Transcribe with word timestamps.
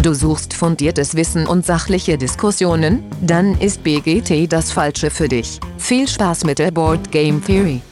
Du 0.00 0.14
suchst 0.14 0.54
fundiertes 0.54 1.16
Wissen 1.16 1.48
und 1.48 1.66
sachliche 1.66 2.16
Diskussionen? 2.16 3.02
Dann 3.20 3.60
ist 3.60 3.82
BGT 3.82 4.50
das 4.50 4.70
Falsche 4.70 5.10
für 5.10 5.26
dich. 5.26 5.58
Viel 5.76 6.06
Spaß 6.06 6.44
mit 6.44 6.60
der 6.60 6.70
Board 6.70 7.10
Game 7.10 7.42
Theory. 7.44 7.82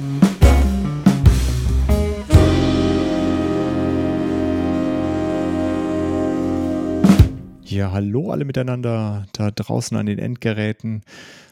Ja, 7.65 7.90
hallo 7.90 8.31
alle 8.31 8.45
miteinander 8.45 9.27
da 9.33 9.51
draußen 9.51 9.97
an 9.97 10.07
den 10.07 10.21
Endgeräten. 10.21 11.03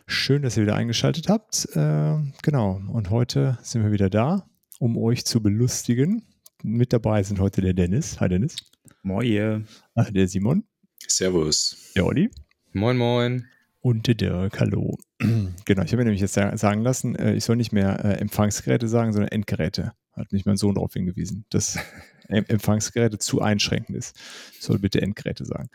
Schön, 0.07 0.43
dass 0.43 0.57
ihr 0.57 0.63
wieder 0.63 0.77
eingeschaltet 0.77 1.29
habt. 1.29 1.69
Äh, 1.75 2.15
genau, 2.43 2.81
und 2.93 3.11
heute 3.11 3.59
sind 3.63 3.83
wir 3.83 3.91
wieder 3.91 4.09
da, 4.09 4.47
um 4.79 4.97
euch 4.97 5.25
zu 5.27 5.43
belustigen. 5.43 6.23
Mit 6.63 6.93
dabei 6.93 7.25
sind 7.25 7.41
heute 7.41 7.61
der 7.61 7.75
Dennis. 7.75 8.21
Hi 8.21 8.29
Dennis. 8.29 8.57
Moin. 9.03 9.67
Der 9.97 10.27
Simon. 10.27 10.65
Servus. 11.07 11.93
Der 11.95 12.05
Olli. 12.05 12.29
Moin, 12.73 12.97
moin. 12.97 13.47
Und 13.81 14.09
der 14.09 14.17
Dirk, 14.17 14.59
hallo. 14.59 14.99
genau, 15.19 15.83
ich 15.83 15.93
habe 15.93 15.99
mir 15.99 16.05
nämlich 16.05 16.21
jetzt 16.21 16.35
sagen 16.35 16.83
lassen, 16.83 17.15
äh, 17.15 17.35
ich 17.35 17.45
soll 17.45 17.55
nicht 17.55 17.73
mehr 17.73 18.05
äh, 18.05 18.15
Empfangsgeräte 18.15 18.89
sagen, 18.89 19.13
sondern 19.13 19.31
Endgeräte. 19.31 19.93
Hat 20.13 20.33
mich 20.33 20.47
mein 20.47 20.57
Sohn 20.57 20.75
darauf 20.75 20.95
hingewiesen, 20.95 21.45
dass 21.51 21.79
Empfangsgeräte 22.29 23.19
zu 23.19 23.41
einschränkend 23.41 23.97
ist. 23.97 24.17
Ich 24.55 24.63
soll 24.63 24.79
bitte 24.79 25.01
Endgeräte 25.03 25.45
sagen. 25.45 25.69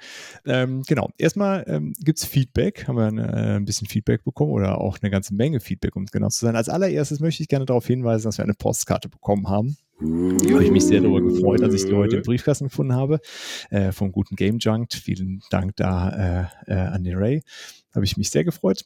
Ähm, 0.45 0.83
genau, 0.87 1.09
erstmal 1.17 1.63
ähm, 1.67 1.93
gibt 1.99 2.19
es 2.19 2.25
Feedback, 2.25 2.87
haben 2.87 2.97
wir 2.97 3.05
ein, 3.05 3.17
äh, 3.17 3.55
ein, 3.57 3.65
bisschen 3.65 3.87
Feedback 3.87 4.23
bekommen 4.23 4.51
oder 4.51 4.79
auch 4.79 4.97
eine 5.01 5.11
ganze 5.11 5.33
Menge 5.33 5.59
Feedback, 5.59 5.95
um 5.95 6.03
es 6.03 6.11
genau 6.11 6.29
zu 6.29 6.39
sein. 6.39 6.55
Als 6.55 6.69
allererstes 6.69 7.19
möchte 7.19 7.43
ich 7.43 7.49
gerne 7.49 7.65
darauf 7.65 7.85
hinweisen, 7.85 8.25
dass 8.25 8.37
wir 8.37 8.43
eine 8.43 8.53
Postkarte 8.53 9.09
bekommen 9.09 9.47
haben 9.47 9.77
da 10.01 10.53
habe 10.53 10.63
ich 10.63 10.71
mich 10.71 10.85
sehr 10.85 11.01
darüber 11.01 11.21
gefreut, 11.21 11.61
als 11.61 11.73
ich 11.73 11.85
die 11.85 11.93
heute 11.93 12.17
im 12.17 12.23
Briefkasten 12.23 12.65
gefunden 12.65 12.93
habe. 12.93 13.19
Äh, 13.69 13.91
vom 13.91 14.11
guten 14.11 14.35
Game 14.35 14.59
Junkt. 14.59 14.93
Vielen 14.93 15.41
Dank 15.49 15.75
da 15.75 16.47
äh, 16.67 16.73
äh, 16.73 16.73
an 16.73 17.03
den 17.03 17.17
Ray. 17.17 17.43
Habe 17.93 18.05
ich 18.05 18.15
mich 18.15 18.29
sehr 18.29 18.45
gefreut. 18.45 18.85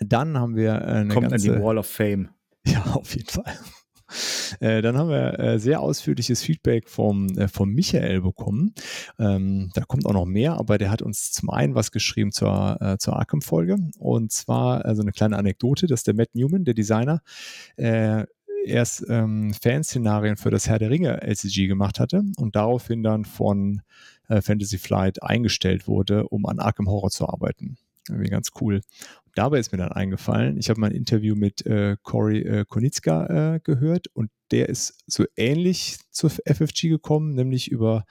Dann 0.00 0.38
haben 0.38 0.56
wir 0.56 0.72
äh, 0.72 0.84
eine 0.84 1.12
Kommt 1.12 1.28
ganze, 1.30 1.50
an 1.50 1.56
die 1.58 1.62
Wall 1.62 1.78
of 1.78 1.86
Fame. 1.86 2.30
Ja, 2.66 2.82
auf 2.94 3.14
jeden 3.14 3.28
Fall. 3.28 3.58
Äh, 4.60 4.82
dann 4.82 4.96
haben 4.96 5.10
wir 5.10 5.38
äh, 5.38 5.58
sehr 5.58 5.80
ausführliches 5.80 6.42
Feedback 6.42 6.88
vom, 6.88 7.28
äh, 7.38 7.48
vom 7.48 7.70
Michael 7.70 8.20
bekommen. 8.20 8.74
Ähm, 9.18 9.70
da 9.74 9.82
kommt 9.82 10.06
auch 10.06 10.12
noch 10.12 10.26
mehr, 10.26 10.54
aber 10.54 10.78
der 10.78 10.90
hat 10.90 11.02
uns 11.02 11.32
zum 11.32 11.50
einen 11.50 11.74
was 11.74 11.92
geschrieben 11.92 12.32
zur, 12.32 12.78
äh, 12.80 12.98
zur 12.98 13.16
Arkham-Folge. 13.16 13.76
Und 13.98 14.32
zwar 14.32 14.84
also 14.84 15.02
eine 15.02 15.12
kleine 15.12 15.36
Anekdote, 15.36 15.86
dass 15.86 16.02
der 16.02 16.14
Matt 16.14 16.34
Newman, 16.34 16.64
der 16.64 16.74
Designer, 16.74 17.22
äh, 17.76 18.24
erst 18.64 19.04
ähm, 19.08 19.52
Fanszenarien 19.54 20.36
für 20.36 20.50
das 20.50 20.68
Herr 20.68 20.78
der 20.78 20.90
Ringe 20.90 21.22
LCG 21.22 21.66
gemacht 21.66 22.00
hatte 22.00 22.22
und 22.36 22.56
daraufhin 22.56 23.02
dann 23.02 23.24
von 23.24 23.82
äh, 24.28 24.40
Fantasy 24.40 24.78
Flight 24.78 25.22
eingestellt 25.22 25.86
wurde, 25.86 26.28
um 26.28 26.46
an 26.46 26.58
Arkham 26.58 26.88
Horror 26.88 27.10
zu 27.10 27.28
arbeiten. 27.28 27.76
Irgendwie 28.08 28.30
ganz 28.30 28.50
cool. 28.60 28.82
Dabei 29.34 29.58
ist 29.58 29.72
mir 29.72 29.78
dann 29.78 29.92
eingefallen, 29.92 30.56
ich 30.58 30.70
habe 30.70 30.80
mal 30.80 30.90
ein 30.90 30.96
Interview 30.96 31.34
mit 31.34 31.66
äh, 31.66 31.96
Cory 32.02 32.40
äh, 32.42 32.64
Konitzka 32.64 33.54
äh, 33.54 33.60
gehört 33.60 34.06
und 34.14 34.30
der 34.50 34.68
ist 34.68 35.02
so 35.06 35.24
ähnlich 35.36 35.98
zur 36.10 36.30
FFG 36.30 36.88
gekommen, 36.88 37.34
nämlich 37.34 37.70
über 37.70 38.04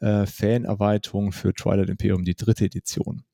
äh, 0.00 0.24
Fan-Erweiterungen 0.24 1.32
für 1.32 1.52
Twilight 1.52 1.90
Imperium, 1.90 2.24
die 2.24 2.34
dritte 2.34 2.64
Edition. 2.64 3.24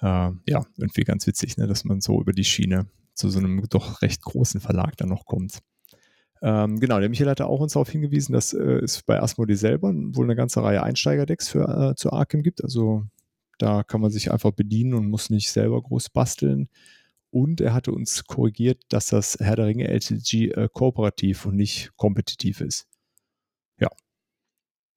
Äh, 0.00 0.30
ja, 0.46 0.64
irgendwie 0.76 1.02
ganz 1.02 1.26
witzig, 1.26 1.56
ne, 1.56 1.66
dass 1.66 1.84
man 1.84 2.00
so 2.00 2.20
über 2.20 2.32
die 2.32 2.44
Schiene 2.44 2.86
zu 3.14 3.28
so 3.28 3.40
einem 3.40 3.64
doch 3.68 4.00
recht 4.02 4.22
großen 4.22 4.60
Verlag 4.60 4.96
dann 4.96 5.08
noch 5.08 5.26
kommt. 5.26 5.58
Ähm, 6.40 6.78
genau, 6.78 7.00
der 7.00 7.08
Michael 7.08 7.30
hatte 7.30 7.46
auch 7.46 7.60
uns 7.60 7.72
darauf 7.72 7.90
hingewiesen, 7.90 8.32
dass 8.32 8.52
äh, 8.52 8.62
es 8.62 9.02
bei 9.02 9.20
Asmodee 9.20 9.56
selber 9.56 9.92
wohl 9.92 10.26
eine 10.26 10.36
ganze 10.36 10.62
Reihe 10.62 10.82
Einsteigerdecks 10.84 11.48
für, 11.48 11.90
äh, 11.90 11.94
zu 11.96 12.12
Arkham 12.12 12.44
gibt. 12.44 12.62
Also 12.62 13.04
da 13.58 13.82
kann 13.82 14.00
man 14.00 14.10
sich 14.10 14.32
einfach 14.32 14.52
bedienen 14.52 14.94
und 14.94 15.08
muss 15.08 15.30
nicht 15.30 15.50
selber 15.50 15.82
groß 15.82 16.10
basteln. 16.10 16.68
Und 17.30 17.60
er 17.60 17.74
hatte 17.74 17.92
uns 17.92 18.24
korrigiert, 18.24 18.82
dass 18.88 19.06
das 19.08 19.36
Herr 19.40 19.56
der 19.56 19.66
Ringe 19.66 19.88
LTG 19.88 20.52
äh, 20.52 20.68
kooperativ 20.72 21.44
und 21.44 21.56
nicht 21.56 21.92
kompetitiv 21.96 22.60
ist. 22.60 22.86
Ja, 23.78 23.88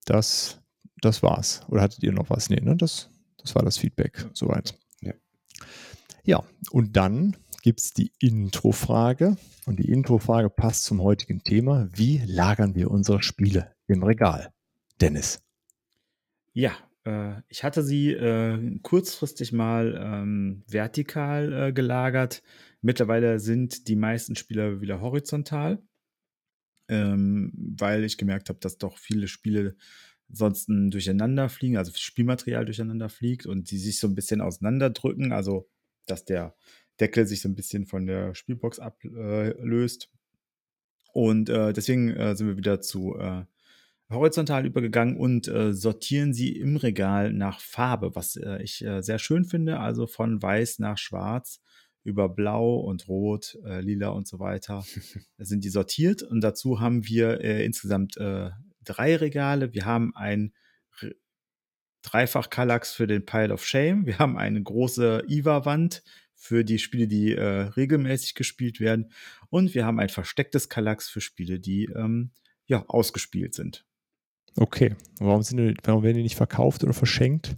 das, 0.06 0.62
das 1.02 1.22
war's. 1.24 1.62
Oder 1.68 1.82
hattet 1.82 2.04
ihr 2.04 2.14
noch 2.14 2.30
was? 2.30 2.50
Nee, 2.50 2.62
ne? 2.62 2.78
Das, 2.78 3.10
das 3.38 3.54
war 3.56 3.64
das 3.64 3.78
Feedback 3.78 4.30
soweit. 4.34 4.78
Ja. 5.02 5.14
ja, 6.24 6.44
und 6.72 6.96
dann 6.96 7.36
gibt 7.64 7.82
es 7.82 7.92
die 7.92 8.12
Intro-Frage. 8.20 9.38
Und 9.66 9.78
die 9.78 9.92
Intro-Frage 9.92 10.50
passt 10.50 10.86
zum 10.86 11.02
heutigen 11.02 11.44
Thema. 11.44 11.90
Wie 11.94 12.20
lagern 12.26 12.76
wir 12.76 12.90
unsere 12.90 13.22
Spiele 13.22 13.76
im 13.88 14.04
Regal? 14.04 14.54
Dennis. 15.00 15.44
Ja, 16.54 16.72
äh, 17.06 17.42
ich 17.48 17.64
hatte 17.64 17.84
sie 17.84 18.12
äh, 18.12 18.80
kurzfristig 18.82 19.52
mal 19.52 20.00
ähm, 20.02 20.64
vertikal 20.68 21.54
äh, 21.54 21.74
gelagert. 21.74 22.44
Mittlerweile 22.82 23.40
sind 23.40 23.88
die 23.88 23.96
meisten 23.96 24.36
Spieler 24.36 24.82
wieder 24.82 25.02
horizontal, 25.02 25.82
ähm, 26.88 27.52
weil 27.80 28.04
ich 28.04 28.18
gemerkt 28.18 28.50
habe, 28.50 28.60
dass 28.60 28.78
doch 28.78 28.98
viele 28.98 29.28
Spiele 29.28 29.76
sonst 30.30 30.68
durcheinander 30.68 31.50
fliegen, 31.50 31.78
also 31.78 31.92
Spielmaterial 31.94 32.66
durcheinander 32.66 33.10
fliegt 33.10 33.46
und 33.46 33.70
die 33.72 33.78
sich 33.78 34.00
so 34.00 34.08
ein 34.08 34.16
bisschen 34.16 34.42
auseinanderdrücken, 34.42 35.34
also 35.34 35.70
dass 36.06 36.26
der 36.26 36.56
Deckel 37.00 37.28
sich 37.28 37.42
so 37.42 37.50
ein 37.50 37.56
bisschen 37.56 37.86
von 37.86 38.06
der 38.06 38.34
Spielbox 38.36 38.80
ablöst. 38.80 40.10
und 41.14 41.50
äh, 41.50 41.74
deswegen 41.74 42.12
äh, 42.12 42.36
sind 42.36 42.48
wir 42.48 42.58
wieder 42.58 42.80
zu 42.80 43.18
äh, 43.18 43.44
horizontal 44.12 44.66
übergegangen 44.66 45.18
und 45.18 45.48
äh, 45.48 45.74
sortieren 45.74 46.34
sie 46.34 46.56
im 46.56 46.78
Regal 46.78 47.34
nach 47.34 47.60
Farbe, 47.60 48.16
was 48.16 48.36
äh, 48.36 48.62
ich 48.62 48.84
äh, 48.84 49.02
sehr 49.02 49.20
schön 49.20 49.46
finde. 49.46 49.80
Also 49.80 50.08
von 50.08 50.42
weiß 50.42 50.80
nach 50.80 50.98
schwarz 50.98 51.62
über 52.04 52.30
blau 52.30 52.78
und 52.78 53.08
rot, 53.08 53.60
lila 53.64 54.08
und 54.10 54.28
so 54.28 54.40
weiter 54.40 54.84
sind 55.38 55.64
die 55.64 55.70
sortiert. 55.70 56.24
Und 56.24 56.42
dazu 56.42 56.80
haben 56.80 57.06
wir 57.06 57.42
insgesamt 57.42 58.16
drei 58.16 59.16
Regale. 59.18 59.72
Wir 59.76 59.86
haben 59.86 60.16
ein 60.16 60.52
Dreifach 62.02 62.50
Kallax 62.50 62.94
für 62.94 63.06
den 63.06 63.26
Pile 63.26 63.54
of 63.54 63.66
Shame. 63.66 64.08
Wir 64.08 64.18
haben 64.18 64.36
eine 64.36 64.64
große 64.64 65.26
IVA-Wand 65.28 66.02
für 66.42 66.66
die 66.66 66.80
Spiele, 66.80 67.08
die 67.08 67.34
äh, 67.36 67.44
regelmäßig 67.44 68.34
gespielt 68.34 68.80
werden. 68.80 69.12
Und 69.50 69.76
wir 69.76 69.86
haben 69.86 70.00
ein 70.00 70.10
verstecktes 70.10 70.70
Kallax 70.70 71.08
für 71.08 71.22
Spiele, 71.22 71.60
die 71.60 71.86
ähm, 71.86 72.32
ja, 72.66 72.84
ausgespielt 72.88 73.54
sind. 73.54 73.86
Okay. 74.56 74.96
Warum, 75.20 75.44
sind 75.44 75.58
die, 75.58 75.76
warum 75.84 76.04
werden 76.04 76.18
die 76.18 76.24
nicht 76.24 76.36
verkauft 76.36 76.84
oder 76.84 76.94
verschenkt? 76.94 77.58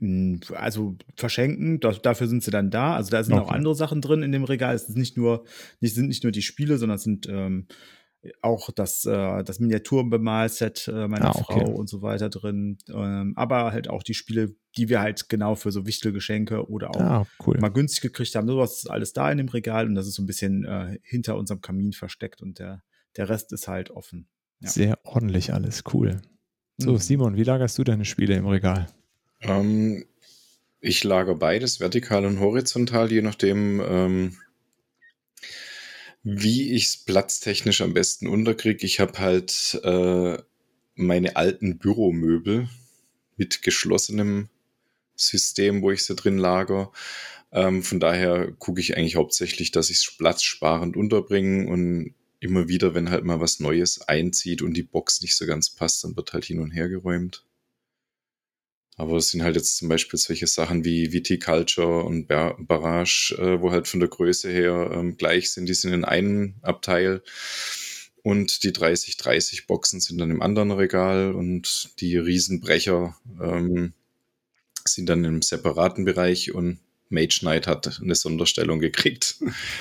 Hm, 0.00 0.40
also 0.54 0.96
verschenken, 1.16 1.80
das, 1.80 2.02
dafür 2.02 2.28
sind 2.28 2.42
sie 2.42 2.50
dann 2.50 2.70
da. 2.70 2.94
Also 2.94 3.10
da 3.10 3.22
sind 3.22 3.34
okay. 3.34 3.42
auch 3.42 3.52
andere 3.52 3.74
Sachen 3.74 4.00
drin 4.00 4.22
in 4.22 4.32
dem 4.32 4.44
Regal. 4.44 4.74
Es 4.74 4.88
nicht 4.88 5.16
nur, 5.16 5.44
nicht, 5.80 5.94
sind 5.94 6.08
nicht 6.08 6.22
nur 6.22 6.32
die 6.32 6.42
Spiele, 6.42 6.78
sondern 6.78 6.96
es 6.96 7.02
sind 7.02 7.28
ähm, 7.28 7.66
auch 8.42 8.70
das, 8.70 9.04
äh, 9.04 9.42
das 9.44 9.60
Miniaturbemalset 9.60 10.88
äh, 10.88 11.08
meiner 11.08 11.26
ah, 11.26 11.40
okay. 11.40 11.60
Frau 11.60 11.72
und 11.72 11.88
so 11.88 12.02
weiter 12.02 12.30
drin. 12.30 12.78
Ähm, 12.88 13.34
aber 13.36 13.72
halt 13.72 13.88
auch 13.88 14.02
die 14.02 14.14
Spiele, 14.14 14.54
die 14.76 14.88
wir 14.88 15.00
halt 15.00 15.28
genau 15.28 15.54
für 15.54 15.72
so 15.72 15.86
Wichtelgeschenke 15.86 16.68
oder 16.68 16.90
auch 16.90 17.00
ah, 17.00 17.26
cool. 17.46 17.58
mal 17.58 17.68
günstig 17.68 18.02
gekriegt 18.02 18.34
haben. 18.34 18.48
Sowas 18.48 18.78
ist 18.78 18.90
alles 18.90 19.12
da 19.12 19.30
in 19.30 19.38
dem 19.38 19.48
Regal 19.48 19.86
und 19.86 19.94
das 19.94 20.06
ist 20.06 20.14
so 20.14 20.22
ein 20.22 20.26
bisschen 20.26 20.64
äh, 20.64 20.98
hinter 21.02 21.36
unserem 21.36 21.60
Kamin 21.60 21.92
versteckt 21.92 22.42
und 22.42 22.58
der, 22.58 22.82
der 23.16 23.28
Rest 23.28 23.52
ist 23.52 23.68
halt 23.68 23.90
offen. 23.90 24.28
Ja. 24.60 24.68
Sehr 24.70 24.98
ordentlich 25.04 25.52
alles, 25.52 25.84
cool. 25.92 26.20
So, 26.78 26.92
mhm. 26.92 26.98
Simon, 26.98 27.36
wie 27.36 27.44
lagerst 27.44 27.78
du 27.78 27.84
deine 27.84 28.04
Spiele 28.04 28.36
im 28.36 28.46
Regal? 28.46 28.88
Ähm, 29.40 30.04
ich 30.80 31.04
lager 31.04 31.34
beides, 31.34 31.80
vertikal 31.80 32.24
und 32.24 32.40
horizontal, 32.40 33.10
je 33.10 33.22
nachdem, 33.22 33.80
ähm, 33.80 34.36
wie 36.22 36.72
ich 36.72 36.86
es 36.86 36.96
platztechnisch 36.96 37.80
am 37.80 37.94
besten 37.94 38.26
unterkriege. 38.26 38.84
Ich 38.84 39.00
habe 39.00 39.18
halt 39.18 39.80
äh, 39.82 40.38
meine 40.94 41.36
alten 41.36 41.78
Büromöbel 41.78 42.68
mit 43.36 43.62
geschlossenem 43.62 44.48
System, 45.14 45.82
wo 45.82 45.90
ich 45.90 46.04
sie 46.04 46.14
drin 46.14 46.38
lager. 46.38 46.92
Ähm, 47.50 47.82
von 47.82 47.98
daher 47.98 48.52
gucke 48.58 48.80
ich 48.80 48.96
eigentlich 48.96 49.16
hauptsächlich, 49.16 49.70
dass 49.70 49.90
ich 49.90 49.98
es 49.98 50.16
platzsparend 50.16 50.96
unterbringe 50.96 51.68
und 51.68 52.14
immer 52.40 52.68
wieder, 52.68 52.94
wenn 52.94 53.10
halt 53.10 53.24
mal 53.24 53.40
was 53.40 53.60
Neues 53.60 54.00
einzieht 54.02 54.62
und 54.62 54.74
die 54.74 54.82
Box 54.82 55.20
nicht 55.22 55.36
so 55.36 55.46
ganz 55.46 55.70
passt, 55.70 56.04
dann 56.04 56.16
wird 56.16 56.32
halt 56.32 56.44
hin 56.44 56.60
und 56.60 56.70
her 56.70 56.88
geräumt. 56.88 57.44
Aber 58.96 59.16
es 59.16 59.30
sind 59.30 59.42
halt 59.42 59.54
jetzt 59.54 59.76
zum 59.76 59.88
Beispiel 59.88 60.18
solche 60.18 60.48
Sachen 60.48 60.84
wie 60.84 61.12
Viticulture 61.12 62.02
und 62.02 62.26
Barrage, 62.26 63.36
äh, 63.38 63.60
wo 63.60 63.70
halt 63.70 63.86
von 63.86 64.00
der 64.00 64.08
Größe 64.08 64.50
her 64.50 64.90
ähm, 64.92 65.16
gleich 65.16 65.52
sind. 65.52 65.68
Die 65.68 65.74
sind 65.74 65.92
in 65.92 66.04
einem 66.04 66.56
Abteil 66.62 67.22
und 68.22 68.64
die 68.64 68.72
30-30 68.72 69.68
Boxen 69.68 70.00
sind 70.00 70.18
dann 70.18 70.32
im 70.32 70.42
anderen 70.42 70.72
Regal 70.72 71.32
und 71.32 72.00
die 72.00 72.16
Riesenbrecher 72.16 73.16
ähm, 73.40 73.92
sind 74.84 75.08
dann 75.08 75.24
im 75.24 75.42
separaten 75.42 76.04
Bereich 76.04 76.52
und 76.52 76.80
Mage 77.10 77.38
Knight 77.40 77.66
hat 77.66 78.00
eine 78.02 78.14
Sonderstellung 78.14 78.80
gekriegt. 78.80 79.36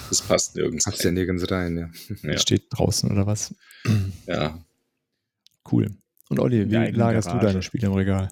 Das 0.09 0.21
passt 0.21 0.55
nirgends. 0.55 0.85
Passt 0.85 1.03
ja 1.03 1.11
nirgends 1.11 1.49
rein, 1.51 1.77
ja. 1.77 1.89
ja. 2.29 2.37
Steht 2.37 2.65
draußen 2.69 3.11
oder 3.11 3.27
was? 3.27 3.53
Ja. 4.25 4.63
Cool. 5.69 5.91
Und 6.29 6.39
Olli, 6.39 6.69
wie 6.69 6.91
lagerst 6.91 7.29
du 7.31 7.37
deine 7.37 7.61
Spiele 7.61 7.87
im 7.87 7.93
Regal? 7.93 8.29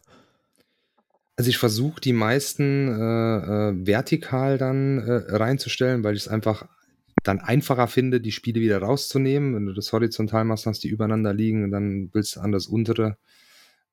Also 1.38 1.50
ich 1.50 1.58
versuche 1.58 2.00
die 2.00 2.14
meisten 2.14 2.88
äh, 2.88 3.38
äh, 3.70 3.86
vertikal 3.86 4.58
dann 4.58 5.00
äh, 5.00 5.36
reinzustellen, 5.36 6.04
weil 6.04 6.16
ich 6.16 6.24
es 6.24 6.28
einfach 6.30 6.66
dann 7.24 7.40
einfacher 7.40 7.88
finde, 7.88 8.22
die 8.22 8.32
Spiele 8.32 8.62
wieder 8.62 8.80
rauszunehmen. 8.80 9.56
Wenn 9.56 9.66
du 9.66 9.74
das 9.74 9.92
horizontal 9.92 10.46
machst, 10.46 10.66
hast 10.66 10.84
die 10.84 10.90
übereinander 10.90 11.34
liegen 11.34 11.64
und 11.66 11.72
dann 11.72 12.10
willst 12.14 12.36
du 12.36 12.40
an 12.40 12.52
das 12.52 12.68
untere. 12.68 13.18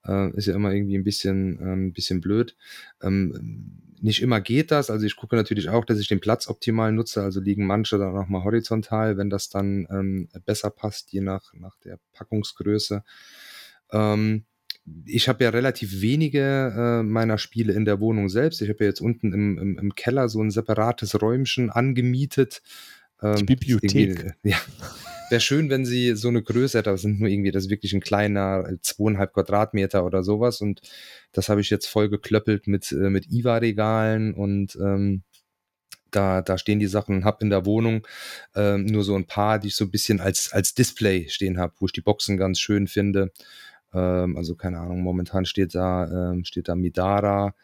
Äh, 0.06 0.36
ist 0.36 0.46
ja 0.46 0.54
immer 0.54 0.72
irgendwie 0.72 0.96
ein 0.96 1.04
bisschen, 1.04 1.88
äh, 1.88 1.90
bisschen 1.92 2.20
blöd. 2.20 2.56
Ähm, 3.02 3.78
nicht 4.00 4.20
immer 4.20 4.40
geht 4.40 4.72
das. 4.72 4.90
Also 4.90 5.06
ich 5.06 5.16
gucke 5.16 5.36
natürlich 5.36 5.68
auch, 5.68 5.84
dass 5.84 6.00
ich 6.00 6.08
den 6.08 6.20
Platz 6.20 6.48
optimal 6.48 6.92
nutze. 6.92 7.22
Also 7.22 7.40
liegen 7.40 7.66
manche 7.66 7.98
dann 7.98 8.16
auch 8.16 8.28
mal 8.28 8.42
horizontal, 8.42 9.16
wenn 9.16 9.30
das 9.30 9.48
dann 9.48 9.86
ähm, 9.90 10.28
besser 10.44 10.70
passt, 10.70 11.12
je 11.12 11.20
nach, 11.20 11.52
nach 11.54 11.76
der 11.84 11.98
Packungsgröße. 12.12 13.04
Ähm, 13.92 14.44
ich 15.06 15.28
habe 15.28 15.44
ja 15.44 15.50
relativ 15.50 16.00
wenige 16.00 16.74
äh, 16.76 17.02
meiner 17.04 17.38
Spiele 17.38 17.72
in 17.72 17.84
der 17.84 18.00
Wohnung 18.00 18.28
selbst. 18.28 18.60
Ich 18.60 18.68
habe 18.68 18.82
ja 18.82 18.90
jetzt 18.90 19.00
unten 19.00 19.32
im, 19.32 19.58
im, 19.58 19.78
im 19.78 19.94
Keller 19.94 20.28
so 20.28 20.42
ein 20.42 20.50
separates 20.50 21.22
Räumchen 21.22 21.70
angemietet. 21.70 22.62
Ähm, 23.22 23.36
Die 23.36 23.44
Bibliothek. 23.44 24.34
Ja. 24.42 24.58
Wäre 25.30 25.40
schön, 25.40 25.70
wenn 25.70 25.86
sie 25.86 26.14
so 26.14 26.28
eine 26.28 26.42
Größe 26.42 26.76
hätte, 26.76 26.90
aber 26.90 26.98
sind 26.98 27.20
nur 27.20 27.28
irgendwie, 27.28 27.52
das 27.52 27.64
ist 27.64 27.70
wirklich 27.70 27.94
ein 27.94 28.02
kleiner, 28.02 28.68
zweieinhalb 28.82 29.32
Quadratmeter 29.32 30.04
oder 30.04 30.22
sowas. 30.22 30.60
Und 30.60 30.82
das 31.32 31.48
habe 31.48 31.62
ich 31.62 31.70
jetzt 31.70 31.86
voll 31.86 32.10
geklöppelt 32.10 32.66
mit, 32.66 32.92
äh, 32.92 33.08
mit 33.08 33.32
IWA-Regalen 33.32 34.34
und 34.34 34.76
ähm, 34.76 35.22
da, 36.10 36.42
da 36.42 36.58
stehen 36.58 36.78
die 36.78 36.86
Sachen, 36.86 37.24
habe 37.24 37.38
in 37.40 37.50
der 37.50 37.64
Wohnung 37.64 38.06
ähm, 38.54 38.84
nur 38.84 39.02
so 39.02 39.14
ein 39.16 39.26
paar, 39.26 39.58
die 39.58 39.68
ich 39.68 39.76
so 39.76 39.84
ein 39.84 39.90
bisschen 39.90 40.20
als, 40.20 40.52
als 40.52 40.74
Display 40.74 41.28
stehen 41.30 41.58
habe, 41.58 41.72
wo 41.78 41.86
ich 41.86 41.92
die 41.92 42.02
Boxen 42.02 42.36
ganz 42.36 42.60
schön 42.60 42.86
finde. 42.86 43.32
Ähm, 43.94 44.36
also 44.36 44.54
keine 44.54 44.78
Ahnung, 44.78 45.00
momentan 45.00 45.46
steht 45.46 45.74
da, 45.74 46.32
ähm, 46.32 46.44
steht 46.44 46.68
da 46.68 46.74
Midara. 46.74 47.54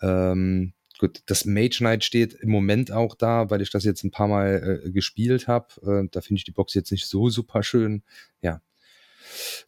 Ähm, 0.00 0.72
gut, 0.98 1.22
das 1.26 1.44
Mage 1.44 1.78
Knight 1.78 2.04
steht 2.04 2.34
im 2.34 2.50
Moment 2.50 2.92
auch 2.92 3.14
da, 3.14 3.50
weil 3.50 3.62
ich 3.62 3.70
das 3.70 3.84
jetzt 3.84 4.04
ein 4.04 4.10
paar 4.10 4.28
Mal 4.28 4.82
äh, 4.84 4.90
gespielt 4.90 5.48
habe. 5.48 5.68
Äh, 5.82 6.08
da 6.10 6.20
finde 6.20 6.38
ich 6.38 6.44
die 6.44 6.52
Box 6.52 6.74
jetzt 6.74 6.92
nicht 6.92 7.06
so 7.06 7.28
super 7.30 7.62
schön. 7.62 8.02
Ja, 8.42 8.60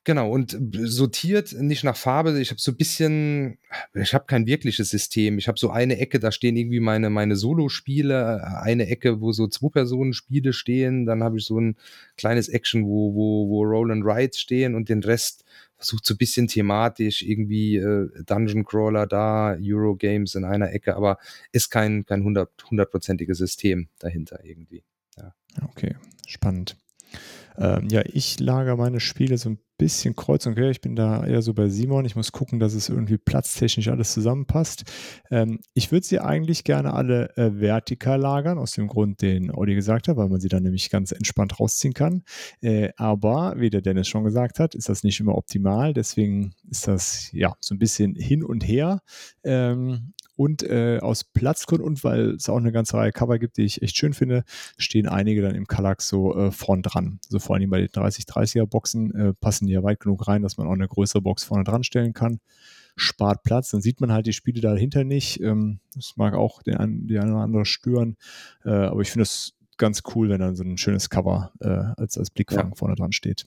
Genau, 0.05 0.31
und 0.31 0.57
sortiert 0.73 1.53
nicht 1.53 1.85
nach 1.85 1.97
Farbe. 1.97 2.41
Ich 2.41 2.51
habe 2.51 2.61
so 2.61 2.73
ein 2.73 2.77
bisschen, 2.77 3.59
ich 3.95 4.15
habe 4.15 4.25
kein 4.27 4.47
wirkliches 4.47 4.91
System. 4.91 5.39
Ich 5.39 5.49
habe 5.49 5.59
so 5.59 5.71
eine 5.71 5.99
Ecke, 5.99 6.19
da 6.19 6.33
stehen 6.33 6.57
irgendwie 6.57 6.81
meine, 6.81 7.11
meine 7.11 7.37
Solo-Spiele, 7.37 8.61
eine 8.63 8.87
Ecke, 8.89 9.21
wo 9.21 9.33
so 9.33 9.47
Zwei-Personen-Spiele 9.47 10.53
stehen. 10.53 11.07
Dann 11.07 11.23
habe 11.23 11.39
ich 11.39 11.45
so 11.45 11.61
ein 11.61 11.77
kleines 12.17 12.49
Action, 12.49 12.87
wo, 12.87 13.15
wo, 13.15 13.49
wo 13.49 13.63
Roll 13.65 13.91
Rides 13.91 14.41
stehen 14.41 14.75
und 14.75 14.89
den 14.89 15.03
Rest 15.03 15.45
versucht 15.81 16.05
so 16.05 16.15
ein 16.15 16.19
bisschen 16.19 16.47
thematisch, 16.47 17.23
irgendwie 17.23 17.77
äh, 17.77 18.11
Dungeon 18.27 18.65
Crawler 18.65 19.07
da, 19.07 19.57
Eurogames 19.59 20.35
in 20.35 20.45
einer 20.45 20.73
Ecke, 20.73 20.95
aber 20.95 21.19
ist 21.53 21.71
kein, 21.71 22.05
kein 22.05 22.23
hundertprozentiges 22.23 23.39
System 23.39 23.89
dahinter 23.99 24.45
irgendwie. 24.45 24.85
Ja. 25.17 25.35
Okay, 25.65 25.97
spannend. 26.27 26.77
Ähm, 27.57 27.89
ja, 27.91 28.03
ich 28.05 28.39
lager 28.39 28.77
meine 28.77 29.01
Spiele 29.01 29.39
so 29.39 29.51
ein 29.51 29.59
bisschen 29.81 30.15
kreuz 30.15 30.45
und 30.45 30.57
quer. 30.57 30.71
Ich 30.71 30.83
bin 30.83 30.95
da 30.95 31.25
eher 31.25 31.41
so 31.41 31.55
bei 31.55 31.71
Simon. 31.71 32.05
Ich 32.05 32.15
muss 32.15 32.33
gucken, 32.33 32.61
dass 32.61 32.75
es 32.75 32.91
irgendwie 32.91 33.17
platztechnisch 33.17 33.89
alles 33.89 34.13
zusammenpasst. 34.13 34.85
Ähm, 35.31 35.61
ich 35.73 35.91
würde 35.91 36.07
sie 36.07 36.21
eigentlich 36.21 36.65
gerne 36.65 36.93
alle 36.93 37.35
äh, 37.39 37.59
vertikal 37.59 38.21
lagern, 38.21 38.59
aus 38.59 38.73
dem 38.73 38.89
Grund, 38.89 39.23
den 39.23 39.51
Audi 39.51 39.75
gesagt 39.75 40.09
hat, 40.09 40.19
weil 40.19 40.29
man 40.29 40.39
sie 40.39 40.49
dann 40.49 40.65
nämlich 40.65 40.91
ganz 40.91 41.13
entspannt 41.13 41.59
rausziehen 41.59 41.95
kann. 41.95 42.25
Äh, 42.61 42.91
aber, 42.97 43.55
wie 43.57 43.71
der 43.71 43.81
Dennis 43.81 44.07
schon 44.07 44.23
gesagt 44.23 44.61
hat, 44.61 44.75
ist 44.75 44.91
das 44.91 45.03
nicht 45.03 45.19
immer 45.19 45.35
optimal. 45.35 45.95
Deswegen 45.95 46.53
ist 46.71 46.87
das 46.87 47.33
ja 47.33 47.55
so 47.61 47.75
ein 47.75 47.79
bisschen 47.79 48.15
hin 48.15 48.45
und 48.45 48.61
her. 48.61 49.01
Ähm, 49.45 50.13
und 50.41 50.63
äh, 50.63 51.01
aus 51.03 51.23
Platzgründen 51.23 51.87
und 51.87 52.03
weil 52.03 52.31
es 52.31 52.49
auch 52.49 52.57
eine 52.57 52.73
ganze 52.73 52.97
Reihe 52.97 53.13
Cover 53.13 53.39
gibt, 53.39 53.59
die 53.59 53.65
ich 53.65 53.83
echt 53.83 53.95
schön 53.95 54.15
finde, 54.15 54.45
stehen 54.79 55.07
einige 55.07 55.43
dann 55.43 55.55
im 55.55 55.67
Kallax 55.67 56.09
so 56.09 56.35
äh, 56.35 56.51
vorn 56.51 56.81
dran. 56.81 57.21
So 57.29 57.39
vor 57.39 57.57
allem 57.57 57.69
bei 57.69 57.81
den 57.81 57.89
30-30er 57.89 58.65
Boxen 58.65 59.15
äh, 59.15 59.35
passen 59.35 59.67
die 59.67 59.75
ja 59.75 59.83
weit 59.83 60.01
genug 60.01 60.27
rein, 60.27 60.41
dass 60.41 60.57
man 60.57 60.67
auch 60.67 60.73
eine 60.73 60.89
größere 60.89 61.21
Box 61.21 61.45
vorne 61.45 61.65
dran 61.65 61.85
stellen 61.85 62.15
kann. 62.15 62.41
Spart 62.97 63.43
Platz, 63.43 63.71
dann 63.71 63.83
sieht 63.83 64.01
man 64.01 64.13
halt 64.13 64.27
die 64.27 64.33
Spiele 64.33 64.63
dahinter 64.63 65.05
nicht. 65.05 65.43
Ähm, 65.43 65.81
das 65.95 66.15
mag 66.17 66.33
auch 66.33 66.63
den, 66.63 67.07
die 67.07 67.19
eine 67.19 67.33
oder 67.33 67.43
andere 67.43 67.67
stören, 67.67 68.17
äh, 68.65 68.71
aber 68.71 69.03
ich 69.03 69.11
finde 69.11 69.25
es 69.25 69.53
ganz 69.77 70.05
cool, 70.15 70.31
wenn 70.31 70.41
dann 70.41 70.57
so 70.57 70.65
ein 70.65 70.79
schönes 70.79 71.11
Cover 71.11 71.53
äh, 71.61 72.01
als, 72.01 72.17
als 72.17 72.31
Blickfang 72.31 72.71
ja. 72.71 72.75
vorne 72.77 72.95
dran 72.95 73.13
steht. 73.13 73.47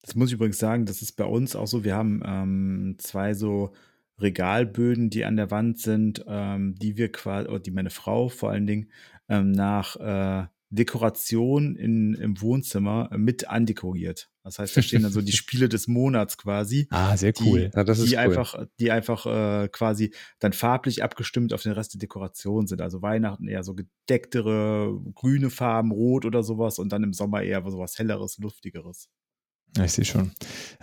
Das 0.00 0.14
muss 0.14 0.30
ich 0.30 0.34
übrigens 0.36 0.58
sagen, 0.58 0.86
das 0.86 1.02
ist 1.02 1.12
bei 1.12 1.26
uns 1.26 1.54
auch 1.54 1.66
so. 1.66 1.84
Wir 1.84 1.94
haben 1.94 2.22
ähm, 2.24 2.94
zwei 2.96 3.34
so 3.34 3.72
Regalböden, 4.22 5.10
die 5.10 5.24
an 5.24 5.36
der 5.36 5.50
Wand 5.50 5.78
sind, 5.78 6.24
ähm, 6.26 6.74
die 6.76 6.96
wir 6.96 7.10
quasi, 7.12 7.48
oder 7.48 7.60
die 7.60 7.70
meine 7.70 7.90
Frau 7.90 8.28
vor 8.28 8.50
allen 8.50 8.66
Dingen 8.66 8.90
ähm, 9.28 9.52
nach 9.52 9.96
äh, 9.96 10.46
Dekoration 10.72 11.76
in, 11.76 12.14
im 12.14 12.40
Wohnzimmer 12.40 13.10
äh, 13.12 13.18
mit 13.18 13.48
andekoriert. 13.48 14.30
Das 14.42 14.58
heißt, 14.58 14.76
da 14.76 14.82
stehen 14.82 15.02
dann 15.02 15.12
so 15.12 15.20
die 15.20 15.32
Spiele 15.36 15.68
des 15.68 15.86
Monats 15.86 16.38
quasi. 16.38 16.88
Ah, 16.90 17.16
sehr 17.16 17.34
cool. 17.40 17.70
Die, 17.70 17.76
ja, 17.76 17.84
das 17.84 17.98
ist 17.98 18.10
die 18.10 18.14
cool. 18.14 18.20
einfach, 18.20 18.66
die 18.80 18.90
einfach 18.90 19.26
äh, 19.26 19.68
quasi 19.68 20.14
dann 20.38 20.54
farblich 20.54 21.02
abgestimmt 21.02 21.52
auf 21.52 21.62
den 21.62 21.72
Rest 21.72 21.92
der 21.94 21.98
Dekoration 21.98 22.66
sind. 22.66 22.80
Also 22.80 23.02
Weihnachten 23.02 23.46
eher 23.48 23.62
so 23.62 23.74
gedecktere 23.74 24.98
grüne 25.14 25.50
Farben, 25.50 25.92
rot 25.92 26.24
oder 26.24 26.42
sowas 26.42 26.78
und 26.78 26.90
dann 26.90 27.02
im 27.02 27.12
Sommer 27.12 27.42
eher 27.42 27.62
sowas 27.70 27.98
helleres, 27.98 28.38
luftigeres. 28.38 29.10
Ich 29.80 29.92
sehe 29.92 30.04
schon. 30.04 30.32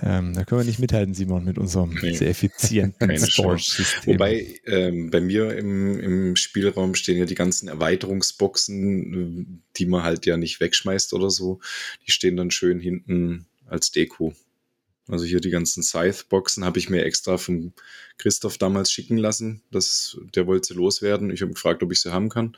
Ähm, 0.01 0.33
da 0.33 0.43
können 0.43 0.61
wir 0.61 0.65
nicht 0.65 0.79
mithalten, 0.79 1.13
Simon, 1.13 1.45
mit 1.45 1.59
unserem 1.59 1.93
nee. 2.01 2.13
sehr 2.13 2.29
effizienten 2.29 3.17
Storage-System. 3.19 4.15
Wobei 4.15 4.59
ähm, 4.65 5.11
bei 5.11 5.21
mir 5.21 5.55
im, 5.55 5.99
im 5.99 6.35
Spielraum 6.35 6.95
stehen 6.95 7.19
ja 7.19 7.25
die 7.25 7.35
ganzen 7.35 7.67
Erweiterungsboxen, 7.67 9.63
die 9.77 9.85
man 9.85 10.03
halt 10.03 10.25
ja 10.25 10.37
nicht 10.37 10.59
wegschmeißt 10.59 11.13
oder 11.13 11.29
so. 11.29 11.59
Die 12.07 12.11
stehen 12.11 12.35
dann 12.35 12.49
schön 12.49 12.79
hinten 12.79 13.45
als 13.67 13.91
Deko. 13.91 14.33
Also 15.07 15.25
hier 15.25 15.39
die 15.39 15.51
ganzen 15.51 15.83
Scythe-Boxen 15.83 16.65
habe 16.65 16.79
ich 16.79 16.89
mir 16.89 17.03
extra 17.03 17.37
vom 17.37 17.73
Christoph 18.17 18.57
damals 18.57 18.91
schicken 18.91 19.17
lassen. 19.17 19.61
Das, 19.71 20.17
der 20.33 20.47
wollte 20.47 20.69
sie 20.69 20.73
loswerden. 20.73 21.29
Ich 21.29 21.41
habe 21.41 21.53
gefragt, 21.53 21.83
ob 21.83 21.91
ich 21.91 22.01
sie 22.01 22.11
haben 22.11 22.29
kann. 22.29 22.57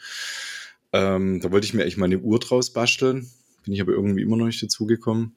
Ähm, 0.93 1.41
da 1.41 1.51
wollte 1.51 1.65
ich 1.65 1.73
mir 1.73 1.83
echt 1.83 1.97
mal 1.97 2.05
eine 2.05 2.19
Uhr 2.19 2.39
draus 2.39 2.71
basteln 2.71 3.29
bin 3.63 3.73
ich 3.73 3.81
aber 3.81 3.91
irgendwie 3.91 4.21
immer 4.21 4.37
noch 4.37 4.45
nicht 4.45 4.61
dazugekommen. 4.61 5.35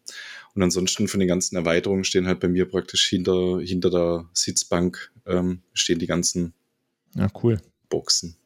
Und 0.54 0.62
ansonsten 0.62 1.08
von 1.08 1.20
den 1.20 1.28
ganzen 1.28 1.56
Erweiterungen 1.56 2.04
stehen 2.04 2.26
halt 2.26 2.40
bei 2.40 2.48
mir 2.48 2.68
praktisch 2.68 3.08
hinter, 3.08 3.60
hinter 3.60 3.90
der 3.90 4.30
Sitzbank 4.32 5.12
ähm, 5.26 5.62
stehen 5.72 5.98
die 5.98 6.06
ganzen 6.06 6.54
ja, 7.14 7.28
cool. 7.42 7.60
Boxen. 7.88 8.36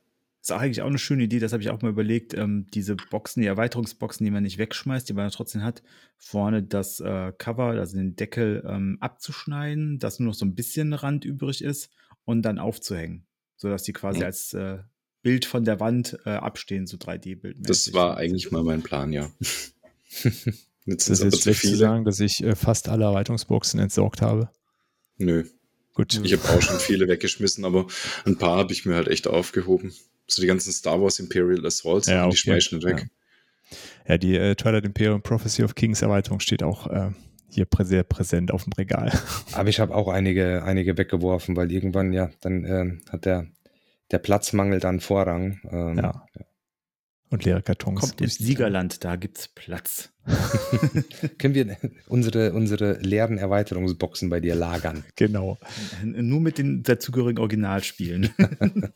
Das 0.41 0.57
ist 0.57 0.63
eigentlich 0.63 0.83
auch 0.83 0.89
eine 0.89 0.99
schöne 0.99 1.25
Idee, 1.25 1.41
das 1.41 1.53
habe 1.53 1.63
ich 1.63 1.69
auch 1.69 1.83
mal 1.83 1.91
überlegt, 1.91 2.33
ähm, 2.33 2.67
diese 2.73 2.97
Boxen, 2.97 3.43
die 3.43 3.49
Erweiterungsboxen, 3.49 4.25
die 4.25 4.31
man 4.31 4.45
nicht 4.45 4.57
wegschmeißt, 4.57 5.07
die 5.09 5.13
man 5.13 5.31
trotzdem 5.31 5.63
hat, 5.63 5.83
vorne 6.17 6.63
das 6.63 7.01
äh, 7.01 7.33
Cover, 7.37 7.73
also 7.73 7.97
den 7.97 8.17
Deckel 8.17 8.65
ähm, 8.67 8.97
abzuschneiden, 9.01 9.99
dass 9.99 10.19
nur 10.19 10.29
noch 10.29 10.35
so 10.35 10.47
ein 10.47 10.55
bisschen 10.55 10.95
Rand 10.95 11.27
übrig 11.27 11.63
ist 11.63 11.91
und 12.25 12.43
dann 12.43 12.59
aufzuhängen, 12.59 13.27
sodass 13.57 13.83
die 13.83 13.93
quasi 13.93 14.21
ja. 14.21 14.27
als 14.27 14.55
äh, 14.55 14.79
Bild 15.23 15.45
von 15.45 15.65
der 15.65 15.81
Wand 15.81 16.19
äh, 16.25 16.31
abstehen, 16.31 16.87
so 16.87 16.97
3D-Bild. 16.97 17.59
Das 17.61 17.93
war 17.93 18.17
eigentlich 18.17 18.51
mal 18.51 18.63
mein 18.63 18.83
Plan, 18.83 19.13
ja. 19.13 19.31
Jetzt 20.91 21.11
das 21.11 21.21
ist 21.21 21.25
jetzt 21.25 21.43
schlecht 21.43 21.61
zu 21.63 21.77
sagen, 21.77 22.05
dass 22.05 22.21
ich 22.21 22.43
äh, 22.43 22.55
fast 22.55 22.89
alle 22.89 23.05
Erweiterungsboxen 23.05 23.79
entsorgt 23.81 24.23
habe. 24.23 24.51
Nö. 25.19 25.45
Gut. 25.95 26.21
Ich 26.23 26.33
habe 26.33 26.43
auch 26.49 26.63
schon 26.63 26.79
viele 26.79 27.09
weggeschmissen, 27.09 27.65
aber 27.65 27.87
ein 28.25 28.39
paar 28.39 28.57
habe 28.57 28.73
ich 28.73 28.87
mir 28.87 28.95
halt 28.95 29.09
echt 29.09 29.27
aufgehoben. 29.27 29.93
So 30.27 30.41
die 30.43 30.49
ganzen 30.49 30.73
Star 30.73 31.01
Wars 31.03 31.19
Imperial 31.19 31.67
Assaults, 31.67 32.07
ja, 32.07 32.25
okay. 32.25 32.31
die 32.31 32.37
schmeiße 32.37 32.67
ich 32.67 32.73
nicht 32.73 32.85
weg. 32.85 33.09
Ja, 33.71 33.77
ja 34.13 34.19
die 34.19 34.37
äh, 34.37 34.55
Twilight 34.55 34.85
Imperium 34.85 35.23
Prophecy 35.23 35.65
of 35.65 35.75
Kings 35.75 36.03
Erweiterung 36.03 36.41
steht 36.41 36.63
auch 36.63 36.87
äh, 36.87 37.11
hier 37.51 37.65
prä 37.65 37.85
sehr 37.85 38.05
präsent 38.05 38.53
auf 38.53 38.65
dem 38.65 38.73
Regal. 38.75 39.13
Aber 39.53 39.69
ich 39.69 39.81
habe 39.81 39.95
auch 39.95 40.09
einige, 40.09 40.63
einige 40.63 40.97
weggeworfen, 40.97 41.57
weil 41.57 41.73
irgendwann, 41.73 42.13
ja, 42.13 42.31
dann 42.41 42.65
äh, 42.65 42.99
hat 43.11 43.25
der 43.25 43.49
der 44.11 44.19
Platzmangel 44.19 44.81
dann 44.81 45.01
Vorrang. 45.01 45.61
Ähm, 45.71 45.99
ja. 45.99 46.27
Und 47.31 47.45
leere 47.45 47.63
Kartons. 47.63 48.01
Kommt 48.01 48.21
ins 48.21 48.37
Siegerland, 48.37 49.05
da 49.05 49.17
gibt's 49.17 49.49
Platz. 49.49 50.11
Können 51.39 51.55
wir 51.55 51.77
unsere, 52.09 52.53
unsere 52.53 52.99
leeren 53.01 53.39
Erweiterungsboxen 53.39 54.29
bei 54.29 54.41
dir 54.41 54.55
lagern? 54.55 55.05
Genau. 55.17 55.59
Nur 56.03 56.41
mit 56.41 56.59
den 56.59 56.83
dazugehörigen 56.83 57.41
Originalspielen. 57.41 58.31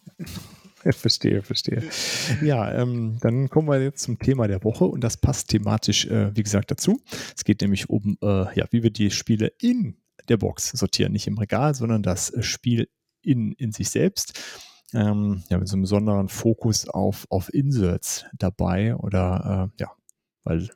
verstehe, 0.90 1.42
verstehe. 1.42 1.82
Ja, 2.42 2.72
ähm, 2.72 3.18
dann 3.20 3.48
kommen 3.48 3.68
wir 3.68 3.80
jetzt 3.82 4.02
zum 4.02 4.18
Thema 4.18 4.48
der 4.48 4.64
Woche 4.64 4.84
und 4.84 5.02
das 5.02 5.16
passt 5.16 5.48
thematisch, 5.48 6.06
äh, 6.06 6.36
wie 6.36 6.42
gesagt, 6.42 6.70
dazu. 6.70 7.00
Es 7.36 7.44
geht 7.44 7.60
nämlich 7.60 7.88
um, 7.88 8.18
äh, 8.22 8.58
ja, 8.58 8.66
wie 8.70 8.82
wir 8.82 8.90
die 8.90 9.10
Spiele 9.10 9.52
in 9.60 9.96
der 10.28 10.36
Box 10.36 10.70
sortieren, 10.70 11.12
nicht 11.12 11.26
im 11.26 11.38
Regal, 11.38 11.74
sondern 11.74 12.02
das 12.02 12.32
Spiel 12.40 12.88
in, 13.22 13.52
in 13.52 13.72
sich 13.72 13.90
selbst 13.90 14.38
ähm, 14.94 15.42
ja, 15.48 15.58
mit 15.58 15.68
so 15.68 15.74
einem 15.74 15.82
besonderen 15.82 16.28
Fokus 16.28 16.88
auf, 16.88 17.26
auf 17.30 17.52
Inserts 17.52 18.24
dabei 18.36 18.94
oder 18.96 19.70
äh, 19.70 19.80
ja, 19.80 19.92
weil 20.44 20.68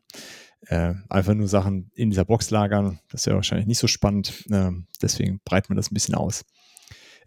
äh, 0.67 0.95
einfach 1.09 1.35
nur 1.35 1.49
Sachen 1.49 1.91
in 1.95 2.11
dieser 2.11 2.25
Box 2.25 2.51
lagern, 2.51 2.99
das 3.11 3.27
wäre 3.27 3.37
wahrscheinlich 3.37 3.67
nicht 3.67 3.79
so 3.79 3.87
spannend. 3.87 4.45
Äh, 4.51 4.73
deswegen 5.01 5.41
breiten 5.45 5.71
wir 5.71 5.77
das 5.77 5.91
ein 5.91 5.95
bisschen 5.95 6.15
aus. 6.15 6.45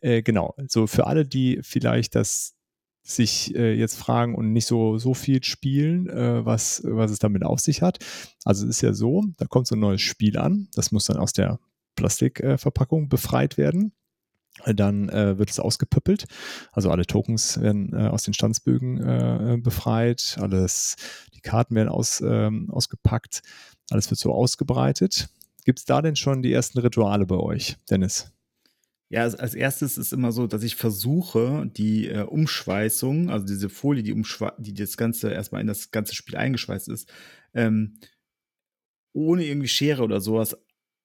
Äh, 0.01 0.21
genau, 0.21 0.55
so 0.67 0.87
für 0.87 1.07
alle, 1.07 1.25
die 1.25 1.59
vielleicht 1.61 2.15
das 2.15 2.55
sich 3.01 3.55
äh, 3.55 3.73
jetzt 3.73 3.95
fragen 3.95 4.35
und 4.35 4.53
nicht 4.53 4.65
so, 4.65 4.97
so 4.97 5.13
viel 5.13 5.43
spielen, 5.43 6.07
äh, 6.09 6.45
was, 6.45 6.81
was 6.85 7.11
es 7.11 7.19
damit 7.19 7.43
auf 7.43 7.59
sich 7.59 7.81
hat. 7.81 7.97
Also 8.43 8.65
es 8.65 8.77
ist 8.77 8.81
ja 8.81 8.93
so, 8.93 9.23
da 9.37 9.45
kommt 9.45 9.67
so 9.67 9.75
ein 9.75 9.79
neues 9.79 10.01
Spiel 10.01 10.37
an, 10.37 10.67
das 10.73 10.91
muss 10.91 11.05
dann 11.05 11.17
aus 11.17 11.33
der 11.33 11.59
Plastikverpackung 11.95 13.05
äh, 13.05 13.07
befreit 13.07 13.57
werden. 13.57 13.93
Dann 14.65 15.09
äh, 15.09 15.37
wird 15.37 15.49
es 15.49 15.59
ausgepüppelt. 15.59 16.25
Also 16.71 16.91
alle 16.91 17.05
Tokens 17.05 17.61
werden 17.61 17.93
äh, 17.93 18.07
aus 18.07 18.23
den 18.23 18.33
Standsbögen 18.33 18.97
äh, 18.97 19.57
befreit, 19.61 20.37
alles, 20.39 20.95
die 21.33 21.41
Karten 21.41 21.75
werden 21.75 21.89
aus, 21.89 22.21
ähm, 22.21 22.69
ausgepackt, 22.71 23.41
alles 23.89 24.09
wird 24.09 24.19
so 24.19 24.33
ausgebreitet. 24.33 25.29
Gibt 25.65 25.79
es 25.79 25.85
da 25.85 26.01
denn 26.01 26.15
schon 26.15 26.41
die 26.41 26.53
ersten 26.53 26.79
Rituale 26.79 27.25
bei 27.25 27.37
euch, 27.37 27.77
Dennis? 27.89 28.31
Ja, 29.11 29.23
als, 29.23 29.35
als 29.35 29.55
erstes 29.55 29.97
ist 29.97 30.13
immer 30.13 30.31
so, 30.31 30.45
dass 30.45 30.61
ich 30.61 30.75
versuche, 30.75 31.65
die 31.65 32.07
äh, 32.07 32.21
Umschweißung, 32.21 33.31
also 33.31 33.45
diese 33.45 33.67
Folie, 33.69 34.03
die, 34.03 34.13
die 34.59 34.73
das 34.73 34.97
Ganze 34.97 35.31
erstmal 35.31 35.61
in 35.61 35.67
das 35.67 35.89
ganze 35.89 36.13
Spiel 36.13 36.37
eingeschweißt 36.37 36.89
ist, 36.89 37.11
ähm, 37.55 37.99
ohne 39.13 39.45
irgendwie 39.45 39.67
Schere 39.67 40.03
oder 40.03 40.21
sowas 40.21 40.55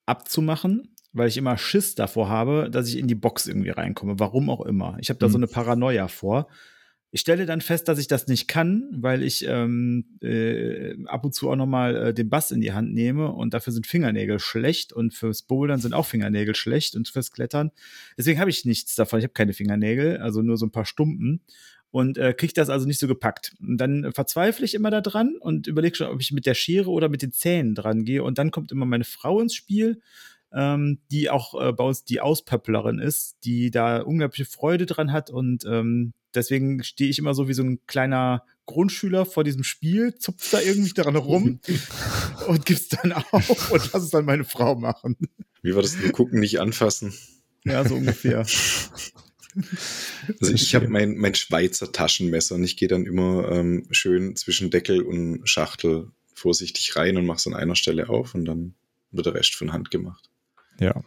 abzumachen, 0.06 0.94
weil 1.14 1.28
ich 1.28 1.37
immer 1.37 1.56
Schiss 1.56 1.94
davor 1.94 2.28
habe, 2.28 2.68
dass 2.71 2.88
ich 2.88 2.99
in 2.99 3.06
die 3.06 3.14
Box 3.14 3.47
irgendwie 3.47 3.71
reinkomme. 3.71 4.18
Warum 4.18 4.50
auch 4.50 4.61
immer. 4.61 4.97
Ich 5.00 5.09
habe 5.09 5.18
da 5.18 5.28
mhm. 5.28 5.33
so 5.33 5.38
eine 5.38 5.47
Paranoia 5.47 6.09
vor. 6.09 6.49
Ich 7.12 7.21
stelle 7.21 7.47
dann 7.47 7.61
fest, 7.61 7.87
dass 7.87 8.00
ich 8.00 8.09
das 8.09 8.26
nicht 8.26 8.49
kann, 8.49 8.88
weil 8.90 9.23
ich 9.23 9.47
ähm, 9.47 10.18
äh, 10.21 10.97
ab 11.06 11.25
und 11.25 11.33
zu 11.33 11.49
auch 11.49 11.54
nochmal 11.54 11.94
äh, 12.09 12.14
den 12.14 12.28
Bass 12.28 12.50
in 12.50 12.61
die 12.61 12.73
Hand 12.73 12.92
nehme 12.92 13.30
und 13.30 13.54
dafür 13.54 13.73
sind 13.73 13.87
Fingernägel 13.87 14.40
schlecht 14.40 14.92
und 14.92 15.14
fürs 15.14 15.42
Bouldern 15.42 15.78
sind 15.78 15.94
auch 15.94 16.06
Fingernägel 16.06 16.56
schlecht 16.56 16.97
und 16.97 17.09
fürs 17.09 17.30
Klettern. 17.30 17.71
Deswegen 18.18 18.40
habe 18.40 18.50
ich 18.50 18.64
nichts 18.64 18.97
davon. 18.97 19.21
Ich 19.21 19.25
habe 19.25 19.33
keine 19.33 19.52
Fingernägel, 19.52 20.16
also 20.16 20.42
nur 20.42 20.56
so 20.56 20.66
ein 20.66 20.73
paar 20.73 20.87
Stumpen 20.87 21.40
und 21.92 22.18
äh, 22.18 22.33
kriege 22.33 22.52
das 22.52 22.68
also 22.68 22.85
nicht 22.85 22.99
so 22.99 23.06
gepackt. 23.06 23.54
Und 23.61 23.76
dann 23.76 24.12
verzweifle 24.12 24.64
ich 24.64 24.75
immer 24.75 24.90
da 24.90 25.00
dran 25.00 25.37
und 25.38 25.68
überlege 25.68 25.94
schon, 25.94 26.09
ob 26.09 26.21
ich 26.21 26.33
mit 26.33 26.47
der 26.47 26.54
Schere 26.54 26.90
oder 26.90 27.09
mit 27.09 27.23
den 27.23 27.30
Zähnen 27.30 27.76
dran 27.76 28.04
gehe. 28.04 28.25
Und 28.25 28.38
dann 28.38 28.50
kommt 28.50 28.73
immer 28.73 28.87
meine 28.87 29.04
Frau 29.04 29.40
ins 29.40 29.54
Spiel 29.54 30.00
ähm, 30.54 31.00
die 31.11 31.30
auch 31.30 31.61
äh, 31.61 31.73
bei 31.73 31.84
uns 31.84 32.04
die 32.04 32.20
Auspöpplerin 32.20 32.99
ist, 32.99 33.37
die 33.44 33.70
da 33.70 34.00
unglaubliche 34.00 34.44
Freude 34.44 34.87
dran 34.87 35.12
hat 35.12 35.30
und 35.30 35.64
ähm, 35.64 36.12
deswegen 36.34 36.82
stehe 36.82 37.11
ich 37.11 37.18
immer 37.18 37.34
so 37.34 37.49
wie 37.49 37.54
so 37.54 37.62
ein 37.62 37.80
kleiner 37.87 38.44
Grundschüler 38.66 39.26
vor 39.26 39.44
diesem 39.44 39.64
Spiel, 39.64 40.14
zupft 40.14 40.52
da 40.52 40.61
irgendwie 40.61 40.94
daran 40.94 41.16
rum 41.16 41.61
und 42.49 42.66
gibt's 42.66 42.88
dann 42.88 43.12
auf 43.12 43.70
und 43.70 43.92
lass 43.92 44.02
es 44.02 44.11
dann 44.11 44.25
meine 44.25 44.44
Frau 44.44 44.75
machen. 44.75 45.16
Wie 45.62 45.75
war 45.75 45.82
das? 45.82 45.96
Nur 45.99 46.12
gucken, 46.12 46.40
nicht 46.40 46.61
anfassen. 46.61 47.12
Ja, 47.64 47.87
so 47.87 47.94
ungefähr. 47.94 48.46
Also 50.40 50.52
ich 50.52 50.75
habe 50.75 50.88
mein, 50.88 51.16
mein 51.16 51.34
Schweizer 51.34 51.92
Taschenmesser 51.92 52.56
und 52.56 52.64
ich 52.64 52.76
gehe 52.76 52.88
dann 52.88 53.06
immer 53.06 53.50
ähm, 53.52 53.87
schön 53.90 54.37
zwischen 54.37 54.70
Deckel 54.70 55.02
und 55.02 55.49
Schachtel 55.49 56.11
vorsichtig 56.34 56.96
rein 56.96 57.16
und 57.16 57.26
mache 57.26 57.37
es 57.37 57.46
an 57.46 57.54
einer 57.54 57.76
Stelle 57.76 58.08
auf 58.08 58.34
und 58.34 58.44
dann 58.44 58.75
wird 59.12 59.26
der 59.26 59.34
Rest 59.34 59.54
von 59.54 59.73
Hand 59.73 59.90
gemacht. 59.90 60.28
Ja. 60.78 61.02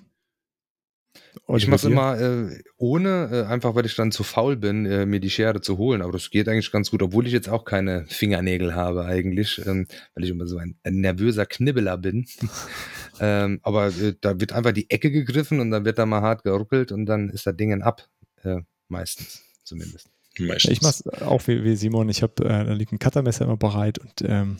Und 1.46 1.58
ich 1.58 1.68
mache 1.68 1.78
es 1.78 1.84
immer 1.86 2.20
äh, 2.20 2.62
ohne, 2.78 3.30
äh, 3.32 3.52
einfach 3.52 3.76
weil 3.76 3.86
ich 3.86 3.96
dann 3.96 4.12
zu 4.12 4.24
faul 4.24 4.58
bin, 4.58 4.86
äh, 4.86 5.06
mir 5.06 5.20
die 5.20 5.30
Schere 5.30 5.62
zu 5.62 5.78
holen. 5.78 6.02
Aber 6.02 6.12
das 6.12 6.30
geht 6.30 6.50
eigentlich 6.50 6.72
ganz 6.72 6.92
gut, 6.92 7.02
obwohl 7.02 7.26
ich 7.26 7.34
jetzt 7.34 7.48
auch 7.48 7.64
keine 7.64 8.06
Fingernägel 8.08 8.76
habe 8.76 9.06
eigentlich, 9.06 9.62
ähm, 9.66 9.88
weil 10.14 10.26
ich 10.26 10.30
immer 10.30 10.48
so 10.48 10.58
ein, 10.58 10.76
ein 10.84 10.96
nervöser 10.96 11.46
Knibbeler 11.46 11.98
bin. 11.98 12.26
ähm, 13.20 13.60
aber 13.64 13.88
äh, 13.88 14.16
da 14.20 14.40
wird 14.40 14.52
einfach 14.54 14.74
die 14.74 14.90
Ecke 14.90 15.12
gegriffen 15.12 15.60
und 15.60 15.72
dann 15.72 15.86
wird 15.86 16.00
da 16.00 16.06
mal 16.06 16.22
hart 16.22 16.44
geruckelt 16.44 16.92
und 16.92 17.06
dann 17.06 17.30
ist 17.30 17.48
das 17.48 17.56
Ding 17.56 17.82
ab. 17.82 18.08
Äh, 18.44 18.62
meistens 18.88 19.44
zumindest. 19.64 20.10
Meistens. 20.40 20.72
Ich 20.72 20.82
mache 20.82 21.04
es 21.06 21.22
auch 21.22 21.48
wie, 21.48 21.64
wie 21.64 21.76
Simon. 21.76 22.10
Ich 22.10 22.22
habe, 22.24 22.44
äh, 22.44 22.66
da 22.66 22.74
liegt 22.74 22.92
ein 22.92 23.00
Cuttermesser 23.00 23.46
immer 23.46 23.58
bereit 23.58 24.00
und 24.00 24.22
ähm, 24.24 24.58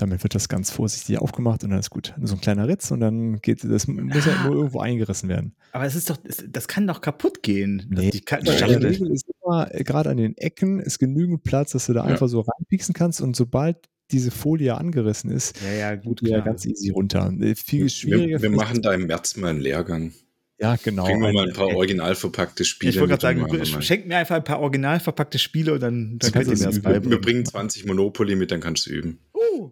damit 0.00 0.22
wird 0.22 0.34
das 0.34 0.48
ganz 0.48 0.70
vorsichtig 0.70 1.18
aufgemacht 1.18 1.64
und 1.64 1.70
dann 1.70 1.80
ist 1.80 1.90
gut. 1.90 2.14
So 2.22 2.34
ein 2.34 2.40
kleiner 2.40 2.68
Ritz 2.68 2.90
und 2.90 3.00
dann 3.00 3.40
geht 3.40 3.64
das 3.64 3.88
muss 3.88 4.26
ja 4.26 4.44
nur 4.44 4.54
irgendwo 4.54 4.80
eingerissen 4.80 5.28
werden. 5.28 5.54
Aber 5.72 5.84
es 5.84 5.94
ist 5.94 6.08
doch, 6.08 6.16
das 6.48 6.68
kann 6.68 6.86
doch 6.86 7.00
kaputt 7.00 7.42
gehen. 7.42 7.86
Nee, 7.90 8.10
die, 8.10 8.20
die 8.20 8.50
Regel 8.50 9.12
ist 9.12 9.26
immer, 9.42 9.74
äh, 9.74 9.82
gerade 9.82 10.10
an 10.10 10.16
den 10.16 10.36
Ecken 10.36 10.80
ist 10.80 10.98
genügend 10.98 11.42
Platz, 11.42 11.72
dass 11.72 11.86
du 11.86 11.92
da 11.92 12.04
ja. 12.04 12.06
einfach 12.06 12.28
so 12.28 12.40
reinpieksen 12.40 12.94
kannst 12.94 13.20
und 13.20 13.34
sobald 13.34 13.76
diese 14.10 14.30
Folie 14.30 14.76
angerissen 14.76 15.30
ist, 15.30 15.60
ja, 15.62 15.72
ja, 15.72 15.94
gut, 15.96 16.22
ja 16.22 16.40
ganz 16.40 16.64
easy 16.64 16.90
runter. 16.90 17.30
Äh, 17.40 17.54
viel 17.54 17.90
schwieriger. 17.90 18.40
Wir, 18.40 18.50
wir 18.50 18.56
machen 18.56 18.80
da 18.80 18.94
im 18.94 19.06
März 19.06 19.36
mal 19.36 19.48
einen 19.48 19.60
Lehrgang. 19.60 20.12
Ja, 20.60 20.76
genau. 20.76 21.04
Bringen 21.04 21.22
wir 21.22 21.32
mal 21.32 21.46
ein 21.48 21.52
paar 21.52 21.68
original 21.68 22.14
verpackte 22.16 22.64
Spiele. 22.64 22.90
Ich 22.90 22.98
wollte 22.98 23.16
gerade 23.16 23.38
sagen, 23.40 23.82
schenk 23.82 24.06
mir 24.06 24.16
einfach 24.16 24.36
ein 24.36 24.44
paar 24.44 24.60
original 24.60 24.98
verpackte 24.98 25.38
Spiele 25.38 25.74
und 25.74 25.80
dann, 25.80 26.18
dann 26.18 26.32
kannst 26.32 26.50
du 26.50 26.56
mir 26.56 26.64
das 26.64 26.82
beibringen. 26.82 27.10
Wir 27.10 27.20
bringen 27.20 27.44
20 27.44 27.86
Monopoly 27.86 28.34
mit, 28.34 28.50
dann 28.50 28.60
kannst 28.60 28.86
du 28.86 28.90
üben. 28.90 29.20
Uh. 29.34 29.70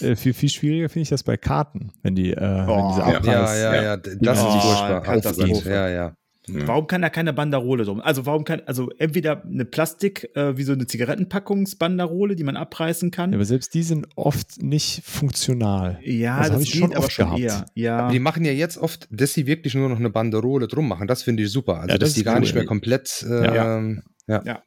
Äh, 0.00 0.16
viel, 0.16 0.32
viel 0.32 0.48
schwieriger 0.48 0.88
finde 0.88 1.02
ich 1.02 1.08
das 1.08 1.24
bei 1.24 1.36
Karten, 1.36 1.92
wenn 2.02 2.14
die, 2.14 2.30
äh, 2.30 2.36
oh, 2.38 2.76
wenn 2.76 2.88
diese 2.88 3.04
Abpreis, 3.04 3.26
ja, 3.26 3.56
ja, 3.56 3.74
ja, 3.74 3.82
ja, 3.82 3.96
das 3.96 4.42
oh, 4.42 4.56
ist 4.56 4.62
furchtbar. 4.62 5.72
Ja, 5.72 5.88
ja. 5.88 6.16
Ja. 6.54 6.68
Warum 6.68 6.86
kann 6.86 7.02
da 7.02 7.10
keine 7.10 7.32
Banderole 7.32 7.84
drum? 7.84 8.00
Also 8.00 8.26
warum 8.26 8.44
kann, 8.44 8.62
also 8.66 8.90
entweder 8.98 9.44
eine 9.44 9.64
Plastik, 9.64 10.30
äh, 10.34 10.56
wie 10.56 10.62
so 10.62 10.72
eine 10.72 10.86
Zigarettenpackungsbanderole, 10.86 12.36
die 12.36 12.44
man 12.44 12.56
abreißen 12.56 13.10
kann. 13.10 13.30
Ja, 13.30 13.36
aber 13.36 13.44
selbst 13.44 13.74
die 13.74 13.82
sind 13.82 14.08
oft 14.16 14.62
nicht 14.62 15.02
funktional. 15.04 15.98
Ja, 16.02 16.38
also 16.38 16.54
das 16.54 16.62
ich 16.62 16.74
schon 16.74 16.94
aber 16.94 17.10
schon 17.10 17.26
gehabt. 17.26 17.40
eher. 17.40 17.66
Ja. 17.74 17.98
Aber 17.98 18.12
die 18.12 18.18
machen 18.18 18.44
ja 18.44 18.52
jetzt 18.52 18.78
oft, 18.78 19.08
dass 19.10 19.32
sie 19.32 19.46
wirklich 19.46 19.74
nur 19.74 19.88
noch 19.88 19.98
eine 19.98 20.10
Banderole 20.10 20.68
drum 20.68 20.88
machen. 20.88 21.06
Das 21.06 21.22
finde 21.22 21.42
ich 21.42 21.50
super. 21.50 21.76
Also 21.76 21.88
ja, 21.88 21.98
das 21.98 22.10
dass 22.10 22.14
die 22.14 22.24
gar 22.24 22.34
cool. 22.34 22.40
nicht 22.40 22.54
mehr 22.54 22.64
komplett. 22.64 23.24
Äh, 23.28 23.44
ja. 23.44 23.80
ja. 24.26 24.42
ja. 24.44 24.62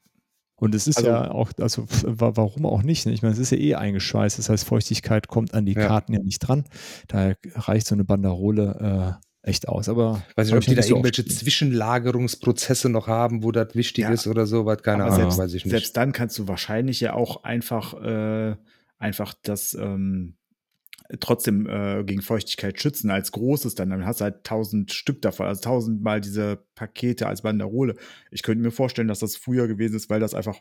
Und 0.56 0.74
es 0.76 0.88
ist 0.88 0.98
also, 0.98 1.10
ja 1.10 1.32
auch, 1.32 1.52
also 1.60 1.86
warum 2.06 2.66
auch 2.66 2.84
nicht? 2.84 3.06
Ne? 3.06 3.12
Ich 3.12 3.22
meine, 3.22 3.34
es 3.34 3.40
ist 3.40 3.52
ja 3.52 3.58
eh 3.58 3.76
eingeschweißt. 3.76 4.40
Das 4.40 4.50
heißt, 4.50 4.64
Feuchtigkeit 4.64 5.28
kommt 5.28 5.54
an 5.54 5.66
die 5.66 5.74
Karten 5.74 6.14
ja 6.14 6.20
nicht 6.20 6.40
dran. 6.40 6.64
Da 7.10 7.34
reicht 7.56 7.86
so 7.86 7.96
eine 7.96 8.06
Banderole 8.06 9.20
äh, 9.20 9.26
echt 9.44 9.68
aus. 9.68 9.90
Aber 9.90 10.24
weiß 10.36 10.48
nicht, 10.48 10.56
ob 10.56 10.64
die 10.64 10.74
da 10.74 10.84
irgendwelche 10.84 11.26
Zwischenlagerungsprozesse 11.26 12.90
noch 12.90 13.08
haben, 13.08 13.44
wo 13.44 13.52
das 13.52 13.76
wichtig 13.76 14.04
ja. 14.04 14.12
ist 14.12 14.26
oder 14.26 14.48
so, 14.48 14.66
was 14.66 14.82
keine 14.82 15.04
Ahnung, 15.04 15.18
selbst, 15.18 15.38
weiß 15.38 15.54
ich 15.54 15.66
nicht. 15.66 15.72
Selbst 15.72 15.96
dann 15.98 16.14
kannst 16.14 16.40
du 16.40 16.48
wahrscheinlich 16.48 17.00
ja 17.02 17.14
auch 17.14 17.44
einfach, 17.44 17.94
äh, 18.02 18.56
einfach 18.98 19.34
das 19.44 19.74
ähm, 19.74 20.36
trotzdem 21.20 21.68
äh, 21.68 22.04
gegen 22.06 22.22
Feuchtigkeit 22.22 22.82
schützen 22.82 23.12
als 23.12 23.34
großes 23.34 23.76
dann. 23.76 23.90
Dann 23.90 24.06
hast 24.06 24.22
du 24.22 24.24
halt 24.24 24.46
tausend 24.46 24.94
Stück 24.94 25.22
davon, 25.22 25.46
also 25.46 25.62
tausendmal 25.62 26.22
diese 26.22 26.66
Pakete 26.76 27.28
als 27.28 27.42
Banderole. 27.42 27.96
Ich 28.32 28.44
könnte 28.44 28.64
mir 28.64 28.72
vorstellen, 28.72 29.10
dass 29.10 29.20
das 29.20 29.36
früher 29.36 29.68
gewesen 29.68 29.96
ist, 29.96 30.10
weil 30.10 30.22
das 30.22 30.34
einfach 30.34 30.60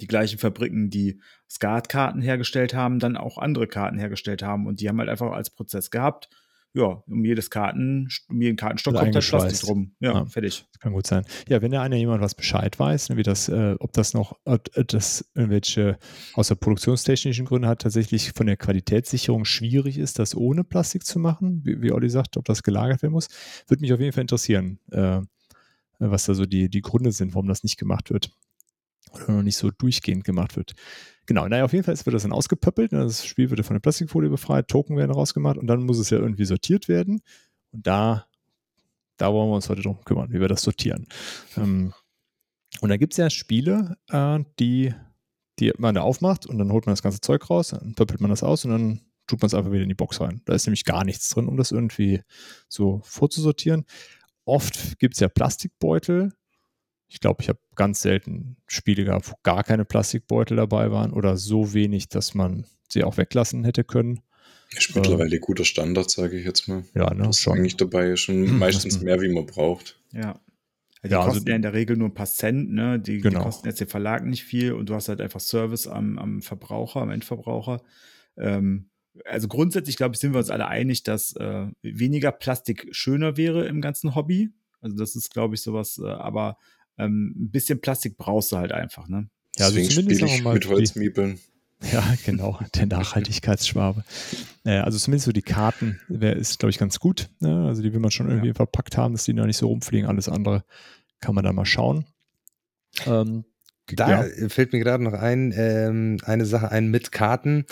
die 0.00 0.06
gleichen 0.06 0.38
Fabriken, 0.38 0.88
die 0.88 1.20
Skatkarten 1.50 2.22
hergestellt 2.22 2.72
haben, 2.72 2.98
dann 2.98 3.18
auch 3.18 3.36
andere 3.36 3.68
Karten 3.68 3.98
hergestellt 3.98 4.42
haben 4.42 4.66
und 4.66 4.80
die 4.80 4.88
haben 4.88 4.98
halt 4.98 5.10
einfach 5.10 5.32
als 5.32 5.50
Prozess 5.50 5.90
gehabt 5.90 6.30
ja, 6.74 7.02
um 7.06 7.24
jedes 7.24 7.50
Karten, 7.50 8.08
um 8.28 8.40
jeden 8.40 8.56
Kartenstock 8.56 8.94
kommt 8.94 9.14
halt 9.14 9.28
Plastik 9.28 9.60
drum. 9.60 9.94
Ja, 10.00 10.12
ja, 10.12 10.24
fertig. 10.24 10.64
Kann 10.80 10.92
gut 10.92 11.06
sein. 11.06 11.24
Ja, 11.48 11.60
wenn 11.60 11.70
da 11.70 11.82
einer 11.82 11.96
jemand 11.96 12.22
was 12.22 12.34
Bescheid 12.34 12.78
weiß, 12.78 13.10
ne, 13.10 13.16
wie 13.16 13.22
das, 13.22 13.48
äh, 13.48 13.76
ob 13.78 13.92
das 13.92 14.14
noch, 14.14 14.38
ob 14.44 14.70
das 14.88 15.30
irgendwelche 15.34 15.98
außer 16.34 16.56
produktionstechnischen 16.56 17.44
Gründen 17.44 17.68
hat, 17.68 17.82
tatsächlich 17.82 18.32
von 18.32 18.46
der 18.46 18.56
Qualitätssicherung 18.56 19.44
schwierig 19.44 19.98
ist, 19.98 20.18
das 20.18 20.34
ohne 20.34 20.64
Plastik 20.64 21.04
zu 21.04 21.18
machen, 21.18 21.60
wie, 21.64 21.82
wie 21.82 21.92
Olli 21.92 22.08
sagt, 22.08 22.38
ob 22.38 22.46
das 22.46 22.62
gelagert 22.62 23.02
werden 23.02 23.12
muss, 23.12 23.28
würde 23.68 23.82
mich 23.82 23.92
auf 23.92 24.00
jeden 24.00 24.12
Fall 24.12 24.22
interessieren, 24.22 24.78
äh, 24.90 25.20
was 25.98 26.24
da 26.24 26.34
so 26.34 26.46
die, 26.46 26.70
die 26.70 26.80
Gründe 26.80 27.12
sind, 27.12 27.34
warum 27.34 27.48
das 27.48 27.62
nicht 27.62 27.76
gemacht 27.76 28.10
wird. 28.10 28.30
Oder 29.12 29.32
noch 29.32 29.42
nicht 29.42 29.56
so 29.56 29.70
durchgehend 29.70 30.24
gemacht 30.24 30.56
wird. 30.56 30.72
Genau, 31.26 31.46
naja, 31.46 31.64
auf 31.64 31.72
jeden 31.72 31.84
Fall 31.84 31.96
wird 31.96 32.14
das 32.14 32.22
dann 32.22 32.32
ausgepöppelt. 32.32 32.92
Ne? 32.92 33.00
Das 33.00 33.24
Spiel 33.24 33.50
wird 33.50 33.64
von 33.64 33.74
der 33.74 33.80
Plastikfolie 33.80 34.30
befreit, 34.30 34.68
Token 34.68 34.96
werden 34.96 35.12
rausgemacht 35.12 35.56
und 35.56 35.66
dann 35.66 35.84
muss 35.84 35.98
es 35.98 36.10
ja 36.10 36.18
irgendwie 36.18 36.44
sortiert 36.44 36.88
werden. 36.88 37.20
Und 37.70 37.86
da, 37.86 38.26
da 39.18 39.32
wollen 39.32 39.50
wir 39.50 39.54
uns 39.54 39.68
heute 39.68 39.82
drum 39.82 40.02
kümmern, 40.04 40.32
wie 40.32 40.40
wir 40.40 40.48
das 40.48 40.62
sortieren. 40.62 41.06
Ähm, 41.56 41.92
und 42.80 42.88
da 42.88 42.96
gibt 42.96 43.12
es 43.12 43.18
ja 43.18 43.30
Spiele, 43.30 43.96
äh, 44.10 44.40
die, 44.58 44.94
die 45.60 45.72
man 45.78 45.94
da 45.94 46.02
aufmacht 46.02 46.46
und 46.46 46.58
dann 46.58 46.72
holt 46.72 46.86
man 46.86 46.92
das 46.92 47.02
ganze 47.02 47.20
Zeug 47.20 47.48
raus, 47.48 47.68
dann 47.68 47.94
pöppelt 47.94 48.20
man 48.20 48.30
das 48.30 48.42
aus 48.42 48.64
und 48.64 48.72
dann 48.72 49.00
tut 49.26 49.40
man 49.40 49.46
es 49.46 49.54
einfach 49.54 49.70
wieder 49.70 49.82
in 49.82 49.88
die 49.88 49.94
Box 49.94 50.20
rein. 50.20 50.42
Da 50.44 50.54
ist 50.54 50.66
nämlich 50.66 50.84
gar 50.84 51.04
nichts 51.04 51.28
drin, 51.28 51.46
um 51.46 51.56
das 51.56 51.70
irgendwie 51.70 52.22
so 52.68 53.00
vorzusortieren. 53.04 53.84
Oft 54.44 54.98
gibt 54.98 55.14
es 55.14 55.20
ja 55.20 55.28
Plastikbeutel, 55.28 56.32
ich 57.12 57.20
glaube, 57.20 57.42
ich 57.42 57.48
habe 57.50 57.58
ganz 57.74 58.00
selten 58.00 58.56
Spiele 58.66 59.04
gehabt, 59.04 59.30
wo 59.30 59.34
gar 59.42 59.64
keine 59.64 59.84
Plastikbeutel 59.84 60.56
dabei 60.56 60.90
waren 60.90 61.12
oder 61.12 61.36
so 61.36 61.74
wenig, 61.74 62.08
dass 62.08 62.32
man 62.32 62.64
sie 62.88 63.04
auch 63.04 63.18
weglassen 63.18 63.64
hätte 63.64 63.84
können. 63.84 64.20
Ist 64.74 64.96
mittlerweile 64.96 65.36
äh, 65.36 65.38
guter 65.38 65.66
Standard, 65.66 66.10
sage 66.10 66.38
ich 66.38 66.46
jetzt 66.46 66.68
mal. 66.68 66.84
Ja, 66.94 67.12
ne? 67.12 67.24
Das 67.24 67.40
ist 67.40 67.48
eigentlich 67.48 67.76
dabei 67.76 68.16
schon 68.16 68.46
hm, 68.46 68.58
meistens 68.58 69.02
mehr, 69.02 69.20
wie 69.20 69.28
man 69.28 69.44
braucht. 69.44 70.00
Ja. 70.12 70.40
Die 71.04 71.10
ja, 71.10 71.18
kosten 71.18 71.38
also, 71.38 71.48
ja 71.48 71.56
in 71.56 71.62
der 71.62 71.74
Regel 71.74 71.96
nur 71.96 72.08
ein 72.08 72.14
paar 72.14 72.26
Cent, 72.26 72.72
ne? 72.72 72.98
Die, 72.98 73.18
genau. 73.18 73.40
die, 73.40 73.44
kosten 73.44 73.68
jetzt 73.68 73.80
den 73.80 73.88
Verlag 73.88 74.24
nicht 74.24 74.44
viel 74.44 74.72
und 74.72 74.88
du 74.88 74.94
hast 74.94 75.08
halt 75.08 75.20
einfach 75.20 75.40
Service 75.40 75.86
am, 75.86 76.18
am 76.18 76.40
Verbraucher, 76.40 77.02
am 77.02 77.10
Endverbraucher. 77.10 77.82
Ähm, 78.38 78.88
also 79.26 79.48
grundsätzlich, 79.48 79.98
glaube 79.98 80.14
ich, 80.14 80.20
sind 80.20 80.32
wir 80.32 80.38
uns 80.38 80.48
alle 80.48 80.68
einig, 80.68 81.02
dass 81.02 81.36
äh, 81.36 81.66
weniger 81.82 82.32
Plastik 82.32 82.88
schöner 82.92 83.36
wäre 83.36 83.66
im 83.66 83.82
ganzen 83.82 84.14
Hobby 84.14 84.50
Also 84.80 84.96
das 84.96 85.14
ist, 85.14 85.30
glaube 85.30 85.56
ich, 85.56 85.60
sowas, 85.60 86.00
äh, 86.02 86.06
aber 86.06 86.56
ähm, 86.98 87.34
ein 87.36 87.50
bisschen 87.50 87.80
Plastik 87.80 88.16
brauchst 88.16 88.52
du 88.52 88.56
halt 88.56 88.72
einfach, 88.72 89.08
ne? 89.08 89.28
Ja, 89.56 89.66
also 89.66 89.76
Deswegen 89.76 90.08
spiele 90.08 90.26
ich 90.26 90.44
mit 90.44 90.68
Holzmiebeln. 90.68 91.38
Ja, 91.92 92.14
genau, 92.24 92.58
der 92.74 92.86
Nachhaltigkeitsschwabe. 92.86 94.04
Äh, 94.64 94.78
also 94.78 94.98
zumindest 94.98 95.26
so 95.26 95.32
die 95.32 95.42
Karten 95.42 96.00
ist, 96.08 96.58
glaube 96.58 96.70
ich, 96.70 96.78
ganz 96.78 97.00
gut. 97.00 97.28
Ne? 97.40 97.66
Also 97.66 97.82
die 97.82 97.92
will 97.92 98.00
man 98.00 98.10
schon 98.10 98.28
irgendwie 98.28 98.48
ja. 98.48 98.54
verpackt 98.54 98.96
haben, 98.96 99.14
dass 99.14 99.24
die 99.24 99.34
da 99.34 99.46
nicht 99.46 99.56
so 99.56 99.68
rumfliegen. 99.68 100.08
Alles 100.08 100.28
andere 100.28 100.64
kann 101.20 101.34
man 101.34 101.44
da 101.44 101.52
mal 101.52 101.66
schauen. 101.66 102.06
Ähm, 103.06 103.44
da 103.86 104.24
ja. 104.24 104.48
fällt 104.48 104.72
mir 104.72 104.78
gerade 104.78 105.02
noch 105.02 105.12
ein, 105.12 105.52
ähm, 105.56 106.18
eine 106.24 106.46
Sache 106.46 106.70
ein 106.70 106.88
mit 106.88 107.12
Karten. 107.12 107.66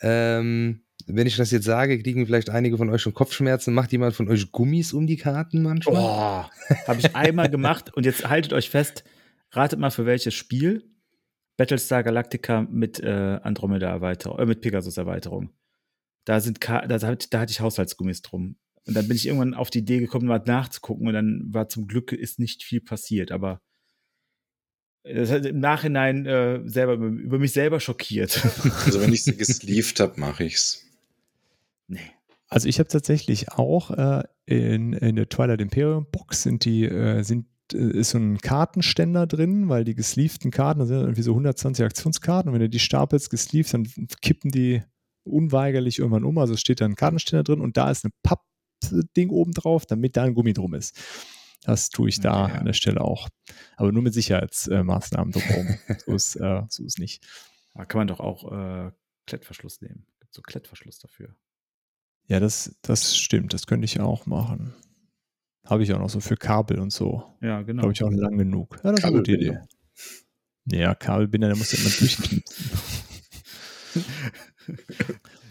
Ähm, 0.00 0.82
wenn 1.16 1.26
ich 1.26 1.36
das 1.36 1.50
jetzt 1.50 1.64
sage, 1.64 2.02
kriegen 2.02 2.26
vielleicht 2.26 2.50
einige 2.50 2.76
von 2.76 2.90
euch 2.90 3.02
schon 3.02 3.14
Kopfschmerzen. 3.14 3.74
Macht 3.74 3.92
jemand 3.92 4.14
von 4.14 4.28
euch 4.28 4.50
Gummis 4.52 4.92
um 4.92 5.06
die 5.06 5.16
Karten 5.16 5.62
manchmal? 5.62 5.96
Oh, 5.96 6.76
habe 6.86 6.98
ich 6.98 7.14
einmal 7.14 7.48
gemacht 7.48 7.94
und 7.94 8.06
jetzt 8.06 8.28
haltet 8.28 8.52
euch 8.52 8.70
fest, 8.70 9.04
ratet 9.52 9.78
mal 9.78 9.90
für 9.90 10.06
welches 10.06 10.34
Spiel. 10.34 10.86
Battlestar 11.56 12.02
Galactica 12.02 12.62
mit 12.62 13.00
äh, 13.00 13.38
Andromeda-Erweiterung, 13.42 14.38
äh, 14.38 14.46
mit 14.46 14.62
Pegasus-Erweiterung. 14.62 15.50
Da 16.24 16.40
sind 16.40 16.66
da, 16.66 16.86
da 16.86 17.06
hatte 17.06 17.50
ich 17.50 17.60
Haushaltsgummis 17.60 18.22
drum. 18.22 18.56
Und 18.86 18.94
dann 18.94 19.06
bin 19.06 19.16
ich 19.16 19.26
irgendwann 19.26 19.54
auf 19.54 19.68
die 19.68 19.80
Idee 19.80 19.98
gekommen, 19.98 20.26
mal 20.26 20.42
nachzugucken 20.44 21.06
und 21.06 21.12
dann 21.12 21.44
war 21.48 21.68
zum 21.68 21.86
Glück 21.86 22.12
ist 22.12 22.38
nicht 22.38 22.62
viel 22.62 22.80
passiert, 22.80 23.30
aber 23.30 23.60
das 25.02 25.30
hat 25.30 25.46
im 25.46 25.60
Nachhinein 25.60 26.26
äh, 26.26 26.60
selber 26.66 26.94
über 26.94 27.38
mich 27.38 27.52
selber 27.52 27.80
schockiert. 27.80 28.40
Also 28.84 29.00
wenn 29.00 29.12
ich 29.12 29.24
sie 29.24 29.36
gesleeved 29.36 30.00
habe, 30.00 30.20
mache 30.20 30.44
ich's. 30.44 30.86
Nee. 31.90 31.98
Also 32.48 32.68
ich 32.68 32.78
habe 32.78 32.88
tatsächlich 32.88 33.52
auch 33.52 33.90
äh, 33.90 34.22
in, 34.46 34.92
in 34.92 35.16
der 35.16 35.28
Twilight 35.28 35.60
Imperium 35.60 36.06
Box 36.10 36.42
sind 36.42 36.64
die 36.64 36.84
äh, 36.84 37.22
sind 37.22 37.46
äh, 37.72 37.98
ist 37.98 38.10
so 38.10 38.18
ein 38.18 38.38
Kartenständer 38.38 39.26
drin, 39.26 39.68
weil 39.68 39.84
die 39.84 39.94
gesleevten 39.94 40.50
Karten, 40.50 40.80
da 40.80 40.86
sind 40.86 41.00
irgendwie 41.00 41.22
so 41.22 41.32
120 41.32 41.84
Aktionskarten 41.84 42.48
und 42.48 42.54
wenn 42.54 42.62
du 42.62 42.68
die 42.68 42.78
stapelst 42.78 43.30
gesleeved, 43.30 43.74
dann 43.74 43.88
kippen 44.22 44.50
die 44.50 44.82
unweigerlich 45.24 45.98
irgendwann 45.98 46.24
um. 46.24 46.38
Also 46.38 46.56
steht 46.56 46.80
da 46.80 46.84
ein 46.84 46.96
Kartenständer 46.96 47.42
drin 47.42 47.60
und 47.60 47.76
da 47.76 47.90
ist 47.90 48.04
ein 48.04 48.12
Pappding 48.22 49.30
oben 49.30 49.52
drauf, 49.52 49.86
damit 49.86 50.16
da 50.16 50.24
ein 50.24 50.34
Gummi 50.34 50.52
drum 50.52 50.74
ist. 50.74 50.98
Das 51.62 51.90
tue 51.90 52.08
ich 52.08 52.20
da 52.20 52.44
okay, 52.44 52.52
ja. 52.52 52.58
an 52.60 52.66
der 52.66 52.72
Stelle 52.72 53.00
auch. 53.00 53.28
Aber 53.76 53.92
nur 53.92 54.02
mit 54.02 54.14
Sicherheitsmaßnahmen 54.14 55.32
drumherum. 55.32 55.76
so, 56.06 56.14
ist, 56.14 56.36
äh, 56.36 56.62
so 56.68 56.84
ist 56.84 56.98
nicht. 56.98 57.26
Da 57.74 57.84
kann 57.84 58.00
man 58.00 58.08
doch 58.08 58.20
auch 58.20 58.50
äh, 58.50 58.90
Klettverschluss 59.26 59.80
nehmen. 59.80 60.06
Gibt 60.20 60.34
so 60.34 60.42
Klettverschluss 60.42 60.98
dafür. 60.98 61.36
Ja, 62.30 62.38
das, 62.38 62.76
das 62.82 63.16
stimmt. 63.18 63.52
Das 63.54 63.66
könnte 63.66 63.86
ich 63.86 63.98
auch 63.98 64.24
machen. 64.24 64.72
Habe 65.66 65.82
ich 65.82 65.92
auch 65.92 65.98
noch 65.98 66.10
so 66.10 66.20
für 66.20 66.36
Kabel 66.36 66.78
und 66.78 66.92
so. 66.92 67.24
Ja, 67.40 67.62
genau. 67.62 67.82
Habe 67.82 67.92
ich 67.92 68.04
auch 68.04 68.10
lang 68.10 68.38
genug. 68.38 68.76
Ja, 68.84 68.92
das 68.92 69.00
ist 69.00 69.04
eine 69.04 69.16
gute 69.16 69.32
Idee. 69.32 69.58
Ja, 70.66 70.94
Kabelbinder, 70.94 71.48
da 71.48 71.56
muss 71.56 71.72
ja 71.72 71.80
immer 71.80 71.90
durchknipsen. 71.90 72.42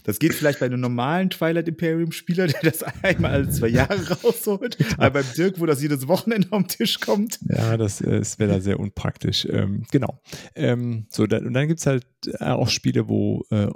Das 0.05 0.17
geht 0.17 0.33
vielleicht 0.33 0.59
bei 0.59 0.65
einem 0.65 0.79
normalen 0.79 1.29
Twilight 1.29 1.67
Imperium 1.67 2.11
Spieler, 2.11 2.47
der 2.47 2.61
das 2.63 2.81
einmal 3.03 3.31
alle 3.31 3.49
zwei 3.49 3.67
Jahre 3.67 4.09
rausholt. 4.09 4.77
Aber 4.97 5.21
beim 5.21 5.33
Dirk, 5.37 5.59
wo 5.59 5.67
das 5.67 5.83
jedes 5.83 6.07
Wochenende 6.07 6.47
auf 6.51 6.63
den 6.63 6.67
Tisch 6.67 6.99
kommt. 6.99 7.37
Ja, 7.43 7.77
das, 7.77 8.01
äh, 8.01 8.17
das 8.17 8.39
wäre 8.39 8.53
da 8.53 8.59
sehr 8.59 8.79
unpraktisch. 8.79 9.45
Ähm, 9.51 9.83
genau. 9.91 10.19
Ähm, 10.55 11.05
so, 11.11 11.27
dann, 11.27 11.45
und 11.45 11.53
dann 11.53 11.67
gibt 11.67 11.81
es 11.81 11.85
halt 11.85 12.07
äh, 12.25 12.45
auch 12.45 12.69
Spiele, 12.69 13.07
wo 13.07 13.45
äh, 13.51 13.67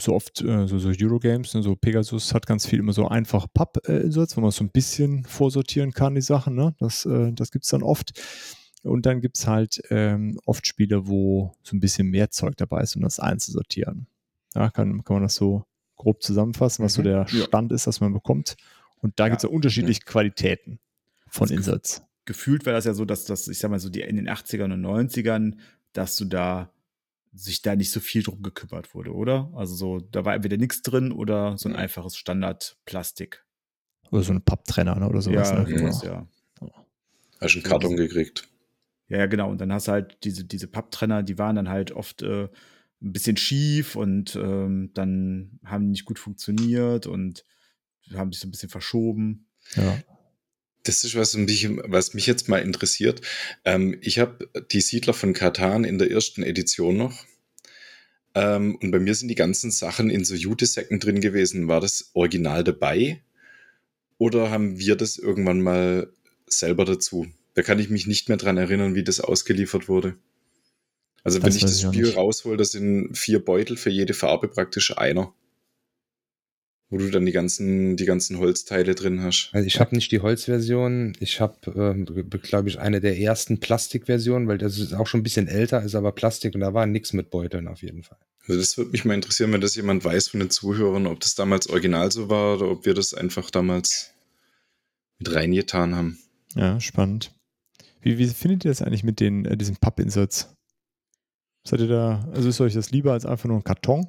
so 0.00 0.14
oft 0.14 0.40
äh, 0.42 0.66
so, 0.66 0.78
so 0.78 0.90
Eurogames, 0.90 1.54
ne, 1.54 1.62
so 1.62 1.76
Pegasus 1.76 2.34
hat 2.34 2.46
ganz 2.46 2.66
viel 2.66 2.78
immer 2.78 2.92
so 2.92 3.08
einfach 3.08 3.46
Papp-Inserts, 3.52 4.36
wo 4.36 4.40
man 4.40 4.50
so 4.50 4.64
ein 4.64 4.70
bisschen 4.70 5.24
vorsortieren 5.24 5.92
kann, 5.92 6.14
die 6.14 6.20
Sachen. 6.20 6.54
Ne? 6.54 6.74
Das, 6.78 7.06
äh, 7.06 7.32
das 7.32 7.50
gibt 7.50 7.64
es 7.64 7.70
dann 7.70 7.82
oft. 7.82 8.12
Und 8.82 9.04
dann 9.06 9.20
gibt 9.20 9.36
es 9.36 9.46
halt 9.46 9.82
ähm, 9.90 10.38
oft 10.46 10.66
Spiele, 10.66 11.06
wo 11.06 11.54
so 11.62 11.76
ein 11.76 11.80
bisschen 11.80 12.08
mehr 12.08 12.30
Zeug 12.30 12.56
dabei 12.56 12.82
ist, 12.82 12.96
um 12.96 13.02
das 13.02 13.20
einzusortieren. 13.20 14.06
Ja, 14.54 14.70
kann, 14.70 15.04
kann 15.04 15.16
man 15.16 15.22
das 15.22 15.34
so 15.34 15.64
grob 15.96 16.22
zusammenfassen, 16.22 16.84
was 16.84 16.96
mhm. 16.96 16.96
so 16.96 17.02
der 17.02 17.28
Stand 17.28 17.70
ja. 17.70 17.74
ist, 17.74 17.86
das 17.86 18.00
man 18.00 18.12
bekommt. 18.12 18.56
Und 19.02 19.18
da 19.18 19.24
ja. 19.24 19.28
gibt 19.28 19.44
es 19.44 19.48
ja 19.48 19.54
unterschiedliche 19.54 20.00
Qualitäten 20.00 20.80
von 21.28 21.48
das 21.48 21.56
Inserts. 21.56 22.02
Gefühlt 22.24 22.64
war 22.66 22.72
das 22.72 22.84
ja 22.84 22.94
so, 22.94 23.04
dass 23.04 23.24
das, 23.24 23.48
ich 23.48 23.58
sag 23.58 23.70
mal 23.70 23.80
so, 23.80 23.90
die 23.90 24.00
in 24.00 24.16
den 24.16 24.28
80ern 24.28 24.72
und 24.72 24.84
90ern, 24.84 25.56
dass 25.92 26.16
du 26.16 26.24
da 26.24 26.72
sich 27.32 27.62
da 27.62 27.76
nicht 27.76 27.90
so 27.90 28.00
viel 28.00 28.22
drum 28.22 28.42
gekümmert 28.42 28.94
wurde, 28.94 29.12
oder? 29.12 29.50
Also 29.54 29.74
so, 29.74 30.00
da 30.00 30.24
war 30.24 30.34
entweder 30.34 30.56
nichts 30.56 30.82
drin 30.82 31.12
oder 31.12 31.56
so 31.58 31.68
ein 31.68 31.76
einfaches 31.76 32.16
Standard-Plastik. 32.16 33.44
Oder 34.10 34.22
so 34.22 34.32
ein 34.32 34.42
Papptrenner 34.42 34.96
ne, 34.96 35.08
oder 35.08 35.22
sowas. 35.22 35.50
Ja, 35.50 35.62
ne? 35.62 35.78
sowas, 35.78 36.02
ja. 36.02 36.26
Hast 37.40 37.54
du 37.54 37.58
einen 37.58 37.62
Karton 37.62 37.96
gekriegt. 37.96 38.48
Ja, 39.08 39.18
ja, 39.18 39.26
genau. 39.26 39.50
Und 39.50 39.60
dann 39.60 39.72
hast 39.72 39.88
du 39.88 39.92
halt 39.92 40.18
diese, 40.24 40.44
diese 40.44 40.66
Papptrenner, 40.66 41.22
die 41.22 41.38
waren 41.38 41.56
dann 41.56 41.68
halt 41.68 41.92
oft 41.92 42.22
äh, 42.22 42.48
ein 43.02 43.12
bisschen 43.12 43.36
schief 43.36 43.96
und 43.96 44.36
ähm, 44.36 44.90
dann 44.94 45.58
haben 45.64 45.84
die 45.84 45.90
nicht 45.90 46.04
gut 46.04 46.18
funktioniert 46.18 47.06
und 47.06 47.44
haben 48.12 48.32
sich 48.32 48.40
so 48.40 48.48
ein 48.48 48.50
bisschen 48.50 48.68
verschoben. 48.68 49.46
Ja. 49.74 49.98
Das 50.90 51.04
ist 51.04 51.14
was 51.14 51.36
mich, 51.36 51.68
was 51.84 52.14
mich 52.14 52.26
jetzt 52.26 52.48
mal 52.48 52.58
interessiert. 52.58 53.20
Ähm, 53.64 53.96
ich 54.00 54.18
habe 54.18 54.50
die 54.72 54.80
Siedler 54.80 55.14
von 55.14 55.34
Katan 55.34 55.84
in 55.84 55.98
der 55.98 56.10
ersten 56.10 56.42
Edition 56.42 56.96
noch. 56.96 57.24
Ähm, 58.34 58.74
und 58.74 58.90
bei 58.90 58.98
mir 58.98 59.14
sind 59.14 59.28
die 59.28 59.36
ganzen 59.36 59.70
Sachen 59.70 60.10
in 60.10 60.24
so 60.24 60.34
Jutesäcken 60.34 60.98
drin 60.98 61.20
gewesen. 61.20 61.68
War 61.68 61.80
das 61.80 62.10
Original 62.14 62.64
dabei? 62.64 63.22
Oder 64.18 64.50
haben 64.50 64.80
wir 64.80 64.96
das 64.96 65.16
irgendwann 65.16 65.60
mal 65.60 66.12
selber 66.48 66.84
dazu? 66.84 67.28
Da 67.54 67.62
kann 67.62 67.78
ich 67.78 67.88
mich 67.88 68.08
nicht 68.08 68.28
mehr 68.28 68.38
dran 68.38 68.56
erinnern, 68.56 68.96
wie 68.96 69.04
das 69.04 69.20
ausgeliefert 69.20 69.88
wurde. 69.88 70.16
Also 71.22 71.38
das 71.38 71.46
wenn 71.46 71.54
ich 71.54 71.62
das 71.62 71.82
Spiel 71.82 72.10
raushole, 72.10 72.56
das 72.56 72.72
sind 72.72 73.16
vier 73.16 73.38
Beutel 73.38 73.76
für 73.76 73.90
jede 73.90 74.12
Farbe 74.12 74.48
praktisch 74.48 74.98
einer 74.98 75.32
wo 76.90 76.98
du 76.98 77.08
dann 77.08 77.24
die 77.24 77.32
ganzen, 77.32 77.96
die 77.96 78.04
ganzen 78.04 78.38
Holzteile 78.38 78.96
drin 78.96 79.22
hast. 79.22 79.50
Also 79.52 79.66
ich 79.66 79.78
habe 79.78 79.94
nicht 79.94 80.10
die 80.10 80.20
Holzversion, 80.20 81.16
ich 81.20 81.40
habe, 81.40 81.54
äh, 81.96 82.38
glaube 82.38 82.68
ich, 82.68 82.80
eine 82.80 83.00
der 83.00 83.18
ersten 83.18 83.60
Plastikversionen, 83.60 84.48
weil 84.48 84.58
das 84.58 84.78
ist 84.78 84.92
auch 84.92 85.06
schon 85.06 85.20
ein 85.20 85.22
bisschen 85.22 85.46
älter, 85.46 85.82
ist 85.82 85.94
aber 85.94 86.12
Plastik 86.12 86.54
und 86.54 86.60
da 86.60 86.74
war 86.74 86.86
nichts 86.86 87.12
mit 87.12 87.30
Beuteln 87.30 87.68
auf 87.68 87.82
jeden 87.82 88.02
Fall. 88.02 88.18
Also 88.48 88.60
das 88.60 88.76
würde 88.76 88.90
mich 88.90 89.04
mal 89.04 89.14
interessieren, 89.14 89.52
wenn 89.52 89.60
das 89.60 89.76
jemand 89.76 90.04
weiß 90.04 90.28
von 90.28 90.40
den 90.40 90.50
Zuhörern, 90.50 91.06
ob 91.06 91.20
das 91.20 91.36
damals 91.36 91.68
original 91.70 92.10
so 92.10 92.28
war 92.28 92.56
oder 92.56 92.68
ob 92.70 92.84
wir 92.84 92.94
das 92.94 93.14
einfach 93.14 93.50
damals 93.50 94.12
mit 95.20 95.32
reingetan 95.32 95.94
haben. 95.94 96.18
Ja, 96.56 96.80
spannend. 96.80 97.32
Wie, 98.02 98.18
wie 98.18 98.26
findet 98.26 98.64
ihr 98.64 98.70
das 98.70 98.82
eigentlich 98.82 99.04
mit 99.04 99.20
den, 99.20 99.44
äh, 99.44 99.56
diesen 99.56 99.76
Pappinserts? 99.76 100.52
Seid 101.68 101.80
ihr 101.80 101.88
da, 101.88 102.28
also 102.32 102.48
ist 102.48 102.60
euch 102.60 102.74
das 102.74 102.90
lieber 102.90 103.12
als 103.12 103.26
einfach 103.26 103.48
nur 103.48 103.58
ein 103.58 103.64
Karton? 103.64 104.08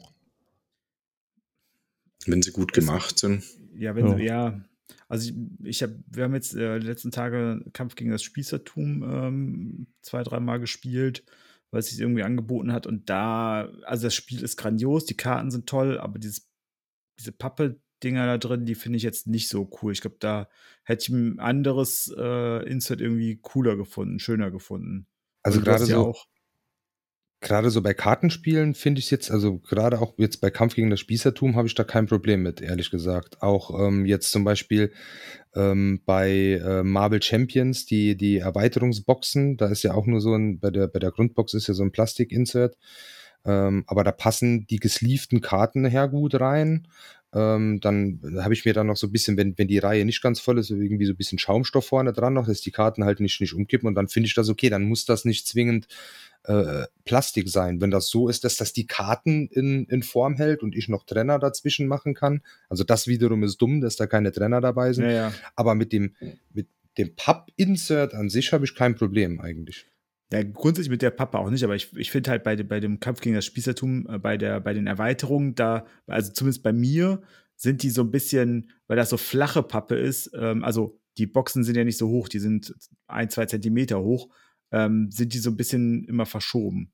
Wenn 2.27 2.41
sie 2.41 2.51
gut 2.51 2.73
gemacht 2.73 3.19
sind. 3.19 3.43
Ja, 3.75 3.95
wenn, 3.95 4.17
ja. 4.19 4.51
ja. 4.51 4.61
Also 5.07 5.29
ich, 5.29 5.35
ich 5.65 5.83
habe, 5.83 5.99
wir 6.07 6.23
haben 6.23 6.33
jetzt 6.33 6.55
äh, 6.55 6.79
die 6.79 6.87
letzten 6.87 7.11
Tage 7.11 7.63
Kampf 7.73 7.95
gegen 7.95 8.11
das 8.11 8.23
Spießertum 8.23 9.03
ähm, 9.03 9.87
zwei, 10.01 10.23
dreimal 10.23 10.59
gespielt, 10.59 11.25
weil 11.71 11.79
es 11.79 11.89
sich 11.89 11.99
irgendwie 11.99 12.23
angeboten 12.23 12.71
hat. 12.71 12.87
Und 12.87 13.09
da, 13.09 13.69
also 13.83 14.07
das 14.07 14.15
Spiel 14.15 14.41
ist 14.43 14.57
grandios, 14.57 15.05
die 15.05 15.17
Karten 15.17 15.51
sind 15.51 15.67
toll, 15.67 15.97
aber 15.97 16.19
dieses, 16.19 16.49
diese 17.19 17.31
Pappe-Dinger 17.31 18.25
da 18.25 18.37
drin, 18.37 18.65
die 18.65 18.75
finde 18.75 18.97
ich 18.97 19.03
jetzt 19.03 19.27
nicht 19.27 19.49
so 19.49 19.69
cool. 19.81 19.91
Ich 19.91 20.01
glaube, 20.01 20.17
da 20.19 20.47
hätte 20.83 21.03
ich 21.03 21.09
ein 21.09 21.39
anderes 21.39 22.13
äh, 22.17 22.69
Insert 22.69 23.01
irgendwie 23.01 23.37
cooler 23.41 23.75
gefunden, 23.75 24.19
schöner 24.19 24.51
gefunden. 24.51 25.07
Also 25.43 25.59
gerade 25.61 25.85
so, 25.85 25.97
auch 25.97 26.27
Gerade 27.43 27.71
so 27.71 27.81
bei 27.81 27.95
Kartenspielen 27.95 28.75
finde 28.75 28.99
ich 28.99 29.05
es 29.05 29.11
jetzt, 29.11 29.31
also 29.31 29.57
gerade 29.57 29.99
auch 29.99 30.13
jetzt 30.17 30.41
bei 30.41 30.51
Kampf 30.51 30.75
gegen 30.75 30.91
das 30.91 30.99
Spießertum 30.99 31.55
habe 31.55 31.67
ich 31.67 31.73
da 31.73 31.83
kein 31.83 32.05
Problem 32.05 32.43
mit, 32.43 32.61
ehrlich 32.61 32.91
gesagt. 32.91 33.41
Auch 33.41 33.87
ähm, 33.87 34.05
jetzt 34.05 34.31
zum 34.31 34.43
Beispiel 34.43 34.93
ähm, 35.55 36.01
bei 36.05 36.61
äh, 36.63 36.83
Marvel 36.83 37.19
Champions, 37.19 37.87
die, 37.87 38.15
die 38.15 38.37
Erweiterungsboxen, 38.37 39.57
da 39.57 39.69
ist 39.69 39.81
ja 39.81 39.95
auch 39.95 40.05
nur 40.05 40.21
so 40.21 40.35
ein, 40.35 40.59
bei 40.59 40.69
der, 40.69 40.87
bei 40.87 40.99
der 40.99 41.09
Grundbox 41.09 41.55
ist 41.55 41.67
ja 41.67 41.73
so 41.73 41.81
ein 41.81 41.91
Plastik-Insert. 41.91 42.77
Ähm, 43.43 43.85
aber 43.87 44.03
da 44.03 44.11
passen 44.11 44.67
die 44.67 44.77
gesleevten 44.77 45.41
Karten 45.41 45.85
her 45.85 46.07
gut 46.09 46.39
rein. 46.39 46.87
Ähm, 47.33 47.79
dann 47.79 48.19
habe 48.39 48.53
ich 48.53 48.65
mir 48.65 48.73
dann 48.73 48.87
noch 48.87 48.97
so 48.97 49.07
ein 49.07 49.11
bisschen, 49.11 49.37
wenn, 49.37 49.57
wenn 49.57 49.67
die 49.67 49.79
Reihe 49.79 50.05
nicht 50.05 50.21
ganz 50.21 50.39
voll 50.39 50.59
ist, 50.59 50.69
irgendwie 50.69 51.05
so 51.05 51.13
ein 51.13 51.17
bisschen 51.17 51.39
Schaumstoff 51.39 51.85
vorne 51.87 52.11
dran 52.13 52.33
noch, 52.33 52.45
dass 52.45 52.61
die 52.61 52.71
Karten 52.71 53.05
halt 53.05 53.19
nicht, 53.19 53.39
nicht 53.39 53.53
umkippen 53.53 53.87
und 53.87 53.95
dann 53.95 54.09
finde 54.09 54.27
ich 54.27 54.35
das 54.35 54.49
okay, 54.49 54.69
dann 54.69 54.83
muss 54.83 55.05
das 55.05 55.23
nicht 55.23 55.47
zwingend 55.47 55.87
äh, 56.43 56.85
Plastik 57.05 57.49
sein. 57.49 57.81
Wenn 57.81 57.91
das 57.91 58.09
so 58.09 58.29
ist, 58.29 58.43
dass 58.43 58.57
das 58.57 58.73
die 58.73 58.87
Karten 58.87 59.47
in, 59.47 59.85
in 59.85 60.03
Form 60.03 60.35
hält 60.35 60.63
und 60.63 60.75
ich 60.75 60.89
noch 60.89 61.05
Trenner 61.05 61.39
dazwischen 61.39 61.87
machen 61.87 62.13
kann. 62.13 62.41
Also 62.69 62.83
das 62.83 63.07
wiederum 63.07 63.43
ist 63.43 63.57
dumm, 63.57 63.81
dass 63.81 63.95
da 63.95 64.07
keine 64.07 64.31
Trenner 64.31 64.61
dabei 64.61 64.93
sind. 64.93 65.05
Ja, 65.05 65.11
ja. 65.11 65.33
Aber 65.55 65.75
mit 65.75 65.93
dem, 65.93 66.15
mit 66.53 66.67
dem 66.97 67.15
Papp-Insert 67.15 68.13
an 68.13 68.29
sich 68.29 68.53
habe 68.53 68.65
ich 68.65 68.75
kein 68.75 68.95
Problem 68.95 69.39
eigentlich. 69.39 69.85
Ja, 70.31 70.43
grundsätzlich 70.43 70.91
mit 70.91 71.01
der 71.01 71.11
Pappe 71.11 71.37
auch 71.39 71.49
nicht, 71.49 71.63
aber 71.63 71.75
ich, 71.75 71.95
ich 71.97 72.09
finde 72.09 72.31
halt 72.31 72.43
bei, 72.43 72.55
bei 72.63 72.79
dem 72.79 73.01
Kampf 73.01 73.19
gegen 73.19 73.35
das 73.35 73.45
Spießertum, 73.45 74.07
äh, 74.09 74.17
bei, 74.17 74.37
der, 74.37 74.61
bei 74.61 74.73
den 74.73 74.87
Erweiterungen, 74.87 75.55
da, 75.55 75.85
also 76.07 76.31
zumindest 76.31 76.63
bei 76.63 76.71
mir, 76.71 77.21
sind 77.57 77.83
die 77.83 77.91
so 77.91 78.01
ein 78.01 78.11
bisschen, 78.11 78.71
weil 78.87 78.97
das 78.97 79.09
so 79.09 79.17
flache 79.17 79.61
Pappe 79.61 79.95
ist, 79.95 80.31
ähm, 80.33 80.63
also 80.63 80.97
die 81.17 81.21
die 81.21 81.27
Boxen 81.27 81.63
sind 81.63 81.75
ja 81.75 81.83
nicht 81.83 81.97
so 81.97 82.09
hoch, 82.09 82.27
die 82.27 82.39
sind 82.39 82.73
ein, 83.07 83.29
zwei 83.29 83.45
Zentimeter 83.45 84.01
hoch, 84.01 84.29
ähm, 84.71 85.09
sind 85.11 85.33
die 85.33 85.39
so 85.39 85.49
ein 85.49 85.57
bisschen 85.57 86.05
immer 86.05 86.25
verschoben. 86.25 86.91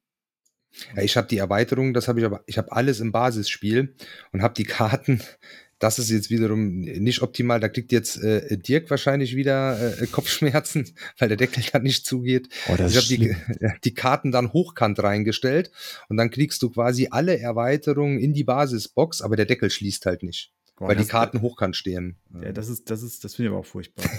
Ja, 0.95 1.03
ich 1.03 1.17
habe 1.17 1.27
die 1.27 1.37
Erweiterung, 1.37 1.93
das 1.93 2.07
habe 2.07 2.19
ich 2.19 2.25
aber, 2.25 2.43
ich 2.45 2.57
habe 2.57 2.71
alles 2.71 2.99
im 2.99 3.11
Basisspiel 3.11 3.95
und 4.31 4.41
habe 4.41 4.53
die 4.53 4.65
Karten. 4.65 5.21
Das 5.79 5.99
ist 5.99 6.09
jetzt 6.09 6.31
wiederum 6.31 6.79
nicht 6.79 7.21
optimal. 7.21 7.59
Da 7.59 7.69
kriegt 7.69 7.91
jetzt 7.91 8.17
äh, 8.23 8.57
Dirk 8.57 8.89
wahrscheinlich 8.89 9.35
wieder 9.35 10.01
äh, 10.01 10.07
Kopfschmerzen, 10.07 10.95
weil 11.19 11.27
der 11.27 11.37
Deckel 11.37 11.63
dann 11.71 11.83
nicht 11.83 12.03
zugeht. 12.03 12.49
Oh, 12.67 12.73
ich 12.73 12.97
habe 12.97 13.05
die, 13.05 13.35
die 13.83 13.93
Karten 13.93 14.31
dann 14.31 14.53
hochkant 14.53 14.97
reingestellt 14.97 15.69
und 16.09 16.17
dann 16.17 16.31
kriegst 16.31 16.63
du 16.63 16.71
quasi 16.71 17.09
alle 17.11 17.39
Erweiterungen 17.39 18.17
in 18.17 18.33
die 18.33 18.43
Basisbox, 18.43 19.21
aber 19.21 19.35
der 19.35 19.45
Deckel 19.45 19.69
schließt 19.69 20.07
halt 20.07 20.23
nicht, 20.23 20.51
Boah, 20.77 20.87
weil 20.87 20.95
die 20.95 21.05
Karten 21.05 21.41
hochkant 21.43 21.75
stehen. 21.75 22.17
Ja, 22.41 22.51
das 22.53 22.69
ist, 22.69 22.89
das 22.89 23.03
ist, 23.03 23.23
das 23.23 23.35
finde 23.35 23.49
ich 23.49 23.51
aber 23.51 23.59
auch 23.59 23.67
furchtbar. 23.67 24.09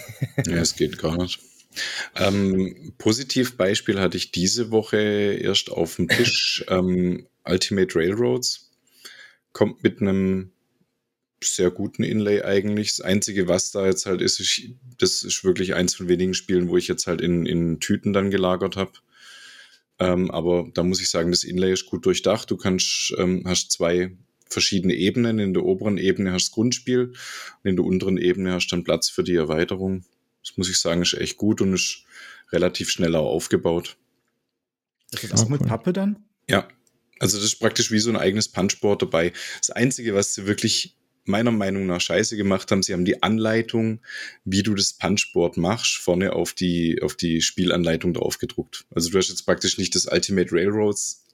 Ja, 0.47 0.59
es 0.59 0.77
geht 0.77 0.97
gar 0.99 1.17
nicht. 1.17 1.41
Ähm, 2.17 2.95
Positivbeispiel 2.99 4.01
hatte 4.01 4.17
ich 4.17 4.33
diese 4.33 4.71
Woche 4.71 4.97
erst 4.97 5.71
auf 5.71 5.97
dem 5.97 6.09
Tisch. 6.09 6.65
ähm, 6.69 7.27
Ultimate 7.45 7.95
Railroads 7.95 8.71
kommt 9.53 9.83
mit 9.83 10.01
einem 10.01 10.53
sehr 11.43 11.71
guten 11.71 12.03
Inlay 12.03 12.43
eigentlich. 12.43 12.97
Das 12.97 13.01
Einzige, 13.01 13.49
was 13.49 13.71
da 13.71 13.87
jetzt 13.87 14.07
halt 14.07 14.21
ist, 14.21 14.41
ich, 14.41 14.75
das 14.99 15.23
ist 15.23 15.45
wirklich 15.45 15.75
eins 15.75 15.95
von 15.95 16.09
wenigen 16.09 16.35
Spielen, 16.35 16.69
wo 16.69 16.77
ich 16.77 16.89
jetzt 16.89 17.07
halt 17.07 17.21
in, 17.21 17.47
in 17.47 17.81
Tüten 17.81 18.13
dann 18.13 18.31
gelagert 18.31 18.77
habe. 18.77 18.93
Ähm, 20.01 20.31
aber 20.31 20.69
da 20.75 20.83
muss 20.83 21.01
ich 21.01 21.11
sagen, 21.11 21.31
das 21.31 21.45
Inlay 21.45 21.73
ist 21.73 21.87
gut 21.87 22.07
durchdacht. 22.07 22.51
Du 22.51 22.57
kannst, 22.57 23.15
ähm, 23.19 23.43
hast 23.47 23.73
zwei 23.73 24.17
verschiedene 24.49 24.95
Ebenen. 24.95 25.39
In 25.39 25.55
der 25.55 25.65
oberen 25.65 25.99
Ebene 25.99 26.33
hast 26.33 26.47
du 26.47 26.51
das 26.51 26.55
Grundspiel 26.55 27.13
und 27.63 27.71
in 27.71 27.77
der 27.77 27.85
unteren 27.85 28.19
Ebene 28.19 28.53
hast 28.53 28.69
du 28.69 28.77
dann 28.77 28.85
Platz 28.85 29.09
für 29.09 29.25
die 29.25 29.35
Erweiterung. 29.35 30.05
Das 30.49 30.57
muss 30.57 30.69
ich 30.71 30.79
sagen, 30.79 31.03
ist 31.03 31.15
echt 31.15 31.37
gut 31.37 31.61
und 31.61 31.75
ist 31.75 32.05
relativ 32.51 32.91
schnell 32.91 33.15
auch 33.15 33.27
aufgebaut. 33.27 33.97
Ist 35.13 35.33
das 35.33 35.43
auch 35.43 35.47
Ah, 35.47 35.51
mit 35.51 35.61
cool. 35.63 35.69
Pappe 35.69 35.93
dann? 35.93 36.25
Ja, 36.49 36.69
also 37.19 37.37
das 37.37 37.45
ist 37.47 37.57
praktisch 37.57 37.91
wie 37.91 37.99
so 37.99 38.11
ein 38.11 38.17
eigenes 38.17 38.49
Punchboard 38.49 39.03
dabei. 39.03 39.33
Das 39.59 39.71
Einzige, 39.71 40.15
was 40.15 40.35
sie 40.35 40.47
wirklich 40.47 40.95
meiner 41.25 41.51
Meinung 41.51 41.87
nach 41.87 42.01
scheiße 42.01 42.37
gemacht 42.37 42.71
haben, 42.71 42.83
sie 42.83 42.95
haben 42.95 43.05
die 43.05 43.23
Anleitung, 43.23 44.01
wie 44.45 44.63
du 44.63 44.75
das 44.75 44.95
Punchboard 44.95 45.59
machst, 45.59 45.97
vorne 45.99 46.33
auf 46.33 46.55
die, 46.55 47.03
auf 47.03 47.17
die 47.17 47.43
Spielanleitung 47.43 48.15
drauf 48.15 48.39
gedruckt. 48.39 48.87
Also 48.95 49.11
du 49.11 49.19
hast 49.19 49.29
jetzt 49.29 49.45
praktisch 49.45 49.77
nicht 49.77 49.95
das 49.95 50.07
Ultimate 50.07 50.53
Railroads 50.53 51.25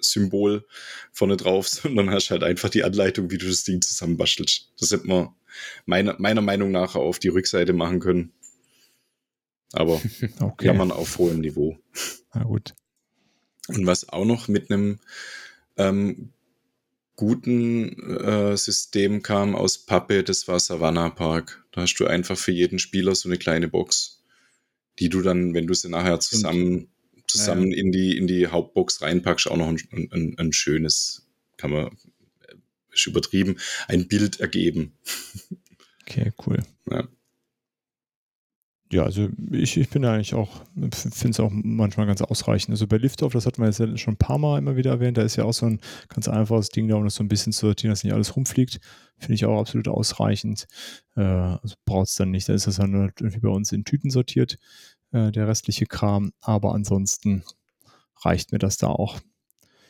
Symbol 0.00 0.66
vorne 1.12 1.36
drauf, 1.36 1.68
sondern 1.68 2.10
hast 2.10 2.30
halt 2.30 2.42
einfach 2.42 2.68
die 2.68 2.84
Anleitung, 2.84 3.30
wie 3.30 3.38
du 3.38 3.46
das 3.46 3.64
Ding 3.64 3.80
zusammenbastelst. 3.80 4.70
Das 4.78 4.90
hätte 4.90 5.06
man 5.06 5.30
meiner, 5.86 6.16
meiner 6.18 6.42
Meinung 6.42 6.70
nach 6.70 6.94
auf 6.94 7.18
die 7.18 7.28
Rückseite 7.28 7.72
machen 7.72 8.00
können. 8.00 8.32
Aber 9.72 10.00
Okay. 10.40 10.66
kann 10.66 10.76
man 10.76 10.90
auf 10.92 11.18
hohem 11.18 11.40
Niveau. 11.40 11.78
Na 12.34 12.44
gut. 12.44 12.74
Und 13.68 13.86
was 13.86 14.08
auch 14.08 14.24
noch 14.24 14.48
mit 14.48 14.70
einem 14.70 14.98
ähm, 15.76 16.32
guten 17.16 18.16
äh, 18.18 18.56
System 18.56 19.22
kam 19.22 19.54
aus 19.54 19.78
Pappe, 19.78 20.24
das 20.24 20.48
war 20.48 20.58
Savannah 20.58 21.10
Park. 21.10 21.64
Da 21.70 21.82
hast 21.82 21.94
du 21.96 22.06
einfach 22.06 22.36
für 22.38 22.52
jeden 22.52 22.78
Spieler 22.78 23.14
so 23.14 23.28
eine 23.28 23.38
kleine 23.38 23.68
Box, 23.68 24.22
die 24.98 25.08
du 25.08 25.20
dann, 25.20 25.54
wenn 25.54 25.66
du 25.66 25.74
sie 25.74 25.88
nachher 25.88 26.18
zusammen, 26.20 26.88
zusammen 27.26 27.72
in, 27.72 27.92
die, 27.92 28.16
in 28.16 28.26
die 28.26 28.48
Hauptbox 28.48 29.02
reinpackst, 29.02 29.48
auch 29.48 29.56
noch 29.56 29.68
ein, 29.68 29.78
ein, 30.10 30.34
ein 30.38 30.52
schönes, 30.52 31.28
kann 31.58 31.70
man, 31.70 31.90
ist 33.00 33.06
übertrieben, 33.06 33.56
ein 33.88 34.08
Bild 34.08 34.40
ergeben. 34.40 34.92
Okay, 36.02 36.32
cool. 36.46 36.62
Ja. 36.90 37.08
Ja, 38.92 39.04
also 39.04 39.28
ich, 39.52 39.76
ich 39.76 39.88
bin 39.88 40.02
da 40.02 40.14
eigentlich 40.14 40.34
auch, 40.34 40.48
finde 40.74 41.30
es 41.30 41.38
auch 41.38 41.50
manchmal 41.52 42.06
ganz 42.06 42.22
ausreichend. 42.22 42.72
Also 42.72 42.88
bei 42.88 42.96
Liftoff, 42.96 43.32
das 43.32 43.46
hatten 43.46 43.62
wir 43.62 43.68
jetzt 43.70 44.00
schon 44.00 44.14
ein 44.14 44.18
paar 44.18 44.38
Mal 44.38 44.58
immer 44.58 44.74
wieder 44.74 44.90
erwähnt, 44.90 45.16
da 45.16 45.22
ist 45.22 45.36
ja 45.36 45.44
auch 45.44 45.52
so 45.52 45.66
ein 45.66 45.80
ganz 46.08 46.26
einfaches 46.26 46.70
Ding 46.70 46.88
da, 46.88 46.96
um 46.96 47.04
das 47.04 47.14
so 47.14 47.22
ein 47.22 47.28
bisschen 47.28 47.52
zu 47.52 47.66
sortieren, 47.66 47.92
dass 47.92 48.02
nicht 48.02 48.12
alles 48.12 48.34
rumfliegt. 48.34 48.80
Finde 49.16 49.34
ich 49.34 49.44
auch 49.44 49.60
absolut 49.60 49.86
ausreichend. 49.86 50.66
Äh, 51.14 51.20
also 51.20 51.76
braucht 51.84 52.08
es 52.08 52.16
dann 52.16 52.32
nicht. 52.32 52.48
Da 52.48 52.54
ist 52.54 52.66
das 52.66 52.76
dann 52.76 52.92
irgendwie 52.92 53.38
bei 53.38 53.48
uns 53.48 53.70
in 53.70 53.84
Tüten 53.84 54.10
sortiert, 54.10 54.58
äh, 55.12 55.30
der 55.30 55.46
restliche 55.46 55.86
Kram. 55.86 56.32
Aber 56.40 56.74
ansonsten 56.74 57.44
reicht 58.24 58.50
mir 58.50 58.58
das 58.58 58.76
da 58.76 58.88
auch. 58.88 59.20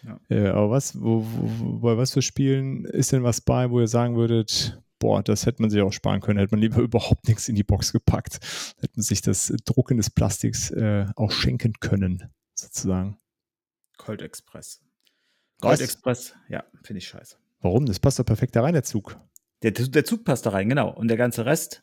Ja. 0.03 0.21
Äh, 0.29 0.49
aber 0.49 0.71
was, 0.71 1.01
wo, 1.01 1.25
wo, 1.27 1.79
bei 1.81 1.97
was 1.97 2.13
für 2.13 2.23
Spielen 2.23 2.85
ist 2.85 3.13
denn 3.13 3.23
was 3.23 3.41
bei, 3.41 3.71
wo 3.71 3.81
ihr 3.81 3.89
sagen 3.89 4.17
würdet, 4.17 4.81
boah, 4.99 5.23
das 5.23 5.47
hätte 5.47 5.63
man 5.63 5.71
sich 5.71 5.81
auch 5.83 5.93
sparen 5.93 6.21
können, 6.21 6.39
hätte 6.39 6.55
man 6.55 6.61
lieber 6.61 6.79
überhaupt 6.81 7.29
nichts 7.29 7.49
in 7.49 7.55
die 7.55 7.65
Box 7.65 7.93
gepackt, 7.93 8.39
hätte 8.81 8.93
man 8.97 9.03
sich 9.03 9.23
das 9.23 9.53
Drucken 9.65 9.97
des 9.97 10.11
Plastiks 10.11 10.71
äh, 10.71 11.07
auch 11.17 11.33
schenken 11.33 11.75
können, 11.81 12.31
sozusagen. 12.55 13.19
Cold 13.99 14.23
Express. 14.23 14.81
Was? 15.61 15.79
Cold 15.79 15.81
Express, 15.81 16.35
ja, 16.49 16.65
finde 16.83 16.99
ich 16.99 17.09
scheiße. 17.09 17.37
Warum? 17.61 17.85
Das 17.85 18.01
passt 18.01 18.19
doch 18.19 18.25
perfekt 18.25 18.57
da 18.57 18.63
rein, 18.63 18.73
der 18.73 18.85
Zug. 18.85 19.19
Der, 19.63 19.73
der 19.73 20.05
Zug 20.05 20.25
passt 20.25 20.47
da 20.47 20.51
rein, 20.51 20.69
genau. 20.71 20.91
Und 20.91 21.09
der 21.09 21.19
ganze 21.19 21.45
Rest, 21.45 21.83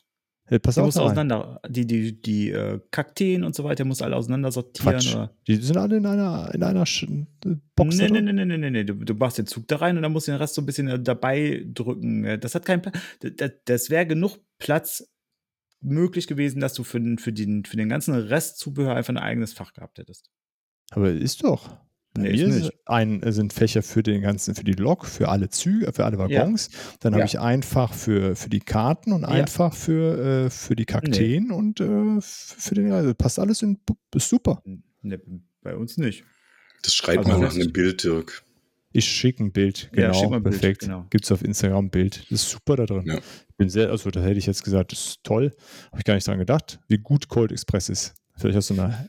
Der 0.49 0.60
passt 0.60 0.77
der 0.77 0.83
auch 0.83 0.88
muss 0.88 0.97
auseinander. 0.97 1.60
Die, 1.67 1.86
die, 1.86 2.21
die 2.21 2.51
äh, 2.51 2.79
Kakteen 2.91 3.43
und 3.43 3.53
so 3.55 3.63
weiter, 3.63 3.83
muss 3.86 4.01
alle 4.01 4.15
auseinander 4.15 4.51
sortieren. 4.51 5.29
Die 5.47 5.55
sind 5.55 5.77
alle 5.77 5.97
in 5.97 6.05
einer, 6.05 6.51
in 6.53 6.63
einer 6.63 6.86
Sch 6.86 7.03
äh, 7.03 7.55
Box. 7.75 7.97
Nee, 7.97 8.10
nee, 8.10 8.21
nee, 8.21 8.45
nee, 8.45 8.57
nee, 8.57 8.69
nee. 8.69 8.83
Du, 8.83 8.93
du 8.93 9.13
machst 9.13 9.38
den 9.38 9.45
Zug 9.45 9.67
da 9.67 9.77
rein 9.77 9.97
und 9.97 10.03
dann 10.03 10.12
musst 10.13 10.27
du 10.27 10.31
den 10.31 10.39
Rest 10.39 10.55
so 10.55 10.62
ein 10.62 10.65
bisschen 10.65 10.88
äh, 10.88 10.99
dabei 11.01 11.65
drücken. 11.73 12.23
Äh, 12.23 12.39
Das 12.39 12.55
hat 12.55 12.65
keinen 12.65 12.81
Platz. 12.81 12.97
Das, 13.19 13.51
das 13.65 13.89
wäre 13.89 14.07
genug 14.07 14.38
Platz 14.57 15.10
möglich 15.81 16.27
gewesen, 16.27 16.60
dass 16.60 16.73
du 16.73 16.83
für 16.83 16.99
den, 16.99 17.17
für 17.17 17.33
den, 17.33 17.65
für 17.65 17.77
den 17.77 17.89
ganzen 17.89 18.15
Rest 18.15 18.57
Zubehör 18.60 18.95
einfach 18.95 19.13
ein 19.13 19.17
eigenes 19.17 19.53
Fach 19.53 19.73
gehabt 19.73 19.99
hättest. 19.99 20.29
Aber 20.91 21.12
ist 21.12 21.43
doch. 21.43 21.77
Bei 22.17 22.30
Nee, 22.30 22.32
mir 22.45 22.47
ist 22.47 22.71
ein, 22.86 23.21
äh, 23.23 23.32
sind 23.32 23.53
Fächer 23.53 23.84
für 23.84 24.03
den 24.03 24.21
ganzen, 24.21 24.56
für 24.56 24.63
die 24.63 24.73
Lok, 24.73 25.06
für 25.06 25.30
alle 25.30 25.49
Züge, 25.49 25.91
für 25.93 26.06
alle 26.06 26.17
Waggons. 26.17 26.69
Dann 26.99 27.13
habe 27.13 27.21
Ja. 27.21 27.25
ich 27.25 27.39
ein 27.39 27.63
Fach 27.63 27.93
für, 27.93 28.36
für 28.36 28.49
die 28.49 28.60
Karten 28.60 29.12
und 29.13 29.21
Ja. 29.21 29.27
ein 29.30 29.47
Fach 29.47 29.73
für, 29.73 30.45
äh, 30.45 30.49
für 30.49 30.75
die 30.75 30.86
Kakteen 30.86 31.51
und 31.51 31.80
äh, 31.80 32.19
für 32.21 32.75
den 32.75 32.91
Reise. 32.91 33.13
Passt 33.15 33.39
alles 33.39 33.62
in, 33.62 33.80
ist 34.15 34.30
super. 34.30 34.62
Ne, 35.01 35.19
bei 35.62 35.75
uns 35.75 35.97
nicht. 35.97 36.23
Das 36.84 36.93
schreibt 36.93 37.19
Also 37.19 37.32
man 37.32 37.41
nach 37.41 37.53
einem 37.56 37.71
Bild, 37.73 38.03
Dirk. 38.03 38.43
Ich 38.93 39.06
schicke 39.06 39.43
ein 39.43 39.51
Bild, 39.51 39.91
Ja, 39.93 40.12
genau, 40.12 40.30
mal 40.30 40.38
ein 40.38 40.43
Bild, 40.43 40.60
perfekt. 40.60 40.82
genau. 40.82 41.06
Gibt 41.10 41.25
es 41.25 41.32
auf 41.32 41.43
Instagram 41.43 41.86
ein 41.86 41.89
Bild. 41.91 42.23
Das 42.32 42.43
ist 42.43 42.49
super 42.49 42.77
da 42.77 42.86
drin. 42.86 43.03
Ja. 43.06 43.17
Ich 43.17 43.56
bin 43.58 43.69
sehr, 43.69 43.89
also 43.91 44.10
da 44.10 44.21
hätte 44.21 44.39
ich 44.39 44.45
jetzt 44.45 44.63
gesagt, 44.63 44.91
das 44.91 44.99
ist 45.06 45.23
toll. 45.23 45.51
Habe 45.91 45.99
ich 45.99 46.03
gar 46.06 46.13
nicht 46.15 46.25
dran 46.27 46.39
gedacht, 46.39 46.80
wie 46.88 46.97
gut 46.97 47.27
Cold 47.27 47.51
Express 47.51 47.89
ist. 47.89 48.13
Vielleicht 48.38 48.56
hast 48.58 48.69
du 48.69 48.75
eine. 48.75 49.08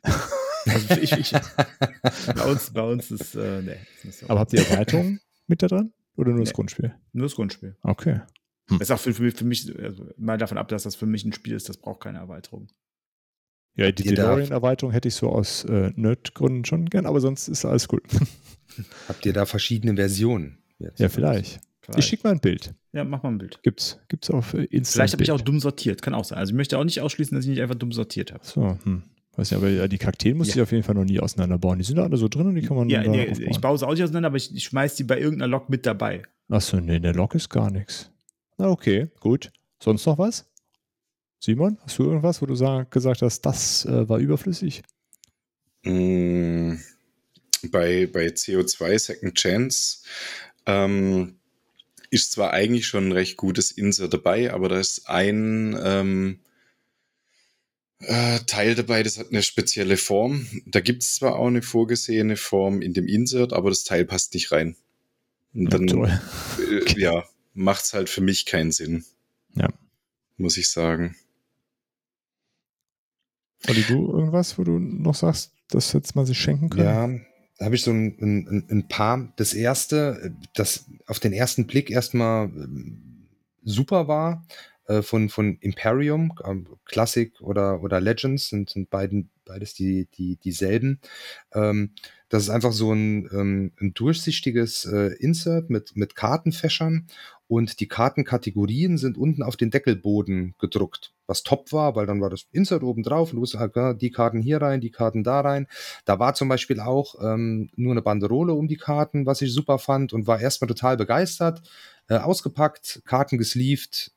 Also 0.66 0.94
ich, 1.00 1.12
ich, 1.12 1.32
bei, 2.34 2.44
uns, 2.50 2.70
bei 2.70 2.82
uns 2.82 3.10
ist, 3.10 3.34
äh, 3.34 3.62
nee, 3.62 3.76
ist 3.96 4.04
nicht 4.04 4.18
so. 4.18 4.28
Aber 4.28 4.40
habt 4.40 4.52
ihr 4.52 4.60
Erweiterungen 4.60 5.20
mit 5.46 5.62
da 5.62 5.66
dran? 5.68 5.92
Oder 6.16 6.30
nur 6.32 6.40
das 6.40 6.48
Nee. 6.50 6.54
Grundspiel? 6.54 6.94
Nur 7.12 7.26
das 7.26 7.34
Grundspiel. 7.36 7.76
Okay. 7.82 8.20
Das 8.68 8.80
ist 8.82 8.90
auch 8.90 8.98
für, 9.00 9.14
für, 9.14 9.22
mich- 9.22 9.34
für 9.34 9.44
mich, 9.44 9.78
also 9.82 10.06
mal 10.16 10.36
davon 10.36 10.58
ab, 10.58 10.68
dass 10.68 10.82
das 10.82 10.94
für 10.96 11.06
mich 11.06 11.24
ein 11.24 11.32
Spiel 11.32 11.54
ist, 11.54 11.68
das 11.68 11.76
braucht 11.78 12.00
keine 12.00 12.18
Erweiterung. 12.18 12.68
Ja, 13.76 13.92
die 13.92 14.02
DeLorean-Erweiterung 14.02 14.92
hätte 14.92 15.06
ich 15.08 15.14
so 15.14 15.28
aus 15.30 15.64
äh, 15.64 15.92
Nerd-Gründen 15.94 16.64
schon 16.64 16.86
gern, 16.86 17.06
aber 17.06 17.20
sonst 17.20 17.46
ist 17.48 17.64
alles 17.64 17.86
gut. 17.86 18.02
Habt 19.08 19.24
ihr 19.24 19.32
da 19.32 19.46
verschiedene 19.46 19.94
Versionen? 19.94 20.58
Jetzt? 20.78 20.98
ja, 20.98 21.08
vielleicht. 21.08 21.60
Ich 21.96 22.04
schicke 22.04 22.26
mal 22.26 22.32
ein 22.32 22.40
Bild. 22.40 22.74
Ja, 22.92 23.04
mach 23.04 23.22
mal 23.22 23.30
ein 23.30 23.38
Bild. 23.38 23.60
Gibt's, 23.62 23.98
gibt's 24.08 24.30
auf 24.30 24.52
äh, 24.52 24.64
Insta. 24.64 24.94
Vielleicht 24.98 25.14
habe 25.14 25.22
ich 25.22 25.30
auch 25.30 25.40
dumm 25.40 25.58
sortiert, 25.60 26.02
kann 26.02 26.12
auch 26.12 26.24
sein. 26.24 26.38
Also 26.38 26.50
ich 26.50 26.56
möchte 26.56 26.76
auch 26.76 26.84
nicht 26.84 27.00
ausschließen, 27.00 27.34
dass 27.34 27.44
ich 27.44 27.50
nicht 27.50 27.62
einfach 27.62 27.76
dumm 27.76 27.92
sortiert 27.92 28.32
habe. 28.34 28.44
So, 28.44 28.76
hm. 28.82 29.04
Weiß 29.38 29.52
nicht, 29.52 29.56
aber 29.58 29.68
ja, 29.70 29.86
die 29.86 29.98
Kakteen 29.98 30.36
muss 30.36 30.48
Ja. 30.48 30.56
ich 30.56 30.60
auf 30.62 30.72
jeden 30.72 30.82
Fall 30.82 30.96
noch 30.96 31.04
nie 31.04 31.20
auseinanderbauen. 31.20 31.78
Die 31.78 31.84
sind 31.84 31.94
da 31.96 32.02
alle 32.02 32.16
so 32.16 32.26
drin 32.26 32.48
und 32.48 32.56
die 32.56 32.62
kann 32.62 32.76
man 32.76 32.88
Ja, 32.90 33.02
nee, 33.06 33.30
aufbauen. 33.30 33.46
ich 33.50 33.60
baue 33.60 33.78
sie 33.78 33.86
auch 33.86 33.92
nicht 33.92 34.02
auseinander, 34.02 34.26
aber 34.26 34.36
ich, 34.36 34.52
ich 34.52 34.64
schmeiß 34.64 34.96
die 34.96 35.04
bei 35.04 35.16
irgendeiner 35.20 35.46
Lok 35.48 35.68
mit 35.70 35.86
dabei. 35.86 36.22
Achso, 36.48 36.80
nee, 36.80 36.98
der 36.98 37.14
Lok 37.14 37.36
ist 37.36 37.48
gar 37.48 37.70
nichts. 37.70 38.10
Na, 38.56 38.68
okay, 38.68 39.06
gut. 39.20 39.52
Sonst 39.80 40.04
noch 40.06 40.18
was? 40.18 40.44
Simon, 41.38 41.78
hast 41.82 41.96
du 42.00 42.02
irgendwas, 42.02 42.42
wo 42.42 42.46
du 42.46 42.56
sag, 42.56 42.90
gesagt 42.90 43.22
hast, 43.22 43.42
das 43.42 43.84
äh, 43.84 44.08
war 44.08 44.18
überflüssig? 44.18 44.82
Mm, 45.84 46.74
bei, 47.70 48.08
bei 48.12 48.26
CO2 48.26 48.98
Second 48.98 49.34
Chance 49.36 49.98
ähm, 50.66 51.36
ist 52.10 52.32
zwar 52.32 52.52
eigentlich 52.52 52.86
schon 52.88 53.06
ein 53.08 53.12
recht 53.12 53.36
gutes 53.36 53.70
Insert 53.70 54.14
dabei, 54.14 54.52
aber 54.52 54.68
da 54.68 54.80
ist 54.80 55.08
ein 55.08 55.78
ähm, 55.80 56.40
äh, 58.00 58.38
Teil 58.46 58.74
dabei, 58.74 59.02
das 59.02 59.18
hat 59.18 59.28
eine 59.30 59.42
spezielle 59.42 59.96
Form. 59.96 60.46
Da 60.66 60.80
gibt 60.80 61.02
es 61.02 61.16
zwar 61.16 61.36
auch 61.36 61.46
eine 61.48 61.62
vorgesehene 61.62 62.36
Form 62.36 62.80
in 62.82 62.92
dem 62.94 63.06
Insert, 63.08 63.52
aber 63.52 63.70
das 63.70 63.84
Teil 63.84 64.04
passt 64.04 64.34
nicht 64.34 64.52
rein. 64.52 64.76
Und 65.54 65.64
Ja, 65.64 65.70
dann 65.70 65.86
toll. 65.86 66.20
äh, 66.60 67.00
ja, 67.00 67.24
macht 67.54 67.84
es 67.84 67.94
halt 67.94 68.08
für 68.08 68.20
mich 68.20 68.46
keinen 68.46 68.72
Sinn. 68.72 69.04
Ja. 69.54 69.68
Muss 70.36 70.56
ich 70.56 70.70
sagen. 70.70 71.16
Olli, 73.68 73.82
du 73.82 74.12
irgendwas, 74.12 74.58
wo 74.58 74.64
du 74.64 74.78
noch 74.78 75.16
sagst, 75.16 75.52
das 75.68 75.92
hätte 75.92 76.12
man 76.14 76.26
sich 76.26 76.38
schenken 76.38 76.70
können? 76.70 76.84
Ja, 76.84 77.08
da 77.58 77.64
habe 77.64 77.74
ich 77.74 77.82
so 77.82 77.90
ein, 77.90 78.16
ein, 78.20 78.66
ein 78.70 78.88
paar. 78.88 79.32
Das 79.36 79.52
erste, 79.52 80.32
das 80.54 80.86
auf 81.06 81.18
den 81.18 81.32
ersten 81.32 81.66
Blick 81.66 81.90
erstmal 81.90 82.46
ähm, 82.46 83.26
super 83.64 84.06
war, 84.06 84.46
äh, 84.88 85.02
von, 85.02 85.28
von 85.28 85.58
Imperium, 85.60 86.32
ähm, 86.44 86.66
Classic 86.86 87.38
oder, 87.40 87.82
oder 87.82 88.00
Legends, 88.00 88.48
sind, 88.48 88.70
sind 88.70 88.90
beiden, 88.90 89.30
beides 89.44 89.74
die, 89.74 90.08
die, 90.16 90.36
dieselben. 90.36 91.00
Ähm, 91.54 91.90
das 92.28 92.44
ist 92.44 92.50
einfach 92.50 92.72
so 92.72 92.92
ein, 92.92 93.28
ähm, 93.32 93.72
ein 93.80 93.94
durchsichtiges 93.94 94.86
äh, 94.86 95.14
Insert 95.18 95.70
mit, 95.70 95.96
mit 95.96 96.16
Kartenfächern 96.16 97.06
und 97.48 97.80
die 97.80 97.88
Kartenkategorien 97.88 98.98
sind 98.98 99.16
unten 99.16 99.42
auf 99.42 99.56
den 99.56 99.70
Deckelboden 99.70 100.54
gedruckt, 100.58 101.14
was 101.26 101.42
top 101.42 101.72
war, 101.72 101.96
weil 101.96 102.06
dann 102.06 102.20
war 102.20 102.28
das 102.28 102.46
Insert 102.52 102.82
oben 102.82 103.02
drauf 103.02 103.30
und 103.30 103.36
du 103.36 103.42
wusstest, 103.42 103.76
ah, 103.76 103.94
die 103.94 104.10
Karten 104.10 104.40
hier 104.40 104.60
rein, 104.60 104.82
die 104.82 104.90
Karten 104.90 105.24
da 105.24 105.40
rein. 105.40 105.66
Da 106.04 106.18
war 106.18 106.34
zum 106.34 106.48
Beispiel 106.48 106.78
auch 106.80 107.14
ähm, 107.22 107.70
nur 107.74 107.92
eine 107.92 108.02
Banderole 108.02 108.52
um 108.52 108.68
die 108.68 108.76
Karten, 108.76 109.24
was 109.24 109.40
ich 109.40 109.52
super 109.52 109.78
fand 109.78 110.12
und 110.12 110.26
war 110.26 110.40
erstmal 110.40 110.68
total 110.68 110.98
begeistert. 110.98 111.62
Äh, 112.08 112.16
ausgepackt, 112.16 113.02
Karten 113.06 113.38
gesleeved, 113.38 114.12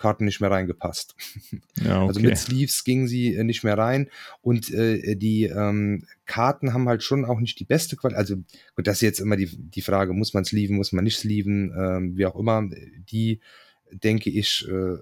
Karten 0.00 0.24
nicht 0.24 0.40
mehr 0.40 0.50
reingepasst. 0.50 1.14
Ja, 1.82 2.02
okay. 2.02 2.08
Also 2.08 2.20
mit 2.20 2.36
Sleeves 2.36 2.84
gingen 2.84 3.08
sie 3.08 3.34
äh, 3.34 3.44
nicht 3.44 3.64
mehr 3.64 3.78
rein 3.78 4.10
und 4.42 4.70
äh, 4.70 5.16
die 5.16 5.44
ähm, 5.44 6.06
Karten 6.26 6.74
haben 6.74 6.88
halt 6.88 7.02
schon 7.02 7.24
auch 7.24 7.40
nicht 7.40 7.58
die 7.58 7.64
beste 7.64 7.96
Qualität. 7.96 8.18
Also 8.18 8.36
gut, 8.76 8.86
das 8.86 8.96
ist 8.96 9.02
jetzt 9.02 9.20
immer 9.20 9.36
die, 9.36 9.46
die 9.46 9.80
Frage, 9.80 10.12
muss 10.12 10.34
man 10.34 10.44
sleeven, 10.44 10.76
muss 10.76 10.92
man 10.92 11.04
nicht 11.04 11.18
sleeven, 11.18 11.72
ähm, 11.76 12.16
wie 12.16 12.26
auch 12.26 12.36
immer. 12.36 12.68
Die 13.10 13.40
denke 13.90 14.30
ich, 14.30 14.68
äh, 14.68 14.96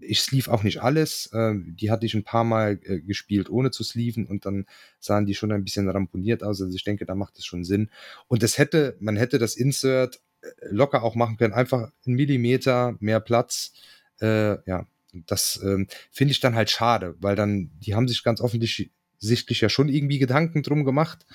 ich 0.00 0.20
sleeve 0.20 0.50
auch 0.50 0.62
nicht 0.62 0.82
alles. 0.82 1.30
Äh, 1.32 1.54
die 1.56 1.90
hatte 1.90 2.06
ich 2.06 2.14
ein 2.14 2.24
paar 2.24 2.44
Mal 2.44 2.80
äh, 2.84 3.00
gespielt, 3.00 3.50
ohne 3.50 3.70
zu 3.70 3.84
sleeven 3.84 4.26
und 4.26 4.46
dann 4.46 4.66
sahen 4.98 5.26
die 5.26 5.34
schon 5.34 5.52
ein 5.52 5.64
bisschen 5.64 5.88
ramponiert 5.88 6.42
aus. 6.42 6.60
Also 6.62 6.74
ich 6.74 6.84
denke, 6.84 7.06
da 7.06 7.14
macht 7.14 7.38
es 7.38 7.44
schon 7.44 7.64
Sinn. 7.64 7.90
Und 8.28 8.42
das 8.42 8.58
hätte, 8.58 8.96
man 9.00 9.16
hätte 9.16 9.38
das 9.38 9.56
Insert 9.56 10.20
äh, 10.40 10.48
locker 10.70 11.02
auch 11.02 11.14
machen 11.14 11.36
können. 11.36 11.54
Einfach 11.54 11.90
einen 12.06 12.16
Millimeter 12.16 12.96
mehr 13.00 13.20
Platz 13.20 13.72
äh, 14.20 14.58
ja, 14.68 14.86
das 15.12 15.60
ähm, 15.62 15.86
finde 16.10 16.32
ich 16.32 16.40
dann 16.40 16.54
halt 16.54 16.70
schade, 16.70 17.16
weil 17.20 17.36
dann, 17.36 17.70
die 17.78 17.94
haben 17.94 18.08
sich 18.08 18.22
ganz 18.22 18.40
offensichtlich 18.40 19.60
ja 19.60 19.68
schon 19.68 19.88
irgendwie 19.88 20.18
Gedanken 20.18 20.62
drum 20.62 20.84
gemacht 20.84 21.26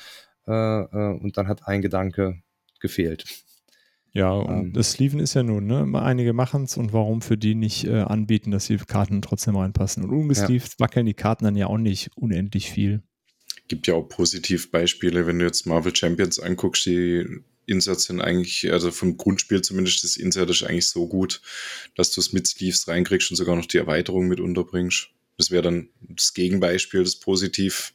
äh, 0.48 0.52
äh, 0.52 1.20
und 1.20 1.38
dann 1.38 1.48
hat 1.48 1.68
ein 1.68 1.82
Gedanke 1.82 2.42
gefehlt. 2.80 3.26
Ja, 4.16 4.32
und 4.32 4.68
ähm, 4.68 4.74
das 4.74 4.92
Sleeven 4.92 5.20
ist 5.20 5.34
ja 5.34 5.42
nun, 5.42 5.66
ne? 5.66 5.90
Einige 6.00 6.34
machen 6.34 6.66
es 6.66 6.78
und 6.78 6.94
warum 6.94 7.24
für 7.24 7.38
die 7.38 7.56
nicht 7.56 7.86
äh, 7.86 8.02
anbieten, 8.02 8.52
dass 8.52 8.68
die 8.68 8.78
Karten 8.78 9.24
trotzdem 9.24 9.56
reinpassen. 9.56 10.04
Und 10.04 10.12
ungesleeved 10.12 10.74
ja. 10.74 10.80
wackeln 10.80 11.08
die 11.08 11.16
Karten 11.16 11.46
dann 11.46 11.56
ja 11.56 11.66
auch 11.66 11.80
nicht 11.80 12.12
unendlich 12.16 12.70
viel. 12.70 13.02
Gibt 13.68 13.88
ja 13.88 13.96
auch 13.96 14.04
Positivbeispiele, 14.04 15.26
wenn 15.26 15.40
du 15.40 15.46
jetzt 15.46 15.66
Marvel 15.66 15.96
Champions 15.96 16.40
anguckst, 16.40 16.86
die 16.86 17.26
Inserts 17.66 18.06
sind 18.06 18.22
eigentlich, 18.22 18.72
also 18.72 18.92
vom 18.92 19.18
Grundspiel 19.18 19.62
zumindest, 19.62 20.04
das 20.04 20.18
Insert 20.18 20.50
ist 20.50 20.64
eigentlich 20.64 20.88
so 20.88 21.08
gut, 21.08 21.42
dass 21.96 22.12
du 22.12 22.22
es 22.22 22.34
mit 22.34 22.48
Sleeves 22.48 22.88
reinkriegst 22.88 23.32
und 23.32 23.38
sogar 23.38 23.56
noch 23.56 23.66
die 23.66 23.78
Erweiterung 23.78 24.28
mit 24.28 24.40
unterbringst. 24.40 25.10
Das 25.38 25.52
wäre 25.52 25.64
dann 25.64 25.90
das 26.02 26.34
Gegenbeispiel, 26.34 27.04
das 27.04 27.16
Positiv. 27.16 27.94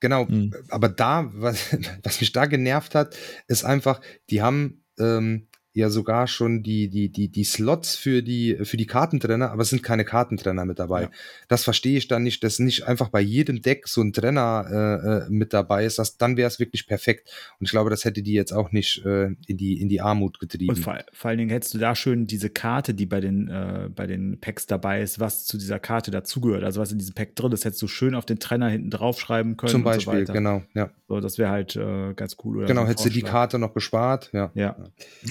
Genau, 0.00 0.24
mhm. 0.24 0.54
aber 0.68 0.88
da, 0.88 1.30
was, 1.34 1.76
was 2.02 2.20
mich 2.20 2.32
da 2.32 2.46
genervt 2.46 2.94
hat, 2.94 3.16
ist 3.48 3.64
einfach, 3.64 4.00
die 4.30 4.42
haben 4.42 4.82
ähm, 4.98 5.46
ja 5.72 5.88
sogar 5.88 6.26
schon 6.26 6.62
die, 6.62 6.88
die, 6.88 7.10
die, 7.10 7.28
die 7.28 7.44
Slots 7.44 7.94
für 7.94 8.22
die, 8.22 8.58
für 8.62 8.76
die 8.76 8.86
Kartentrenner, 8.86 9.52
aber 9.52 9.62
es 9.62 9.70
sind 9.70 9.82
keine 9.82 10.04
Kartentrenner 10.04 10.64
mit 10.64 10.80
dabei. 10.80 11.02
Ja. 11.02 11.10
Das 11.48 11.62
verstehe 11.62 11.96
ich 11.96 12.08
dann 12.08 12.24
nicht, 12.24 12.42
dass 12.42 12.58
nicht 12.58 12.88
einfach 12.88 13.08
bei 13.08 13.20
jedem 13.20 13.62
Deck 13.62 13.86
so 13.86 14.02
ein 14.02 14.12
Trenner 14.12 14.66
äh, 14.68 15.26
äh 15.26 15.30
mit 15.30 15.52
dabei 15.52 15.84
ist. 15.84 15.98
Das, 15.98 16.16
dann 16.16 16.36
wäre 16.36 16.48
es 16.48 16.58
wirklich 16.58 16.88
perfekt. 16.88 17.30
Und 17.60 17.66
ich 17.66 17.70
glaube, 17.70 17.88
das 17.88 18.04
hätte 18.04 18.22
die 18.22 18.32
jetzt 18.32 18.52
auch 18.52 18.72
nicht 18.72 19.04
äh, 19.04 19.26
in, 19.46 19.56
die, 19.56 19.80
in 19.80 19.88
die 19.88 20.00
Armut 20.00 20.40
getrieben. 20.40 20.70
Und 20.70 20.78
vor, 20.80 20.98
vor, 21.12 21.28
allen 21.28 21.38
Dingen 21.38 21.50
hättest 21.50 21.74
du 21.74 21.78
da 21.78 21.94
schön 21.94 22.26
diese 22.26 22.50
Karte, 22.50 22.92
die 22.92 23.06
bei 23.06 23.20
den, 23.20 23.46
äh, 23.48 23.88
bei 23.94 24.08
den 24.08 24.40
Packs 24.40 24.66
dabei 24.66 25.00
ist, 25.02 25.20
was 25.20 25.44
zu 25.46 25.56
dieser 25.56 25.78
Karte 25.78 26.10
dazugehört. 26.10 26.64
Also 26.64 26.80
was 26.80 26.90
in 26.90 26.98
diesem 26.98 27.14
Pack 27.14 27.36
drin 27.36 27.52
ist, 27.52 27.64
hättest 27.64 27.82
du 27.82 27.86
schön 27.86 28.16
auf 28.16 28.26
den 28.26 28.40
Trenner 28.40 28.68
hinten 28.68 28.90
draufschreiben 28.90 29.56
können. 29.56 29.70
Zum 29.70 29.84
Beispiel, 29.84 30.26
so 30.26 30.32
genau, 30.32 30.62
ja. 30.74 30.90
So, 31.06 31.20
das 31.20 31.38
wäre 31.38 31.50
halt 31.50 31.76
äh, 31.76 32.12
ganz 32.14 32.36
cool. 32.44 32.66
genau, 32.66 32.86
hättest 32.86 33.06
du 33.06 33.10
die 33.10 33.22
Karte 33.22 33.58
noch 33.58 33.72
gespart, 33.72 34.30
ja. 34.32 34.50
Ja. 34.54 34.76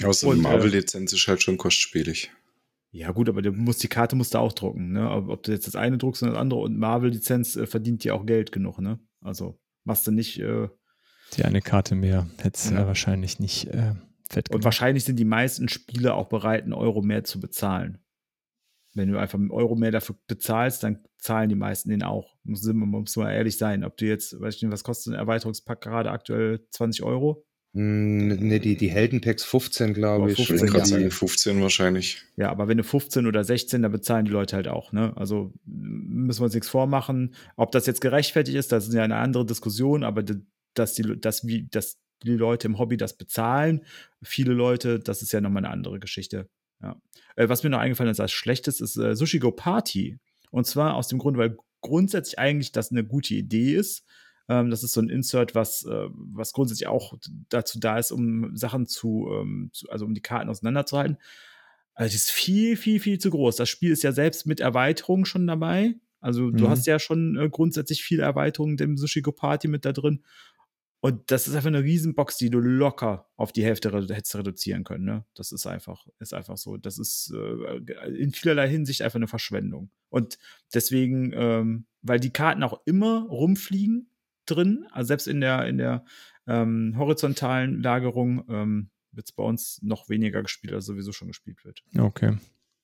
Außer 0.02 0.29
und, 0.30 0.42
Marvel-Lizenz 0.42 1.12
ist 1.12 1.26
halt 1.28 1.42
schon 1.42 1.58
kostspielig. 1.58 2.30
Ja, 2.92 3.12
gut, 3.12 3.28
aber 3.28 3.40
du 3.40 3.52
musst, 3.52 3.82
die 3.82 3.88
Karte 3.88 4.16
musst 4.16 4.34
du 4.34 4.38
auch 4.38 4.52
drucken, 4.52 4.92
ne? 4.92 5.08
Ob 5.10 5.44
du 5.44 5.52
jetzt 5.52 5.66
das 5.66 5.76
eine 5.76 5.96
druckst 5.96 6.22
oder 6.22 6.32
das 6.32 6.40
andere 6.40 6.60
und 6.60 6.76
Marvel-Lizenz 6.76 7.56
äh, 7.56 7.66
verdient 7.66 8.02
ja 8.04 8.14
auch 8.14 8.26
Geld 8.26 8.50
genug, 8.50 8.80
ne? 8.80 8.98
Also 9.20 9.60
machst 9.84 10.06
du 10.06 10.10
nicht. 10.10 10.40
Äh, 10.40 10.68
die 11.36 11.44
eine 11.44 11.62
Karte 11.62 11.94
mehr 11.94 12.28
hätte 12.38 12.74
ja. 12.74 12.86
wahrscheinlich 12.86 13.38
nicht 13.38 13.68
äh, 13.68 13.94
fett 14.28 14.48
gemacht. 14.48 14.54
Und 14.54 14.64
wahrscheinlich 14.64 15.04
sind 15.04 15.16
die 15.16 15.24
meisten 15.24 15.68
Spieler 15.68 16.16
auch 16.16 16.28
bereit, 16.28 16.64
einen 16.64 16.72
Euro 16.72 17.02
mehr 17.02 17.22
zu 17.22 17.38
bezahlen. 17.38 17.98
Wenn 18.94 19.12
du 19.12 19.20
einfach 19.20 19.38
einen 19.38 19.52
Euro 19.52 19.76
mehr 19.76 19.92
dafür 19.92 20.16
bezahlst, 20.26 20.82
dann 20.82 21.04
zahlen 21.18 21.48
die 21.48 21.54
meisten 21.54 21.90
den 21.90 22.02
auch. 22.02 22.34
Muss, 22.42 22.64
muss 22.64 23.16
mal 23.16 23.32
ehrlich 23.32 23.56
sein. 23.56 23.84
Ob 23.84 23.96
du 23.96 24.06
jetzt, 24.06 24.40
weiß 24.40 24.56
ich 24.56 24.62
nicht, 24.62 24.72
was 24.72 24.82
kostet 24.82 25.12
ein 25.12 25.18
Erweiterungspack 25.18 25.80
gerade 25.80 26.10
aktuell? 26.10 26.66
20 26.72 27.04
Euro? 27.04 27.46
Ne, 27.72 28.58
die, 28.58 28.76
die 28.76 28.90
Heldenpacks 28.90 29.44
15, 29.44 29.94
glaube 29.94 30.32
ich. 30.32 30.36
15, 30.44 30.66
ich 30.66 30.72
gerade 30.72 30.86
sagen, 30.86 31.10
15 31.10 31.62
wahrscheinlich. 31.62 32.24
Ja, 32.36 32.50
aber 32.50 32.66
wenn 32.66 32.78
du 32.78 32.82
15 32.82 33.26
oder 33.26 33.44
16, 33.44 33.82
da 33.82 33.88
bezahlen 33.88 34.24
die 34.24 34.32
Leute 34.32 34.56
halt 34.56 34.66
auch, 34.66 34.92
ne? 34.92 35.16
Also 35.16 35.52
müssen 35.64 36.40
wir 36.40 36.46
uns 36.46 36.54
nichts 36.54 36.68
vormachen. 36.68 37.34
Ob 37.56 37.70
das 37.70 37.86
jetzt 37.86 38.00
gerechtfertigt 38.00 38.56
ist, 38.56 38.72
das 38.72 38.88
ist 38.88 38.94
ja 38.94 39.04
eine 39.04 39.16
andere 39.16 39.46
Diskussion, 39.46 40.02
aber 40.02 40.24
dass 40.74 40.94
die, 40.94 41.20
dass, 41.20 41.46
wie, 41.46 41.68
dass 41.68 42.00
die 42.24 42.32
Leute 42.32 42.66
im 42.66 42.78
Hobby 42.78 42.96
das 42.96 43.16
bezahlen, 43.16 43.82
viele 44.20 44.52
Leute, 44.52 44.98
das 44.98 45.22
ist 45.22 45.32
ja 45.32 45.40
nochmal 45.40 45.64
eine 45.64 45.72
andere 45.72 46.00
Geschichte. 46.00 46.48
Ja. 46.82 47.00
Äh, 47.36 47.48
was 47.48 47.62
mir 47.62 47.70
noch 47.70 47.78
eingefallen 47.78 48.10
ist 48.10 48.20
als 48.20 48.32
schlechtes, 48.32 48.80
ist 48.80 48.96
äh, 48.96 49.14
Sushi 49.14 49.38
Go 49.38 49.52
Party. 49.52 50.18
Und 50.50 50.66
zwar 50.66 50.96
aus 50.96 51.06
dem 51.06 51.20
Grund, 51.20 51.38
weil 51.38 51.56
grundsätzlich 51.82 52.38
eigentlich 52.40 52.72
das 52.72 52.90
eine 52.90 53.04
gute 53.04 53.34
Idee 53.34 53.74
ist 53.74 54.04
das 54.50 54.82
ist 54.82 54.92
so 54.92 55.00
ein 55.00 55.08
Insert, 55.08 55.54
was, 55.54 55.84
äh, 55.84 56.08
was 56.10 56.52
grundsätzlich 56.52 56.88
auch 56.88 57.14
dazu 57.48 57.78
da 57.78 57.98
ist, 57.98 58.10
um 58.10 58.56
Sachen 58.56 58.86
zu, 58.86 59.28
ähm, 59.32 59.70
zu, 59.72 59.88
also 59.90 60.04
um 60.04 60.14
die 60.14 60.22
Karten 60.22 60.50
auseinanderzuhalten. 60.50 61.18
Also, 61.94 62.12
das 62.12 62.22
ist 62.22 62.30
viel, 62.30 62.76
viel, 62.76 62.98
viel 62.98 63.18
zu 63.18 63.30
groß. 63.30 63.56
Das 63.56 63.68
Spiel 63.68 63.92
ist 63.92 64.02
ja 64.02 64.12
selbst 64.12 64.46
mit 64.46 64.60
Erweiterung 64.60 65.24
schon 65.24 65.46
dabei. 65.46 65.94
Also, 66.20 66.44
mhm. 66.44 66.56
du 66.56 66.68
hast 66.68 66.86
ja 66.86 66.98
schon 66.98 67.36
äh, 67.36 67.48
grundsätzlich 67.48 68.02
viele 68.02 68.22
Erweiterungen 68.22 68.76
dem 68.76 68.96
Sushiko 68.96 69.32
Party 69.32 69.68
mit 69.68 69.84
da 69.84 69.92
drin. 69.92 70.24
Und 71.02 71.30
das 71.30 71.48
ist 71.48 71.54
einfach 71.54 71.68
eine 71.68 71.82
Riesenbox, 71.82 72.36
die 72.36 72.50
du 72.50 72.58
locker 72.58 73.30
auf 73.36 73.52
die 73.52 73.64
Hälfte 73.64 73.92
redu 73.92 74.12
hättest 74.12 74.36
reduzieren 74.36 74.84
können. 74.84 75.04
Ne? 75.04 75.24
Das 75.34 75.50
ist 75.50 75.66
einfach, 75.66 76.06
ist 76.18 76.34
einfach 76.34 76.58
so. 76.58 76.76
Das 76.76 76.98
ist 76.98 77.32
äh, 77.34 78.12
in 78.12 78.32
vielerlei 78.32 78.68
Hinsicht 78.68 79.00
einfach 79.00 79.16
eine 79.16 79.28
Verschwendung. 79.28 79.90
Und 80.10 80.38
deswegen, 80.74 81.32
ähm, 81.34 81.86
weil 82.02 82.20
die 82.20 82.32
Karten 82.32 82.62
auch 82.62 82.82
immer 82.84 83.26
rumfliegen, 83.28 84.09
drin. 84.50 84.86
Also 84.90 85.08
selbst 85.08 85.28
in 85.28 85.40
der, 85.40 85.66
in 85.66 85.78
der 85.78 86.04
ähm, 86.46 86.94
horizontalen 86.98 87.82
Lagerung 87.82 88.44
ähm, 88.48 88.90
wird 89.12 89.28
es 89.28 89.32
bei 89.32 89.42
uns 89.42 89.80
noch 89.82 90.08
weniger 90.08 90.42
gespielt, 90.42 90.72
als 90.72 90.86
sowieso 90.86 91.12
schon 91.12 91.28
gespielt 91.28 91.64
wird. 91.64 91.82
Okay. 91.98 92.36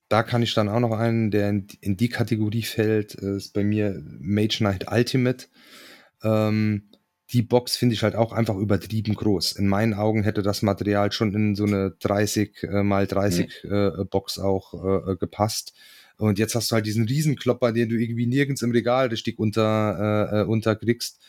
Da 0.08 0.22
kann 0.22 0.42
ich 0.42 0.54
dann 0.54 0.68
auch 0.68 0.80
noch 0.80 0.92
einen, 0.92 1.30
der 1.30 1.48
in, 1.48 1.66
in 1.80 1.96
die 1.96 2.08
Kategorie 2.08 2.62
fällt, 2.62 3.20
äh, 3.20 3.36
ist 3.36 3.52
bei 3.52 3.64
mir 3.64 4.00
Mage 4.20 4.58
Knight 4.58 4.90
Ultimate. 4.90 5.46
Ähm, 6.22 6.90
die 7.32 7.42
Box 7.42 7.76
finde 7.76 7.94
ich 7.94 8.04
halt 8.04 8.14
auch 8.14 8.32
einfach 8.32 8.54
übertrieben 8.56 9.14
groß. 9.14 9.52
In 9.52 9.66
meinen 9.66 9.94
Augen 9.94 10.22
hätte 10.22 10.42
das 10.42 10.62
Material 10.62 11.10
schon 11.10 11.34
in 11.34 11.56
so 11.56 11.64
eine 11.64 11.90
30 11.98 12.62
äh, 12.62 12.82
mal 12.84 13.06
30 13.06 13.64
mhm. 13.64 13.72
äh, 13.72 14.04
Box 14.04 14.38
auch 14.38 14.74
äh, 14.74 15.16
gepasst. 15.16 15.74
Und 16.18 16.38
jetzt 16.38 16.54
hast 16.54 16.70
du 16.70 16.74
halt 16.76 16.86
diesen 16.86 17.06
Riesenklopper, 17.06 17.72
den 17.72 17.88
du 17.88 17.96
irgendwie 17.96 18.26
nirgends 18.26 18.62
im 18.62 18.70
Regal 18.70 19.08
richtig 19.08 19.38
unter, 19.38 20.30
äh, 20.32 20.40
äh 20.40 20.44
unterkriegst. 20.44 21.20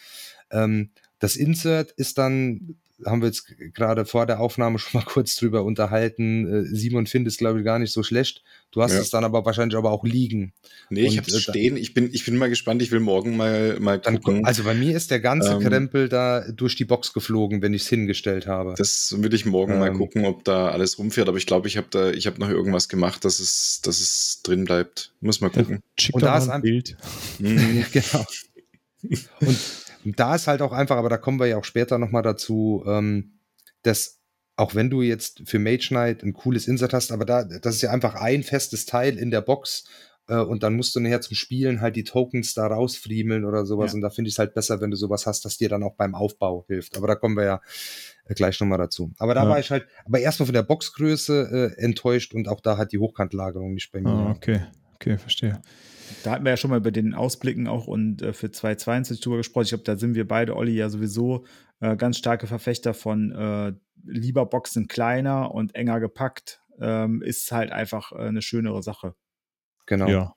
Ähm, 0.51 0.89
das 1.19 1.35
Insert 1.35 1.91
ist 1.91 2.17
dann, 2.17 2.75
haben 3.05 3.21
wir 3.21 3.27
jetzt 3.27 3.47
gerade 3.73 4.05
vor 4.05 4.25
der 4.25 4.39
Aufnahme 4.39 4.79
schon 4.79 4.99
mal 4.99 5.05
kurz 5.05 5.35
drüber 5.35 5.63
unterhalten. 5.63 6.47
Äh, 6.47 6.63
Simon 6.65 7.07
findet 7.07 7.33
es, 7.33 7.37
glaube 7.37 7.59
ich, 7.59 7.65
gar 7.65 7.79
nicht 7.79 7.91
so 7.91 8.03
schlecht. 8.03 8.43
Du 8.71 8.81
hast 8.81 8.93
ja. 8.93 8.99
es 8.99 9.09
dann 9.09 9.23
aber 9.23 9.45
wahrscheinlich 9.45 9.77
aber 9.77 9.91
auch 9.91 10.03
liegen. 10.03 10.53
Nee, 10.89 11.07
ich 11.07 11.17
habe 11.17 11.27
es 11.27 11.35
äh, 11.35 11.39
stehen. 11.39 11.77
Ich 11.77 11.93
bin, 11.93 12.09
ich 12.13 12.25
bin 12.25 12.37
mal 12.37 12.49
gespannt. 12.49 12.81
Ich 12.81 12.91
will 12.91 12.99
morgen 12.99 13.37
mal, 13.37 13.79
mal 13.79 13.99
gucken. 13.99 14.45
also 14.45 14.63
bei 14.63 14.73
mir 14.73 14.95
ist 14.95 15.09
der 15.09 15.19
ganze 15.19 15.53
ähm, 15.53 15.59
Krempel 15.61 16.09
da 16.09 16.51
durch 16.51 16.75
die 16.75 16.85
Box 16.85 17.13
geflogen, 17.13 17.61
wenn 17.61 17.73
ich 17.73 17.83
es 17.83 17.87
hingestellt 17.87 18.45
habe. 18.45 18.75
Das 18.77 19.15
will 19.17 19.33
ich 19.33 19.45
morgen 19.45 19.73
ähm, 19.73 19.79
mal 19.79 19.93
gucken, 19.93 20.25
ob 20.25 20.43
da 20.43 20.69
alles 20.69 20.99
rumfährt. 20.99 21.27
Aber 21.27 21.37
ich 21.37 21.45
glaube, 21.45 21.67
ich 21.67 21.77
habe 21.77 21.87
da, 21.89 22.11
ich 22.11 22.27
habe 22.27 22.39
noch 22.39 22.49
irgendwas 22.49 22.89
gemacht, 22.89 23.25
dass 23.25 23.39
es, 23.39 23.81
dass 23.83 23.99
es 23.99 24.41
drin 24.43 24.65
bleibt. 24.65 25.13
Muss 25.21 25.41
mal 25.41 25.49
gucken. 25.49 25.81
Ja, 25.99 26.09
und 26.11 26.23
da 26.23 26.37
ist 26.37 26.49
ein 26.49 26.61
Bild. 26.61 26.97
genau. 27.39 28.25
Und 29.39 29.57
da 30.15 30.35
ist 30.35 30.47
halt 30.47 30.61
auch 30.61 30.71
einfach, 30.71 30.97
aber 30.97 31.09
da 31.09 31.17
kommen 31.17 31.39
wir 31.39 31.47
ja 31.47 31.57
auch 31.57 31.63
später 31.65 31.97
nochmal 31.97 32.23
dazu, 32.23 32.83
ähm, 32.87 33.39
dass 33.83 34.21
auch 34.55 34.73
wenn 34.73 34.89
du 34.89 35.01
jetzt 35.01 35.43
für 35.45 35.59
Mage 35.59 35.89
Knight 35.89 36.23
ein 36.23 36.33
cooles 36.33 36.67
Insert 36.67 36.93
hast, 36.93 37.11
aber 37.11 37.25
da, 37.25 37.43
das 37.43 37.75
ist 37.75 37.81
ja 37.83 37.91
einfach 37.91 38.15
ein 38.15 38.43
festes 38.43 38.85
Teil 38.85 39.17
in 39.17 39.29
der 39.29 39.41
Box 39.41 39.85
äh, 40.27 40.37
und 40.37 40.63
dann 40.63 40.75
musst 40.75 40.95
du 40.95 40.99
nachher 40.99 41.21
zum 41.21 41.35
Spielen 41.35 41.79
halt 41.79 41.95
die 41.95 42.03
Tokens 42.03 42.53
da 42.53 42.67
rausfriemeln 42.67 43.45
oder 43.45 43.65
sowas. 43.65 43.91
Ja. 43.91 43.95
Und 43.95 44.01
da 44.01 44.09
finde 44.09 44.29
ich 44.29 44.35
es 44.35 44.39
halt 44.39 44.53
besser, 44.53 44.81
wenn 44.81 44.91
du 44.91 44.97
sowas 44.97 45.25
hast, 45.25 45.45
das 45.45 45.57
dir 45.57 45.69
dann 45.69 45.83
auch 45.83 45.95
beim 45.95 46.15
Aufbau 46.15 46.65
hilft. 46.67 46.97
Aber 46.97 47.07
da 47.07 47.15
kommen 47.15 47.35
wir 47.37 47.45
ja 47.45 47.61
äh, 48.25 48.33
gleich 48.33 48.59
nochmal 48.59 48.79
dazu. 48.79 49.11
Aber 49.19 49.35
da 49.35 49.43
Ja. 49.43 49.49
war 49.49 49.59
ich 49.59 49.71
halt, 49.71 49.87
aber 50.05 50.19
erstmal 50.19 50.47
von 50.47 50.53
der 50.55 50.63
Boxgröße 50.63 51.75
äh, 51.77 51.81
enttäuscht 51.81 52.33
und 52.33 52.47
auch 52.47 52.59
da 52.59 52.77
hat 52.77 52.91
die 52.91 52.97
Hochkantlagerung 52.97 53.73
nicht 53.73 53.91
bei 53.91 54.01
mir. 54.01 54.09
Ah, 54.09 54.31
okay, 54.31 54.61
okay, 54.95 55.17
verstehe. 55.17 55.61
Da 56.23 56.31
hatten 56.31 56.45
wir 56.45 56.51
ja 56.51 56.57
schon 56.57 56.69
mal 56.69 56.77
über 56.77 56.91
den 56.91 57.13
Ausblicken 57.13 57.67
auch 57.67 57.87
und 57.87 58.21
äh, 58.21 58.33
für 58.33 58.51
2022 58.51 59.21
drüber 59.21 59.37
gesprochen. 59.37 59.63
Ich 59.63 59.69
glaube, 59.69 59.83
da 59.83 59.97
sind 59.97 60.15
wir 60.15 60.27
beide, 60.27 60.55
Olli, 60.55 60.73
ja 60.73 60.89
sowieso 60.89 61.45
äh, 61.79 61.95
ganz 61.95 62.17
starke 62.17 62.47
Verfechter 62.47 62.93
von 62.93 63.31
äh, 63.31 63.73
lieber 64.03 64.45
Boxen 64.45 64.87
kleiner 64.87 65.53
und 65.53 65.75
enger 65.75 65.99
gepackt. 65.99 66.61
Ähm, 66.79 67.21
ist 67.21 67.51
halt 67.51 67.71
einfach 67.71 68.11
äh, 68.11 68.27
eine 68.27 68.41
schönere 68.41 68.83
Sache. 68.83 69.15
Genau. 69.85 70.07
Ja. 70.07 70.33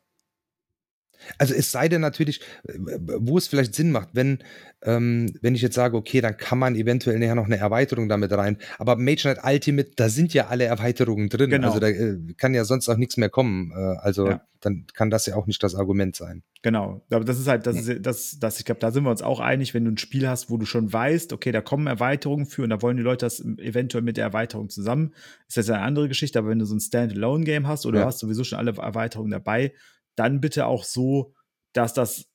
Also 1.38 1.54
es 1.54 1.70
sei 1.72 1.88
denn 1.88 2.00
natürlich, 2.00 2.40
äh, 2.64 2.74
wo 3.18 3.38
es 3.38 3.48
vielleicht 3.48 3.74
Sinn 3.74 3.90
macht, 3.92 4.10
wenn, 4.12 4.38
ähm, 4.82 5.32
wenn 5.42 5.54
ich 5.54 5.62
jetzt 5.62 5.74
sage, 5.74 5.96
okay, 5.96 6.20
dann 6.20 6.36
kann 6.36 6.58
man 6.58 6.74
eventuell 6.74 7.18
nachher 7.18 7.34
noch 7.34 7.46
eine 7.46 7.58
Erweiterung 7.58 8.08
damit 8.08 8.32
rein. 8.32 8.56
Aber 8.78 8.96
Mage 8.96 9.22
Knight 9.22 9.38
Ultimate, 9.44 9.90
da 9.96 10.08
sind 10.08 10.32
ja 10.34 10.46
alle 10.48 10.64
Erweiterungen 10.64 11.28
drin. 11.28 11.50
Genau. 11.50 11.68
Also 11.68 11.80
da 11.80 11.88
äh, 11.88 12.16
kann 12.36 12.54
ja 12.54 12.64
sonst 12.64 12.88
auch 12.88 12.96
nichts 12.96 13.16
mehr 13.16 13.28
kommen. 13.28 13.72
Äh, 13.72 13.98
also 14.00 14.28
Ja. 14.28 14.40
dann 14.60 14.86
kann 14.94 15.10
das 15.10 15.26
ja 15.26 15.34
auch 15.36 15.46
nicht 15.46 15.62
das 15.62 15.74
Argument 15.74 16.16
sein. 16.16 16.42
Genau, 16.62 17.02
aber 17.10 17.24
das 17.24 17.38
ist 17.40 17.48
halt, 17.48 17.66
das 17.66 17.86
ist, 17.86 18.04
das, 18.04 18.38
das, 18.38 18.58
ich 18.58 18.66
glaube, 18.66 18.80
da 18.80 18.90
sind 18.90 19.04
wir 19.04 19.10
uns 19.10 19.22
auch 19.22 19.40
einig, 19.40 19.72
wenn 19.72 19.86
du 19.86 19.90
ein 19.92 19.96
Spiel 19.96 20.28
hast, 20.28 20.50
wo 20.50 20.58
du 20.58 20.66
schon 20.66 20.92
weißt, 20.92 21.32
okay, 21.32 21.52
da 21.52 21.62
kommen 21.62 21.86
Erweiterungen 21.86 22.44
für 22.44 22.62
und 22.64 22.68
da 22.68 22.82
wollen 22.82 22.98
die 22.98 23.02
Leute 23.02 23.24
das 23.24 23.40
eventuell 23.40 24.02
mit 24.02 24.18
der 24.18 24.24
Erweiterung 24.24 24.68
zusammen, 24.68 25.14
ist 25.48 25.56
das 25.56 25.70
eine 25.70 25.80
andere 25.80 26.08
Geschichte, 26.08 26.38
aber 26.38 26.48
wenn 26.50 26.58
du 26.58 26.66
so 26.66 26.74
ein 26.74 26.80
Standalone-Game 26.80 27.66
hast 27.66 27.86
oder 27.86 28.00
Ja. 28.00 28.04
du 28.04 28.08
hast 28.08 28.18
sowieso 28.18 28.44
schon 28.44 28.58
alle 28.58 28.72
Erweiterungen 28.72 29.30
dabei, 29.30 29.72
dann 30.20 30.40
bitte 30.40 30.66
auch 30.66 30.84
so, 30.84 31.34
dass 31.72 31.94
das 31.94 32.26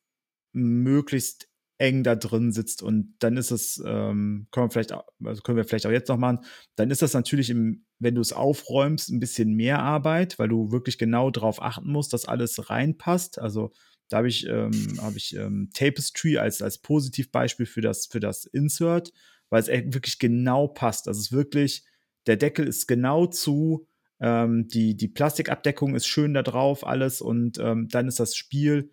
möglichst 0.53 1.47
eng 1.77 2.03
da 2.03 2.15
drin 2.15 2.51
sitzt 2.51 2.81
und 2.81 3.15
dann 3.19 3.37
ist 3.37 3.51
es, 3.51 3.83
ähm, 3.85 4.47
können 4.51 4.67
wir 4.67 4.71
vielleicht, 4.71 4.93
auch- 4.93 5.05
also 5.23 5.41
können 5.41 5.57
wir 5.57 5.65
vielleicht 5.65 5.85
auch 5.85 5.91
jetzt 5.91 6.07
noch 6.07 6.17
machen, 6.17 6.39
dann 6.75 6.89
ist 6.89 7.01
das 7.01 7.13
natürlich, 7.13 7.49
im, 7.49 7.85
wenn 7.99 8.15
du 8.15 8.21
es 8.21 8.33
aufräumst, 8.33 9.09
ein 9.09 9.19
bisschen 9.19 9.53
mehr 9.53 9.79
Arbeit, 9.79 10.39
weil 10.39 10.47
du 10.47 10.71
wirklich 10.71 10.97
genau 10.97 11.31
darauf 11.31 11.61
achten 11.61 11.91
musst, 11.91 12.13
dass 12.13 12.25
alles 12.25 12.69
reinpasst. 12.69 13.39
Also 13.39 13.71
da 14.07 14.17
habe 14.17 14.29
ich, 14.29 14.47
ähm, 14.47 14.97
hab 15.01 15.15
ich 15.15 15.35
ähm, 15.35 15.69
Tapestry 15.73 16.37
als, 16.37 16.61
als 16.61 16.77
Positivbeispiel 16.77 17.65
für 17.65 17.81
das, 17.81 18.05
für 18.07 18.21
das 18.21 18.45
Insert, 18.45 19.11
weil 19.49 19.61
es 19.61 19.67
wirklich 19.67 20.17
genau 20.17 20.67
passt. 20.67 21.07
Also 21.07 21.19
es 21.19 21.27
ist 21.27 21.31
wirklich, 21.33 21.83
der 22.25 22.37
Deckel 22.37 22.67
ist 22.67 22.87
genau 22.87 23.27
zu, 23.27 23.87
ähm, 24.19 24.67
die, 24.67 24.95
die 24.95 25.07
Plastikabdeckung 25.07 25.95
ist 25.95 26.07
schön 26.07 26.33
da 26.33 26.43
drauf, 26.43 26.85
alles 26.85 27.21
und 27.21 27.57
ähm, 27.59 27.87
dann 27.89 28.07
ist 28.07 28.19
das 28.19 28.35
Spiel 28.35 28.91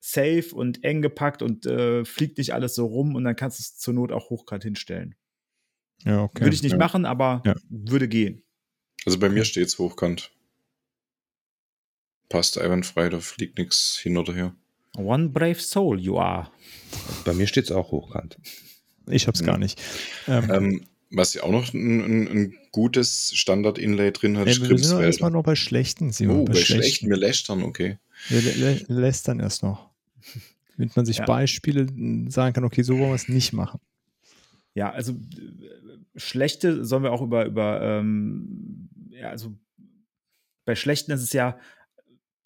safe 0.00 0.48
und 0.52 0.82
eng 0.84 1.02
gepackt 1.02 1.42
und 1.42 1.64
äh, 1.66 2.04
fliegt 2.04 2.38
nicht 2.38 2.54
alles 2.54 2.74
so 2.74 2.86
rum 2.86 3.14
und 3.14 3.24
dann 3.24 3.36
kannst 3.36 3.58
du 3.58 3.62
es 3.62 3.76
zur 3.78 3.94
Not 3.94 4.10
auch 4.12 4.30
hochkant 4.30 4.64
hinstellen. 4.64 5.14
Ja, 6.04 6.22
okay. 6.24 6.42
Würde 6.42 6.54
ich 6.54 6.62
nicht 6.62 6.72
ja. 6.72 6.78
machen, 6.78 7.04
aber 7.04 7.42
Ja. 7.46 7.54
würde 7.68 8.08
gehen. 8.08 8.42
Also 9.04 9.18
bei 9.18 9.28
mir 9.28 9.44
steht 9.44 9.66
es 9.66 9.78
hochkant. 9.78 10.32
Passt 12.28 12.58
einwandfrei, 12.58 13.08
da 13.10 13.20
fliegt 13.20 13.58
nichts 13.58 13.98
hin 14.02 14.16
oder 14.16 14.32
her. 14.32 14.56
One 14.96 15.28
brave 15.28 15.60
soul 15.60 16.00
you 16.00 16.18
are. 16.18 16.50
Bei 17.24 17.32
mir 17.34 17.46
steht 17.46 17.64
es 17.64 17.72
auch 17.72 17.92
hochkant. 17.92 18.38
Ich 19.06 19.26
hab's 19.26 19.42
gar 19.42 19.58
nicht. 19.58 19.80
Ähm, 20.28 20.50
Ähm, 20.50 20.86
was 21.12 21.34
ja 21.34 21.42
auch 21.42 21.50
noch 21.50 21.72
ein, 21.72 22.00
ein, 22.00 22.28
ein 22.28 22.58
gutes 22.72 23.32
Standard-Inlay 23.34 24.12
drin 24.12 24.38
hat, 24.38 24.48
ist 24.48 24.66
wir 24.66 24.78
sind 24.78 24.92
doch 24.92 25.02
erstmal 25.02 25.30
noch 25.30 25.42
bei 25.42 25.54
schlechten, 25.54 26.10
Simon. 26.10 26.40
Oh, 26.40 26.44
bei 26.44 26.54
schlecht, 26.54 27.02
mir 27.02 27.16
lästern, 27.16 27.62
okay. 27.62 27.98
Wir 28.28 28.40
lä 28.40 28.52
lä 28.52 28.84
lästern 28.88 29.40
erst 29.40 29.62
noch. 29.62 29.90
Damit 30.76 30.96
man 30.96 31.04
sich 31.04 31.18
Ja. 31.18 31.26
Beispiele 31.26 31.86
sagen 32.30 32.54
kann, 32.54 32.64
okay, 32.64 32.82
so 32.82 32.98
wollen 32.98 33.10
wir 33.10 33.14
es 33.14 33.28
nicht 33.28 33.52
machen. 33.52 33.80
Ja, 34.74 34.90
also 34.90 35.14
schlechte 36.16 36.84
sollen 36.84 37.02
wir 37.02 37.12
auch 37.12 37.22
über, 37.22 37.44
über 37.44 37.82
ähm, 37.82 38.88
ja, 39.10 39.28
also 39.28 39.54
bei 40.64 40.74
schlechten 40.74 41.12
ist 41.12 41.22
es 41.22 41.32
ja 41.32 41.58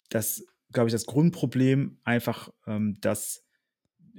das, 0.09 0.43
glaube 0.71 0.89
ich, 0.89 0.93
das 0.93 1.05
Grundproblem 1.05 1.99
einfach, 2.03 2.49
ähm, 2.65 2.97
dass 2.99 3.43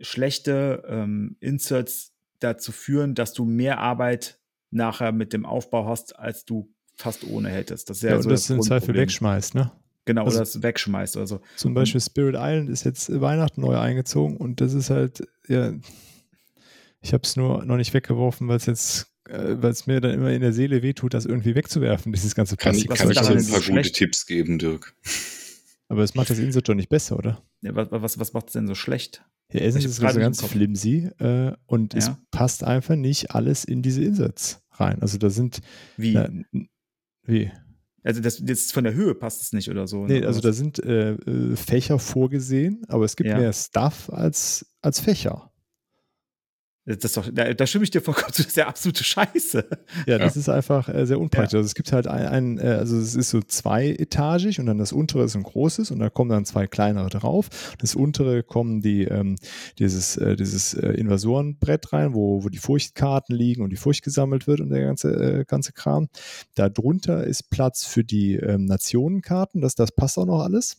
schlechte 0.00 0.84
ähm, 0.88 1.36
Inserts 1.40 2.12
dazu 2.40 2.72
führen, 2.72 3.14
dass 3.14 3.32
du 3.32 3.44
mehr 3.44 3.78
Arbeit 3.78 4.38
nachher 4.70 5.12
mit 5.12 5.32
dem 5.32 5.46
Aufbau 5.46 5.86
hast, 5.86 6.18
als 6.18 6.44
du 6.44 6.68
fast 6.94 7.24
ohne 7.24 7.48
hättest. 7.48 7.88
Das 7.90 7.98
ist 7.98 8.02
ja, 8.02 8.10
Ja, 8.10 8.22
so 8.22 8.28
das 8.30 8.50
im 8.50 8.56
Zweifel 8.60 8.68
Grundproblem. 8.86 9.02
wegschmeißt, 9.02 9.54
ne? 9.54 9.72
Genau, 10.04 10.24
also- 10.24 10.36
oder 10.36 10.44
das 10.44 10.62
wegschmeißt 10.62 11.16
oder 11.16 11.26
so. 11.26 11.40
Zum 11.56 11.74
Beispiel 11.74 12.00
Spirit 12.00 12.34
Island 12.36 12.70
ist 12.70 12.84
jetzt 12.84 13.20
Weihnachten 13.20 13.60
neu 13.60 13.76
eingezogen 13.78 14.36
und 14.36 14.60
das 14.60 14.72
ist 14.74 14.90
halt, 14.90 15.26
ja, 15.48 15.72
ich 17.00 17.12
habe 17.12 17.22
es 17.24 17.36
nur 17.36 17.64
noch 17.64 17.76
nicht 17.76 17.94
weggeworfen, 17.94 18.48
weil 18.48 18.56
es 18.56 18.66
jetzt, 18.66 19.06
äh, 19.28 19.56
weil 19.62 19.70
es 19.70 19.86
mir 19.86 20.00
dann 20.00 20.12
immer 20.12 20.30
in 20.30 20.40
der 20.40 20.52
Seele 20.52 20.82
wehtut, 20.82 21.14
das 21.14 21.24
irgendwie 21.26 21.54
wegzuwerfen, 21.54 22.12
dieses 22.12 22.34
ganze 22.34 22.56
Kann, 22.56 22.74
ich- 22.74 22.86
Plastik. 22.86 22.98
kann 23.06 23.10
ist 23.10 23.20
ich 23.20 23.48
dir 23.50 23.58
ein 23.58 23.62
paar 23.64 23.76
gute? 23.76 23.92
Tipps 23.92 24.26
geben, 24.26 24.58
Dirk? 24.58 24.94
Aber 25.88 26.02
es 26.02 26.14
macht 26.14 26.30
das 26.30 26.38
Insert 26.38 26.68
doch 26.68 26.74
nicht 26.74 26.88
besser, 26.88 27.16
oder? 27.18 27.42
Ja, 27.62 27.74
was, 27.74 27.88
was, 27.90 28.18
was 28.18 28.32
macht 28.32 28.48
es 28.48 28.52
denn 28.54 28.66
so 28.66 28.74
schlecht? 28.74 29.24
Ja, 29.52 29.60
erstens 29.60 29.84
Ich 29.84 29.90
ist 29.90 30.02
es 30.02 30.12
so 30.14 30.20
ganz 30.20 30.42
flimsy 30.42 31.08
äh, 31.18 31.52
und 31.66 31.94
es 31.94 32.08
Ja. 32.08 32.18
passt 32.30 32.64
einfach 32.64 32.96
nicht 32.96 33.30
alles 33.34 33.64
in 33.64 33.80
diese 33.82 34.04
Inserts 34.04 34.60
rein. 34.72 35.00
Also 35.00 35.16
da 35.18 35.30
sind, 35.30 35.60
Wie? 35.96 36.14
äh, 36.14 36.24
n- 36.52 36.68
wie? 37.24 37.50
Also 38.04 38.20
das 38.20 38.42
jetzt 38.46 38.72
von 38.72 38.84
der 38.84 38.94
Höhe 38.94 39.14
passt 39.14 39.42
es 39.42 39.52
nicht 39.52 39.68
oder 39.70 39.86
so. 39.86 40.06
Nee, 40.06 40.20
ne? 40.20 40.26
also 40.26 40.38
Oder 40.40 40.50
da 40.50 40.52
sind 40.52 40.78
äh, 40.84 41.12
äh, 41.12 41.56
Fächer 41.56 41.98
vorgesehen, 41.98 42.82
aber 42.88 43.04
es 43.04 43.16
gibt 43.16 43.28
Ja. 43.30 43.38
mehr 43.38 43.52
Stuff 43.52 44.10
als, 44.10 44.66
als 44.82 45.00
Fächer. 45.00 45.47
Das 46.96 47.04
ist 47.04 47.16
doch, 47.18 47.28
da, 47.30 47.52
da 47.52 47.66
stimme 47.66 47.84
ich 47.84 47.90
dir 47.90 48.00
vollkommen 48.00 48.32
zu, 48.32 48.42
das 48.42 48.52
ist 48.52 48.56
ja 48.56 48.66
absolute 48.66 49.04
Scheiße. 49.04 49.68
Ja, 50.06 50.16
das 50.16 50.38
ist 50.38 50.48
einfach 50.48 50.88
äh, 50.88 51.06
sehr 51.06 51.20
unpraktisch. 51.20 51.52
Ja. 51.52 51.58
Also 51.58 51.66
es 51.66 51.74
gibt 51.74 51.92
halt 51.92 52.06
ein, 52.06 52.26
ein 52.26 52.58
äh, 52.58 52.78
also 52.78 52.96
es 52.96 53.14
ist 53.14 53.28
so 53.28 53.42
zweietagig 53.42 54.58
und 54.58 54.66
dann 54.66 54.78
das 54.78 54.92
untere 54.92 55.24
ist 55.24 55.36
ein 55.36 55.42
großes 55.42 55.90
und 55.90 55.98
da 55.98 56.08
kommen 56.08 56.30
dann 56.30 56.46
zwei 56.46 56.66
kleinere 56.66 57.10
drauf. 57.10 57.50
Das 57.78 57.94
untere 57.94 58.42
kommen 58.42 58.80
die 58.80 59.04
ähm, 59.04 59.36
dieses 59.78 60.16
äh, 60.16 60.34
dieses 60.34 60.72
äh, 60.72 60.92
Invasorenbrett 60.92 61.92
rein, 61.92 62.14
wo 62.14 62.42
wo 62.42 62.48
die 62.48 62.58
Furchtkarten 62.58 63.36
liegen 63.36 63.62
und 63.62 63.70
die 63.70 63.76
Furcht 63.76 64.02
gesammelt 64.02 64.46
wird 64.46 64.60
und 64.60 64.70
der 64.70 64.82
ganze 64.82 65.10
äh, 65.10 65.44
ganze 65.44 65.74
Kram. 65.74 66.08
Da 66.54 66.70
drunter 66.70 67.24
ist 67.24 67.50
Platz 67.50 67.84
für 67.84 68.02
die 68.02 68.36
ähm, 68.36 68.64
Nationenkarten. 68.64 69.60
Das 69.60 69.74
das 69.74 69.92
passt 69.92 70.16
auch 70.16 70.26
noch 70.26 70.40
alles. 70.40 70.78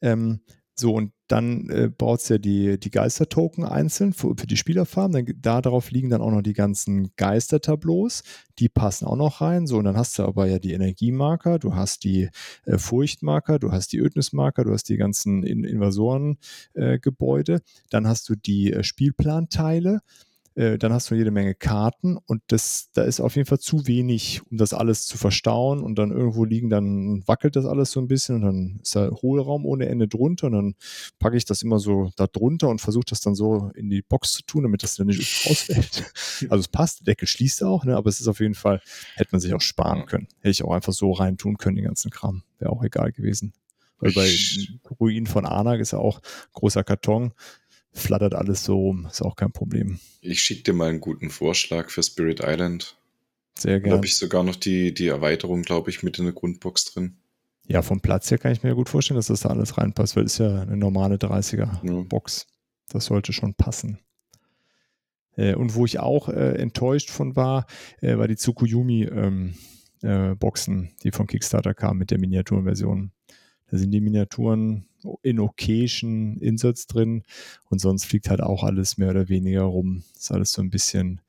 Ähm, 0.00 0.40
so, 0.78 0.92
und 0.92 1.12
dann 1.28 1.70
äh, 1.70 1.88
braucht 1.88 2.28
ja 2.28 2.38
die, 2.38 2.78
die 2.78 2.90
Geistertoken 2.90 3.64
einzeln 3.64 4.12
für, 4.12 4.34
für 4.36 4.46
die 4.46 4.58
Spielerfarben. 4.58 5.12
Dann, 5.12 5.34
da 5.40 5.62
darauf 5.62 5.90
liegen 5.90 6.10
dann 6.10 6.20
auch 6.20 6.30
noch 6.30 6.42
die 6.42 6.52
ganzen 6.52 7.10
Geistertableaus. 7.16 8.22
Die 8.58 8.68
passen 8.68 9.06
auch 9.06 9.16
noch 9.16 9.40
rein. 9.40 9.66
So, 9.66 9.78
und 9.78 9.84
dann 9.86 9.96
hast 9.96 10.18
du 10.18 10.24
aber 10.24 10.46
ja 10.46 10.58
die 10.58 10.72
Energiemarker, 10.72 11.58
du 11.58 11.74
hast 11.74 12.04
die 12.04 12.28
äh, 12.66 12.78
Furchtmarker, 12.78 13.58
du 13.58 13.72
hast 13.72 13.92
die 13.92 13.98
Ödnismarker, 13.98 14.64
du 14.64 14.72
hast 14.72 14.88
die 14.88 14.98
ganzen 14.98 15.42
In 15.42 15.64
Invasoren-Gebäude. 15.64 17.62
dann 17.90 18.06
hast 18.06 18.28
du 18.28 18.34
die 18.34 18.72
äh, 18.72 18.84
Spielplanteile. 18.84 20.00
Äh, 20.56 20.78
dann 20.78 20.92
hast 20.92 21.10
du 21.10 21.14
jede 21.14 21.30
Menge 21.30 21.54
Karten 21.54 22.16
und 22.16 22.42
das, 22.46 22.90
da 22.94 23.02
ist 23.02 23.20
auf 23.20 23.36
jeden 23.36 23.46
Fall 23.46 23.58
zu 23.58 23.86
wenig, 23.86 24.40
um 24.50 24.56
das 24.56 24.72
alles 24.72 25.06
zu 25.06 25.18
verstauen 25.18 25.82
und 25.82 25.98
dann 25.98 26.10
irgendwo 26.10 26.46
liegen, 26.46 26.70
dann 26.70 27.22
wackelt 27.26 27.56
das 27.56 27.66
alles 27.66 27.90
so 27.90 28.00
ein 28.00 28.08
bisschen 28.08 28.36
und 28.36 28.40
dann 28.40 28.80
ist 28.82 28.96
da 28.96 29.10
Hohlraum 29.10 29.66
ohne 29.66 29.86
Ende 29.86 30.08
drunter 30.08 30.46
und 30.46 30.52
dann 30.54 30.74
packe 31.18 31.36
ich 31.36 31.44
das 31.44 31.62
immer 31.62 31.78
so 31.78 32.10
da 32.16 32.26
drunter 32.26 32.70
und 32.70 32.80
versuche 32.80 33.04
das 33.10 33.20
dann 33.20 33.34
so 33.34 33.70
in 33.74 33.90
die 33.90 34.00
Box 34.00 34.32
zu 34.32 34.42
tun, 34.44 34.62
damit 34.62 34.82
das 34.82 34.96
dann 34.96 35.08
nicht 35.08 35.46
ausfällt. 35.50 36.10
Also 36.48 36.60
es 36.60 36.68
passt, 36.68 37.00
der 37.00 37.12
Deckel 37.12 37.28
schließt 37.28 37.62
auch, 37.62 37.84
ne, 37.84 37.94
aber 37.94 38.08
es 38.08 38.20
ist 38.20 38.28
auf 38.28 38.40
jeden 38.40 38.54
Fall, 38.54 38.80
hätte 39.14 39.30
man 39.32 39.40
sich 39.40 39.52
auch 39.52 39.60
sparen 39.60 40.06
können. 40.06 40.26
Hätte 40.38 40.50
ich 40.50 40.64
auch 40.64 40.72
einfach 40.72 40.94
so 40.94 41.12
rein 41.12 41.36
tun 41.36 41.58
können, 41.58 41.76
den 41.76 41.84
ganzen 41.84 42.10
Kram. 42.10 42.42
Wäre 42.58 42.72
auch 42.72 42.82
egal 42.82 43.12
gewesen. 43.12 43.52
Weil 43.98 44.12
bei 44.12 44.30
Ruinen 45.00 45.26
von 45.26 45.46
Anak 45.46 45.80
ist 45.80 45.92
ja 45.92 45.98
auch 45.98 46.20
großer 46.52 46.84
Karton, 46.84 47.32
flattert 47.96 48.34
alles 48.34 48.64
so 48.64 48.76
rum, 48.76 49.06
ist 49.10 49.22
auch 49.22 49.36
kein 49.36 49.52
Problem. 49.52 49.98
Ich 50.20 50.42
schicke 50.42 50.64
dir 50.64 50.72
mal 50.72 50.90
einen 50.90 51.00
guten 51.00 51.30
Vorschlag 51.30 51.90
für 51.90 52.02
Spirit 52.02 52.40
Island. 52.42 52.96
Sehr 53.58 53.74
Da 53.74 53.78
gerne. 53.80 53.96
habe 53.96 54.06
ich 54.06 54.16
sogar 54.16 54.44
noch 54.44 54.56
die, 54.56 54.92
die 54.92 55.08
Erweiterung, 55.08 55.62
glaube 55.62 55.90
ich, 55.90 56.02
mit 56.02 56.18
in 56.18 56.24
der 56.24 56.34
Grundbox 56.34 56.86
drin. 56.86 57.16
Ja, 57.68 57.82
vom 57.82 58.00
Platz 58.00 58.30
her 58.30 58.38
kann 58.38 58.52
ich 58.52 58.62
mir 58.62 58.74
gut 58.74 58.88
vorstellen, 58.88 59.16
dass 59.16 59.26
das 59.26 59.40
da 59.40 59.48
alles 59.48 59.76
reinpasst, 59.78 60.14
weil 60.14 60.24
es 60.24 60.34
ist 60.34 60.38
ja 60.38 60.62
eine 60.62 60.76
normale 60.76 61.16
30er-Box. 61.16 62.46
Das 62.88 63.06
sollte 63.06 63.32
schon 63.32 63.54
passen. 63.54 63.98
Äh, 65.36 65.54
und 65.54 65.74
wo 65.74 65.84
ich 65.84 65.98
auch 65.98 66.28
äh, 66.28 66.54
enttäuscht 66.58 67.10
von 67.10 67.34
war, 67.34 67.66
äh, 68.00 68.16
war 68.18 68.28
die 68.28 68.36
Tsukuyumi-Boxen, 68.36 70.90
die 71.02 71.10
von 71.10 71.26
Kickstarter 71.26 71.74
kamen 71.74 71.98
mit 71.98 72.10
der 72.10 72.18
Miniaturenversion. 72.18 73.10
Da 73.70 73.78
sind 73.78 73.90
die 73.90 74.00
Miniaturen 74.00 74.85
in 75.22 75.40
okayen 75.40 76.38
Inserts 76.38 76.86
drin 76.86 77.22
und 77.68 77.80
sonst 77.80 78.06
fliegt 78.06 78.30
halt 78.30 78.40
auch 78.40 78.64
alles 78.64 78.98
mehr 78.98 79.10
oder 79.10 79.28
weniger 79.28 79.62
rum. 79.62 80.02
Ist 80.16 80.32
alles 80.32 80.52
so 80.52 80.62
ein 80.62 80.70
bisschen, 80.70 81.20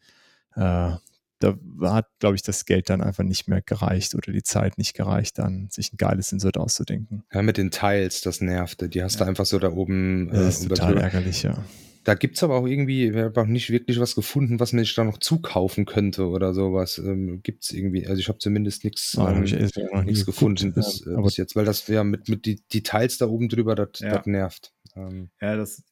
äh, 0.55 0.91
da 1.39 1.55
hat, 1.82 2.07
glaube 2.20 2.36
ich, 2.36 2.41
das 2.41 2.65
Geld 2.65 2.89
dann 2.89 3.01
einfach 3.01 3.24
nicht 3.24 3.47
mehr 3.47 3.61
gereicht 3.61 4.15
oder 4.15 4.32
die 4.32 4.43
Zeit 4.43 4.78
nicht 4.78 4.95
gereicht, 4.95 5.38
dann 5.38 5.70
sich 5.70 5.93
ein 5.93 5.97
geiles 5.97 6.32
Insert 6.32 6.57
auszudenken. 6.57 7.24
Ja, 7.32 7.41
mit 7.43 7.57
den 7.57 7.70
Teils, 7.70 8.22
das 8.22 8.41
nervte. 8.41 8.89
Die 8.89 9.03
hast 9.03 9.15
ja. 9.15 9.26
du 9.26 9.30
einfach 9.30 9.45
so 9.45 9.59
da 9.59 9.72
oben. 9.72 10.30
Äh, 10.30 10.34
das 10.34 10.61
ist 10.61 10.70
total 10.70 10.97
ärgerlich, 10.97 11.43
ja. 11.43 11.63
Da 12.08 12.14
gibt 12.14 12.38
es 12.38 12.43
aber 12.43 12.55
auch 12.55 12.66
irgendwie, 12.66 13.14
wir 13.14 13.26
haben 13.26 13.36
auch 13.36 13.45
nicht 13.47 13.70
wirklich 13.70 13.99
was 13.99 14.16
gefunden, 14.16 14.62
was 14.62 14.72
man 14.72 14.86
sich 14.86 14.95
da 14.95 15.03
noch 15.03 15.18
zukaufen 15.18 15.86
könnte 15.86 16.30
oder 16.30 16.53
sowas. 16.53 16.99
Ähm, 16.99 17.41
gibt 17.43 17.66
es 17.66 17.74
irgendwie, 17.74 18.08
also 18.08 18.18
ich 18.18 18.30
habe 18.30 18.38
zumindest 18.38 18.86
nichts 18.86 19.18
ah, 19.18 19.34
ähm, 19.34 20.05
nichts 20.05 20.26
gefunden 20.26 20.72
bis, 20.72 21.05
äh, 21.05 21.22
bis, 21.22 21.36
jetzt, 21.36 21.58
weil 21.58 21.66
das 21.66 21.86
ja 21.88 22.05
mit, 22.05 22.30
mit 22.30 22.45
die, 22.45 22.84
Teils 22.84 23.18
da 23.18 23.26
oben 23.28 23.49
drüber, 23.49 23.76
das 23.76 23.99
ja. 23.99 24.22
nervt. 24.24 24.74
Ähm. 24.95 25.32
Ja, 25.41 25.58
das, 25.58 25.84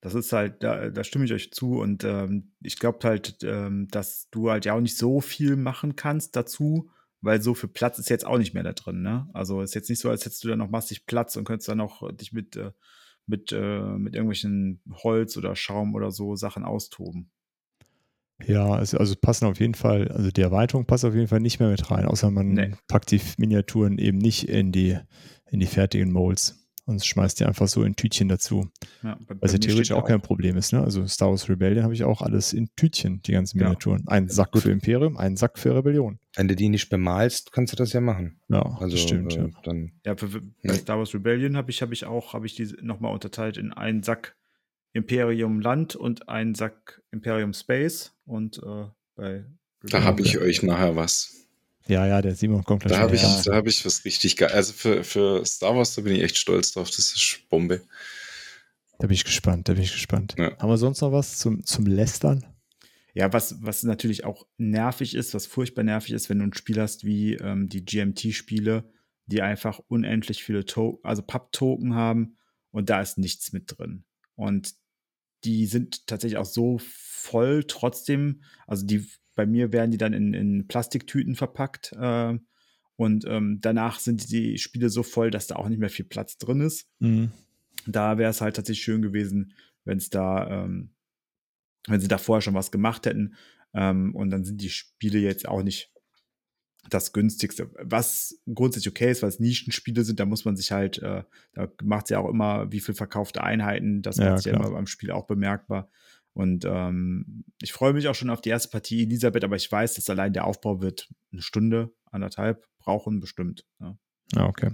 das 0.00 0.16
ist 0.16 0.32
halt, 0.32 0.64
da, 0.64 0.90
da 0.90 1.04
stimme 1.04 1.26
ich 1.26 1.32
euch 1.32 1.52
zu 1.52 1.78
und 1.78 2.02
ähm, 2.02 2.54
ich 2.60 2.80
glaube 2.80 2.98
halt, 3.06 3.36
ähm, 3.44 3.86
dass 3.88 4.26
du 4.32 4.50
halt 4.50 4.64
ja 4.64 4.74
auch 4.74 4.80
nicht 4.80 4.96
so 4.96 5.20
viel 5.20 5.54
machen 5.54 5.94
kannst 5.94 6.34
dazu, 6.34 6.90
weil 7.20 7.40
so 7.40 7.54
viel 7.54 7.68
Platz 7.68 8.00
ist 8.00 8.10
jetzt 8.10 8.26
auch 8.26 8.38
nicht 8.38 8.52
mehr 8.52 8.64
da 8.64 8.72
drin, 8.72 9.02
ne? 9.02 9.28
Also 9.32 9.62
ist 9.62 9.76
jetzt 9.76 9.90
nicht 9.90 10.00
so, 10.00 10.10
als 10.10 10.24
hättest 10.24 10.42
du 10.42 10.48
da 10.48 10.56
noch 10.56 10.70
massig 10.70 11.06
Platz 11.06 11.36
und 11.36 11.44
könntest 11.44 11.68
dann 11.68 11.78
noch 11.78 12.10
dich 12.16 12.32
mit, 12.32 12.56
äh, 12.56 12.72
mit, 13.26 13.52
äh, 13.52 13.98
mit 13.98 14.14
irgendwelchen 14.14 14.80
Holz 14.90 15.36
oder 15.36 15.54
Schaum 15.56 15.94
oder 15.94 16.10
so 16.10 16.36
Sachen 16.36 16.64
austoben. 16.64 17.30
Ja, 18.44 18.72
also, 18.72 18.98
also 18.98 19.14
passen 19.14 19.46
auf 19.46 19.60
jeden 19.60 19.74
Fall, 19.74 20.08
also 20.08 20.30
die 20.30 20.40
Erweiterung 20.40 20.84
passt 20.84 21.04
auf 21.04 21.14
jeden 21.14 21.28
Fall 21.28 21.40
nicht 21.40 21.60
mehr 21.60 21.68
mit 21.68 21.90
rein, 21.90 22.06
außer 22.06 22.30
man 22.30 22.52
nee. 22.54 22.72
packt 22.88 23.10
die 23.12 23.20
Miniaturen 23.38 23.98
eben 23.98 24.18
nicht 24.18 24.48
in 24.48 24.72
die, 24.72 24.98
in 25.50 25.60
die 25.60 25.66
fertigen 25.66 26.10
Molds 26.10 26.61
und 26.84 27.04
schmeißt 27.04 27.38
die 27.40 27.44
einfach 27.44 27.68
so 27.68 27.84
in 27.84 27.94
Tütchen 27.94 28.28
dazu. 28.28 28.68
Ja, 29.02 29.18
bei, 29.26 29.36
Was 29.40 29.52
ja 29.52 29.58
theoretisch 29.58 29.92
auch 29.92 30.04
kein 30.04 30.20
Problem 30.20 30.56
ist. 30.56 30.72
Ne? 30.72 30.82
Also 30.82 31.06
Star 31.06 31.30
Wars 31.30 31.48
Rebellion 31.48 31.84
habe 31.84 31.94
ich 31.94 32.04
auch 32.04 32.22
alles 32.22 32.52
in 32.52 32.68
Tütchen, 32.76 33.22
die 33.22 33.32
ganzen 33.32 33.58
Miniaturen. 33.58 34.04
Ja. 34.06 34.12
Ein 34.12 34.28
Sack 34.28 34.58
für 34.58 34.70
Imperium, 34.70 35.16
ein 35.16 35.36
Sack 35.36 35.58
für 35.58 35.74
Rebellion. 35.74 36.18
Wenn 36.34 36.48
du 36.48 36.56
die 36.56 36.68
nicht 36.68 36.88
bemalst, 36.88 37.52
kannst 37.52 37.72
du 37.72 37.76
das 37.76 37.92
ja 37.92 38.00
machen. 38.00 38.40
Ja, 38.48 38.62
also, 38.80 38.96
das 38.96 39.00
stimmt. 39.00 39.36
Äh, 39.36 39.42
ja. 39.42 39.50
Dann, 39.62 39.92
ja, 40.04 40.16
für, 40.16 40.28
für 40.28 40.42
ja. 40.62 40.74
Star 40.74 40.98
Wars 40.98 41.14
Rebellion 41.14 41.56
habe 41.56 41.70
ich, 41.70 41.82
hab 41.82 41.92
ich 41.92 42.04
auch, 42.04 42.32
habe 42.32 42.46
ich 42.46 42.54
die 42.54 42.74
nochmal 42.82 43.12
unterteilt 43.12 43.56
in 43.56 43.72
einen 43.72 44.02
Sack 44.02 44.36
Imperium 44.92 45.60
Land 45.60 45.96
und 45.96 46.28
einen 46.28 46.54
Sack 46.54 47.02
Imperium 47.12 47.52
Space 47.52 48.14
und 48.24 48.58
äh, 48.58 48.86
bei 49.14 49.44
Da 49.82 50.02
habe 50.02 50.22
ich 50.22 50.38
euch 50.38 50.62
nachher 50.62 50.96
was. 50.96 51.41
Ja, 51.88 52.06
ja, 52.06 52.22
der 52.22 52.34
Simon 52.34 52.64
kommt 52.64 52.82
gleich. 52.82 52.92
Da 52.92 53.00
habe 53.00 53.16
ich, 53.16 53.22
ja. 53.22 53.54
hab 53.54 53.66
ich 53.66 53.84
was 53.84 54.04
richtig 54.04 54.36
geil. 54.36 54.50
Also 54.52 54.72
für, 54.72 55.04
für 55.04 55.44
Star 55.44 55.76
Wars, 55.76 55.94
da 55.94 56.02
bin 56.02 56.14
ich 56.14 56.22
echt 56.22 56.38
stolz 56.38 56.72
drauf. 56.72 56.88
Das 56.88 56.98
ist 56.98 57.40
Bombe. 57.48 57.82
Da 58.98 59.08
bin 59.08 59.14
ich 59.14 59.24
gespannt, 59.24 59.68
da 59.68 59.74
bin 59.74 59.82
ich 59.82 59.92
gespannt. 59.92 60.34
Ja. 60.38 60.56
Haben 60.58 60.68
wir 60.68 60.78
sonst 60.78 61.00
noch 61.00 61.12
was 61.12 61.38
zum, 61.38 61.64
zum 61.64 61.86
Lästern? 61.86 62.46
Ja, 63.14 63.32
was, 63.32 63.56
was 63.60 63.82
natürlich 63.82 64.24
auch 64.24 64.46
nervig 64.56 65.14
ist, 65.14 65.34
was 65.34 65.46
furchtbar 65.46 65.82
nervig 65.82 66.12
ist, 66.12 66.30
wenn 66.30 66.38
du 66.38 66.46
ein 66.46 66.54
Spiel 66.54 66.80
hast 66.80 67.04
wie 67.04 67.34
ähm, 67.34 67.68
die 67.68 67.84
GMT-Spiele, 67.84 68.84
die 69.26 69.42
einfach 69.42 69.80
unendlich 69.88 70.44
viele 70.44 70.64
to 70.64 71.00
also 71.02 71.22
Pub-Token 71.22 71.94
haben 71.94 72.36
und 72.70 72.90
da 72.90 73.00
ist 73.00 73.18
nichts 73.18 73.52
mit 73.52 73.76
drin. 73.76 74.04
Und 74.34 74.74
die 75.44 75.66
sind 75.66 76.06
tatsächlich 76.06 76.38
auch 76.38 76.46
so 76.46 76.80
voll 76.80 77.64
trotzdem, 77.64 78.42
also 78.66 78.86
die 78.86 79.06
bei 79.34 79.46
mir 79.46 79.72
werden 79.72 79.90
die 79.90 79.98
dann 79.98 80.12
in, 80.12 80.34
in 80.34 80.66
Plastiktüten 80.66 81.34
verpackt. 81.34 81.92
Äh, 81.92 82.38
und 82.96 83.24
ähm, 83.26 83.58
danach 83.60 83.98
sind 83.98 84.30
die 84.30 84.58
Spiele 84.58 84.88
so 84.88 85.02
voll, 85.02 85.30
dass 85.30 85.46
da 85.46 85.56
auch 85.56 85.68
nicht 85.68 85.78
mehr 85.78 85.90
viel 85.90 86.04
Platz 86.04 86.38
drin 86.38 86.60
ist. 86.60 86.86
Mhm. 86.98 87.32
Da 87.86 88.18
wäre 88.18 88.30
es 88.30 88.40
halt 88.40 88.56
tatsächlich 88.56 88.84
schön 88.84 89.02
gewesen, 89.02 89.54
wenn 89.84 89.98
es 89.98 90.10
da, 90.10 90.64
ähm, 90.64 90.90
wenn 91.88 92.00
sie 92.00 92.08
da 92.08 92.18
vorher 92.18 92.42
schon 92.42 92.54
was 92.54 92.70
gemacht 92.70 93.06
hätten. 93.06 93.34
Ähm, 93.74 94.14
und 94.14 94.30
dann 94.30 94.44
sind 94.44 94.60
die 94.60 94.70
Spiele 94.70 95.18
jetzt 95.18 95.48
auch 95.48 95.62
nicht 95.62 95.92
das 96.90 97.12
günstigste. 97.12 97.70
Was 97.80 98.40
grundsätzlich 98.52 98.92
okay 98.92 99.10
ist, 99.10 99.22
weil 99.22 99.28
es 99.28 99.40
Nischenspiele 99.40 100.04
sind, 100.04 100.20
da 100.20 100.26
muss 100.26 100.44
man 100.44 100.56
sich 100.56 100.72
halt, 100.72 100.98
äh, 100.98 101.22
da 101.54 101.72
macht 101.82 102.06
es 102.06 102.10
ja 102.10 102.18
auch 102.18 102.28
immer, 102.28 102.70
wie 102.72 102.80
viel 102.80 102.94
verkaufte 102.94 103.42
Einheiten, 103.42 104.02
das 104.02 104.16
ja, 104.16 104.30
macht 104.30 104.42
sich 104.42 104.52
ja 104.52 104.58
immer 104.58 104.70
beim 104.70 104.86
Spiel 104.86 105.10
auch 105.10 105.26
bemerkbar. 105.26 105.90
Und 106.34 106.64
ähm, 106.64 107.44
ich 107.60 107.72
freue 107.72 107.92
mich 107.92 108.08
auch 108.08 108.14
schon 108.14 108.30
auf 108.30 108.40
die 108.40 108.48
erste 108.48 108.70
Partie 108.70 109.02
Elisabeth, 109.02 109.44
aber 109.44 109.56
ich 109.56 109.70
weiß, 109.70 109.94
dass 109.94 110.08
allein 110.08 110.32
der 110.32 110.46
Aufbau 110.46 110.80
wird 110.80 111.08
eine 111.30 111.42
Stunde, 111.42 111.92
anderthalb 112.10 112.66
brauchen 112.78 113.20
bestimmt. 113.20 113.64
Ja, 113.80 113.96
ja 114.34 114.46
okay. 114.46 114.70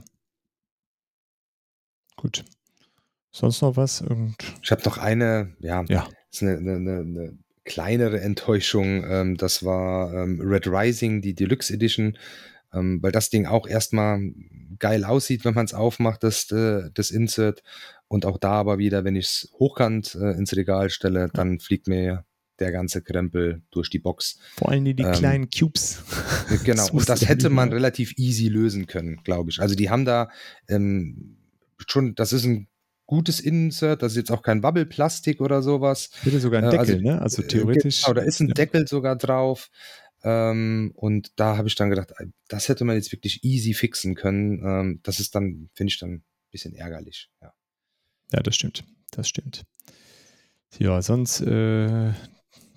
Gut. 2.16 2.44
Sonst 3.30 3.61
noch 3.61 3.76
was? 3.76 4.00
Irgend 4.00 4.36
ich 4.62 4.70
habe 4.70 4.82
noch 4.84 4.98
eine, 4.98 5.54
ja, 5.61 5.84
ja. 5.88 6.09
ist 6.30 6.42
eine, 6.42 6.56
eine, 6.56 7.00
eine 7.00 7.38
kleinere 7.64 8.20
Enttäuschung. 8.20 9.04
Ähm, 9.04 9.36
das 9.36 9.64
war 9.64 10.12
ähm, 10.14 10.40
Red 10.40 10.66
Rising, 10.66 11.20
die 11.22 11.34
Deluxe 11.34 11.72
Edition, 11.72 12.16
ähm, 12.72 13.02
weil 13.02 13.12
das 13.12 13.30
Ding 13.30 13.46
auch 13.46 13.66
erstmal 13.66 14.20
geil 14.78 15.04
aussieht, 15.04 15.44
wenn 15.44 15.54
man 15.54 15.64
es 15.64 15.74
aufmacht, 15.74 16.22
das, 16.22 16.50
äh, 16.50 16.90
das 16.94 17.10
Insert. 17.10 17.62
Und 18.08 18.24
auch 18.24 18.38
da 18.38 18.52
aber 18.52 18.78
wieder, 18.78 19.04
wenn 19.04 19.16
ich 19.16 19.26
es 19.26 19.52
hochkant 19.58 20.14
äh, 20.14 20.32
ins 20.32 20.56
Regal 20.56 20.90
stelle, 20.90 21.28
dann 21.32 21.60
fliegt 21.60 21.88
mir 21.88 22.24
der 22.58 22.72
ganze 22.72 23.02
Krempel 23.02 23.62
durch 23.70 23.90
die 23.90 23.98
Box. 23.98 24.38
Vor 24.56 24.70
allem 24.70 24.84
die, 24.84 25.00
ähm, 25.02 25.12
kleinen 25.12 25.50
Cubes. 25.50 26.02
Genau, 26.64 26.82
das 26.82 26.90
und 26.90 27.08
das 27.08 27.28
hätte 27.28 27.50
man 27.50 27.72
relativ 27.72 28.14
easy 28.16 28.48
lösen 28.48 28.86
können, 28.86 29.20
glaube 29.22 29.50
ich. 29.50 29.60
Also 29.60 29.74
die 29.74 29.90
haben 29.90 30.04
da 30.04 30.28
ähm, 30.68 31.36
schon, 31.86 32.14
das 32.14 32.32
ist 32.32 32.44
ein 32.44 32.68
gutes 33.06 33.40
Insert, 33.40 34.02
das 34.02 34.12
ist 34.12 34.16
jetzt 34.18 34.30
auch 34.30 34.42
kein 34.42 34.62
Wabbelplastik 34.62 35.40
oder 35.40 35.62
sowas. 35.62 36.10
Bitte 36.24 36.40
sogar 36.40 36.62
ein 36.62 36.68
äh, 36.68 36.70
Deckel, 36.70 36.94
also, 36.94 37.06
ne? 37.06 37.22
Also 37.22 37.42
theoretisch. 37.42 38.02
Genau, 38.02 38.14
da 38.14 38.22
ist 38.22 38.40
ein 38.40 38.48
ja. 38.48 38.54
Deckel 38.54 38.86
sogar 38.88 39.16
drauf. 39.16 39.70
Ähm, 40.22 40.92
und 40.94 41.32
da 41.36 41.56
habe 41.56 41.68
ich 41.68 41.74
dann 41.74 41.90
gedacht, 41.90 42.12
das 42.48 42.68
hätte 42.68 42.84
man 42.84 42.96
jetzt 42.96 43.12
wirklich 43.12 43.44
easy 43.44 43.74
fixen 43.74 44.14
können. 44.14 44.62
Ähm, 44.64 45.00
das 45.02 45.20
ist 45.20 45.34
dann, 45.34 45.70
finde 45.74 45.92
ich 45.92 45.98
dann 45.98 46.10
ein 46.10 46.24
bisschen 46.50 46.74
ärgerlich, 46.74 47.30
ja. 47.40 47.52
Ja, 48.32 48.40
das 48.40 48.56
stimmt. 48.56 48.84
Das 49.10 49.28
stimmt. 49.28 49.64
Ja, 50.78 51.00
sonst, 51.00 51.40
äh, 51.40 52.12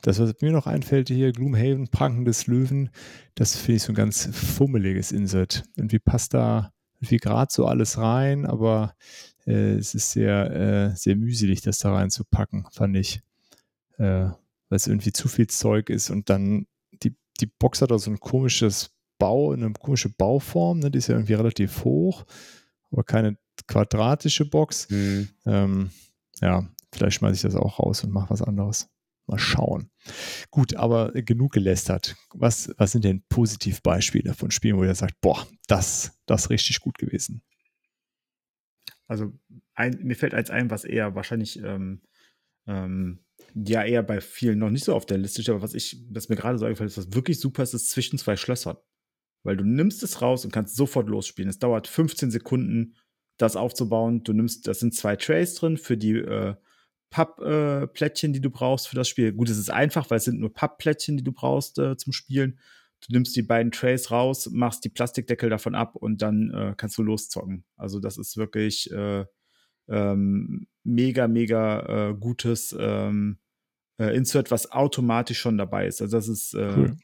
das, 0.01 0.19
was 0.19 0.41
mir 0.41 0.51
noch 0.51 0.65
einfällt 0.65 1.09
hier, 1.09 1.31
Gloomhaven, 1.31 1.89
Pranken 1.89 2.25
des 2.25 2.47
Löwen, 2.47 2.89
das 3.35 3.55
finde 3.55 3.77
ich 3.77 3.83
so 3.83 3.91
ein 3.91 3.95
ganz 3.95 4.29
fummeliges 4.31 5.11
Insert. 5.11 5.63
Irgendwie 5.75 5.99
passt 5.99 6.33
da 6.33 6.71
irgendwie 6.95 7.17
gerade 7.17 7.51
so 7.51 7.65
alles 7.65 7.97
rein, 7.97 8.45
aber 8.45 8.95
äh, 9.45 9.73
es 9.73 9.93
ist 9.93 10.11
sehr, 10.11 10.51
äh, 10.51 10.95
sehr 10.95 11.15
mühselig, 11.15 11.61
das 11.61 11.79
da 11.79 11.93
reinzupacken, 11.93 12.65
fand 12.71 12.95
ich. 12.95 13.21
Äh, 13.97 14.29
weil 14.71 14.77
es 14.77 14.87
irgendwie 14.87 15.11
zu 15.11 15.27
viel 15.27 15.47
Zeug 15.47 15.89
ist 15.89 16.09
und 16.09 16.29
dann 16.29 16.65
die, 17.41 17.47
Box 17.47 17.81
hat 17.81 17.91
auch 17.91 17.97
so 17.97 18.11
ein 18.11 18.19
komisches 18.19 18.91
Bau, 19.17 19.51
eine 19.51 19.71
komische 19.73 20.09
Bauform, 20.09 20.79
ne? 20.79 20.91
die 20.91 20.97
ist 20.97 21.07
ja 21.07 21.15
irgendwie 21.15 21.33
relativ 21.33 21.83
hoch, 21.83 22.25
aber 22.91 23.03
keine 23.03 23.37
quadratische 23.67 24.45
Box. 24.45 24.89
Mhm. 24.89 25.29
Ähm, 25.45 25.91
ja, 26.41 26.67
vielleicht 26.93 27.17
schmeiße 27.17 27.35
ich 27.35 27.41
das 27.41 27.55
auch 27.55 27.79
raus 27.79 28.03
und 28.03 28.11
mache 28.11 28.29
was 28.29 28.41
anderes. 28.41 28.89
Mal 29.27 29.37
schauen. 29.37 29.91
Gut, 30.49 30.75
aber 30.75 31.11
genug 31.13 31.53
gelästert. 31.53 32.15
Was, 32.33 32.73
was 32.77 32.91
sind 32.91 33.05
denn 33.05 33.23
Positivbeispiele 33.29 34.33
von 34.33 34.49
Spielen, 34.51 34.77
wo 34.77 34.83
ihr 34.83 34.95
sagt, 34.95 35.21
boah, 35.21 35.47
das, 35.67 36.19
das 36.25 36.43
ist 36.43 36.49
richtig 36.49 36.79
gut 36.79 36.97
gewesen? 36.97 37.43
Also 39.07 39.31
ein, 39.75 39.99
mir 40.01 40.15
fällt 40.15 40.33
eins 40.33 40.49
ein, 40.49 40.69
was 40.71 40.83
eher 40.83 41.15
wahrscheinlich 41.15 41.61
ähm, 41.61 42.01
ähm, 42.65 43.19
ja 43.53 43.83
eher 43.83 44.03
bei 44.03 44.21
vielen 44.21 44.59
noch 44.59 44.69
nicht 44.69 44.85
so 44.85 44.95
auf 44.95 45.05
der 45.05 45.17
Liste 45.17 45.41
steht, 45.41 45.53
aber 45.53 45.63
was 45.63 45.73
ich, 45.73 46.03
was 46.09 46.29
mir 46.29 46.35
gerade 46.35 46.57
so 46.57 46.65
eingefallen 46.65 46.89
ist, 46.89 46.97
was 46.97 47.13
wirklich 47.13 47.39
super 47.39 47.63
ist, 47.63 47.73
ist 47.73 47.89
zwischen 47.89 48.17
zwei 48.17 48.35
Schlössern. 48.35 48.77
Weil 49.43 49.57
du 49.57 49.63
nimmst 49.63 50.03
es 50.03 50.21
raus 50.21 50.45
und 50.45 50.51
kannst 50.51 50.75
sofort 50.75 51.09
losspielen. 51.09 51.49
Es 51.49 51.59
dauert 51.59 51.87
15 51.87 52.31
Sekunden 52.31 52.95
das 53.37 53.55
aufzubauen. 53.55 54.23
Du 54.23 54.33
nimmst, 54.33 54.67
das 54.67 54.79
sind 54.79 54.93
zwei 54.93 55.15
Trays 55.15 55.55
drin 55.55 55.77
für 55.77 55.97
die 55.97 56.13
äh, 56.13 56.55
Pappplättchen, 57.09 58.31
äh, 58.31 58.33
die 58.33 58.41
du 58.41 58.49
brauchst 58.49 58.87
für 58.87 58.95
das 58.95 59.09
Spiel. 59.09 59.33
Gut, 59.33 59.49
es 59.49 59.57
ist 59.57 59.71
einfach, 59.71 60.09
weil 60.09 60.17
es 60.17 60.25
sind 60.25 60.39
nur 60.39 60.53
Pappplättchen, 60.53 61.17
die 61.17 61.23
du 61.23 61.31
brauchst 61.31 61.79
äh, 61.79 61.97
zum 61.97 62.13
Spielen. 62.13 62.59
Du 63.07 63.13
nimmst 63.13 63.35
die 63.35 63.41
beiden 63.41 63.71
Trays 63.71 64.11
raus, 64.11 64.49
machst 64.51 64.85
die 64.85 64.89
Plastikdeckel 64.89 65.49
davon 65.49 65.73
ab 65.73 65.95
und 65.95 66.21
dann 66.21 66.51
äh, 66.51 66.73
kannst 66.77 66.97
du 66.97 67.03
loszocken. 67.03 67.65
Also 67.75 67.99
das 67.99 68.17
ist 68.17 68.37
wirklich 68.37 68.91
äh, 68.91 69.25
ähm, 69.91 70.67
mega, 70.83 71.27
mega 71.27 72.09
äh, 72.09 72.15
gutes 72.15 72.75
ähm, 72.79 73.37
äh, 73.99 74.15
Insert, 74.15 74.49
was 74.49 74.71
automatisch 74.71 75.39
schon 75.39 75.57
dabei 75.57 75.87
ist. 75.87 76.01
Also 76.01 76.17
das 76.17 76.27
ist 76.27 76.55
cool 76.55 76.97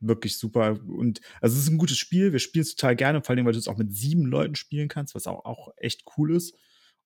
wirklich 0.00 0.38
super. 0.38 0.80
Und 0.88 1.20
also 1.40 1.56
es 1.56 1.64
ist 1.64 1.70
ein 1.70 1.78
gutes 1.78 1.98
Spiel. 1.98 2.32
Wir 2.32 2.38
spielen 2.38 2.62
es 2.62 2.74
total 2.74 2.96
gerne, 2.96 3.22
vor 3.22 3.34
allem, 3.34 3.46
weil 3.46 3.52
du 3.52 3.58
es 3.58 3.68
auch 3.68 3.76
mit 3.76 3.94
sieben 3.94 4.26
Leuten 4.26 4.56
spielen 4.56 4.88
kannst, 4.88 5.14
was 5.14 5.26
auch, 5.26 5.44
auch 5.44 5.68
echt 5.76 6.04
cool 6.16 6.34
ist. 6.34 6.54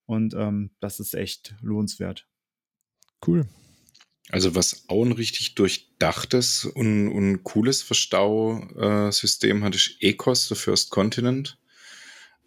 Und 0.06 0.34
ähm, 0.34 0.70
das 0.80 1.00
ist 1.00 1.14
echt 1.14 1.54
lohnenswert. 1.60 2.26
Cool. 3.26 3.46
Also 4.30 4.54
was 4.54 4.88
auch 4.88 5.04
ein 5.04 5.12
richtig 5.12 5.54
durchdachtes 5.54 6.64
und, 6.64 7.08
und 7.08 7.42
cooles 7.42 7.82
Verstausystem 7.82 9.64
hat, 9.64 9.74
ist 9.74 9.96
Ecos, 10.00 10.48
The 10.48 10.54
First 10.54 10.90
Continent. 10.90 11.58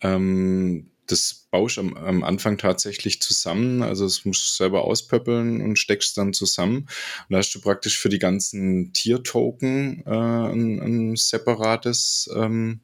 Ähm, 0.02 0.92
das 1.08 1.48
baust 1.52 1.78
am, 1.80 1.96
am 1.96 2.24
Anfang 2.24 2.58
tatsächlich 2.58 3.22
zusammen. 3.22 3.82
Also 3.82 4.06
es 4.06 4.26
musst 4.26 4.48
du 4.48 4.64
selber 4.64 4.84
auspöppeln 4.84 5.62
und 5.62 5.78
steckst 5.80 6.18
dann 6.18 6.34
zusammen. 6.34 6.78
Und 6.80 6.88
da 7.30 7.38
hast 7.38 7.54
du 7.56 7.62
praktisch 7.62 7.98
für 7.98 8.10
die 8.10 8.20
ganzen 8.20 8.92
Tier-Token 8.94 10.04
äh, 10.06 10.10
ein, 10.12 10.80
ein 10.82 11.16
separates, 11.16 12.30
ähm, 12.36 12.82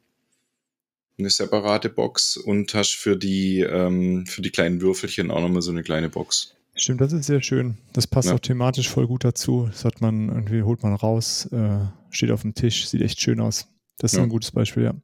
eine 1.20 1.30
separate 1.30 1.90
Box 1.90 2.38
und 2.38 2.74
hast 2.74 2.96
für 2.96 3.16
die, 3.18 3.60
ähm, 3.60 4.26
für 4.26 4.42
die 4.42 4.50
kleinen 4.50 4.82
Würfelchen 4.82 5.30
auch 5.30 5.42
nochmal 5.42 5.62
so 5.62 5.72
eine 5.72 5.84
kleine 5.84 6.10
Box. 6.10 6.56
Stimmt, 6.76 7.02
das 7.02 7.14
ist 7.14 7.28
sehr 7.28 7.42
schön. 7.44 7.78
Das 7.94 8.08
passt 8.08 8.30
Ja. 8.30 8.36
auch 8.36 8.40
thematisch 8.40 8.90
voll 8.90 9.06
gut 9.06 9.24
dazu. 9.24 9.68
Das 9.70 9.86
hat 9.86 10.02
man 10.02 10.30
irgendwie, 10.30 10.64
holt 10.64 10.82
man 10.82 10.96
raus, 10.96 11.48
äh, 11.52 11.86
steht 12.10 12.32
auf 12.32 12.42
dem 12.42 12.56
Tisch, 12.56 12.88
sieht 12.88 13.02
echt 13.02 13.22
schön 13.22 13.40
aus. 13.40 13.68
Das 14.00 14.14
ist 14.14 14.18
Ja. 14.18 14.24
ein 14.24 14.30
gutes 14.30 14.50
Beispiel, 14.52 14.84
ja. 14.84 14.96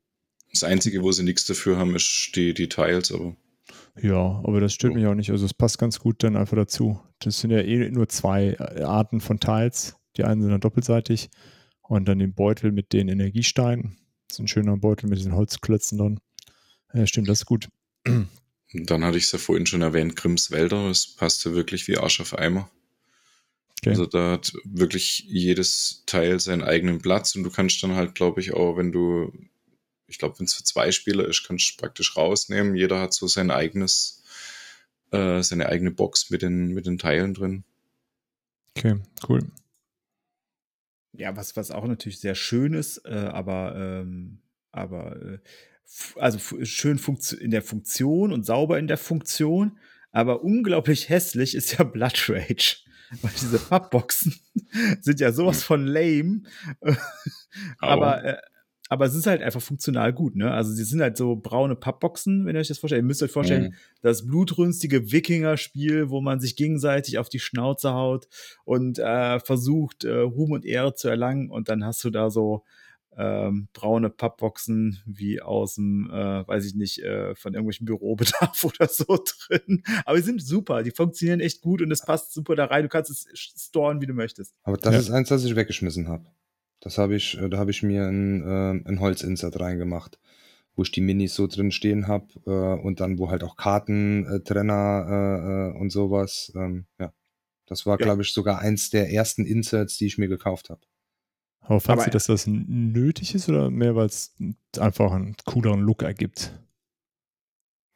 Das 0.51 0.63
Einzige, 0.63 1.03
wo 1.03 1.11
sie 1.11 1.23
nichts 1.23 1.45
dafür 1.45 1.77
haben, 1.77 1.95
ist 1.95 2.31
die, 2.35 2.53
die 2.53 2.69
Tiles, 2.69 3.11
aber 3.11 3.35
Ja, 4.01 4.41
aber 4.43 4.59
das 4.59 4.73
stört 4.73 4.93
So. 4.93 4.97
mich 4.99 5.07
auch 5.07 5.15
nicht. 5.15 5.29
Also 5.31 5.45
es 5.45 5.53
passt 5.53 5.77
ganz 5.77 5.99
gut 5.99 6.23
dann 6.23 6.35
einfach 6.35 6.55
dazu. 6.55 6.99
Das 7.19 7.39
sind 7.39 7.51
ja 7.51 7.59
eh 7.59 7.89
nur 7.91 8.09
zwei 8.09 8.53
äh, 8.59 8.81
Arten 8.81 9.21
von 9.21 9.39
Tiles. 9.39 9.95
Die 10.17 10.23
einen 10.23 10.41
sind 10.41 10.51
dann 10.51 10.61
doppelseitig 10.61 11.29
und 11.81 12.07
dann 12.07 12.19
den 12.19 12.33
Beutel 12.33 12.71
mit 12.71 12.93
den 12.93 13.07
Energiesteinen. 13.09 13.97
Das 14.27 14.37
ist 14.37 14.39
ein 14.39 14.47
schöner 14.47 14.77
Beutel 14.77 15.09
mit 15.09 15.19
diesen 15.19 15.35
Holzklötzen 15.35 15.97
drin. 15.97 16.19
Ja, 16.93 17.05
stimmt, 17.05 17.29
das 17.29 17.41
ist 17.41 17.45
gut. 17.45 17.67
Dann 18.73 19.03
hatte 19.03 19.17
ich 19.17 19.25
es 19.25 19.31
ja 19.31 19.39
vorhin 19.39 19.65
schon 19.65 19.81
erwähnt, 19.81 20.15
Grimms 20.15 20.51
Wälder, 20.51 20.87
das 20.87 21.07
passte 21.15 21.53
wirklich 21.55 21.87
wie 21.87 21.97
Arsch 21.97 22.19
auf 22.21 22.37
Eimer. 22.37 22.69
Okay. 23.81 23.91
Also 23.91 24.05
da 24.05 24.31
hat 24.33 24.53
wirklich 24.65 25.25
jedes 25.27 26.03
Teil 26.05 26.39
seinen 26.39 26.63
eigenen 26.63 26.99
Platz 26.99 27.35
und 27.35 27.43
du 27.43 27.49
kannst 27.49 27.81
dann 27.81 27.95
halt, 27.95 28.13
glaube 28.13 28.41
ich, 28.41 28.53
auch, 28.53 28.77
wenn 28.77 28.91
du, 28.91 29.31
ich 30.09 30.17
glaube, 30.17 30.39
wenn 30.39 30.45
es 30.45 30.53
für 30.53 30.63
zwei 30.63 30.91
Spieler 30.91 31.27
ist, 31.27 31.45
kannst 31.45 31.71
du 31.71 31.81
praktisch 31.81 32.17
rausnehmen. 32.17 32.75
Jeder 32.75 32.99
hat 32.99 33.13
so 33.13 33.27
sein 33.27 33.51
eigenes, 33.51 34.23
äh, 35.11 35.41
seine 35.41 35.67
eigene 35.67 35.91
Box 35.91 36.29
mit 36.29 36.41
den, 36.41 36.73
mit 36.73 36.85
den 36.85 36.97
Teilen 36.97 37.33
drin. 37.33 37.63
Okay, 38.75 38.95
cool. 39.27 39.41
Ja, 41.13 41.35
was, 41.35 41.55
was 41.55 41.71
auch 41.71 41.85
natürlich 41.85 42.19
sehr 42.19 42.35
schön 42.35 42.73
ist, 42.73 43.05
äh, 43.05 43.09
aber, 43.09 43.75
ähm, 43.75 44.39
aber 44.71 45.21
äh, 45.21 45.39
also 46.15 46.39
schön 46.63 46.99
in 47.39 47.51
der 47.51 47.61
Funktion 47.61 48.31
und 48.31 48.45
sauber 48.45 48.79
in 48.79 48.87
der 48.87 48.97
Funktion, 48.97 49.77
aber 50.11 50.43
unglaublich 50.43 51.09
hässlich 51.09 51.55
ist 51.55 51.77
ja 51.77 51.83
Blood 51.83 52.29
Rage. 52.29 52.77
Weil 53.21 53.31
diese 53.41 53.57
Pappboxen 53.57 54.35
sind 55.01 55.19
ja 55.19 55.31
sowas 55.31 55.63
von 55.63 55.85
lame. 55.87 56.43
aber, 57.79 58.23
äh, 58.23 58.37
aber 58.89 59.05
es 59.05 59.15
ist 59.15 59.27
halt 59.27 59.41
einfach 59.41 59.61
funktional 59.61 60.11
gut, 60.11 60.35
ne? 60.35 60.51
Also 60.51 60.71
sie 60.73 60.83
sind 60.83 60.99
halt 61.01 61.15
so 61.15 61.35
braune 61.35 61.75
Pappboxen, 61.75 62.45
wenn 62.45 62.55
ihr 62.55 62.59
euch 62.59 62.67
das 62.67 62.79
vorstellt. 62.79 63.01
Ihr 63.03 63.07
müsst 63.07 63.23
euch 63.23 63.31
vorstellen, 63.31 63.65
Mhm. 63.69 63.73
das 64.01 64.25
blutrünstige 64.25 65.11
Wikinger-Spiel, 65.11 66.09
wo 66.09 66.19
man 66.21 66.39
sich 66.39 66.55
gegenseitig 66.55 67.17
auf 67.19 67.29
die 67.29 67.39
Schnauze 67.39 67.93
haut 67.93 68.27
und 68.65 68.99
äh, 68.99 69.39
versucht, 69.39 70.03
äh, 70.03 70.11
Ruhm 70.17 70.51
und 70.51 70.65
Ehre 70.65 70.95
zu 70.95 71.07
erlangen. 71.07 71.49
Und 71.49 71.69
dann 71.69 71.85
hast 71.85 72.03
du 72.03 72.09
da 72.09 72.29
so 72.29 72.63
ähm, 73.17 73.67
braune 73.73 74.09
Pappboxen 74.09 75.01
wie 75.05 75.41
aus 75.41 75.75
dem, 75.75 76.09
äh, 76.09 76.47
weiß 76.47 76.65
ich 76.65 76.75
nicht, 76.75 76.99
äh, 76.99 77.35
von 77.35 77.53
irgendwelchen 77.53 77.85
Bürobedarf 77.85 78.63
oder 78.63 78.87
so 78.87 79.05
drin. 79.49 79.83
Aber 80.05 80.15
die 80.17 80.23
sind 80.23 80.41
super, 80.41 80.83
die 80.83 80.91
funktionieren 80.91 81.41
echt 81.41 81.61
gut 81.61 81.81
und 81.81 81.91
es 81.91 82.01
passt 82.05 82.33
super 82.33 82.55
da 82.55 82.65
rein. 82.65 82.83
Du 82.83 82.89
kannst 82.89 83.11
es 83.11 83.27
storen, 83.35 83.99
wie 83.99 84.05
du 84.05 84.13
möchtest. 84.13 84.53
Aber 84.63 84.77
das 84.77 84.93
Ja. 84.93 84.99
ist 84.99 85.09
eins, 85.11 85.29
das 85.29 85.43
ich 85.43 85.55
weggeschmissen 85.55 86.07
habe. 86.07 86.25
Das 86.81 86.97
habe 86.97 87.15
ich, 87.15 87.37
äh, 87.37 87.49
da 87.49 87.57
habe 87.57 87.71
ich 87.71 87.83
mir 87.83 88.03
ein, 88.07 88.41
äh, 88.41 88.89
ein 88.89 88.99
Holzinsert 88.99 89.59
reingemacht, 89.59 90.19
wo 90.75 90.83
ich 90.83 90.91
die 90.91 91.01
Minis 91.01 91.35
so 91.35 91.47
drin 91.47 91.71
stehen 91.71 92.07
habe 92.07 92.27
äh, 92.45 92.81
und 92.81 92.99
dann 93.01 93.17
wo 93.19 93.29
halt 93.29 93.43
auch 93.43 93.57
Kartentrenner 93.57 94.35
äh, 94.35 94.39
Trenner, 94.43 95.71
äh, 95.73 95.77
äh, 95.77 95.79
und 95.79 95.89
sowas. 95.91 96.51
Ähm, 96.55 96.85
ja, 96.99 97.11
das 97.65 97.85
war 97.85 97.99
Ja. 97.99 98.05
glaube 98.05 98.21
ich 98.21 98.33
sogar 98.33 98.59
eins 98.59 98.89
der 98.89 99.11
ersten 99.11 99.45
Inserts, 99.45 99.97
die 99.97 100.05
ich 100.07 100.17
mir 100.17 100.27
gekauft 100.29 100.69
habe. 100.69 100.81
Aber 101.61 101.79
fandst 101.81 102.03
Aber- 102.03 102.11
du, 102.11 102.15
dass 102.15 102.25
das 102.27 102.47
n- 102.47 102.91
nötig 102.93 103.35
ist 103.35 103.49
oder 103.49 103.69
mehr, 103.69 103.95
weil 103.95 104.07
es 104.07 104.33
einfach 104.79 105.11
einen 105.11 105.35
cooleren 105.45 105.81
Look 105.81 106.01
ergibt? 106.03 106.53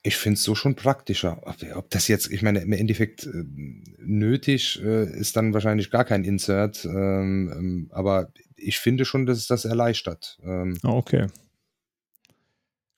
Ich 0.05 0.17
finde 0.17 0.35
es 0.35 0.43
so 0.43 0.53
schon 0.53 0.75
praktischer. 0.75 1.39
Ob, 1.43 1.55
ob 1.75 1.89
das 1.89 2.09
jetzt, 2.09 2.29
ich 2.29 2.41
meine, 2.41 2.59
im 2.59 2.73
Endeffekt 2.73 3.25
äh, 3.25 3.45
nötig 3.99 4.81
äh, 4.83 5.05
ist 5.17 5.37
dann 5.37 5.53
wahrscheinlich 5.53 5.91
gar 5.91 6.03
kein 6.03 6.25
Insert, 6.25 6.83
ähm, 6.83 7.49
ähm, 7.57 7.87
aber 7.93 8.29
ich 8.63 8.79
finde 8.79 9.05
schon, 9.05 9.25
dass 9.25 9.37
es 9.37 9.47
das 9.47 9.65
erleichtert. 9.65 10.39
Ähm, 10.43 10.77
Ah, 10.83 10.89
okay. 10.91 11.27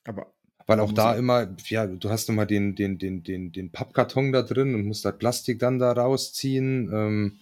Aber 0.05 0.34
Weil 0.68 0.80
auch 0.80 0.91
da 0.93 1.16
immer, 1.16 1.55
ja, 1.68 1.86
du 1.88 2.09
hast 2.09 2.30
immer 2.30 2.45
den, 2.45 2.76
den, 2.76 2.97
den, 2.97 3.24
den, 3.24 3.51
den 3.51 3.72
Pappkarton 3.72 4.32
da 4.32 4.41
drin 4.43 4.76
und 4.76 4.86
musst 4.86 5.05
das 5.05 5.18
Plastik 5.18 5.59
dann 5.59 5.80
da 5.80 5.91
rausziehen. 5.91 6.89
Ähm, 6.93 7.39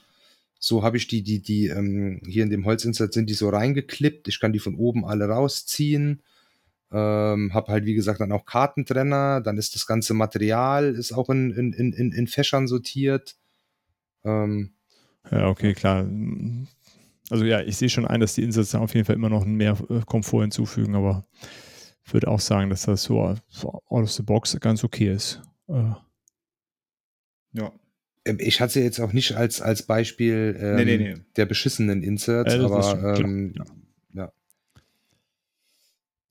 so 0.60 0.84
habe 0.84 0.98
ich 0.98 1.08
die, 1.08 1.24
die, 1.24 1.42
die, 1.42 1.68
ähm, 1.68 2.22
hier 2.26 2.44
in 2.44 2.50
dem 2.50 2.66
Holzinsert 2.66 3.14
sind 3.14 3.30
die 3.30 3.34
so 3.34 3.50
reingeklippt. 3.50 4.28
Ich 4.30 4.40
kann 4.40 4.54
die 4.54 4.60
von 4.60 4.76
oben 4.76 5.06
alle 5.06 5.26
rausziehen. 5.28 6.22
Ähm, 6.92 7.54
hab 7.54 7.68
halt, 7.70 7.86
wie 7.86 7.96
gesagt, 7.96 8.22
dann 8.22 8.32
auch 8.32 8.46
Kartentrenner. 8.46 9.42
Dann 9.42 9.58
ist 9.58 9.76
das 9.76 9.88
ganze 9.88 10.14
Material 10.14 10.94
ist 10.96 11.12
auch 11.12 11.30
in, 11.30 11.52
in, 11.52 11.74
in, 11.74 11.92
in- 11.94 12.12
in 12.14 12.28
Fächern 12.28 12.68
sortiert. 12.68 13.36
Ähm, 14.24 14.72
Ja, 15.32 15.48
okay, 15.50 15.74
klar. 15.74 16.06
Also 17.34 17.46
ja, 17.46 17.62
ich 17.62 17.78
sehe 17.78 17.90
schon 17.90 18.06
ein, 18.06 18.20
dass 18.20 18.36
die 18.36 18.44
Insätze 18.44 18.80
auf 18.80 18.94
jeden 18.94 19.08
Fall 19.08 19.16
immer 19.16 19.28
noch 19.28 19.44
mehr 19.44 19.76
äh, 19.90 20.02
Komfort 20.06 20.42
hinzufügen, 20.42 20.94
aber 20.94 21.26
würde 22.06 22.28
auch 22.28 22.40
sagen, 22.40 22.70
dass 22.70 22.84
das 22.84 23.02
so, 23.02 23.22
out 23.22 23.42
of 23.90 24.12
the 24.12 24.22
box 24.22 24.56
ganz 24.60 24.84
okay 24.84 25.12
ist. 25.12 25.42
Äh, 25.68 25.94
ja. 27.54 27.72
ähm, 28.26 28.38
ich 28.40 28.62
hatte 28.62 28.74
sie 28.74 28.82
jetzt 28.82 29.00
auch 29.00 29.14
nicht 29.14 29.36
als, 29.36 29.62
als 29.62 29.82
Beispiel 29.82 30.56
ähm, 30.60 30.76
Nee, 30.76 30.86
nee, 30.86 30.98
nee. 30.98 31.22
der 31.36 31.48
beschissenen 31.48 32.04
Inserts, 32.04 32.54
Ja, 32.54 32.60
das 32.60 32.86
ist 32.86 32.94
aber 32.94 33.20
ähm, 33.20 33.56
ja. 34.14 34.32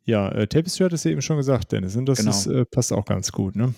ja. 0.04 0.28
äh, 0.28 0.46
Tapestry 0.46 0.84
hat 0.84 0.92
es 0.92 1.02
ja 1.02 1.10
eben 1.10 1.22
schon 1.22 1.36
gesagt, 1.36 1.72
Dennis, 1.72 1.96
und 1.96 2.06
das 2.06 2.18
Genau. 2.18 2.30
ist, 2.30 2.46
äh, 2.46 2.64
passt 2.64 2.92
auch 2.92 3.06
ganz 3.06 3.32
gut, 3.32 3.56
ne? 3.56 3.74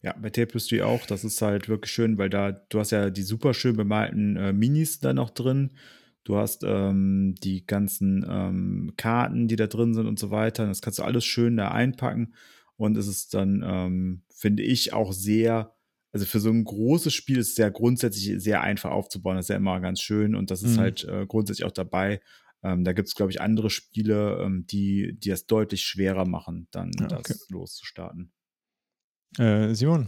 Ja, 0.00 0.14
bei 0.18 0.30
Tapestry 0.30 0.80
auch. 0.80 1.04
Das 1.04 1.22
ist 1.22 1.42
halt 1.42 1.68
wirklich 1.68 1.92
schön, 1.92 2.16
weil 2.16 2.30
da, 2.30 2.52
du 2.52 2.80
hast 2.80 2.92
ja 2.92 3.10
die 3.10 3.24
super 3.24 3.52
schön 3.52 3.76
bemalten 3.76 4.36
äh, 4.36 4.54
Minis 4.54 5.00
da 5.00 5.12
noch 5.12 5.28
drin. 5.28 5.72
Du 6.24 6.36
hast 6.36 6.62
ähm, 6.64 7.34
die 7.42 7.66
ganzen 7.66 8.24
ähm, 8.28 8.92
Karten, 8.96 9.48
die 9.48 9.56
da 9.56 9.66
drin 9.66 9.94
sind 9.94 10.06
und 10.06 10.18
so 10.18 10.30
weiter. 10.30 10.66
Das 10.66 10.80
kannst 10.80 10.98
du 11.00 11.02
alles 11.02 11.24
schön 11.24 11.56
da 11.56 11.68
einpacken. 11.72 12.34
Und 12.76 12.96
es 12.96 13.06
ist 13.06 13.34
dann, 13.34 13.62
ähm, 13.64 14.22
finde 14.34 14.62
ich, 14.62 14.92
auch 14.92 15.12
sehr, 15.12 15.74
also 16.12 16.24
für 16.26 16.40
so 16.40 16.50
ein 16.50 16.64
großes 16.64 17.12
Spiel 17.12 17.38
ist 17.38 17.50
es 17.52 17.56
ja 17.56 17.68
grundsätzlich 17.70 18.40
sehr 18.42 18.60
einfach 18.60 18.90
aufzubauen. 18.90 19.36
Das 19.36 19.46
ist 19.46 19.50
ja 19.50 19.56
immer 19.56 19.80
ganz 19.80 20.00
schön 20.00 20.34
und 20.34 20.50
das 20.50 20.62
ist 20.62 20.76
Mhm. 20.76 20.80
halt 20.80 21.04
äh, 21.04 21.26
grundsätzlich 21.26 21.64
auch 21.66 21.72
dabei. 21.72 22.20
Ähm, 22.62 22.84
da 22.84 22.92
gibt 22.92 23.08
es, 23.08 23.14
glaube 23.16 23.32
ich, 23.32 23.40
andere 23.40 23.70
Spiele, 23.70 24.40
ähm, 24.44 24.64
die, 24.68 25.16
die 25.18 25.30
es 25.30 25.46
deutlich 25.46 25.82
schwerer 25.82 26.24
machen, 26.24 26.68
dann 26.70 26.92
Ja, 27.00 27.08
das 27.08 27.18
okay. 27.20 27.34
loszustarten. 27.48 28.30
Äh, 29.38 29.74
Simon? 29.74 30.06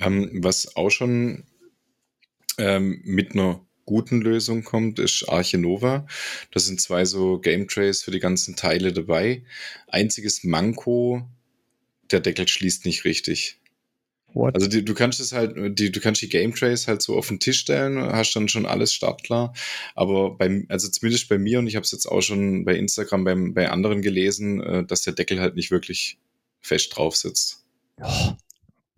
Ähm, 0.00 0.30
was 0.42 0.76
auch 0.76 0.90
schon 0.90 1.44
ähm, 2.58 3.00
mit 3.04 3.32
einer 3.32 3.64
guten 3.88 4.20
Lösung 4.20 4.64
kommt, 4.64 4.98
ist 4.98 5.24
Arche 5.28 5.56
Nova. 5.56 6.06
Da 6.52 6.60
sind 6.60 6.78
zwei 6.78 7.06
so 7.06 7.38
Game 7.38 7.66
Trays 7.68 8.02
für 8.02 8.10
die 8.10 8.20
ganzen 8.20 8.54
Teile 8.54 8.92
dabei. 8.92 9.44
Einziges 9.86 10.44
Manko, 10.44 11.26
der 12.10 12.20
Deckel 12.20 12.46
schließt 12.46 12.84
nicht 12.84 13.06
richtig. 13.06 13.58
What? 14.34 14.54
Also 14.54 14.68
die, 14.68 14.84
du 14.84 14.92
kannst 14.92 15.20
es 15.20 15.32
halt, 15.32 15.78
die, 15.78 15.90
du 15.90 16.00
kannst 16.00 16.20
die 16.20 16.28
Game 16.28 16.54
Trays 16.54 16.86
halt 16.86 17.00
so 17.00 17.16
auf 17.16 17.28
den 17.28 17.40
Tisch 17.40 17.60
stellen, 17.60 17.98
hast 17.98 18.36
dann 18.36 18.48
schon 18.48 18.66
alles 18.66 18.92
startklar. 18.92 19.54
Aber 19.94 20.36
beim, 20.36 20.66
also 20.68 20.88
zumindest 20.88 21.30
bei 21.30 21.38
mir 21.38 21.58
und 21.58 21.66
ich 21.66 21.76
habe 21.76 21.84
es 21.84 21.92
jetzt 21.92 22.04
auch 22.04 22.20
schon 22.20 22.66
bei 22.66 22.76
Instagram 22.76 23.24
beim, 23.24 23.54
bei 23.54 23.70
anderen 23.70 24.02
gelesen, 24.02 24.60
äh, 24.60 24.84
dass 24.84 25.00
der 25.00 25.14
Deckel 25.14 25.40
halt 25.40 25.56
nicht 25.56 25.70
wirklich 25.70 26.18
fest 26.60 26.94
drauf 26.94 27.16
sitzt. 27.16 27.64
oh, 28.02 28.32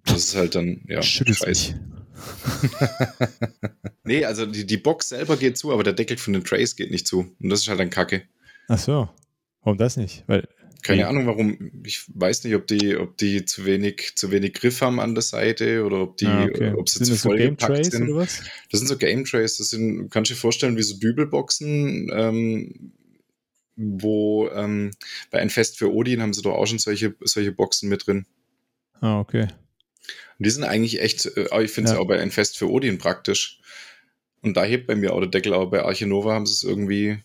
Das 0.05 0.17
ist 0.17 0.35
halt 0.35 0.57
dann, 0.57 0.83
ja, 0.89 1.01
scheiße. 1.01 1.79
Nee, 4.05 4.25
also 4.25 4.45
die, 4.45 4.67
die 4.67 4.77
Box 4.77 5.11
selber 5.11 5.37
geht 5.37 5.57
zu, 5.57 5.73
aber 5.73 5.85
der 5.85 5.93
Deckel 5.93 6.17
von 6.17 6.33
den 6.33 6.43
Trays 6.43 6.75
geht 6.75 6.91
nicht 6.91 7.07
zu. 7.07 7.33
Und 7.41 7.49
das 7.51 7.61
ist 7.61 7.69
halt 7.69 7.79
dann 7.79 7.91
Kacke. 7.91 8.23
Ach 8.67 8.79
so. 8.79 9.09
Warum 9.63 9.79
das 9.79 9.97
nicht? 9.97 10.25
Weil, 10.27 10.49
Keine 10.83 11.03
Wie? 11.03 11.05
Ahnung, 11.05 11.27
warum. 11.27 11.71
Ich 11.85 12.07
weiß 12.13 12.43
nicht, 12.45 12.55
ob 12.55 12.67
die, 12.67 12.97
ob 12.97 13.19
die 13.19 13.45
zu 13.45 13.67
wenig, 13.67 14.15
zu 14.17 14.33
wenig 14.33 14.55
Griff 14.55 14.81
haben 14.81 14.99
an 14.99 15.15
der 15.15 15.23
Seite 15.23 15.85
oder 15.85 16.01
ob 16.01 16.17
die, 16.17 16.27
ah, 16.27 16.45
okay. 16.45 16.73
ob 16.77 16.89
sie 16.89 16.99
sind 16.99 17.07
zu 17.07 17.15
so 17.15 17.29
voll 17.29 17.39
Game 17.39 17.51
gepackt 17.51 17.75
Trays 17.75 17.87
sind. 17.89 18.09
oder 18.09 18.23
was? 18.23 18.43
Das 18.71 18.81
sind 18.81 18.89
so 18.89 18.97
Game 18.97 19.25
Trays, 19.25 19.59
das 19.59 19.71
sind, 19.71 20.11
kannst 20.11 20.31
du 20.31 20.35
dir 20.35 20.41
vorstellen, 20.41 20.77
wie 20.77 20.83
so 20.83 20.99
Dübelboxen, 20.99 22.11
ähm, 22.13 22.93
wo 23.77 24.49
ähm, 24.49 24.91
bei 25.31 25.39
ein 25.39 25.51
Fest 25.51 25.79
für 25.79 25.93
Odin 25.93 26.21
haben 26.21 26.33
sie 26.33 26.43
doch 26.43 26.55
auch 26.55 26.67
schon 26.67 26.79
solche, 26.79 27.15
solche 27.21 27.53
Boxen 27.53 27.89
mit 27.89 28.07
drin. 28.07 28.27
Ah, 29.01 29.21
okay. 29.21 29.49
Und 30.41 30.47
die 30.47 30.51
sind 30.51 30.65
eigentlich 30.65 31.01
echt, 31.01 31.27
äh, 31.37 31.63
ich 31.63 31.71
finde 31.71 31.91
es 31.91 31.95
Ja. 31.97 32.01
auch 32.03 32.09
bei 32.09 32.19
ein 32.19 32.31
Fest 32.33 32.59
für 32.59 32.69
Odin 32.69 32.97
praktisch. 32.99 33.61
Und 34.41 34.57
da 34.57 34.65
hebt 34.65 34.87
bei 34.87 34.97
mir 34.97 35.13
auch 35.13 35.21
der 35.21 35.29
Deckel, 35.29 35.53
aber 35.53 35.69
bei 35.69 35.83
Arche 35.85 36.07
Nova 36.07 36.33
haben 36.33 36.47
sie 36.47 36.55
es 36.55 36.63
irgendwie 36.65 37.19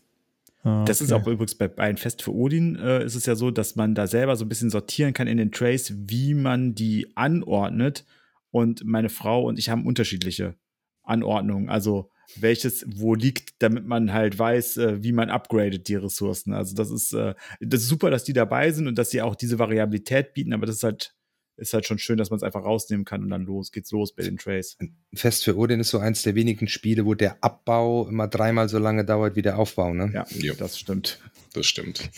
Ah, 0.64 0.84
Das 0.84 1.00
ist 1.00 1.12
okay. 1.12 1.22
auch 1.22 1.28
übrigens 1.28 1.54
bei, 1.56 1.68
bei 1.68 1.84
ein 1.84 1.96
Fest 1.98 2.24
für 2.24 2.34
Odin 2.34 2.76
äh, 2.76 3.06
ist 3.06 3.14
es 3.14 3.26
ja 3.28 3.36
so, 3.36 3.52
dass 3.52 3.76
man 3.76 3.94
da 3.94 4.08
selber 4.08 4.36
so 4.36 4.44
ein 4.46 4.50
bisschen 4.50 4.72
sortieren 4.72 5.14
kann 5.14 5.28
in 5.28 5.38
den 5.38 5.52
Trays, 5.52 5.94
wie 5.96 6.34
man 6.34 6.74
die 6.76 7.12
anordnet. 7.16 8.04
Und 8.52 8.84
meine 8.84 9.10
Frau 9.10 9.46
und 9.46 9.60
ich 9.60 9.70
haben 9.70 9.86
unterschiedliche 9.86 10.56
Anordnungen. 11.04 11.70
Also 11.70 12.10
welches 12.38 12.84
wo 12.88 13.14
liegt, 13.14 13.62
damit 13.62 13.86
man 13.86 14.12
halt 14.12 14.40
weiß, 14.40 14.78
äh, 14.78 15.04
wie 15.04 15.12
man 15.12 15.30
upgradet 15.30 15.88
die 15.88 15.96
Ressourcen. 15.96 16.52
Also 16.54 16.74
das 16.76 16.90
ist, 16.90 17.14
äh, 17.14 17.36
das 17.62 17.82
ist 17.84 17.88
super, 17.90 18.10
dass 18.10 18.24
die 18.24 18.34
dabei 18.34 18.72
sind 18.72 18.88
und 18.88 18.98
dass 18.98 19.12
sie 19.12 19.22
auch 19.22 19.36
diese 19.36 19.60
Variabilität 19.60 20.34
bieten, 20.34 20.52
aber 20.52 20.66
das 20.66 20.78
ist 20.78 20.84
halt, 20.84 21.14
ist 21.58 21.74
halt 21.74 21.86
schon 21.86 21.98
schön, 22.00 22.18
dass 22.18 22.30
man 22.30 22.38
es 22.38 22.44
einfach 22.44 22.64
rausnehmen 22.64 23.06
kann 23.06 23.24
und 23.24 23.30
dann 23.30 23.46
los 23.46 23.72
geht's 23.72 23.92
los 23.92 24.14
bei 24.14 24.24
den 24.24 24.38
Trays. 24.38 24.78
Fest 25.14 25.44
für 25.44 25.56
Odin 25.58 25.80
ist 25.80 25.90
so 25.90 26.00
eins 26.00 26.22
der 26.24 26.36
wenigen 26.36 26.68
Spiele, 26.68 27.06
wo 27.06 27.14
der 27.14 27.38
Abbau 27.44 28.08
immer 28.08 28.28
dreimal 28.28 28.68
so 28.70 28.78
lange 28.80 29.06
dauert 29.06 29.36
wie 29.36 29.42
der 29.42 29.58
Aufbau, 29.58 29.94
ne? 29.94 30.12
Ja, 30.14 30.26
Ja. 30.32 30.54
das 30.56 30.78
stimmt. 30.80 31.20
Das 31.54 31.66
stimmt. 31.66 32.10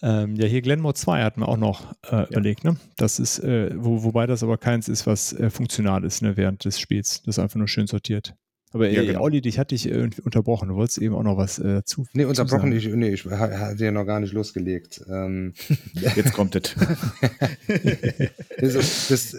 Ähm, 0.00 0.36
ja, 0.36 0.46
hier 0.46 0.62
Glenmore 0.62 0.94
2 0.94 1.22
hatten 1.22 1.40
wir 1.40 1.48
auch 1.48 1.56
noch 1.56 1.92
äh, 2.10 2.28
überlegt, 2.30 2.62
ne? 2.62 2.76
Das 2.96 3.18
ist, 3.18 3.40
äh, 3.40 3.70
wo, 3.74 4.04
wobei 4.04 4.26
das 4.26 4.42
aber 4.44 4.58
keins 4.58 4.88
ist, 4.88 5.06
was 5.06 5.32
äh, 5.32 5.50
funktional 5.50 6.04
ist, 6.04 6.22
ne, 6.22 6.36
während 6.36 6.64
des 6.64 6.78
Spiels. 6.78 7.22
Das 7.22 7.36
ist 7.36 7.38
einfach 7.40 7.56
nur 7.56 7.66
schön 7.66 7.86
sortiert. 7.88 8.34
Aber 8.72 8.88
Ja, 8.90 9.02
äh, 9.02 9.06
genau. 9.06 9.22
Olli, 9.22 9.40
dich 9.40 9.58
hatte 9.58 9.74
ich 9.74 9.86
irgendwie 9.86 10.22
unterbrochen. 10.22 10.68
Du 10.68 10.74
wolltest 10.74 10.98
eben 10.98 11.14
auch 11.14 11.22
noch 11.22 11.36
was 11.36 11.58
äh, 11.58 11.64
dazu. 11.74 12.06
Nee, 12.12 12.24
unterbrochen, 12.24 12.72
ich, 12.72 12.86
nee, 12.88 13.10
ich 13.10 13.24
ha- 13.24 13.58
hatte 13.58 13.84
ja 13.84 13.90
noch 13.92 14.04
gar 14.04 14.20
nicht 14.20 14.32
losgelegt. 14.32 15.02
Ähm, 15.08 15.54
Jetzt 16.16 16.32
kommt 16.32 16.56
es. 16.56 16.74
Also 18.58 18.78
das 18.80 19.36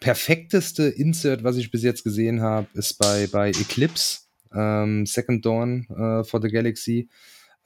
perfekteste 0.00 0.84
Insert, 0.84 1.42
was 1.44 1.56
ich 1.56 1.70
bis 1.70 1.82
jetzt 1.82 2.04
gesehen 2.04 2.40
habe, 2.40 2.66
ist 2.74 2.98
bei, 2.98 3.26
bei 3.30 3.48
Eclipse, 3.50 4.20
ähm, 4.54 5.06
Second 5.06 5.44
Dawn 5.44 5.86
äh, 5.90 6.24
for 6.24 6.40
the 6.40 6.48
Galaxy, 6.48 7.08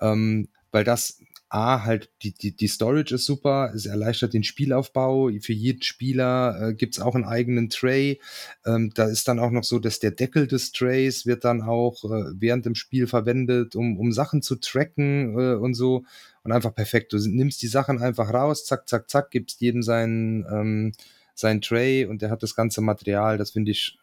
ähm, 0.01 0.49
weil 0.71 0.85
das 0.85 1.19
A, 1.53 1.85
halt 1.85 2.09
die, 2.23 2.33
die, 2.33 2.57
die 2.57 2.67
Storage 2.67 3.15
ist 3.15 3.27
super, 3.27 3.73
es 3.75 3.85
erleichtert 3.85 4.33
den 4.33 4.43
Spielaufbau. 4.43 5.31
Für 5.43 5.53
jeden 5.53 5.83
Spieler 5.83 6.69
äh, 6.71 6.75
gibt's 6.75 6.99
auch 6.99 7.15
einen 7.15 7.27
eigenen 7.27 7.69
Tray. 7.69 8.21
Ähm, 8.65 8.91
da 8.95 9.05
ist 9.05 9.29
dann 9.29 9.39
auch 9.39 9.51
noch 9.51 9.65
so, 9.65 9.79
dass 9.79 9.99
der 9.99 10.13
Deckel 10.13 10.47
des 10.47 10.73
Trays 10.73 11.27
wird 11.27 11.45
dann 11.45 11.61
auch 11.61 12.05
äh, 12.05 12.33
während 12.39 12.65
dem 12.65 12.75
Spiel 12.75 13.07
verwendet, 13.07 13.77
um, 13.77 13.99
um 13.99 14.13
Sachen 14.13 14.41
zu 14.41 14.57
tracken 14.57 15.39
äh, 15.39 15.55
und 15.55 15.75
so. 15.75 16.05
Und 16.43 16.53
einfach 16.53 16.75
perfekt. 16.75 17.13
Du 17.13 17.19
nimmst 17.19 17.61
die 17.61 17.69
Sachen 17.69 18.01
einfach 18.01 18.33
raus, 18.33 18.65
zack, 18.65 18.89
zack, 18.89 19.11
zack, 19.11 19.31
gibst 19.31 19.61
jedem 19.61 19.83
seinen, 19.83 20.47
ähm, 20.51 20.93
sein 21.35 21.61
Tray 21.61 22.07
und 22.07 22.23
der 22.23 22.31
hat 22.31 22.43
das 22.43 22.55
ganze 22.55 22.81
Material. 22.81 23.37
Das 23.37 23.51
finde 23.51 23.73
ich 23.73 23.99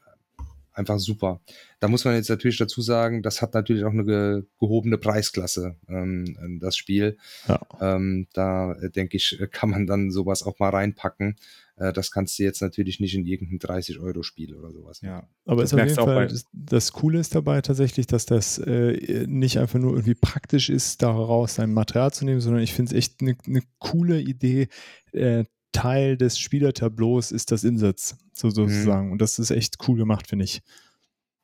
einfach 0.79 0.97
super. 0.99 1.41
Da 1.79 1.87
muss 1.87 2.05
man 2.05 2.15
jetzt 2.15 2.29
natürlich 2.29 2.57
dazu 2.57 2.81
sagen, 2.81 3.21
das 3.21 3.41
hat 3.41 3.53
natürlich 3.53 3.83
auch 3.83 3.91
eine 3.91 4.05
ge 4.05 4.43
gehobene 4.59 4.97
Preisklasse, 4.97 5.75
ähm, 5.87 6.59
das 6.61 6.75
Spiel. 6.75 7.17
Ja. 7.47 7.61
Ähm, 7.79 8.27
da 8.33 8.73
äh, 8.73 8.89
denke 8.89 9.17
ich, 9.17 9.39
kann 9.51 9.69
man 9.69 9.85
dann 9.85 10.09
sowas 10.11 10.43
auch 10.43 10.57
mal 10.59 10.69
reinpacken. 10.69 11.35
Äh, 11.75 11.93
das 11.93 12.11
kannst 12.11 12.39
du 12.39 12.43
jetzt 12.43 12.61
natürlich 12.61 12.99
nicht 12.99 13.15
in 13.15 13.25
irgendein 13.25 13.59
30-Euro-Spiel 13.59 14.55
oder 14.55 14.71
sowas. 14.71 15.01
Ja. 15.01 15.27
Aber 15.45 15.61
Das 15.61 15.71
ist 15.71 15.79
auf 15.79 15.85
jeden 15.85 15.95
Fall, 15.95 16.15
bei- 16.15 16.25
das, 16.27 16.45
das 16.51 16.91
Coole 16.93 17.19
ist 17.19 17.35
dabei 17.35 17.61
tatsächlich, 17.61 18.07
dass 18.07 18.25
das 18.25 18.57
äh, 18.57 19.25
nicht 19.27 19.59
einfach 19.59 19.79
nur 19.79 19.91
irgendwie 19.93 20.15
praktisch 20.15 20.69
ist, 20.69 21.01
daraus 21.01 21.55
sein 21.55 21.73
Material 21.73 22.11
zu 22.11 22.25
nehmen, 22.25 22.41
sondern 22.41 22.63
ich 22.63 22.73
finde 22.73 22.91
es 22.91 22.97
echt 22.97 23.21
eine 23.21 23.35
ne 23.45 23.61
coole 23.79 24.19
Idee. 24.19 24.67
Äh, 25.11 25.45
Teil 25.71 26.17
des 26.17 26.39
Spielertableaus 26.39 27.31
ist 27.31 27.51
das 27.51 27.63
Insatz, 27.63 28.17
so 28.33 28.49
sozusagen. 28.49 29.11
Und 29.11 29.19
das 29.21 29.39
ist 29.39 29.51
echt 29.51 29.77
cool 29.87 29.97
gemacht, 29.97 30.27
finde 30.27 30.45
ich. 30.45 30.61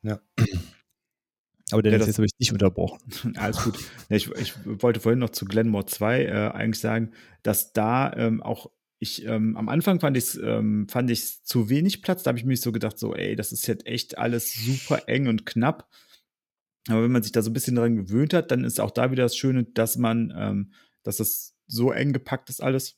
Ja. 0.01 0.19
Aber 1.71 1.81
Dennis, 1.81 1.99
das- 1.99 2.07
jetzt 2.07 2.17
habe 2.17 2.25
ich 2.27 2.35
dich 2.35 2.51
unterbrochen. 2.51 2.99
Alles 3.37 3.63
gut. 3.63 3.77
Ja, 4.09 4.17
Ich, 4.17 4.29
ich 4.31 4.53
wollte 4.65 4.99
vorhin 4.99 5.19
noch 5.19 5.31
zu 5.31 5.45
Glenmore 5.45 5.85
2 5.85 6.25
äh, 6.25 6.31
eigentlich 6.53 6.79
sagen, 6.79 7.11
dass 7.43 7.73
da 7.73 8.13
ähm, 8.13 8.41
auch 8.43 8.69
ich 8.99 9.25
ähm, 9.25 9.57
am 9.57 9.67
Anfang 9.67 9.99
fand 9.99 10.15
ich 10.15 10.23
es 10.23 10.35
ähm, 10.35 10.87
fand 10.89 11.15
zu 11.17 11.69
wenig 11.69 12.01
Platz. 12.01 12.23
Da 12.23 12.29
habe 12.29 12.39
ich 12.39 12.45
mich 12.45 12.61
so 12.61 12.71
gedacht, 12.71 12.97
so, 12.97 13.13
ey, 13.13 13.35
das 13.35 13.51
ist 13.51 13.67
jetzt 13.67 13.85
echt 13.85 14.17
alles 14.17 14.53
super 14.53 15.03
eng 15.07 15.27
und 15.27 15.45
knapp. 15.45 15.89
Aber 16.87 17.03
wenn 17.03 17.11
man 17.11 17.21
sich 17.23 17.31
da 17.31 17.41
so 17.41 17.49
ein 17.49 17.53
bisschen 17.53 17.75
dran 17.75 17.95
gewöhnt 17.97 18.33
hat, 18.33 18.51
dann 18.51 18.63
ist 18.63 18.79
auch 18.79 18.91
da 18.91 19.11
wieder 19.11 19.23
das 19.23 19.35
Schöne, 19.35 19.63
dass 19.65 19.97
man, 19.97 20.33
ähm, 20.37 20.71
dass 21.03 21.17
das 21.17 21.55
so 21.67 21.91
eng 21.91 22.13
gepackt 22.13 22.49
ist 22.49 22.61
alles, 22.63 22.95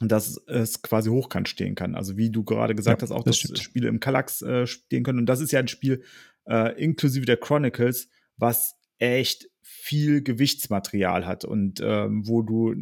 dass 0.00 0.36
es 0.46 0.82
quasi 0.82 1.10
hochkant 1.10 1.48
stehen 1.48 1.74
kann. 1.74 1.94
Also 1.94 2.16
wie 2.16 2.30
du 2.30 2.42
gerade 2.44 2.74
gesagt 2.74 3.00
Ja, 3.00 3.02
hast, 3.02 3.12
auch 3.12 3.22
das 3.24 3.36
dass 3.36 3.40
stimmt. 3.40 3.58
Spiele 3.58 3.88
im 3.88 4.00
Kallax 4.00 4.42
äh, 4.42 4.66
stehen 4.66 5.04
können. 5.04 5.18
Und 5.18 5.26
das 5.26 5.40
ist 5.40 5.52
ja 5.52 5.60
ein 5.60 5.68
Spiel 5.68 6.02
äh, 6.46 6.72
inklusive 6.82 7.26
der 7.26 7.36
Chronicles, 7.36 8.08
was 8.36 8.76
echt 8.98 9.48
viel 9.62 10.22
Gewichtsmaterial 10.22 11.26
hat 11.26 11.44
und 11.44 11.80
ähm, 11.82 12.26
wo 12.26 12.42
du 12.42 12.74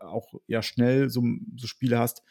auch 0.00 0.34
ja 0.46 0.62
schnell 0.62 1.08
so, 1.10 1.22
so 1.56 1.66
Spiele 1.66 1.98
hast, 1.98 2.22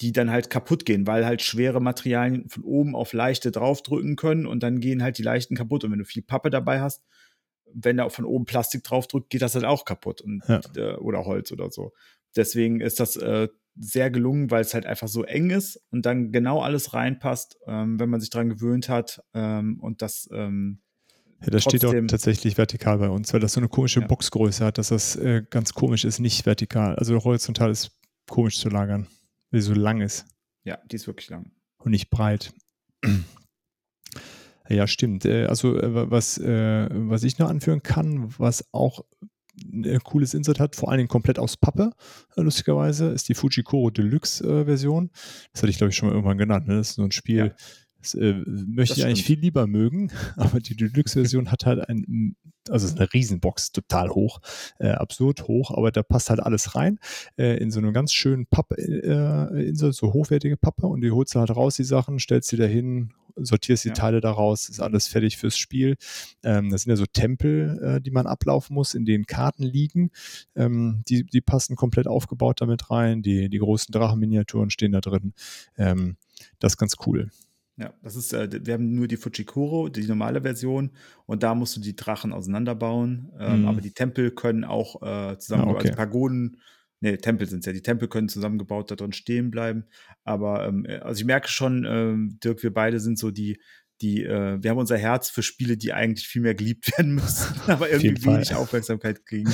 die 0.00 0.12
dann 0.12 0.30
halt 0.30 0.48
kaputt 0.50 0.84
gehen, 0.86 1.06
weil 1.06 1.26
halt 1.26 1.42
schwere 1.42 1.80
Materialien 1.80 2.48
von 2.48 2.62
oben 2.64 2.94
auf 2.94 3.12
leichte 3.12 3.50
draufdrücken 3.50 4.16
können 4.16 4.46
und 4.46 4.62
dann 4.62 4.80
gehen 4.80 5.02
halt 5.02 5.18
die 5.18 5.22
leichten 5.22 5.56
kaputt. 5.56 5.84
Und 5.84 5.90
wenn 5.92 5.98
du 5.98 6.04
viel 6.04 6.22
Pappe 6.22 6.48
dabei 6.50 6.80
hast, 6.80 7.02
wenn 7.72 7.98
da 7.98 8.08
von 8.08 8.24
oben 8.24 8.46
Plastik 8.46 8.82
draufdrückt, 8.82 9.30
geht 9.30 9.42
das 9.42 9.54
halt 9.54 9.64
auch 9.64 9.84
kaputt 9.84 10.20
und, 10.22 10.42
Ja. 10.48 10.60
äh, 10.76 10.94
oder 10.96 11.24
Holz 11.24 11.52
oder 11.52 11.70
so. 11.70 11.92
Deswegen 12.36 12.80
ist 12.80 12.98
das 13.00 13.16
äh, 13.16 13.48
sehr 13.76 14.10
gelungen, 14.10 14.50
weil 14.50 14.62
es 14.62 14.74
halt 14.74 14.86
einfach 14.86 15.08
so 15.08 15.24
eng 15.24 15.50
ist 15.50 15.80
und 15.90 16.04
dann 16.06 16.32
genau 16.32 16.60
alles 16.60 16.92
reinpasst, 16.94 17.58
ähm, 17.66 17.98
wenn 18.00 18.10
man 18.10 18.20
sich 18.20 18.30
dran 18.30 18.48
gewöhnt 18.48 18.88
hat 18.88 19.22
ähm, 19.34 19.78
und 19.80 20.02
das 20.02 20.28
ähm, 20.32 20.80
Ja, 21.40 21.48
das 21.50 21.62
steht 21.64 21.84
auch 21.84 21.94
tatsächlich 22.08 22.58
vertikal 22.58 22.98
bei 22.98 23.08
uns, 23.08 23.32
weil 23.32 23.40
das 23.40 23.52
so 23.54 23.60
eine 23.60 23.68
komische 23.68 24.00
Ja. 24.00 24.06
Boxgröße 24.06 24.64
hat, 24.64 24.76
dass 24.78 24.88
das 24.88 25.16
äh, 25.16 25.42
ganz 25.48 25.72
komisch 25.72 26.04
ist, 26.04 26.18
nicht 26.18 26.44
vertikal. 26.46 26.96
Also 26.96 27.22
horizontal 27.24 27.70
ist 27.70 27.92
komisch 28.28 28.58
zu 28.58 28.68
lagern, 28.68 29.06
weil 29.50 29.60
sie 29.60 29.68
so 29.68 29.74
lang 29.74 30.00
ist 30.00 30.26
ja, 30.64 30.78
die 30.90 30.96
ist 30.96 31.06
wirklich 31.06 31.30
lang. 31.30 31.52
und 31.78 31.90
nicht 31.92 32.10
breit. 32.10 32.52
Ja, 34.68 34.86
stimmt. 34.86 35.24
Äh, 35.24 35.46
Also 35.46 35.76
äh, 35.76 35.94
wa- 35.94 36.10
was, 36.10 36.38
äh, 36.38 36.88
was 36.92 37.24
ich 37.24 37.38
noch 37.38 37.48
anführen 37.48 37.82
kann, 37.82 38.32
was 38.38 38.64
auch 38.72 39.04
ein 39.72 40.00
cooles 40.04 40.34
Insert 40.34 40.60
hat, 40.60 40.76
vor 40.76 40.90
allen 40.90 40.98
Dingen 40.98 41.08
komplett 41.08 41.38
aus 41.38 41.56
Pappe, 41.56 41.90
äh, 42.36 42.40
lustigerweise, 42.42 43.08
ist 43.10 43.28
die 43.28 43.34
Fujikoro 43.34 43.90
Deluxe 43.90 44.44
äh, 44.44 44.64
Version. 44.64 45.10
Das 45.52 45.62
hatte 45.62 45.70
ich, 45.70 45.78
glaube 45.78 45.90
ich, 45.90 45.96
schon 45.96 46.08
mal 46.08 46.14
irgendwann 46.14 46.38
genannt. 46.38 46.68
Ne? 46.68 46.76
Das 46.76 46.90
ist 46.90 46.94
so 46.96 47.02
ein 47.02 47.10
Spiel, 47.12 47.36
Ja. 47.36 47.54
das 48.00 48.14
äh, 48.14 48.34
möchte 48.46 48.92
Das 48.94 48.98
ich 48.98 49.04
eigentlich 49.04 49.24
viel 49.24 49.38
lieber 49.40 49.66
mögen, 49.66 50.10
aber 50.36 50.60
die 50.60 50.76
Deluxe-Version 50.76 51.50
hat 51.50 51.66
halt 51.66 51.88
ein, 51.88 52.36
also 52.68 52.86
es 52.86 52.92
ist 52.92 52.98
eine 53.00 53.12
Riesenbox, 53.12 53.72
total 53.72 54.10
hoch, 54.10 54.38
äh, 54.78 54.90
absurd 54.90 55.48
hoch, 55.48 55.70
aber 55.76 55.90
da 55.90 56.02
passt 56.02 56.30
halt 56.30 56.40
alles 56.40 56.74
rein, 56.76 56.98
äh, 57.36 57.56
in 57.56 57.70
so 57.70 57.78
einem 57.80 57.92
ganz 57.92 58.12
schönen 58.12 58.46
Pappe-Insel, 58.46 59.92
so 59.92 60.12
hochwertige 60.12 60.56
Pappe 60.56 60.86
und 60.86 61.00
die 61.00 61.10
holst 61.10 61.34
du 61.34 61.40
halt 61.40 61.50
raus, 61.50 61.76
die 61.76 61.84
Sachen, 61.84 62.18
stellst 62.18 62.48
sie 62.50 62.56
dahin, 62.56 63.12
sortierst 63.36 63.84
die 63.84 63.88
Ja. 63.88 63.94
Teile 63.94 64.20
daraus, 64.20 64.68
ist 64.68 64.80
alles 64.80 65.08
fertig 65.08 65.36
fürs 65.36 65.56
Spiel. 65.56 65.96
Ähm, 66.42 66.70
das 66.70 66.82
sind 66.82 66.90
ja 66.90 66.96
so 66.96 67.06
Tempel, 67.06 67.78
äh, 67.82 68.00
die 68.00 68.10
man 68.10 68.26
ablaufen 68.26 68.74
muss, 68.74 68.94
in 68.94 69.04
denen 69.04 69.26
Karten 69.26 69.62
liegen. 69.62 70.10
Ähm, 70.54 71.02
die, 71.08 71.24
die 71.24 71.40
passen 71.40 71.76
komplett 71.76 72.06
aufgebaut 72.06 72.60
damit 72.60 72.90
rein. 72.90 73.22
Die, 73.22 73.48
die 73.48 73.58
großen 73.58 73.92
Drachenminiaturen 73.92 74.70
stehen 74.70 74.92
da 74.92 75.00
drin. 75.00 75.32
Ähm, 75.76 76.16
das 76.58 76.72
ist 76.72 76.78
ganz 76.78 76.94
cool. 77.06 77.30
Ja, 77.76 77.94
das 78.02 78.14
ist, 78.14 78.34
äh, 78.34 78.48
wir 78.66 78.74
haben 78.74 78.94
nur 78.94 79.08
die 79.08 79.16
Fujikuro, 79.16 79.88
die 79.88 80.06
normale 80.06 80.42
Version, 80.42 80.90
und 81.24 81.42
da 81.42 81.54
musst 81.54 81.76
du 81.76 81.80
die 81.80 81.96
Drachen 81.96 82.32
auseinanderbauen. 82.32 83.30
Ähm, 83.38 83.62
Mhm. 83.62 83.68
Aber 83.68 83.80
die 83.80 83.92
Tempel 83.92 84.30
können 84.32 84.64
auch 84.64 85.00
äh, 85.02 85.38
zusammen, 85.38 85.64
Ah, 85.68 85.70
okay. 85.70 85.88
also 85.88 85.94
Pagoden, 85.96 86.58
nee, 87.00 87.16
Tempel 87.16 87.48
sind 87.48 87.66
ja, 87.66 87.72
die 87.72 87.82
Tempel 87.82 88.08
können 88.08 88.28
zusammengebaut 88.28 88.90
da 88.90 88.94
drin 88.96 89.12
stehen 89.12 89.50
bleiben. 89.50 89.84
Aber 90.24 90.66
ähm, 90.66 90.86
also 91.02 91.18
ich 91.20 91.26
merke 91.26 91.48
schon, 91.48 91.84
ähm, 91.88 92.38
Dirk, 92.42 92.62
wir 92.62 92.72
beide 92.72 93.00
sind 93.00 93.18
so 93.18 93.30
die, 93.30 93.60
die, 94.00 94.24
äh, 94.24 94.62
wir 94.62 94.70
haben 94.70 94.78
unser 94.78 94.96
Herz 94.98 95.28
für 95.30 95.42
Spiele, 95.42 95.76
die 95.76 95.92
eigentlich 95.92 96.26
viel 96.26 96.42
mehr 96.42 96.54
geliebt 96.54 96.90
werden 96.98 97.14
müssen, 97.14 97.54
aber 97.66 97.90
irgendwie 97.90 98.20
Fall. 98.20 98.34
wenig 98.36 98.54
Aufmerksamkeit 98.54 99.24
kriegen. 99.26 99.52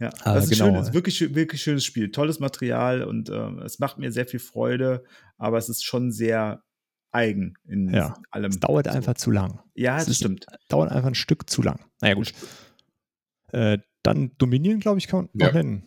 Ja, 0.00 0.10
Ah, 0.24 0.34
das 0.34 0.44
ist 0.44 0.50
genau. 0.50 0.64
schön, 0.66 0.74
das 0.74 0.88
ist 0.88 0.94
wirklich, 0.94 1.34
wirklich 1.34 1.62
schönes 1.62 1.84
Spiel. 1.84 2.10
Tolles 2.10 2.40
Material 2.40 3.04
und 3.04 3.30
ähm, 3.30 3.60
es 3.60 3.78
macht 3.78 3.98
mir 3.98 4.10
sehr 4.10 4.26
viel 4.26 4.40
Freude, 4.40 5.04
aber 5.38 5.56
es 5.56 5.68
ist 5.68 5.84
schon 5.84 6.10
sehr 6.10 6.62
eigen 7.12 7.54
in 7.64 7.94
Ja, 7.94 8.14
allem. 8.32 8.50
Es 8.50 8.58
dauert 8.58 8.86
So. 8.86 8.92
einfach 8.92 9.14
zu 9.14 9.30
lang. 9.30 9.60
Ja, 9.74 9.96
es 9.98 10.02
das 10.04 10.08
ist- 10.12 10.16
stimmt. 10.18 10.46
Dauert 10.68 10.90
einfach 10.90 11.06
ein 11.08 11.14
Stück 11.14 11.48
zu 11.48 11.62
lang. 11.62 11.78
Naja, 12.00 12.14
gut. 12.14 12.32
Äh, 13.54 13.78
dann 14.02 14.32
Dominion, 14.38 14.80
glaube 14.80 14.98
ich, 14.98 15.06
kann 15.06 15.20
man 15.20 15.28
Ja. 15.34 15.46
noch 15.46 15.54
nennen. 15.54 15.82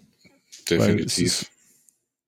Definitiv. 0.70 1.26
ist- 1.26 1.52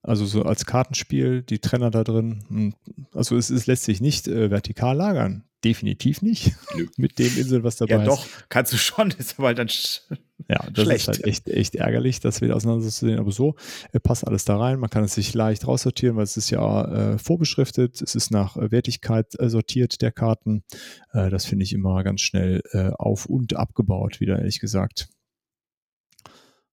Also 0.02 0.26
so 0.26 0.44
als 0.44 0.66
Kartenspiel, 0.66 1.42
die 1.42 1.60
Trenner 1.60 1.92
da 1.92 2.04
drin. 2.04 2.44
hm, 2.48 2.74
Also 3.14 3.36
es, 3.36 3.50
es 3.50 3.68
lässt 3.68 3.84
sich 3.84 4.00
nicht 4.02 4.28
äh, 4.28 4.50
vertikal 4.50 4.96
lagern. 4.96 5.44
Definitiv 5.66 6.22
nicht. 6.22 6.54
Nö. 6.74 6.88
Mit 6.98 7.20
dem 7.20 7.38
Insel, 7.38 7.64
was 7.66 7.76
dabei 7.76 7.96
Ja, 7.96 8.02
ist. 8.04 8.08
doch, 8.08 8.26
kannst 8.48 8.72
du 8.72 8.78
schon, 8.78 9.12
ist 9.18 9.38
aber 9.38 9.48
halt 9.48 9.58
dann. 9.58 9.68
sch- 9.68 10.02
Ja, 10.48 10.66
das 10.72 10.86
Schlecht. 10.86 11.02
ist 11.02 11.08
halt 11.10 11.24
echt, 11.26 11.50
echt 11.50 11.76
ärgerlich, 11.76 12.22
das 12.22 12.40
wieder 12.40 12.56
auseinanderzusehen. 12.56 13.20
Aber 13.20 13.32
so 13.34 13.56
äh, 13.92 14.00
passt 14.00 14.26
alles 14.26 14.46
da 14.46 14.58
rein. 14.58 14.80
Man 14.80 14.90
kann 14.90 15.04
es 15.04 15.16
sich 15.16 15.34
leicht 15.34 15.68
raussortieren, 15.68 16.16
weil 16.16 16.24
es 16.24 16.38
ist 16.38 16.50
ja 16.50 17.14
äh, 17.16 17.18
vorbeschriftet. 17.18 18.02
Es 18.02 18.16
ist 18.16 18.32
nach 18.32 18.56
äh, 18.56 18.72
Wertigkeit 18.72 19.38
äh, 19.38 19.50
sortiert 19.50 20.02
der 20.02 20.14
Karten. 20.14 20.64
Äh, 21.12 21.30
das 21.30 21.44
finde 21.46 21.64
ich 21.66 21.74
immer 21.74 22.02
ganz 22.06 22.22
schnell 22.22 22.62
äh, 22.72 22.92
auf 22.98 23.26
und 23.26 23.54
abgebaut, 23.58 24.22
wieder 24.22 24.40
ehrlich 24.40 24.62
gesagt. 24.62 25.10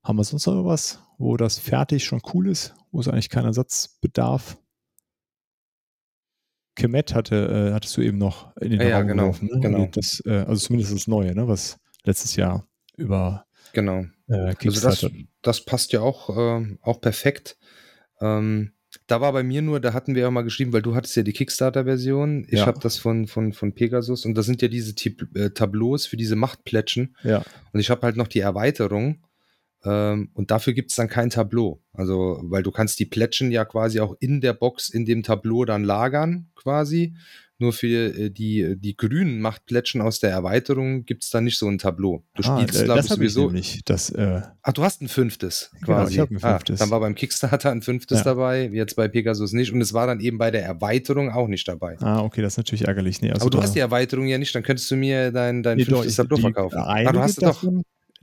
Haben 0.07 0.19
wir 0.19 0.25
sonst 0.25 0.47
noch 0.47 0.65
was, 0.65 1.01
wo 1.19 1.37
das 1.37 1.59
fertig 1.59 2.05
schon 2.05 2.23
cool 2.33 2.49
ist, 2.49 2.77
wo 2.93 3.01
es 3.01 3.09
eigentlich 3.09 3.29
keinen 3.29 3.47
Ersatz 3.47 3.99
bedarf? 4.01 4.57
Kemet 6.77 7.13
hatte, 7.13 7.71
äh, 7.71 7.73
hattest 7.73 7.97
du 7.97 8.03
eben 8.03 8.17
noch 8.17 8.57
in 8.59 8.71
den 8.71 8.81
Ja, 8.83 8.89
ja, 8.89 9.03
genau, 9.03 9.31
geworfen, 9.33 9.49
ne? 9.53 9.61
genau. 9.61 9.89
Das, 9.93 10.23
äh, 10.25 10.45
also 10.47 10.65
zumindest 10.65 10.95
das 10.95 11.09
Neue, 11.09 11.35
ne? 11.35 11.49
was 11.49 11.81
letztes 12.05 12.37
Jahr 12.37 12.69
über 12.97 13.47
Genau. 13.73 14.05
äh, 14.29 14.55
Also 14.65 14.81
das, 14.81 15.11
das 15.43 15.65
passt 15.65 15.93
ja 15.93 16.03
auch, 16.03 16.31
ähm, 16.37 16.79
auch 16.83 17.01
perfekt. 17.01 17.59
Ähm, 18.21 18.75
da 19.09 19.21
war 19.21 19.33
bei 19.33 19.43
mir 19.43 19.61
nur, 19.61 19.81
da 19.81 19.93
hatten 19.93 20.15
wir 20.15 20.23
ja 20.23 20.31
mal 20.31 20.43
geschrieben, 20.43 20.73
weil 20.73 20.83
du 20.83 20.95
hattest 20.95 21.17
ja 21.17 21.25
die 21.25 21.33
Kickstarter-Version, 21.33 22.47
ich 22.49 22.61
Ja. 22.61 22.67
habe 22.67 22.79
das 22.79 22.97
von, 22.97 23.27
von, 23.27 23.53
von 23.55 23.75
Pegasus 23.75 24.25
und 24.25 24.35
das 24.37 24.47
sind 24.47 24.63
ja 24.63 24.69
diese 24.69 24.95
äh, 25.35 25.51
Tableaus 25.51 26.07
für 26.07 26.17
diese 26.17 26.37
Machtplätschen 26.37 27.17
ja, 27.25 27.43
und 27.73 27.81
ich 27.81 27.91
habe 27.91 28.03
halt 28.03 28.17
noch 28.17 28.29
die 28.29 28.41
Erweiterung 28.41 29.25
und 29.89 30.51
dafür 30.51 30.73
gibt 30.73 30.91
es 30.91 30.97
dann 30.97 31.09
kein 31.09 31.31
Tableau. 31.31 31.81
Also, 31.93 32.41
weil 32.45 32.63
du 32.63 32.71
kannst 32.71 32.99
die 32.99 33.07
Plätschen 33.07 33.51
ja 33.53 33.65
quasi 33.65 34.01
auch 34.01 34.15
in 34.21 34.41
der 34.41 34.53
Box, 34.53 34.89
in 34.89 35.05
dem 35.05 35.23
Tableau 35.23 35.65
dann 35.65 35.85
lagern 35.85 36.49
quasi. 36.55 37.15
Nur 37.59 37.73
für 37.73 38.15
äh, 38.15 38.29
die, 38.31 38.75
die 38.79 38.99
grünen 38.99 39.41
Machtplätschen 39.41 40.03
aus 40.03 40.21
der 40.21 40.29
Erweiterung 40.31 41.07
gibt 41.07 41.25
es 41.25 41.31
dann 41.31 41.45
nicht 41.45 41.57
so 41.57 41.67
ein 41.67 41.79
Tableau. 41.79 42.23
Du 42.35 42.43
ah, 42.47 42.59
spielst, 42.61 42.83
äh, 42.83 42.85
glaube 42.85 42.99
das 42.99 43.07
ich, 43.07 43.13
ich 43.13 43.17
sowieso. 43.17 43.47
nämlich. 43.47 43.81
Das, 43.87 44.11
äh, 44.11 44.43
Ach, 44.61 44.73
du 44.75 44.83
hast 44.83 45.01
ein 45.01 45.09
fünftes 45.09 45.71
Genau, 45.81 45.87
quasi. 45.87 46.13
ich 46.13 46.19
hab 46.21 46.31
ein 46.31 46.39
fünftes. 46.39 46.79
Ah, 46.81 46.85
dann 46.85 46.91
war 46.91 47.01
beim 47.01 47.15
Kickstarter 47.15 47.71
ein 47.71 47.81
fünftes 47.81 48.19
Ja. 48.19 48.25
dabei, 48.25 48.69
jetzt 48.71 48.95
bei 48.95 49.09
Pegasus 49.09 49.55
nicht. 49.55 49.73
Und 49.73 49.81
es 49.81 49.95
war 49.95 50.07
dann 50.07 50.21
eben 50.21 50.37
bei 50.37 50.51
der 50.51 50.67
Erweiterung 50.67 51.31
auch 51.31 51.49
nicht 51.49 51.67
dabei. 51.67 51.97
ah, 52.01 52.21
okay, 52.21 52.43
das 52.43 52.53
ist 52.55 52.57
natürlich 52.59 52.87
ärgerlich. 52.87 53.23
Nee, 53.23 53.31
also 53.31 53.41
Aber 53.47 53.51
du 53.51 53.57
da- 53.57 53.63
hast 53.65 53.75
die 53.75 53.79
Erweiterung 53.81 54.27
ja 54.27 54.37
nicht, 54.37 54.55
dann 54.55 54.63
könntest 54.63 54.91
du 54.91 54.97
mir 54.97 55.33
dein, 55.33 55.63
dein 55.63 55.79
nee, 55.79 55.85
doch, 55.85 55.93
fünftes 56.03 56.13
ich- 56.13 56.17
Tableau 56.17 56.37
verkaufen. 56.37 56.77
Ah, 56.79 57.11
du 57.11 57.21
hast 57.21 57.31
es 57.31 57.37
doch. 57.37 57.65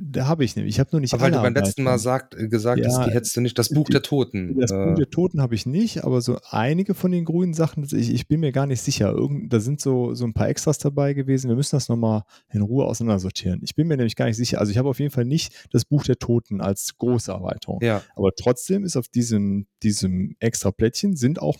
Da 0.06 0.28
habe 0.28 0.43
ich 0.43 0.56
nämlich. 0.56 0.76
Ich 0.76 0.80
habe 0.80 0.89
nur 0.91 0.99
nicht 1.01 1.14
Aber 1.14 1.24
weil 1.24 1.32
du 1.32 1.41
beim 1.41 1.54
letzten 1.54 1.84
Mal 1.84 1.97
sagt, 1.97 2.36
äh, 2.36 2.47
gesagt 2.47 2.80
Ja, 2.80 2.88
hast, 2.89 3.08
die 3.08 3.12
hättest 3.12 3.36
du 3.38 3.41
nicht. 3.41 3.58
Das 3.58 3.70
Buch 3.70 3.86
die- 3.86 3.93
der 3.93 4.01
Toten. 4.01 4.60
Das 4.60 4.72
äh, 4.72 4.76
Buch 4.86 4.95
der 4.95 5.10
Toten 5.10 5.41
habe 5.41 5.56
ich 5.56 5.66
nicht, 5.66 6.04
aber 6.04 6.22
so 6.22 6.38
einige 6.49 6.93
von 6.93 7.12
den 7.12 7.26
grünen 7.26 7.54
Sachen, 7.54 7.84
ich, 7.91 8.14
ich 8.14 8.28
bin 8.28 8.39
mir 8.41 8.51
gar 8.51 8.66
nicht 8.68 8.82
sicher. 8.82 9.12
Irgend, 9.12 9.51
da 9.54 9.60
sind 9.60 9.80
so, 9.82 10.14
so 10.14 10.26
ein 10.26 10.34
paar 10.34 10.49
Extras 10.49 10.78
dabei 10.78 11.14
gewesen. 11.14 11.47
Wir 11.49 11.56
müssen 11.56 11.76
das 11.76 11.89
nochmal 11.89 12.24
in 12.51 12.62
Ruhe 12.62 12.86
auseinandersortieren. 12.86 13.62
Ich 13.64 13.76
bin 13.76 13.88
mir 13.88 13.97
nämlich 13.97 14.16
gar 14.16 14.26
nicht 14.26 14.38
sicher. 14.38 14.60
Also 14.60 14.72
ich 14.72 14.78
habe 14.78 14.89
auf 14.89 14.99
jeden 14.99 15.12
Fall 15.12 15.26
nicht 15.26 15.68
das 15.72 15.86
Buch 15.86 16.04
der 16.04 16.18
Toten 16.20 16.62
als 16.62 16.97
große 16.97 17.32
Erweiterung. 17.32 17.80
ja, 17.82 18.01
Aber 18.16 18.32
trotzdem 18.36 18.84
ist 18.84 18.97
auf 18.97 19.08
diesem, 19.08 19.68
diesem 19.84 20.36
extra 20.39 20.72
Plättchen 20.72 21.16
sind 21.16 21.41
auch 21.41 21.58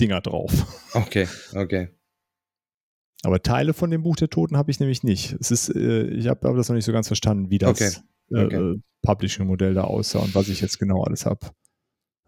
Dinger 0.00 0.20
drauf. 0.20 0.52
okay, 0.94 1.26
okay. 1.54 1.88
Aber 3.26 3.42
Teile 3.42 3.74
von 3.74 3.90
dem 3.90 4.04
Buch 4.04 4.14
der 4.14 4.30
Toten 4.30 4.56
habe 4.56 4.70
ich 4.70 4.78
nämlich 4.78 5.02
nicht. 5.02 5.34
Es 5.40 5.50
ist, 5.50 5.74
äh, 5.74 6.04
ich 6.10 6.28
habe 6.28 6.46
aber 6.46 6.56
das 6.56 6.68
noch 6.68 6.76
nicht 6.76 6.84
so 6.84 6.92
ganz 6.92 7.08
verstanden, 7.08 7.50
wie 7.50 7.58
das 7.58 7.70
Okay, 7.70 7.90
okay. 8.30 8.54
Äh, 8.54 8.70
äh, 8.74 8.80
Publishing-Modell 9.02 9.74
da 9.74 9.82
aussah 9.82 10.20
und 10.20 10.32
was 10.36 10.48
ich 10.48 10.60
jetzt 10.60 10.78
genau 10.78 11.02
alles 11.02 11.26
habe. 11.26 11.40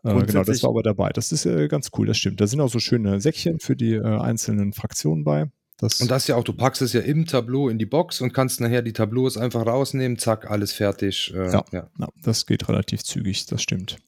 Äh, 0.02 0.20
genau, 0.24 0.42
das 0.42 0.60
war 0.64 0.70
aber 0.70 0.82
dabei. 0.82 1.10
Das 1.10 1.30
ist 1.30 1.46
äh, 1.46 1.68
ganz 1.68 1.90
cool, 1.96 2.08
das 2.08 2.18
stimmt. 2.18 2.40
Da 2.40 2.48
sind 2.48 2.60
auch 2.60 2.68
so 2.68 2.80
schöne 2.80 3.20
Säckchen 3.20 3.60
für 3.60 3.76
die 3.76 3.92
äh, 3.92 4.02
einzelnen 4.02 4.72
Fraktionen 4.72 5.22
bei. 5.22 5.52
Das, 5.76 6.00
Und 6.00 6.10
das 6.10 6.26
ja 6.26 6.34
auch, 6.34 6.42
du 6.42 6.52
packst 6.52 6.82
es 6.82 6.92
ja 6.92 7.00
im 7.00 7.26
Tableau 7.26 7.68
in 7.68 7.78
die 7.78 7.86
Box 7.86 8.20
und 8.20 8.32
kannst 8.32 8.60
nachher 8.60 8.82
die 8.82 8.92
Tableaus 8.92 9.36
einfach 9.36 9.64
rausnehmen, 9.64 10.18
zack, 10.18 10.50
alles 10.50 10.72
fertig. 10.72 11.32
Äh, 11.32 11.52
Ja. 11.52 11.64
ja. 11.70 11.90
na, 11.96 12.08
das 12.24 12.44
geht 12.44 12.68
relativ 12.68 13.04
zügig, 13.04 13.46
das 13.46 13.62
stimmt. 13.62 13.98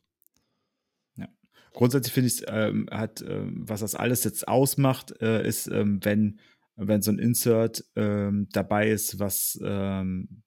Grundsätzlich 1.73 2.13
finde 2.13 2.29
ich, 2.29 2.43
ähm, 2.49 2.89
hat, 2.91 3.23
ähm, 3.23 3.63
was 3.67 3.81
das 3.81 3.95
alles 3.95 4.25
jetzt 4.25 4.49
ausmacht, 4.49 5.15
äh, 5.23 5.47
ist, 5.47 5.69
ähm, 5.69 6.01
wenn, 6.03 6.41
wenn 6.89 7.03
so 7.03 7.11
ein 7.11 7.19
Insert 7.19 7.85
ähm, 7.97 8.49
dabei 8.53 8.91
ist, 8.91 9.19
was, 9.19 9.59
ähm, 9.63 10.43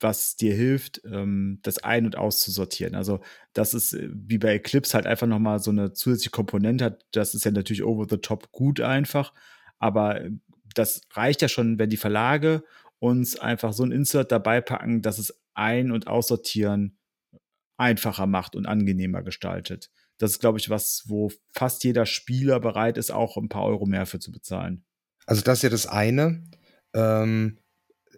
was 0.00 0.36
dir 0.36 0.54
hilft, 0.54 1.02
ähm, 1.04 1.60
das 1.62 1.78
ein- 1.78 2.06
und 2.06 2.16
auszusortieren. 2.16 2.94
Also, 2.94 3.20
das 3.52 3.74
ist 3.74 3.94
äh, 3.94 4.08
wie 4.12 4.38
bei 4.38 4.54
Eclipse 4.54 4.94
halt 4.94 5.06
einfach 5.06 5.26
nochmal 5.26 5.58
so 5.58 5.70
eine 5.70 5.92
zusätzliche 5.92 6.30
Komponente 6.30 6.84
hat. 6.84 7.04
Das 7.12 7.34
ist 7.34 7.44
ja 7.44 7.50
natürlich 7.50 7.82
over 7.84 8.06
the 8.08 8.18
top 8.18 8.52
gut 8.52 8.80
einfach, 8.80 9.34
aber 9.78 10.20
äh, 10.20 10.30
das 10.74 11.02
reicht 11.12 11.42
ja 11.42 11.48
schon, 11.48 11.78
wenn 11.78 11.90
die 11.90 11.96
Verlage 11.96 12.64
uns 12.98 13.38
einfach 13.38 13.72
so 13.72 13.84
ein 13.84 13.92
Insert 13.92 14.32
dabei 14.32 14.60
packen, 14.60 15.02
dass 15.02 15.18
es 15.18 15.40
ein- 15.54 15.92
und 15.92 16.06
aussortieren 16.06 16.98
einfacher 17.76 18.26
macht 18.26 18.56
und 18.56 18.66
angenehmer 18.66 19.22
gestaltet. 19.22 19.90
Das 20.18 20.32
ist, 20.32 20.38
glaube 20.40 20.58
ich, 20.58 20.70
was, 20.70 21.04
wo 21.06 21.30
fast 21.52 21.82
jeder 21.84 22.06
Spieler 22.06 22.60
bereit 22.60 22.98
ist, 22.98 23.10
auch 23.10 23.36
ein 23.36 23.48
paar 23.48 23.64
Euro 23.64 23.84
mehr 23.86 24.06
für 24.06 24.20
zu 24.20 24.30
bezahlen. 24.30 24.84
Also 25.26 25.42
das 25.42 25.58
ist 25.58 25.62
ja 25.62 25.70
das 25.70 25.86
eine. 25.86 26.42
Ähm, 26.94 27.58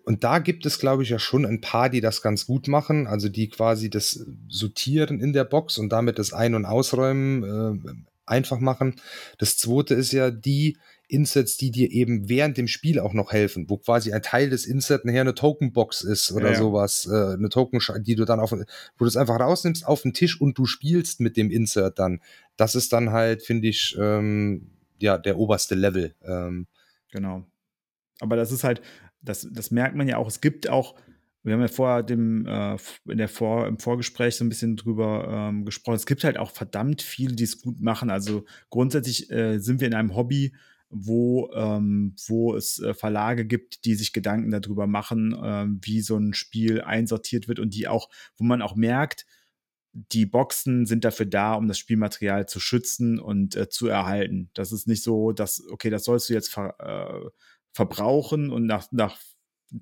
und 0.04 0.22
da 0.22 0.38
gibt 0.38 0.64
es, 0.66 0.78
glaube 0.78 1.02
ich, 1.02 1.08
ja 1.08 1.18
schon 1.18 1.44
ein 1.44 1.60
paar, 1.60 1.90
die 1.90 2.00
das 2.00 2.22
ganz 2.22 2.46
gut 2.46 2.68
machen. 2.68 3.06
Also 3.06 3.28
die 3.28 3.48
quasi 3.48 3.90
das 3.90 4.24
Sortieren 4.48 5.20
in 5.20 5.32
der 5.32 5.44
Box 5.44 5.78
und 5.78 5.90
damit 5.90 6.18
das 6.18 6.32
Ein- 6.32 6.54
und 6.54 6.64
Ausräumen 6.64 7.42
äh, 7.42 7.92
einfach 8.24 8.60
machen. 8.60 8.96
Das 9.38 9.56
zweite 9.56 9.94
ist 9.94 10.12
ja 10.12 10.30
die 10.30 10.78
Insets, 11.08 11.56
die 11.56 11.70
dir 11.70 11.90
eben 11.90 12.28
während 12.28 12.56
dem 12.56 12.66
Spiel 12.66 12.98
auch 12.98 13.14
noch 13.14 13.32
helfen, 13.32 13.66
wo 13.68 13.78
quasi 13.78 14.12
ein 14.12 14.22
Teil 14.22 14.50
des 14.50 14.66
Insert 14.66 15.04
nachher 15.04 15.20
eine 15.20 15.34
Tokenbox 15.34 16.02
ist 16.02 16.32
oder 16.32 16.46
Ja, 16.46 16.52
ja. 16.52 16.58
sowas, 16.58 17.08
äh, 17.10 17.34
eine 17.34 17.48
Token, 17.48 17.80
die 18.02 18.16
du 18.16 18.24
dann 18.24 18.40
auf, 18.40 18.50
wo 18.52 18.64
du 18.98 19.06
es 19.06 19.16
einfach 19.16 19.38
rausnimmst 19.38 19.86
auf 19.86 20.02
den 20.02 20.12
Tisch 20.14 20.40
und 20.40 20.58
du 20.58 20.66
spielst 20.66 21.20
mit 21.20 21.36
dem 21.36 21.50
Insert 21.50 21.98
dann. 21.98 22.20
Das 22.56 22.74
ist 22.74 22.92
dann 22.92 23.10
halt, 23.10 23.42
finde 23.42 23.68
ich, 23.68 23.96
ähm, 24.00 24.70
ja, 24.98 25.18
der 25.18 25.38
oberste 25.38 25.74
Level. 25.74 26.14
Ähm, 26.24 26.66
Genau. 27.16 27.46
Aber 28.20 28.36
das 28.36 28.52
ist 28.52 28.62
halt, 28.62 28.82
das, 29.22 29.48
das 29.50 29.70
merkt 29.70 29.96
man 29.96 30.06
ja 30.06 30.18
auch. 30.18 30.28
Es 30.28 30.42
gibt 30.42 30.68
auch, 30.68 30.96
wir 31.42 31.54
haben 31.54 31.62
ja 31.62 31.68
vorher 31.68 32.02
dem, 32.02 32.44
äh, 32.46 32.76
in 33.08 33.16
der 33.16 33.30
Vor, 33.30 33.66
im 33.66 33.78
Vorgespräch 33.78 34.36
so 34.36 34.44
ein 34.44 34.50
bisschen 34.50 34.76
drüber 34.76 35.26
ähm, 35.30 35.64
gesprochen. 35.64 35.96
Es 35.96 36.04
gibt 36.04 36.24
halt 36.24 36.36
auch 36.36 36.50
verdammt 36.50 37.00
viele, 37.00 37.34
die 37.34 37.44
es 37.44 37.62
gut 37.62 37.80
machen. 37.80 38.10
Also 38.10 38.44
grundsätzlich 38.68 39.30
äh, 39.30 39.58
sind 39.60 39.80
wir 39.80 39.88
in 39.88 39.94
einem 39.94 40.14
Hobby, 40.14 40.54
wo, 40.90 41.50
ähm, 41.54 42.14
wo 42.26 42.54
es 42.54 42.80
äh, 42.80 42.92
Verlage 42.92 43.46
gibt, 43.46 43.86
die 43.86 43.94
sich 43.94 44.12
Gedanken 44.12 44.50
darüber 44.50 44.86
machen, 44.86 45.34
ähm, 45.42 45.80
wie 45.82 46.02
so 46.02 46.18
ein 46.18 46.34
Spiel 46.34 46.82
einsortiert 46.82 47.48
wird 47.48 47.60
und 47.60 47.72
die 47.72 47.88
auch, 47.88 48.10
wo 48.36 48.44
man 48.44 48.60
auch 48.60 48.76
merkt, 48.76 49.24
die 50.12 50.26
Boxen 50.26 50.84
sind 50.84 51.04
dafür 51.04 51.26
da, 51.26 51.54
um 51.54 51.68
das 51.68 51.78
Spielmaterial 51.78 52.46
zu 52.46 52.60
schützen 52.60 53.18
und 53.18 53.56
äh, 53.56 53.68
zu 53.70 53.88
erhalten. 53.88 54.50
Das 54.52 54.70
ist 54.70 54.86
nicht 54.86 55.02
so, 55.02 55.32
dass, 55.32 55.62
okay, 55.70 55.88
das 55.88 56.04
sollst 56.04 56.28
du 56.28 56.34
jetzt 56.34 56.52
ver, 56.52 56.74
äh, 56.78 57.30
verbrauchen 57.72 58.50
und 58.50 58.66
nach, 58.66 58.86
nach 58.92 59.18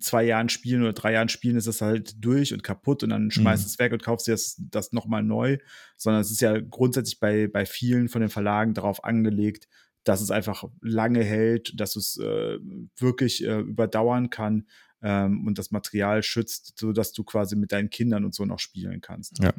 zwei 0.01 0.25
Jahren 0.25 0.49
Spielen 0.49 0.83
oder 0.83 0.93
drei 0.93 1.13
Jahren 1.13 1.29
Spielen 1.29 1.57
ist 1.57 1.67
es 1.67 1.83
halt 1.83 2.25
durch 2.25 2.53
und 2.53 2.63
kaputt 2.63 3.03
und 3.03 3.11
dann 3.11 3.31
schmeißt 3.31 3.65
Mhm. 3.65 3.67
es 3.67 3.79
weg 3.79 3.93
und 3.93 4.03
kaufst 4.03 4.29
dir 4.29 4.33
das, 4.33 4.57
das 4.71 4.93
nochmal 4.93 5.23
neu, 5.23 5.59
sondern 5.97 6.23
es 6.23 6.31
ist 6.31 6.41
ja 6.41 6.59
grundsätzlich 6.59 7.19
bei, 7.19 7.49
bei 7.49 7.67
vielen 7.67 8.09
von 8.09 8.21
den 8.21 8.31
Verlagen 8.31 8.73
darauf 8.73 9.03
angelegt, 9.05 9.69
dass 10.05 10.21
es 10.21 10.31
einfach 10.31 10.65
lange 10.81 11.25
hält, 11.25 11.79
dass 11.81 11.97
es 11.97 12.19
äh, 12.19 12.59
wirklich 12.97 13.45
äh, 13.45 13.61
überdauern 13.61 14.31
kann 14.31 14.67
ähm, 15.07 15.47
und 15.47 15.59
das 15.59 15.71
Material 15.71 16.23
schützt, 16.23 16.79
sodass 16.79 17.13
du 17.13 17.25
quasi 17.25 17.57
mit 17.57 17.73
deinen 17.73 17.91
Kindern 17.91 18.25
und 18.25 18.35
so 18.35 18.47
noch 18.47 18.59
spielen 18.59 19.03
kannst. 19.03 19.39
Ja. 19.43 19.53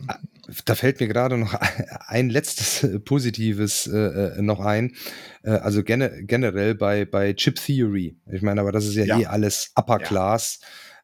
Da 0.65 0.73
fällt 0.75 0.99
mir 0.99 1.07
gerade 1.07 1.37
noch 1.37 1.53
ein 2.07 2.29
letztes 2.31 2.83
äh, 2.83 2.99
Positives 2.99 3.85
äh, 3.85 3.95
äh, 4.39 4.41
noch 4.41 4.59
ein. 4.59 4.95
Äh, 5.43 5.51
also 5.51 5.83
gene 5.83 6.23
generell 6.23 6.73
bei, 6.73 7.05
bei 7.05 7.33
Chip 7.33 7.55
Theory. 7.63 8.17
Ich 8.31 8.41
meine, 8.41 8.59
aber 8.59 8.71
das 8.71 8.85
ist 8.85 8.95
ja, 8.95 9.05
Ja. 9.05 9.19
eh 9.19 9.25
alles 9.27 9.71
Upper 9.75 9.99
Class. 9.99 10.59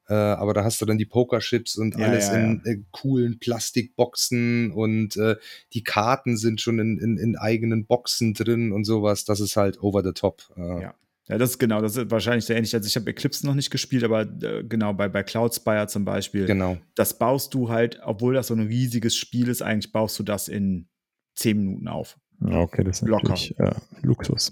Äh, 0.09 0.13
aber 0.15 0.55
da 0.55 0.63
hast 0.63 0.81
du 0.81 0.85
dann 0.85 0.97
die 0.97 1.05
Pokerchips 1.05 1.77
und 1.77 1.95
Ja, 1.95 2.07
alles 2.07 2.27
ja, 2.29 2.33
in 2.37 2.65
äh, 2.65 2.77
coolen 2.91 3.37
Plastikboxen 3.39 4.71
und 4.71 5.15
äh, 5.17 5.35
die 5.73 5.83
Karten 5.83 6.35
sind 6.37 6.59
schon 6.61 6.79
in, 6.79 6.97
in, 6.97 7.17
in 7.17 7.37
eigenen 7.37 7.85
Boxen 7.85 8.33
drin 8.33 8.71
und 8.71 8.85
sowas. 8.85 9.23
Das 9.25 9.39
ist 9.39 9.55
halt 9.55 9.81
over 9.81 10.03
the 10.03 10.13
top. 10.13 10.41
Äh, 10.57 10.81
Ja. 10.81 10.95
Ja, 11.31 11.37
das 11.37 11.51
ist 11.51 11.59
genau, 11.59 11.81
das 11.81 11.95
ist 11.95 12.11
wahrscheinlich 12.11 12.43
sehr 12.45 12.57
ähnlich. 12.57 12.75
Also 12.75 12.85
ich 12.87 12.95
habe 12.97 13.09
Eclipse 13.09 13.45
noch 13.47 13.55
nicht 13.55 13.71
gespielt, 13.71 14.03
aber 14.03 14.21
äh, 14.23 14.63
genau, 14.67 14.91
bei, 14.93 15.07
bei 15.07 15.23
Cloudspire 15.23 15.87
zum 15.87 16.03
Beispiel, 16.03 16.45
Genau. 16.45 16.77
das 16.95 17.17
baust 17.17 17.53
du 17.53 17.69
halt, 17.69 17.99
obwohl 18.03 18.33
das 18.33 18.47
so 18.47 18.53
ein 18.53 18.59
riesiges 18.67 19.15
Spiel 19.15 19.47
ist, 19.47 19.61
eigentlich 19.61 19.93
baust 19.93 20.19
du 20.19 20.23
das 20.23 20.49
in 20.49 20.89
zehn 21.35 21.57
Minuten 21.57 21.87
auf. 21.87 22.19
Okay, 22.43 22.83
das 22.83 23.01
ist 23.01 23.07
Locker. 23.07 23.29
natürlich 23.29 23.57
äh, 23.59 23.71
Luxus. 24.01 24.51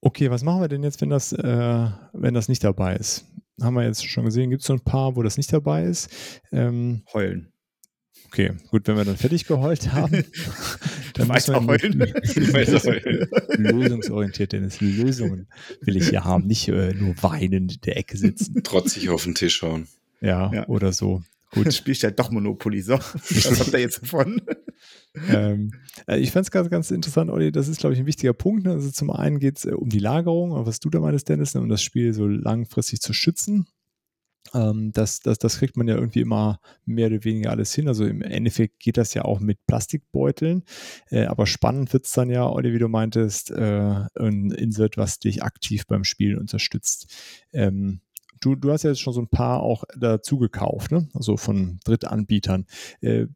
Okay, 0.00 0.30
was 0.30 0.42
machen 0.42 0.60
wir 0.60 0.68
denn 0.68 0.82
jetzt, 0.82 1.00
wenn 1.00 1.10
das, 1.10 1.32
äh, 1.32 1.86
wenn 2.12 2.34
das 2.34 2.48
nicht 2.48 2.62
dabei 2.64 2.96
ist? 2.96 3.24
Haben 3.60 3.74
wir 3.74 3.84
jetzt 3.84 4.06
schon 4.06 4.24
gesehen, 4.24 4.50
gibt 4.50 4.62
es 4.62 4.66
so 4.66 4.72
ein 4.72 4.80
paar, 4.80 5.16
wo 5.16 5.22
das 5.22 5.36
nicht 5.36 5.52
dabei 5.52 5.84
ist? 5.84 6.08
Ähm, 6.52 7.02
Heulen. 7.12 7.52
okay, 8.26 8.52
gut, 8.70 8.86
wenn 8.86 8.96
wir 8.96 9.04
dann 9.04 9.16
fertig 9.16 9.46
geheult 9.46 9.92
haben, 9.92 10.24
dann 11.18 11.28
müssen 11.28 11.54
Weiter 11.54 11.66
heulen. 11.66 12.00
Weiter 12.52 12.82
heulen. 12.84 13.28
lösungsorientiert, 13.58 14.52
Dennis. 14.52 14.80
Lösungen 14.80 15.48
will 15.82 15.96
ich 15.96 16.08
hier 16.08 16.24
haben, 16.24 16.46
nicht 16.46 16.68
äh, 16.68 16.94
nur 16.94 17.14
weinend 17.22 17.74
in 17.74 17.80
der 17.82 17.96
Ecke 17.96 18.16
sitzen. 18.16 18.62
Trotzig 18.62 19.08
auf 19.10 19.24
den 19.24 19.34
Tisch 19.34 19.62
hauen. 19.62 19.86
Ja, 20.20 20.52
Ja. 20.52 20.68
oder 20.68 20.92
so. 20.92 21.22
Gut. 21.50 21.64
Gut. 21.64 21.74
Spielst 21.74 22.04
halt 22.04 22.18
doch 22.18 22.30
Monopoly. 22.30 22.82
So, 22.82 22.94
was 22.98 23.60
habt 23.60 23.72
ihr 23.72 23.80
jetzt 23.80 24.02
davon? 24.02 24.40
ähm, 25.30 25.72
äh, 26.06 26.18
ich 26.18 26.30
fand 26.30 26.44
es 26.46 26.50
ganz, 26.50 26.68
ganz 26.68 26.90
interessant, 26.90 27.30
Olli, 27.30 27.50
das 27.52 27.68
ist, 27.68 27.80
glaube 27.80 27.94
ich, 27.94 28.00
ein 28.00 28.06
wichtiger 28.06 28.34
Punkt. 28.34 28.64
Ne? 28.64 28.72
Also 28.72 28.90
zum 28.90 29.10
einen 29.10 29.38
geht 29.38 29.58
es 29.58 29.64
äh, 29.64 29.70
um 29.72 29.88
die 29.88 29.98
Lagerung, 29.98 30.66
was 30.66 30.78
du 30.80 30.90
da 30.90 31.00
meinst, 31.00 31.28
Dennis, 31.28 31.54
ne? 31.54 31.60
um 31.62 31.68
das 31.68 31.82
Spiel 31.82 32.12
so 32.12 32.26
langfristig 32.26 33.00
zu 33.00 33.12
schützen. 33.14 33.66
Ähm, 34.54 34.92
das, 34.92 35.20
das, 35.20 35.38
das 35.38 35.58
kriegt 35.58 35.76
man 35.76 35.88
ja 35.88 35.94
irgendwie 35.94 36.20
immer 36.20 36.60
mehr 36.84 37.08
oder 37.08 37.24
weniger 37.24 37.50
alles 37.50 37.74
hin. 37.74 37.88
Also 37.88 38.06
im 38.06 38.22
Endeffekt 38.22 38.80
geht 38.80 38.96
das 38.96 39.14
ja 39.14 39.24
auch 39.24 39.40
mit 39.40 39.58
Plastikbeuteln. 39.66 40.64
Äh, 41.10 41.26
aber 41.26 41.46
spannend 41.46 41.92
wird 41.92 42.06
es 42.06 42.12
dann 42.12 42.30
ja, 42.30 42.48
Olli, 42.48 42.72
wie 42.72 42.78
du 42.78 42.88
meintest, 42.88 43.50
äh, 43.50 44.04
ein 44.18 44.50
Insert, 44.50 44.96
was 44.96 45.18
dich 45.18 45.42
aktiv 45.42 45.86
beim 45.86 46.04
Spielen 46.04 46.38
unterstützt. 46.38 47.14
Ähm, 47.52 48.00
du, 48.40 48.54
du 48.54 48.72
hast 48.72 48.84
ja 48.84 48.90
jetzt 48.90 49.00
schon 49.00 49.12
so 49.12 49.20
ein 49.20 49.28
paar 49.28 49.60
auch 49.62 49.84
dazu 49.98 50.38
gekauft, 50.38 50.92
ne? 50.92 51.08
also 51.14 51.36
von 51.36 51.80
Drittanbietern. 51.84 52.66
Äh, 53.00 53.26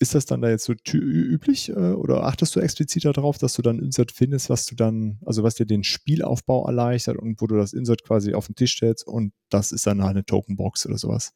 ist 0.00 0.14
das 0.14 0.24
dann 0.24 0.40
da 0.40 0.48
jetzt 0.48 0.64
so 0.64 0.72
üblich 0.92 1.68
äh, 1.68 1.72
oder 1.74 2.24
achtest 2.24 2.56
du 2.56 2.60
explizit 2.60 3.04
darauf, 3.04 3.36
dass 3.36 3.52
du 3.54 3.62
dann 3.62 3.76
ein 3.76 3.84
Insert 3.84 4.10
findest, 4.12 4.48
was 4.48 4.64
du 4.64 4.74
dann, 4.74 5.18
also 5.26 5.42
was 5.42 5.54
dir 5.54 5.66
den 5.66 5.84
Spielaufbau 5.84 6.66
erleichtert 6.66 7.18
und 7.18 7.40
wo 7.40 7.46
du 7.46 7.56
das 7.56 7.74
Insert 7.74 8.02
quasi 8.02 8.32
auf 8.32 8.46
den 8.46 8.56
Tisch 8.56 8.72
stellst 8.72 9.06
und 9.06 9.32
das 9.50 9.72
ist 9.72 9.86
dann 9.86 10.02
halt 10.02 10.12
eine 10.16 10.24
Tokenbox 10.24 10.86
oder 10.86 10.96
sowas? 10.96 11.34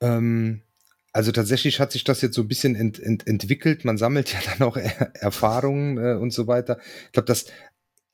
Ähm, 0.00 0.62
also 1.12 1.32
tatsächlich 1.32 1.80
hat 1.80 1.90
sich 1.90 2.04
das 2.04 2.22
jetzt 2.22 2.36
so 2.36 2.42
ein 2.42 2.48
bisschen 2.48 2.76
ent, 2.76 3.00
ent, 3.00 3.26
entwickelt. 3.26 3.84
Man 3.84 3.98
sammelt 3.98 4.32
ja 4.32 4.38
dann 4.58 4.66
auch 4.66 4.76
er 4.76 5.14
Erfahrungen 5.16 5.98
äh, 5.98 6.14
und 6.14 6.32
so 6.32 6.46
weiter. 6.46 6.78
Ich 7.06 7.12
glaube, 7.12 7.26
das 7.26 7.46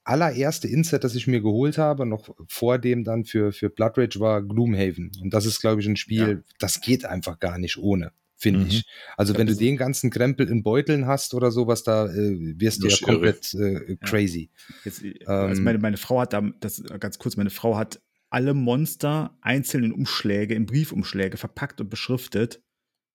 allererste 0.03 0.66
Insert, 0.66 1.05
das 1.05 1.14
ich 1.14 1.26
mir 1.26 1.43
geholt 1.43 1.76
habe, 1.78 2.07
noch 2.07 2.34
vor 2.49 2.78
dem 2.78 3.05
dann 3.05 3.24
für, 3.24 3.53
für 3.53 3.68
Blood 3.68 3.99
Rage, 3.99 4.20
war 4.20 4.41
Gloomhaven. 4.41 5.12
Und 5.20 5.34
das 5.34 5.45
ist, 5.45 5.61
glaube 5.61 5.82
ich, 5.82 5.87
ein 5.89 5.97
Spiel, 5.97 6.28
Ja. 6.28 6.55
das 6.59 6.80
geht 6.80 7.05
einfach 7.05 7.39
gar 7.39 7.59
nicht 7.59 7.76
ohne. 7.76 8.12
Finde 8.37 8.61
Mhm. 8.61 8.66
ich. 8.66 8.84
Also, 9.16 9.32
Ja, 9.32 9.39
wenn 9.39 9.47
du 9.47 9.55
den 9.57 9.76
ganzen 9.76 10.11
Krempel 10.11 10.49
in 10.49 10.62
Beuteln 10.62 11.07
hast 11.07 11.32
oder 11.34 11.51
sowas, 11.51 11.82
da 11.84 12.07
äh, 12.07 12.55
wirst 12.61 12.82
du 12.82 12.89
ja 12.89 12.97
komplett 13.03 13.55
äh, 13.55 13.97
crazy. 14.05 14.51
Jetzt, 14.84 15.03
also 15.26 15.59
Ähm. 15.59 15.64
meine, 15.64 15.78
meine 15.78 15.97
Frau 15.97 16.20
hat 16.20 16.32
da, 16.32 16.43
das 16.61 16.82
ganz 17.01 17.18
kurz, 17.18 17.37
meine 17.37 17.51
Frau 17.51 17.76
hat 17.76 18.01
alle 18.28 18.53
Monster 18.55 19.39
einzeln 19.41 19.84
in 19.84 19.93
Umschläge, 19.93 20.55
in 20.55 20.66
Briefumschläge 20.66 21.37
verpackt 21.39 21.80
und 21.80 21.89
beschriftet, 21.89 22.61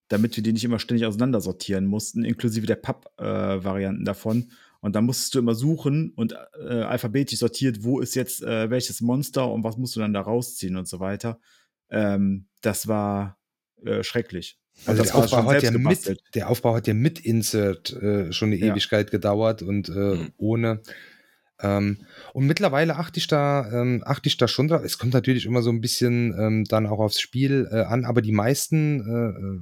damit 0.08 0.36
wir 0.36 0.44
die 0.44 0.54
nicht 0.54 0.64
immer 0.64 0.80
ständig 0.80 1.06
auseinandersortieren 1.06 1.86
mussten, 1.86 2.24
inklusive 2.24 2.66
der 2.66 2.76
Papp-Varianten 2.78 4.06
davon. 4.06 4.52
Und 4.80 4.96
dann 4.96 5.06
musstest 5.06 5.36
du 5.36 5.40
immer 5.40 5.54
suchen 5.54 6.12
und 6.16 6.34
äh, 6.60 6.82
alphabetisch 6.82 7.38
sortiert, 7.40 7.84
wo 7.84 8.00
ist 8.00 8.16
jetzt 8.16 8.42
äh, 8.42 8.72
welches 8.72 9.02
Monster 9.02 9.52
und 9.52 9.64
was 9.64 9.78
musst 9.78 9.96
du 9.96 10.00
dann 10.00 10.14
da 10.14 10.22
rausziehen 10.22 10.76
und 10.78 10.88
so 10.88 11.00
weiter. 11.00 11.40
Ähm, 11.92 12.48
das 12.62 12.88
war 12.88 13.38
äh, 13.86 14.02
schrecklich. 14.04 14.58
Also 14.86 15.04
der 15.04 15.16
Aufbau, 15.16 15.46
hat 15.46 15.64
ja 15.64 15.72
mit, 15.72 16.22
der 16.34 16.50
Aufbau 16.50 16.76
hat 16.76 16.88
ja 16.88 16.94
mit 16.94 17.20
Insert 17.20 17.94
äh, 17.94 18.32
schon 18.34 18.50
eine 18.50 18.58
Ja. 18.58 18.72
Ewigkeit 18.74 19.12
gedauert 19.12 19.62
und 19.62 19.90
äh, 19.90 19.92
Mhm. 20.16 20.32
ohne. 20.38 20.82
Ähm, 21.62 21.98
und 22.34 22.48
mittlerweile 22.48 22.96
achte 22.96 23.20
ich 23.20 23.28
da, 23.28 23.70
ähm, 23.72 24.02
achte 24.06 24.28
ich 24.28 24.38
da 24.38 24.48
schon 24.48 24.68
drauf. 24.68 24.84
Es 24.84 24.98
kommt 24.98 25.14
natürlich 25.14 25.46
immer 25.46 25.62
so 25.62 25.70
ein 25.70 25.82
bisschen 25.82 26.34
ähm, 26.40 26.66
dann 26.66 26.88
auch 26.88 27.00
aufs 27.00 27.20
Spiel 27.22 27.68
äh, 27.72 27.82
an, 27.82 28.06
aber 28.06 28.22
die 28.24 28.32
meisten 28.32 29.02
äh, 29.02 29.40
äh, 29.40 29.60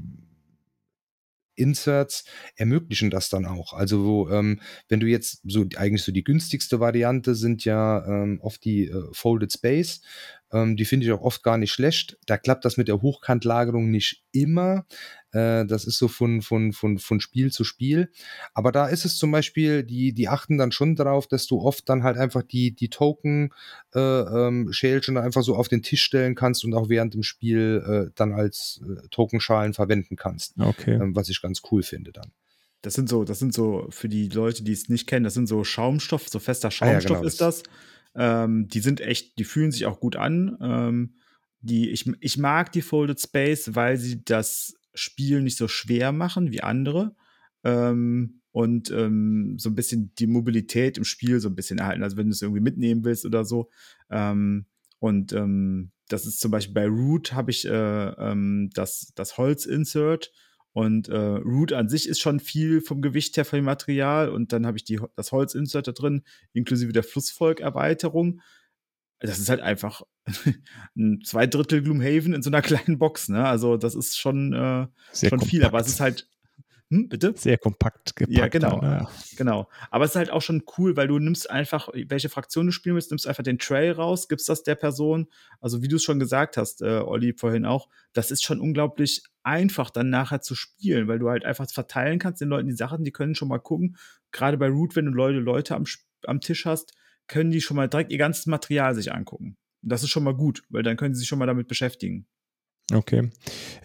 Inserts 1.62 2.24
ermöglichen 2.56 3.10
das 3.10 3.28
dann 3.28 3.46
auch. 3.46 3.74
Also 3.74 4.30
ähm, 4.32 4.62
wenn 4.88 5.02
du 5.02 5.08
jetzt 5.08 5.42
so 5.44 5.66
eigentlich 5.76 6.04
so 6.04 6.14
die 6.14 6.24
günstigste 6.24 6.80
Variante 6.80 7.36
sind 7.36 7.66
ja 7.66 8.06
ähm, 8.08 8.40
oft 8.42 8.64
die 8.64 8.86
äh, 8.86 9.04
Folded 9.12 9.52
Space. 9.52 10.00
Ähm, 10.52 10.76
die 10.76 10.86
finde 10.86 11.06
ich 11.06 11.12
auch 11.12 11.22
oft 11.22 11.44
gar 11.44 11.58
nicht 11.58 11.72
schlecht. 11.72 12.18
Da 12.26 12.38
klappt 12.38 12.66
das 12.66 12.78
mit 12.78 12.88
der 12.88 13.02
Hochkantlagerung 13.02 13.90
nicht 13.90 14.24
immer. 14.32 14.86
Äh, 15.32 15.66
das 15.66 15.86
ist 15.86 15.98
so 15.98 16.08
von, 16.08 16.42
von, 16.42 16.74
von, 16.74 16.98
von 16.98 17.20
Spiel 17.20 17.52
zu 17.52 17.64
Spiel. 17.64 18.12
Aber 18.54 18.72
da 18.72 18.88
ist 18.88 19.06
es 19.06 19.18
zum 19.18 19.32
Beispiel, 19.32 19.84
die, 19.84 20.14
die 20.14 20.28
achten 20.28 20.58
dann 20.58 20.72
schon 20.72 20.96
darauf, 20.96 21.28
dass 21.28 21.46
du 21.46 21.62
oft 21.62 21.88
dann 21.88 22.04
halt 22.04 22.18
einfach 22.18 22.44
die, 22.44 22.76
die 22.76 22.90
Token 22.90 23.54
äh, 23.94 24.00
ähm, 24.00 24.72
Schälchen 24.72 25.18
einfach 25.18 25.44
so 25.44 25.56
auf 25.56 25.68
den 25.68 25.84
Tisch 25.84 26.04
stellen 26.04 26.36
kannst 26.36 26.66
und 26.66 26.74
auch 26.74 26.90
während 26.90 27.14
dem 27.14 27.24
Spiel 27.24 27.84
äh, 27.86 28.12
dann 28.16 28.34
als 28.34 28.82
äh, 28.84 29.08
Tokenschalen 29.10 29.74
verwenden 29.74 30.16
kannst. 30.16 30.56
Okay. 30.60 30.96
Ähm, 30.96 31.16
was 31.16 31.30
ich 31.30 31.42
ganz 31.42 31.62
cool 31.72 31.84
finde 31.84 32.12
dann. 32.12 32.32
Das 32.82 32.94
sind 32.94 33.10
so, 33.10 33.26
das 33.26 33.40
sind 33.40 33.54
so, 33.54 33.88
für 33.90 34.08
die 34.08 34.30
Leute, 34.30 34.64
die 34.64 34.72
es 34.72 34.88
nicht 34.88 35.06
kennen, 35.06 35.26
das 35.26 35.34
sind 35.34 35.48
so 35.48 35.66
Schaumstoff, 35.66 36.30
so 36.30 36.40
fester 36.40 36.70
Ah 36.80 36.86
ja, 36.86 37.02
Schaumstoff 37.02 37.18
genau, 37.18 37.28
ist 37.28 37.42
das. 37.42 37.64
Ähm, 38.16 38.68
die 38.68 38.80
sind 38.80 39.02
echt, 39.02 39.38
die 39.40 39.44
fühlen 39.44 39.72
sich 39.72 39.86
auch 39.86 40.00
gut 40.00 40.16
an. 40.16 40.58
Ähm, 40.62 41.16
die, 41.62 41.90
ich, 41.90 42.10
ich 42.20 42.38
mag 42.38 42.72
die 42.72 42.82
Folded 42.82 43.20
Space, 43.20 43.76
weil 43.76 43.98
sie 43.98 44.24
das 44.24 44.74
Spiel 44.94 45.42
nicht 45.42 45.58
so 45.58 45.68
schwer 45.68 46.12
machen 46.12 46.52
wie 46.52 46.62
andere. 46.62 47.16
Ähm, 47.64 48.42
und 48.52 48.92
ähm, 48.92 49.58
so 49.58 49.70
ein 49.70 49.76
bisschen 49.76 50.14
die 50.18 50.28
Mobilität 50.28 50.98
im 50.98 51.04
Spiel 51.04 51.40
so 51.40 51.50
ein 51.50 51.56
bisschen 51.56 51.78
erhalten. 51.78 52.04
Also 52.04 52.18
wenn 52.18 52.28
du 52.28 52.32
es 52.32 52.42
irgendwie 52.42 52.62
mitnehmen 52.62 53.04
willst 53.04 53.26
oder 53.26 53.46
so. 53.46 53.70
Ähm, 54.10 54.66
und 55.00 55.34
ähm, 55.34 55.92
das 56.08 56.26
ist 56.26 56.40
zum 56.40 56.52
Beispiel 56.52 56.74
bei 56.74 56.88
Root 56.88 57.34
habe 57.34 57.52
ich 57.52 57.66
äh, 57.66 57.72
ähm, 57.72 58.70
das, 58.74 59.14
das 59.16 59.38
Holz-Insert. 59.38 60.32
Und 60.74 61.10
äh, 61.10 61.18
Root 61.18 61.74
an 61.74 61.90
sich 61.90 62.08
ist 62.08 62.20
schon 62.20 62.40
viel 62.40 62.82
vom 62.82 63.02
Gewicht 63.02 63.38
her 63.38 63.46
von 63.46 63.58
dem 63.58 63.66
Material. 63.66 64.30
Und 64.30 64.54
dann 64.54 64.66
habe 64.66 64.78
ich 64.78 64.84
die, 64.84 65.00
das 65.16 65.32
Holzinsert 65.32 65.88
da 65.88 65.92
drin, 65.92 66.24
inklusive 66.54 66.94
der 66.94 67.04
Flussvolk-Erweiterung. 67.04 68.42
Das 69.20 69.40
ist 69.40 69.50
halt 69.50 69.62
einfach 69.62 70.04
ein 70.96 71.22
zwei 71.26 71.48
Drittel 71.48 71.82
Gloomhaven 71.82 72.34
in 72.34 72.42
so 72.42 72.50
einer 72.50 72.62
kleinen 72.62 73.00
Box. 73.00 73.30
Ne? 73.30 73.46
Also 73.46 73.78
das 73.78 73.96
ist 73.96 74.18
schon, 74.18 74.54
äh, 74.54 74.88
Sehr 75.12 75.30
schon 75.30 75.42
viel, 75.42 75.64
aber 75.64 75.80
es 75.80 75.88
ist 75.88 76.00
halt. 76.00 76.28
Hm, 76.92 77.08
bitte? 77.08 77.34
sehr 77.38 77.60
kompakt 77.60 78.16
gepackt. 78.16 78.36
Ja, 78.36 78.48
genau. 78.48 78.80
Dann, 78.80 79.02
ja. 79.02 79.12
Genau. 79.38 79.70
Aber 79.92 80.06
es 80.06 80.12
ist 80.12 80.16
halt 80.16 80.32
auch 80.32 80.42
schon 80.42 80.64
cool, 80.78 80.98
weil 80.98 81.08
du 81.08 81.20
nimmst 81.20 81.50
einfach, 81.50 81.90
welche 81.94 82.30
Fraktion 82.30 82.66
du 82.66 82.72
spielen 82.72 82.96
willst, 82.96 83.12
nimmst 83.12 83.28
einfach 83.28 83.44
den 83.44 83.60
Trail 83.60 83.92
raus, 83.92 84.28
gibst 84.28 84.50
das 84.50 84.64
der 84.64 84.74
Person. 84.74 85.28
Also 85.62 85.84
wie 85.84 85.88
du 85.88 85.98
es 85.98 86.04
schon 86.04 86.20
gesagt 86.20 86.58
hast, 86.58 86.82
äh, 86.82 87.00
Olli, 87.00 87.34
vorhin 87.34 87.66
auch, 87.66 87.90
das 88.14 88.32
ist 88.32 88.44
schon 88.44 88.60
unglaublich 88.60 89.24
einfach 89.44 89.92
dann 89.92 90.10
nachher 90.10 90.42
zu 90.42 90.56
spielen, 90.56 91.08
weil 91.08 91.20
du 91.20 91.30
halt 91.30 91.46
einfach 91.46 91.70
verteilen 91.70 92.18
kannst 92.18 92.42
den 92.42 92.50
Leuten 92.50 92.68
die 92.68 92.76
Sachen, 92.76 93.04
die 93.04 93.12
können 93.12 93.36
schon 93.36 93.50
mal 93.50 93.60
gucken. 93.60 93.96
Gerade 94.32 94.58
bei 94.58 94.68
Root, 94.68 94.96
wenn 94.96 95.06
du 95.06 95.12
Leute, 95.12 95.40
Leute 95.40 95.76
am, 95.76 95.86
am 96.26 96.42
Tisch 96.42 96.66
hast, 96.66 96.94
können 97.28 97.52
die 97.52 97.62
schon 97.62 97.78
mal 97.78 97.88
direkt 97.88 98.12
ihr 98.12 98.18
ganzes 98.18 98.48
Material 98.48 98.96
sich 98.96 99.14
angucken. 99.14 99.58
Und 99.84 99.92
das 99.92 100.02
ist 100.02 100.10
schon 100.10 100.24
mal 100.24 100.36
gut, 100.36 100.64
weil 100.70 100.82
dann 100.82 100.98
können 100.98 101.14
sie 101.14 101.20
sich 101.20 101.28
schon 101.28 101.40
mal 101.40 101.46
damit 101.46 101.68
beschäftigen. 101.68 102.26
Okay. 102.94 103.30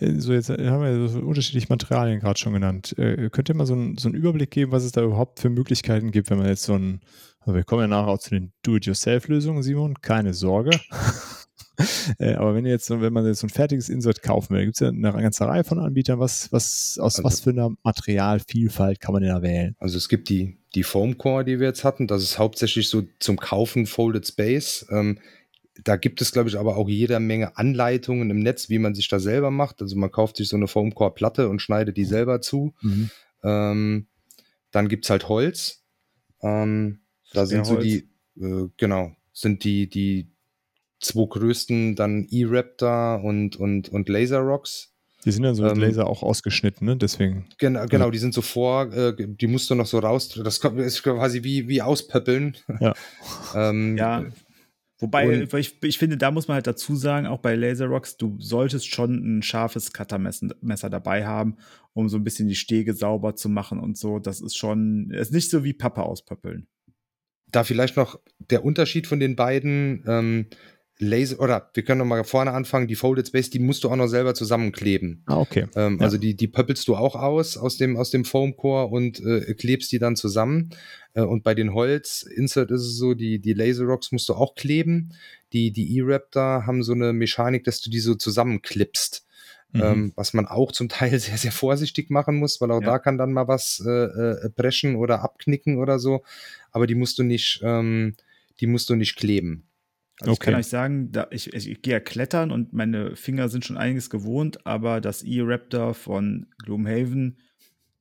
Äh, 0.00 0.18
So, 0.20 0.32
jetzt 0.32 0.48
haben 0.50 0.82
wir 0.82 1.08
so 1.08 1.18
unterschiedliche 1.20 1.66
Materialien 1.68 2.20
gerade 2.20 2.38
schon 2.38 2.52
genannt. 2.54 2.94
Äh, 2.98 3.28
könnt 3.30 3.48
ihr 3.48 3.54
mal 3.54 3.66
so, 3.66 3.74
ein, 3.74 3.96
so 3.98 4.08
einen 4.08 4.16
Überblick 4.16 4.50
geben, 4.50 4.72
was 4.72 4.84
es 4.84 4.92
da 4.92 5.02
überhaupt 5.02 5.40
für 5.40 5.50
Möglichkeiten 5.50 6.10
gibt, 6.10 6.30
wenn 6.30 6.38
man 6.38 6.46
jetzt 6.48 6.62
so 6.64 6.74
ein, 6.74 7.00
also 7.40 7.54
wir 7.54 7.64
kommen 7.64 7.82
ja 7.82 7.88
nachher 7.88 8.08
auch 8.08 8.18
zu 8.18 8.30
den 8.30 8.52
Do-it-yourself-Lösungen, 8.62 9.62
Simon, 9.62 10.00
keine 10.00 10.32
Sorge. 10.32 10.70
äh, 12.18 12.34
aber 12.34 12.54
wenn 12.54 12.64
jetzt, 12.64 12.88
wenn 12.88 13.12
man 13.12 13.26
jetzt 13.26 13.40
so 13.40 13.46
ein 13.46 13.50
fertiges 13.50 13.88
Insert 13.88 14.22
kaufen 14.22 14.54
will, 14.54 14.64
gibt 14.64 14.76
es 14.76 14.80
ja 14.80 14.88
eine 14.88 15.12
ganze 15.22 15.44
Reihe 15.46 15.64
von 15.64 15.78
Anbietern, 15.78 16.18
was, 16.20 16.50
was, 16.52 16.98
aus 16.98 17.16
Also- 17.16 17.24
was 17.24 17.40
für 17.40 17.50
einer 17.50 17.70
Materialvielfalt 17.82 19.00
kann 19.00 19.12
man 19.12 19.22
denn 19.22 19.32
da 19.34 19.42
wählen? 19.42 19.76
Also 19.78 19.98
es 19.98 20.08
gibt 20.08 20.28
die, 20.28 20.56
die 20.74 20.82
Foam 20.84 21.18
Core, 21.18 21.44
die 21.44 21.60
wir 21.60 21.66
jetzt 21.68 21.84
hatten. 21.84 22.06
Das 22.06 22.22
ist 22.22 22.38
hauptsächlich 22.38 22.88
so 22.88 23.02
zum 23.18 23.36
Kaufen 23.38 23.86
Folded 23.86 24.26
Space. 24.26 24.86
Ähm, 24.90 25.18
da 25.82 25.96
gibt 25.96 26.20
es, 26.20 26.30
glaube 26.32 26.48
ich, 26.48 26.58
aber 26.58 26.76
auch 26.76 26.88
jede 26.88 27.18
Menge 27.18 27.56
Anleitungen 27.56 28.30
im 28.30 28.38
Netz, 28.38 28.68
wie 28.68 28.78
man 28.78 28.94
sich 28.94 29.08
da 29.08 29.18
selber 29.18 29.50
macht. 29.50 29.82
Also 29.82 29.96
man 29.96 30.10
kauft 30.12 30.36
sich 30.36 30.48
so 30.48 30.56
eine 30.56 30.68
Foam 30.68 30.94
Core 30.94 31.12
Platte 31.14 31.48
und 31.48 31.60
schneidet 31.60 31.96
die 31.96 32.04
selber 32.04 32.40
zu. 32.40 32.74
Ähm, 33.42 34.06
dann 34.70 34.88
gibt 34.88 35.04
es 35.04 35.10
halt 35.10 35.28
Holz. 35.28 35.82
Ähm, 36.42 37.00
da 37.32 37.46
sind 37.46 37.66
so 37.66 37.76
die, 37.76 38.08
äh, 38.40 38.68
genau, 38.76 39.12
sind 39.32 39.64
die, 39.64 39.88
die 39.88 40.30
zwei 41.00 41.26
größten 41.28 41.96
dann 41.96 42.26
E-Raptor 42.30 43.22
und, 43.24 43.56
und, 43.56 43.88
und 43.88 44.08
Laser 44.08 44.38
Rocks. 44.40 44.92
Die 45.24 45.32
sind 45.32 45.42
ja 45.44 45.54
so 45.54 45.62
mit 45.62 45.72
Ähm, 45.72 45.78
Laser 45.80 46.06
auch 46.06 46.22
ausgeschnitten, 46.22 46.86
ne? 46.86 46.96
Deswegen. 46.96 47.46
Genau, 47.58 47.86
genau, 47.86 48.10
die 48.10 48.18
sind 48.18 48.34
so 48.34 48.42
vor, 48.42 48.92
äh, 48.92 49.14
die 49.18 49.46
musst 49.46 49.70
du 49.70 49.74
noch 49.74 49.86
so 49.86 49.98
raus, 49.98 50.28
das 50.28 50.60
kommt- 50.60 50.78
ist 50.80 51.02
quasi 51.02 51.42
wie, 51.42 51.66
wie 51.66 51.80
auspöppeln. 51.82 52.56
Ja. 52.80 52.94
ähm, 53.54 53.96
Ja. 53.96 54.24
Wobei, 55.04 55.42
Und- 55.42 55.52
weil 55.52 55.60
ich, 55.60 55.82
ich 55.82 55.98
finde, 55.98 56.16
da 56.16 56.30
muss 56.30 56.48
man 56.48 56.54
halt 56.54 56.66
dazu 56.66 56.96
sagen, 56.96 57.26
auch 57.26 57.40
bei 57.40 57.54
Laser 57.54 57.86
Rocks, 57.86 58.16
du 58.16 58.36
solltest 58.40 58.88
schon 58.88 59.38
ein 59.38 59.42
scharfes 59.42 59.92
Cuttermesser 59.92 60.48
Messer 60.62 60.88
dabei 60.88 61.26
haben, 61.26 61.56
um 61.92 62.08
so 62.08 62.16
ein 62.16 62.24
bisschen 62.24 62.48
die 62.48 62.54
Stege 62.54 62.94
sauber 62.94 63.36
zu 63.36 63.50
machen 63.50 63.78
und 63.80 63.98
so. 63.98 64.18
Das 64.18 64.40
ist 64.40 64.56
schon, 64.56 65.10
ist 65.10 65.30
nicht 65.32 65.50
so 65.50 65.62
wie 65.62 65.74
Pappe 65.74 66.02
auspöppeln. 66.02 66.68
Da 67.52 67.64
vielleicht 67.64 67.98
noch 67.98 68.18
der 68.38 68.64
Unterschied 68.64 69.06
von 69.06 69.20
den 69.20 69.36
beiden. 69.36 70.02
Ähm, 70.06 70.46
Laser, 70.98 71.40
oder 71.40 71.70
wir 71.74 71.82
können 71.82 71.98
noch 71.98 72.06
mal 72.06 72.22
vorne 72.22 72.52
anfangen, 72.52 72.86
die 72.86 72.94
Folded 72.94 73.26
Space, 73.26 73.50
die 73.50 73.58
musst 73.58 73.82
du 73.82 73.90
auch 73.90 73.96
noch 73.96 74.06
selber 74.06 74.34
zusammenkkleben. 74.34 75.24
Ah, 75.26 75.38
okay. 75.38 75.66
Ähm, 75.74 75.98
ja. 75.98 76.04
Also 76.04 76.18
die, 76.18 76.36
die 76.36 76.46
pöppelst 76.46 76.86
du 76.86 76.94
auch 76.94 77.16
aus, 77.16 77.56
aus 77.56 77.76
dem, 77.76 77.96
aus 77.96 78.10
dem 78.10 78.24
Foam 78.24 78.56
Core 78.56 78.86
und 78.86 79.20
äh, 79.20 79.54
klebst 79.54 79.90
die 79.90 79.98
dann 79.98 80.14
zusammen. 80.14 80.70
Äh, 81.14 81.22
und 81.22 81.42
bei 81.42 81.54
den 81.54 81.74
Holz-Insert 81.74 82.70
ist 82.70 82.82
es 82.82 82.96
so, 82.96 83.14
die, 83.14 83.40
die 83.40 83.54
Laser 83.54 83.84
Rocks 83.84 84.12
musst 84.12 84.28
du 84.28 84.34
auch 84.34 84.54
kleben. 84.54 85.12
Die, 85.52 85.72
die 85.72 85.96
E-Raptor 85.98 86.64
haben 86.66 86.84
so 86.84 86.92
eine 86.92 87.12
Mechanik, 87.12 87.64
dass 87.64 87.80
du 87.80 87.90
die 87.90 88.00
so 88.00 88.14
zusammenklippst. 88.14 89.26
Mhm. 89.72 89.82
Ähm, 89.82 90.12
was 90.14 90.32
man 90.32 90.46
auch 90.46 90.70
zum 90.70 90.88
Teil 90.88 91.10
sehr, 91.18 91.38
sehr 91.38 91.50
vorsichtig 91.50 92.08
machen 92.08 92.36
muss, 92.36 92.60
weil 92.60 92.70
auch 92.70 92.80
ja. 92.80 92.86
da 92.86 92.98
kann 93.00 93.18
dann 93.18 93.32
mal 93.32 93.48
was 93.48 93.82
äh, 93.84 93.90
äh, 93.90 94.48
brechen 94.54 94.94
oder 94.94 95.22
abknicken 95.22 95.78
oder 95.78 95.98
so. 95.98 96.22
Aber 96.70 96.86
die 96.86 96.94
musst 96.94 97.18
du 97.18 97.24
nicht, 97.24 97.60
ähm, 97.64 98.14
die 98.60 98.68
musst 98.68 98.88
du 98.90 98.94
nicht 98.94 99.16
kleben. 99.16 99.66
Also 100.20 100.32
okay. 100.32 100.32
Ich 100.32 100.40
kann 100.40 100.54
euch 100.54 100.66
sagen, 100.66 101.12
ich, 101.30 101.52
ich, 101.52 101.68
ich, 101.68 101.82
gehe 101.82 101.94
ja 101.94 102.00
klettern 102.00 102.52
und 102.52 102.72
meine 102.72 103.16
Finger 103.16 103.48
sind 103.48 103.64
schon 103.64 103.76
einiges 103.76 104.10
gewohnt, 104.10 104.64
aber 104.64 105.00
das 105.00 105.22
E-Raptor 105.22 105.94
von 105.94 106.46
Gloomhaven 106.58 107.38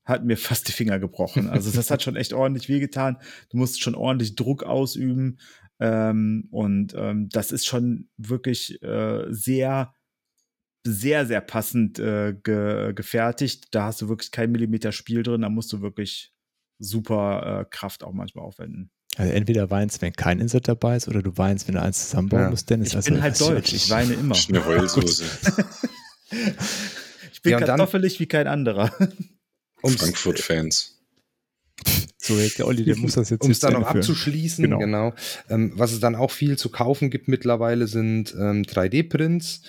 hat 0.06 0.24
mir 0.24 0.38
fast 0.38 0.68
die 0.68 0.74
Finger 0.74 1.00
gebrochen. 1.00 1.50
Also 1.50 1.72
das 1.72 1.90
hat 1.90 2.04
schon 2.04 2.16
echt 2.16 2.34
ordentlich 2.34 2.70
wehgetan. 2.70 3.18
Du 3.50 3.58
musst 3.58 3.82
schon 3.82 3.96
ordentlich 3.96 4.36
Druck 4.36 4.64
ausüben. 4.64 5.40
Ähm, 5.80 6.48
und 6.52 6.94
ähm, 6.96 7.30
das 7.30 7.52
ist 7.52 7.66
schon 7.66 8.10
wirklich 8.18 8.82
äh, 8.84 9.26
sehr, 9.30 9.94
sehr, 10.86 11.26
sehr 11.26 11.42
passend 11.42 11.98
äh, 11.98 12.36
ge 12.42 12.94
gefertigt. 12.94 13.68
Da 13.72 13.86
hast 13.86 14.02
du 14.02 14.10
wirklich 14.10 14.32
kein 14.32 14.52
Millimeter 14.52 14.92
Spiel 14.92 15.24
drin. 15.24 15.42
Da 15.42 15.50
musst 15.50 15.74
du 15.74 15.82
wirklich 15.82 16.32
super 16.78 17.62
äh, 17.62 17.66
Kraft 17.70 18.04
auch 18.04 18.14
manchmal 18.14 18.46
aufwenden. 18.46 18.92
Also 19.18 19.32
entweder 19.32 19.70
weinst, 19.70 20.02
wenn 20.02 20.14
kein 20.14 20.40
Insert 20.40 20.68
dabei 20.68 20.96
ist, 20.96 21.08
oder 21.08 21.22
du 21.22 21.38
weinst, 21.38 21.68
wenn 21.68 21.76
du 21.76 21.82
eins 21.82 22.10
zusammenbauen 22.10 22.44
ja. 22.44 22.50
musst, 22.50 22.70
Dennis. 22.70 22.90
Ich 22.90 22.96
also, 22.96 23.12
bin 23.12 23.22
halt 23.22 23.40
deutsch, 23.40 23.74
ich 23.74 23.90
weine 23.90 24.14
immer. 24.14 24.36
Eine 24.50 24.66
Heulsoße. 24.66 25.24
ich 27.32 27.42
bin 27.44 27.52
ja, 27.52 27.60
kartoffelig 27.60 28.20
wie 28.20 28.26
kein 28.26 28.48
anderer. 28.48 28.92
Frankfurt-Fans. 29.84 30.94
So, 32.18 32.40
jetzt 32.40 32.58
der 32.58 32.68
Olli, 32.68 32.86
der 32.86 32.96
muss 32.96 33.16
das 33.16 33.30
jetzt 33.30 33.44
Um 33.44 33.52
es 33.52 33.60
dann 33.60 33.74
noch 33.74 33.86
abzuschließen, 33.86 34.64
genau. 34.64 34.80
genau. 34.80 35.14
Ähm, 35.50 35.74
was 35.76 35.92
es 35.92 36.00
dann 36.00 36.16
auch 36.16 36.32
viel 36.32 36.58
zu 36.58 36.70
kaufen 36.70 37.10
gibt 37.10 37.28
mittlerweile 37.28 37.88
sind 37.88 38.34
ähm, 38.34 38.64
3D-Prints. 38.64 39.64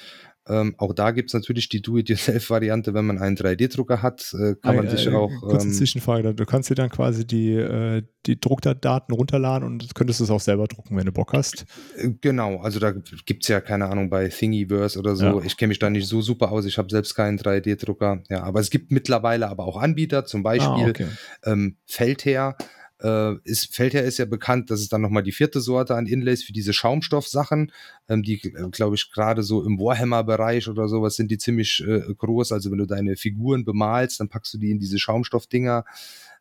Ähm, 0.47 0.75
auch 0.77 0.93
da 0.93 1.11
gibt 1.11 1.31
es 1.31 1.35
natürlich 1.35 1.71
die 1.71 1.81
Do-it-yourself-Variante, 1.81 2.93
wenn 2.93 3.07
man 3.07 3.19
einen 3.19 3.37
3D-Drucker 3.37 4.03
hat, 4.03 4.35
äh, 4.35 4.55
kann 4.57 4.59
ah, 4.63 4.73
man 4.75 4.89
sich 4.89 5.07
äh, 5.07 5.15
auch. 5.15 5.31
Kurze 5.41 5.69
ähm, 5.69 5.73
Zwischenfrage, 5.73 6.35
du 6.35 6.45
kannst 6.45 6.69
dir 6.69 6.75
dann 6.75 6.91
quasi 6.91 7.27
die, 7.27 7.53
äh, 7.53 8.03
die 8.27 8.39
Druckdaten 8.39 9.15
runterladen 9.15 9.67
und 9.67 9.95
könntest 9.95 10.21
es 10.21 10.31
auch 10.31 10.41
selber 10.41 10.67
drucken, 10.67 10.97
wenn 10.97 11.07
du 11.07 11.13
Bock 11.13 11.33
hast. 11.33 11.65
Äh, 11.97 12.11
genau, 12.21 12.59
also 12.59 12.79
da 12.79 12.91
gibt 12.91 13.45
es 13.45 13.49
ja, 13.49 13.63
keine 13.63 13.87
Ahnung, 13.87 14.11
bei 14.11 14.29
Thingiverse 14.29 14.99
oder 14.99 15.17
so. 15.17 15.25
Ja. 15.25 15.41
Ich 15.45 15.57
kenne 15.57 15.69
mich 15.69 15.79
da 15.79 15.89
nicht 15.89 16.07
so 16.07 16.21
super 16.21 16.53
aus, 16.53 16.67
ich 16.67 16.77
habe 16.77 16.91
selbst 16.91 17.15
keinen 17.15 17.39
3D-Drucker. 17.39 18.23
Ja, 18.29 18.43
aber 18.43 18.61
es 18.61 18.69
gibt 18.69 18.91
mittlerweile 18.91 19.49
aber 19.49 19.65
auch 19.65 19.79
Anbieter, 19.79 20.27
zum 20.27 20.43
Beispiel 20.43 20.85
ah, 20.85 20.89
okay. 20.89 21.07
ähm, 21.45 21.77
Feldher 21.87 22.57
äh, 23.05 23.35
ist, 23.45 23.75
Feldherr 23.75 24.05
ist 24.05 24.19
ja 24.19 24.25
bekannt, 24.25 24.71
das 24.71 24.81
ist 24.81 24.93
dann 24.93 25.03
nochmal 25.03 25.23
die 25.23 25.33
vierte 25.33 25.61
Sorte 25.61 25.95
an 25.95 26.07
Inlays 26.07 26.43
für 26.43 26.55
diese 26.55 26.73
Schaumstoffsachen, 26.73 27.71
ähm, 28.09 28.23
die, 28.23 28.41
äh, 28.43 28.71
glaube 28.71 28.97
ich, 28.97 29.13
gerade 29.13 29.43
so 29.43 29.63
im 29.63 29.79
Warhammer-Bereich 29.79 30.69
oder 30.69 30.89
sowas 30.89 31.17
sind 31.17 31.31
die 31.31 31.39
ziemlich 31.39 31.85
äh, 31.87 32.01
groß. 32.17 32.53
Also 32.53 32.71
wenn 32.71 32.79
du 32.79 32.87
deine 32.87 33.17
Figuren 33.17 33.65
bemalst, 33.65 34.21
dann 34.21 34.31
packst 34.31 34.55
du 34.55 34.59
die 34.59 34.71
in 34.71 34.79
diese 34.79 34.99
Schaumstoffdinger 34.99 35.85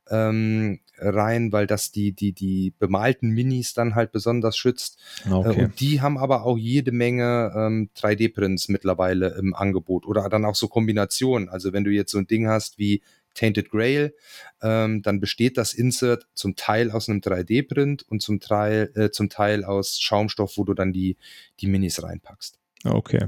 ähm, 0.09 0.80
rein, 0.97 1.51
weil 1.51 1.68
das 1.68 1.91
die, 1.91 2.14
die, 2.14 2.34
die 2.34 2.74
bemalten 2.78 3.30
Minis 3.30 3.74
dann 3.74 3.95
halt 3.95 4.11
besonders 4.11 4.57
schützt. 4.57 4.99
Okay. 5.30 5.59
Äh, 5.59 5.64
und 5.66 5.80
die 5.80 6.01
haben 6.01 6.18
aber 6.18 6.45
auch 6.45 6.57
jede 6.57 6.91
Menge 6.91 7.51
ähm, 7.55 7.89
3D-Prints 7.97 8.70
mittlerweile 8.70 9.36
im 9.36 9.53
Angebot 9.53 10.05
oder 10.05 10.30
dann 10.30 10.45
auch 10.45 10.55
so 10.55 10.68
Kombinationen. 10.68 11.49
Also 11.49 11.74
wenn 11.74 11.84
du 11.84 11.91
jetzt 11.91 12.11
so 12.11 12.20
ein 12.20 12.28
Ding 12.28 12.47
hast 12.47 12.78
wie 12.78 13.01
Tainted 13.34 13.69
Grail, 13.69 14.15
ähm, 14.61 15.01
dann 15.01 15.19
besteht 15.19 15.57
das 15.57 15.73
Insert 15.73 16.27
zum 16.34 16.55
Teil 16.55 16.91
aus 16.91 17.09
einem 17.09 17.19
3D-Print 17.19 18.03
und 18.03 18.21
zum 18.21 18.39
Teil, 18.39 18.91
äh, 18.95 19.09
zum 19.11 19.29
Teil 19.29 19.63
aus 19.63 19.99
Schaumstoff, 19.99 20.57
wo 20.57 20.63
du 20.63 20.73
dann 20.73 20.93
die, 20.93 21.17
die 21.59 21.67
Minis 21.67 22.01
reinpackst. 22.03 22.59
Okay. 22.84 23.27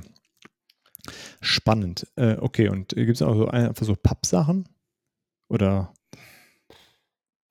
Spannend. 1.41 2.07
Äh, 2.15 2.37
okay, 2.39 2.69
und 2.69 2.89
gibt 2.89 3.15
es 3.15 3.21
auch 3.21 3.35
so 3.35 3.47
einfach 3.47 3.85
so 3.85 3.95
Pappsachen? 3.95 4.67
Oder? 5.47 5.93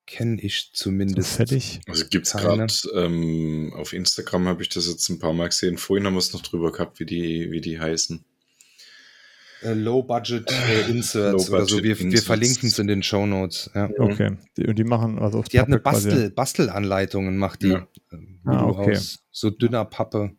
Kenne 0.06 0.40
ich 0.42 0.70
zumindest. 0.74 1.30
So 1.30 1.36
fertig. 1.36 1.80
Also 1.86 2.04
gibt 2.08 2.26
es 2.26 2.32
gerade 2.32 2.66
ähm, 2.94 3.72
auf 3.74 3.92
Instagram 3.92 4.48
habe 4.48 4.62
ich 4.62 4.68
das 4.68 4.86
jetzt 4.86 5.08
ein 5.08 5.18
paar 5.18 5.32
Mal 5.32 5.48
gesehen. 5.48 5.78
Vorhin 5.78 6.06
haben 6.06 6.14
wir 6.14 6.18
es 6.18 6.32
noch 6.32 6.42
drüber 6.42 6.72
gehabt, 6.72 7.00
wie 7.00 7.06
die, 7.06 7.50
wie 7.50 7.60
die 7.60 7.80
heißen 7.80 8.24
äh, 9.64 9.74
Low-Budget 9.74 10.50
äh, 10.50 10.90
Inserts 10.90 11.48
Low 11.48 11.56
oder 11.56 11.66
so. 11.66 11.82
Wir, 11.82 11.98
wir 11.98 12.22
verlinken 12.22 12.68
es 12.68 12.78
in 12.78 12.86
den 12.86 13.02
Show 13.02 13.26
Notes. 13.26 13.70
Ja. 13.74 13.90
Okay. 13.98 14.36
Die, 14.56 14.66
und 14.66 14.78
die 14.78 14.84
machen 14.84 15.18
also 15.18 15.42
Die 15.42 15.58
hat 15.58 15.66
eine 15.66 15.78
Bastel, 15.78 16.30
Bastelanleitungen, 16.30 17.36
macht 17.36 17.62
die. 17.62 17.68
Ja. 17.68 17.88
Äh, 18.12 18.16
ah, 18.44 18.66
okay. 18.66 18.96
Aus 18.96 19.20
so 19.30 19.50
dünner 19.50 19.84
Pappe. 19.84 20.32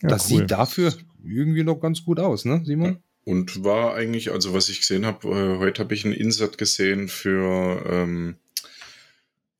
Ja, 0.00 0.08
das 0.08 0.30
cool. 0.30 0.38
sieht 0.38 0.50
dafür 0.50 0.92
irgendwie 1.24 1.64
noch 1.64 1.76
ganz 1.76 2.04
gut 2.04 2.18
aus, 2.18 2.44
ne, 2.44 2.62
Simon? 2.64 2.98
Und 3.24 3.62
war 3.62 3.94
eigentlich, 3.94 4.32
also 4.32 4.52
was 4.52 4.68
ich 4.68 4.80
gesehen 4.80 5.06
habe, 5.06 5.28
äh, 5.28 5.58
heute 5.58 5.82
habe 5.82 5.94
ich 5.94 6.04
ein 6.04 6.12
Insert 6.12 6.58
gesehen 6.58 7.08
für, 7.08 7.84
ähm, 7.88 8.36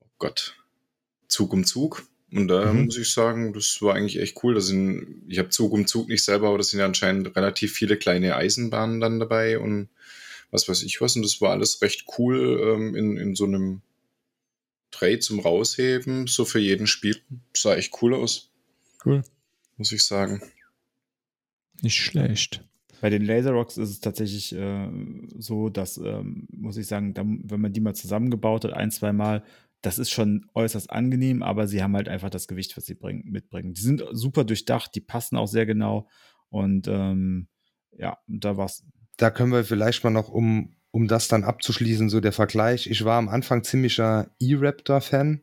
oh 0.00 0.08
Gott, 0.18 0.56
Zug 1.28 1.52
um 1.52 1.64
Zug. 1.64 2.04
Und 2.32 2.48
da 2.48 2.72
mhm. 2.72 2.86
muss 2.86 2.96
ich 2.96 3.12
sagen, 3.12 3.52
das 3.52 3.82
war 3.82 3.94
eigentlich 3.94 4.18
echt 4.18 4.42
cool. 4.42 4.54
Da 4.54 4.60
sind, 4.60 5.22
ich 5.28 5.38
habe 5.38 5.50
Zug 5.50 5.72
um 5.72 5.86
Zug 5.86 6.08
nicht 6.08 6.24
selber, 6.24 6.48
aber 6.48 6.58
da 6.58 6.64
sind 6.64 6.80
ja 6.80 6.86
anscheinend 6.86 7.36
relativ 7.36 7.72
viele 7.72 7.96
kleine 7.98 8.36
Eisenbahnen 8.36 9.00
dann 9.00 9.20
dabei 9.20 9.58
und 9.58 9.88
was 10.50 10.68
weiß 10.68 10.82
ich 10.82 11.00
was. 11.00 11.14
Und 11.16 11.22
das 11.22 11.40
war 11.40 11.50
alles 11.50 11.82
recht 11.82 12.06
cool 12.18 12.60
ähm, 12.64 12.94
in, 12.94 13.16
in 13.18 13.34
so 13.34 13.44
einem 13.44 13.82
Tray 14.90 15.18
zum 15.18 15.40
Rausheben, 15.40 16.26
so 16.26 16.44
für 16.44 16.58
jeden 16.58 16.86
Spiel. 16.86 17.16
Sah 17.54 17.74
echt 17.74 18.02
cool 18.02 18.14
aus. 18.14 18.50
Cool. 19.04 19.22
Muss 19.76 19.92
ich 19.92 20.04
sagen. 20.04 20.42
Nicht 21.82 21.96
schlecht. 21.96 22.64
Bei 23.00 23.10
den 23.10 23.24
Laser 23.24 23.50
Rocks 23.50 23.76
ist 23.76 23.90
es 23.90 24.00
tatsächlich 24.00 24.54
äh, 24.54 24.88
so, 25.36 25.68
dass, 25.68 25.98
ähm, 25.98 26.46
muss 26.52 26.76
ich 26.76 26.86
sagen, 26.86 27.14
da, 27.14 27.24
wenn 27.26 27.60
man 27.60 27.72
die 27.72 27.80
mal 27.80 27.96
zusammengebaut 27.96 28.64
hat, 28.64 28.72
ein, 28.74 28.92
zwei 28.92 29.12
Mal, 29.12 29.42
das 29.82 29.98
ist 29.98 30.10
schon 30.10 30.46
äußerst 30.54 30.90
angenehm, 30.90 31.42
aber 31.42 31.66
sie 31.66 31.82
haben 31.82 31.96
halt 31.96 32.08
einfach 32.08 32.30
das 32.30 32.48
Gewicht, 32.48 32.76
was 32.76 32.86
sie 32.86 32.94
bringen, 32.94 33.24
mitbringen. 33.30 33.74
Die 33.74 33.82
sind 33.82 34.02
super 34.12 34.44
durchdacht, 34.44 34.94
die 34.94 35.00
passen 35.00 35.36
auch 35.36 35.48
sehr 35.48 35.66
genau 35.66 36.08
und 36.48 36.86
ähm, 36.88 37.48
ja, 37.98 38.18
da 38.26 38.56
war's. 38.56 38.84
Da 39.16 39.30
können 39.30 39.52
wir 39.52 39.64
vielleicht 39.64 40.04
mal 40.04 40.10
noch, 40.10 40.28
um, 40.28 40.76
um 40.90 41.08
das 41.08 41.28
dann 41.28 41.44
abzuschließen, 41.44 42.08
so 42.08 42.20
der 42.20 42.32
Vergleich. 42.32 42.86
Ich 42.88 43.04
war 43.04 43.18
am 43.18 43.28
Anfang 43.28 43.64
ziemlicher 43.64 44.30
E-Raptor-Fan. 44.40 45.42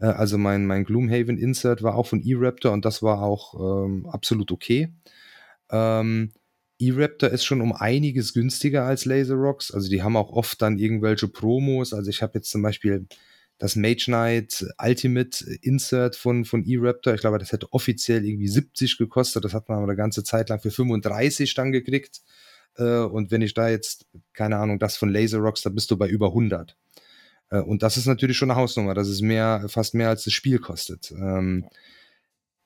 Äh, 0.00 0.06
also 0.06 0.38
mein, 0.38 0.66
mein 0.66 0.84
Gloomhaven-Insert 0.84 1.82
war 1.82 1.96
auch 1.96 2.06
von 2.06 2.22
E-Raptor 2.22 2.72
und 2.72 2.84
das 2.84 3.02
war 3.02 3.22
auch 3.22 3.84
ähm, 3.84 4.06
absolut 4.06 4.52
okay. 4.52 4.94
Ähm, 5.70 6.32
E-Raptor 6.78 7.28
ist 7.28 7.44
schon 7.44 7.60
um 7.60 7.72
einiges 7.72 8.32
günstiger 8.32 8.84
als 8.84 9.04
Laser 9.04 9.34
Rocks. 9.34 9.70
Also 9.70 9.90
die 9.90 10.02
haben 10.02 10.16
auch 10.16 10.30
oft 10.30 10.62
dann 10.62 10.78
irgendwelche 10.78 11.28
Promos. 11.28 11.92
Also 11.92 12.08
ich 12.08 12.22
habe 12.22 12.38
jetzt 12.38 12.50
zum 12.50 12.62
Beispiel 12.62 13.06
das 13.60 13.76
Mage 13.76 14.06
Knight 14.06 14.66
Ultimate 14.82 15.44
Insert 15.60 16.16
von, 16.16 16.46
von 16.46 16.64
E-Raptor. 16.64 17.14
Ich 17.14 17.20
glaube, 17.20 17.38
das 17.38 17.52
hätte 17.52 17.72
offiziell 17.72 18.24
irgendwie 18.24 18.48
70 18.48 18.96
gekostet. 18.96 19.44
Das 19.44 19.52
hat 19.52 19.68
man 19.68 19.76
aber 19.76 19.86
eine 19.86 19.96
ganze 19.96 20.24
Zeit 20.24 20.48
lang 20.48 20.60
für 20.60 20.70
35 20.70 21.54
dann 21.54 21.70
gekriegt. 21.70 22.22
Äh, 22.78 23.00
und 23.00 23.30
wenn 23.30 23.42
ich 23.42 23.52
da 23.52 23.68
jetzt, 23.68 24.06
keine 24.32 24.56
Ahnung, 24.56 24.78
das 24.78 24.96
von 24.96 25.10
Laser 25.10 25.38
Rocks, 25.38 25.60
da 25.60 25.68
bist 25.68 25.90
du 25.90 25.98
bei 25.98 26.08
über 26.08 26.28
100. 26.28 26.74
Äh, 27.50 27.58
und 27.60 27.82
das 27.82 27.98
ist 27.98 28.06
natürlich 28.06 28.38
schon 28.38 28.50
eine 28.50 28.58
Hausnummer. 28.58 28.94
Das 28.94 29.08
ist 29.08 29.20
mehr, 29.20 29.66
fast 29.68 29.92
mehr 29.94 30.08
als 30.08 30.24
das 30.24 30.32
Spiel 30.32 30.58
kostet. 30.58 31.10
Ähm, 31.10 31.66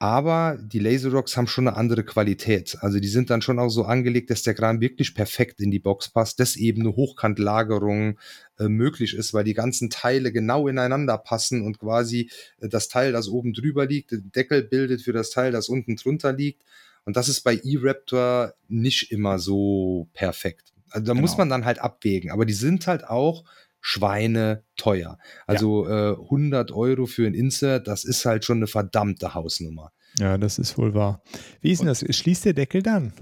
aber 0.05 0.59
die 0.61 0.81
Laser 0.81 1.11
Rocks 1.13 1.35
haben 1.35 1.47
schon 1.47 1.67
eine 1.67 1.79
andere 1.79 2.05
Qualität. 2.05 2.77
Also 2.81 3.01
die 3.01 3.09
sind 3.09 3.31
dann 3.31 3.41
schon 3.41 3.59
auch 3.59 3.71
so 3.71 3.85
angelegt, 3.85 4.29
dass 4.29 4.43
der 4.43 4.53
Kran 4.53 4.83
wirklich 4.83 5.15
perfekt 5.15 5.63
in 5.63 5.71
die 5.71 5.79
Box 5.79 6.11
passt, 6.11 6.41
dass 6.41 6.57
eben 6.57 6.83
eine 6.83 6.95
Hochkantlagerung 6.95 8.19
äh, 8.59 8.69
möglich 8.69 9.15
ist, 9.15 9.33
weil 9.33 9.45
die 9.45 9.55
ganzen 9.55 9.89
Teile 9.89 10.31
genau 10.31 10.69
ineinander 10.69 11.17
passen 11.17 11.63
und 11.63 11.79
quasi 11.79 12.29
äh, 12.61 12.69
das 12.69 12.89
Teil, 12.89 13.13
das 13.13 13.29
oben 13.29 13.55
drüber 13.55 13.87
liegt, 13.87 14.11
den 14.11 14.31
Deckel 14.31 14.63
bildet 14.63 15.01
für 15.01 15.15
das 15.15 15.31
Teil, 15.31 15.53
das 15.53 15.71
unten 15.71 15.97
drunter 15.97 16.35
liegt. 16.35 16.61
Und 17.07 17.17
das 17.17 17.31
ist 17.31 17.41
bei 17.41 17.59
E-Raptor 17.65 18.53
nicht 18.69 19.11
immer 19.11 19.39
so 19.39 20.11
perfekt. 20.13 20.75
Also 20.91 21.07
da 21.07 21.13
genau. 21.13 21.23
muss 21.23 21.39
man 21.39 21.49
dann 21.49 21.65
halt 21.65 21.79
abwägen. 21.79 22.31
Aber 22.31 22.45
die 22.45 22.53
sind 22.53 22.87
halt 22.87 23.05
auch 23.09 23.45
Schweine 23.87 24.65
teuer. 24.77 25.19
Also 25.47 25.87
ja. 25.87 26.13
äh, 26.13 26.15
100 26.15 26.73
Euro 26.73 27.05
für 27.05 27.27
ein 27.27 27.35
Insert, 27.35 27.87
das 27.87 28.05
ist 28.05 28.25
halt 28.25 28.47
schon 28.47 28.57
eine 28.57 28.67
verdammte 28.67 29.35
Hausnummer. 29.35 29.93
Ja, 30.19 30.39
das 30.39 30.59
ist 30.59 30.79
wohl 30.79 30.95
wahr. 30.95 31.23
Wie 31.61 31.71
ist 31.71 31.81
denn 31.81 31.89
das? 31.89 32.01
Schließt 32.01 32.47
der 32.47 32.55
Deckel 32.55 32.83
dann? 32.83 33.13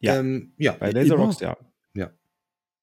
Ja, 0.00 0.16
ähm, 0.16 0.54
ja. 0.56 0.72
bei 0.72 0.90
Laserrocks, 0.90 1.40
ja. 1.40 1.58
ja. 1.92 2.10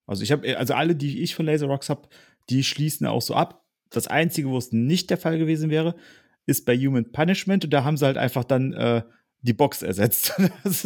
Also 0.06 0.22
ich 0.22 0.32
habe, 0.32 0.56
also 0.56 0.76
alle, 0.76 0.96
die 0.96 1.24
ich 1.24 1.34
von 1.34 1.48
Laserrocks 1.48 1.90
habe, 1.90 2.08
die 2.52 2.64
schließen 2.64 3.08
auch 3.08 3.24
so 3.24 3.34
ab. 3.34 3.66
Das 3.90 4.06
Einzige, 4.06 4.50
wo 4.50 4.58
es 4.60 4.72
nicht 4.72 5.10
der 5.10 5.18
Fall 5.18 5.40
gewesen 5.40 5.72
wäre, 5.72 5.96
ist 6.46 6.68
bei 6.68 6.78
Human 6.78 7.12
Punishment. 7.12 7.64
Und 7.64 7.74
da 7.74 7.84
haben 7.84 7.98
sie 7.98 8.06
halt 8.06 8.18
einfach 8.18 8.44
dann 8.44 8.74
äh, 8.74 9.02
die 9.42 9.54
Box 9.54 9.82
ersetzt. 9.82 10.40
ist, 10.66 10.86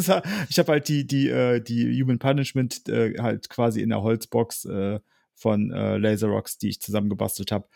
ich 0.50 0.60
habe 0.60 0.72
halt 0.72 0.88
die, 0.88 1.06
die, 1.06 1.28
äh, 1.28 1.60
die 1.60 2.02
Human 2.02 2.20
Punishment 2.20 2.88
äh, 2.88 3.16
halt 3.20 3.50
quasi 3.50 3.82
in 3.82 3.90
der 3.90 4.02
Holzbox 4.02 4.64
äh, 4.64 5.02
von 5.36 5.72
äh, 5.72 5.98
Laser 5.98 6.28
Rocks, 6.28 6.58
die 6.58 6.70
ich 6.70 6.82
zusammengebastelt 6.82 7.52
habe. 7.52 7.68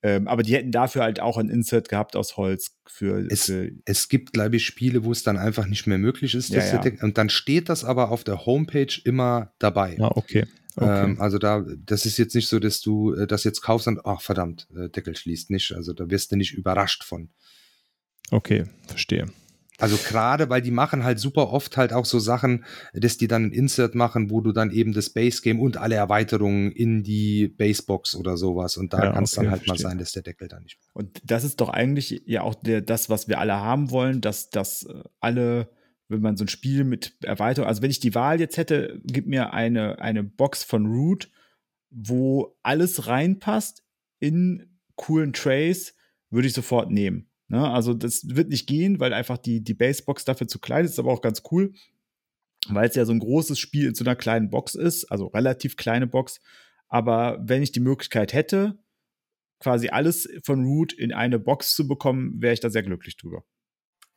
Ähm, 0.00 0.28
aber 0.28 0.44
die 0.44 0.54
hätten 0.54 0.70
dafür 0.70 1.02
halt 1.02 1.18
auch 1.18 1.38
ein 1.38 1.48
Insert 1.48 1.88
gehabt 1.88 2.14
aus 2.14 2.36
Holz 2.36 2.76
für. 2.86 3.26
Es, 3.30 3.46
für 3.46 3.72
es 3.84 4.08
gibt, 4.08 4.32
glaube 4.32 4.56
ich, 4.56 4.64
Spiele, 4.64 5.02
wo 5.04 5.10
es 5.10 5.24
dann 5.24 5.36
einfach 5.36 5.66
nicht 5.66 5.88
mehr 5.88 5.98
möglich 5.98 6.34
ist. 6.34 6.50
Ja, 6.50 6.64
ja. 6.64 6.80
Und 7.02 7.18
dann 7.18 7.28
steht 7.28 7.68
das 7.68 7.84
aber 7.84 8.12
auf 8.12 8.22
der 8.22 8.46
Homepage 8.46 9.00
immer 9.04 9.52
dabei. 9.58 9.96
Ja, 9.98 10.16
okay. 10.16 10.46
okay. 10.76 11.04
Ähm, 11.04 11.20
also 11.20 11.38
da, 11.38 11.64
das 11.84 12.06
ist 12.06 12.16
jetzt 12.16 12.36
nicht 12.36 12.46
so, 12.46 12.60
dass 12.60 12.80
du 12.80 13.12
äh, 13.14 13.26
das 13.26 13.42
jetzt 13.42 13.60
kaufst 13.60 13.88
und, 13.88 14.06
ach 14.06 14.20
verdammt, 14.20 14.68
äh, 14.76 14.88
Deckel 14.88 15.16
schließt 15.16 15.50
nicht. 15.50 15.72
Also 15.72 15.92
da 15.92 16.08
wirst 16.08 16.30
du 16.30 16.36
nicht 16.36 16.54
überrascht 16.54 17.02
von. 17.02 17.30
Okay, 18.30 18.66
verstehe. 18.86 19.26
Also 19.78 19.96
gerade, 19.96 20.50
weil 20.50 20.60
die 20.60 20.70
machen 20.72 21.04
halt 21.04 21.20
super 21.20 21.50
oft 21.50 21.76
halt 21.76 21.92
auch 21.92 22.04
so 22.04 22.18
Sachen, 22.18 22.64
dass 22.94 23.16
die 23.16 23.28
dann 23.28 23.44
ein 23.46 23.52
Insert 23.52 23.94
machen, 23.94 24.28
wo 24.30 24.40
du 24.40 24.52
dann 24.52 24.70
eben 24.72 24.92
das 24.92 25.10
Base 25.10 25.40
Game 25.40 25.60
und 25.60 25.76
alle 25.76 25.94
Erweiterungen 25.94 26.72
in 26.72 27.04
die 27.04 27.48
Basebox 27.48 28.14
oder 28.16 28.36
sowas 28.36 28.76
und 28.76 28.92
da 28.92 29.04
Ja, 29.04 29.12
kann 29.12 29.24
es 29.24 29.32
okay, 29.32 29.44
dann 29.44 29.50
halt 29.52 29.62
verstehe. 29.62 29.84
mal 29.84 29.90
sein, 29.90 29.98
dass 29.98 30.12
der 30.12 30.22
Deckel 30.22 30.48
dann 30.48 30.64
nicht. 30.64 30.78
Und 30.94 31.20
das 31.24 31.44
ist 31.44 31.60
doch 31.60 31.68
eigentlich 31.68 32.22
ja 32.26 32.42
auch 32.42 32.54
der, 32.56 32.80
das, 32.80 33.08
was 33.08 33.28
wir 33.28 33.38
alle 33.38 33.54
haben 33.54 33.90
wollen, 33.90 34.20
dass, 34.20 34.50
dass 34.50 34.82
äh, 34.82 35.02
alle, 35.20 35.70
wenn 36.08 36.22
man 36.22 36.36
so 36.36 36.44
ein 36.44 36.48
Spiel 36.48 36.82
mit 36.84 37.16
Erweiterung, 37.22 37.68
also 37.68 37.80
wenn 37.82 37.90
ich 37.90 38.00
die 38.00 38.14
Wahl 38.16 38.40
jetzt 38.40 38.56
hätte, 38.56 39.00
gib 39.04 39.26
mir 39.28 39.52
eine, 39.52 40.00
eine 40.00 40.24
Box 40.24 40.64
von 40.64 40.86
Root, 40.86 41.30
wo 41.90 42.56
alles 42.62 43.06
reinpasst 43.06 43.84
in 44.18 44.78
coolen 44.96 45.32
Trays, 45.32 45.94
würde 46.30 46.48
ich 46.48 46.54
sofort 46.54 46.90
nehmen. 46.90 47.27
Ne? 47.48 47.68
Also 47.70 47.94
das 47.94 48.22
wird 48.28 48.48
nicht 48.50 48.66
gehen, 48.66 49.00
weil 49.00 49.12
einfach 49.12 49.38
die, 49.38 49.62
die 49.62 49.74
Basebox 49.74 50.24
dafür 50.24 50.48
zu 50.48 50.58
klein 50.58 50.84
ist, 50.84 50.92
ist 50.92 50.98
aber 50.98 51.12
auch 51.12 51.22
ganz 51.22 51.42
cool, 51.50 51.72
weil 52.68 52.88
es 52.88 52.94
ja 52.94 53.04
so 53.04 53.12
ein 53.12 53.18
großes 53.20 53.58
Spiel 53.58 53.86
in 53.86 53.94
so 53.94 54.04
einer 54.04 54.16
kleinen 54.16 54.50
Box 54.50 54.74
ist, 54.74 55.06
also 55.10 55.26
relativ 55.28 55.76
kleine 55.76 56.06
Box. 56.06 56.40
Aber 56.88 57.38
wenn 57.42 57.62
ich 57.62 57.72
die 57.72 57.80
Möglichkeit 57.80 58.32
hätte, 58.32 58.78
quasi 59.60 59.88
alles 59.88 60.28
von 60.44 60.64
Root 60.64 60.92
in 60.92 61.12
eine 61.12 61.38
Box 61.38 61.74
zu 61.74 61.88
bekommen, 61.88 62.40
wäre 62.40 62.54
ich 62.54 62.60
da 62.60 62.70
sehr 62.70 62.82
glücklich 62.82 63.16
drüber. 63.16 63.44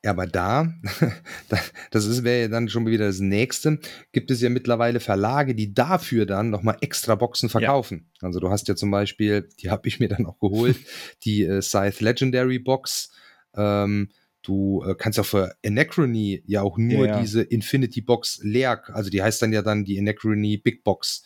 Ja, 0.03 0.11
aber 0.11 0.25
da, 0.25 0.73
da- 1.49 1.59
das 1.91 2.05
ist 2.05 2.23
wäre 2.23 2.41
ja 2.41 2.47
dann 2.47 2.69
schon 2.69 2.85
wieder 2.87 3.05
das 3.05 3.19
nächste, 3.19 3.79
gibt 4.11 4.31
es 4.31 4.41
ja 4.41 4.49
mittlerweile 4.49 4.99
Verlage, 4.99 5.53
die 5.55 5.73
dafür 5.73 6.25
dann 6.25 6.49
nochmal 6.49 6.77
extra 6.81 7.15
Boxen 7.15 7.49
verkaufen. 7.49 8.09
Also 8.21 8.39
du 8.39 8.49
hast 8.49 8.67
ja 8.67 8.75
zum 8.75 8.89
Beispiel, 8.91 9.47
die 9.59 9.69
habe 9.69 9.87
ich 9.87 9.99
mir 9.99 10.09
dann 10.09 10.25
auch 10.25 10.39
geholt, 10.39 10.77
die 11.23 11.43
äh, 11.43 11.61
Scythe 11.61 12.03
Legendary 12.03 12.59
Box. 12.59 13.11
Ähm, 13.55 14.09
du 14.41 14.83
äh, 14.83 14.95
kannst 14.95 15.19
auch 15.19 15.25
für 15.25 15.55
Anachrony 15.65 16.43
ja 16.45 16.61
auch 16.61 16.77
nur 16.77 17.05
Ja, 17.05 17.13
ja. 17.13 17.21
diese 17.21 17.41
Infinity 17.41 18.01
Box 18.01 18.39
leer, 18.43 18.81
also 18.93 19.09
die 19.09 19.21
heißt 19.21 19.41
dann 19.41 19.53
ja 19.53 19.61
dann 19.61 19.85
die 19.85 19.99
Anachrony 19.99 20.57
Big 20.57 20.83
Box 20.83 21.23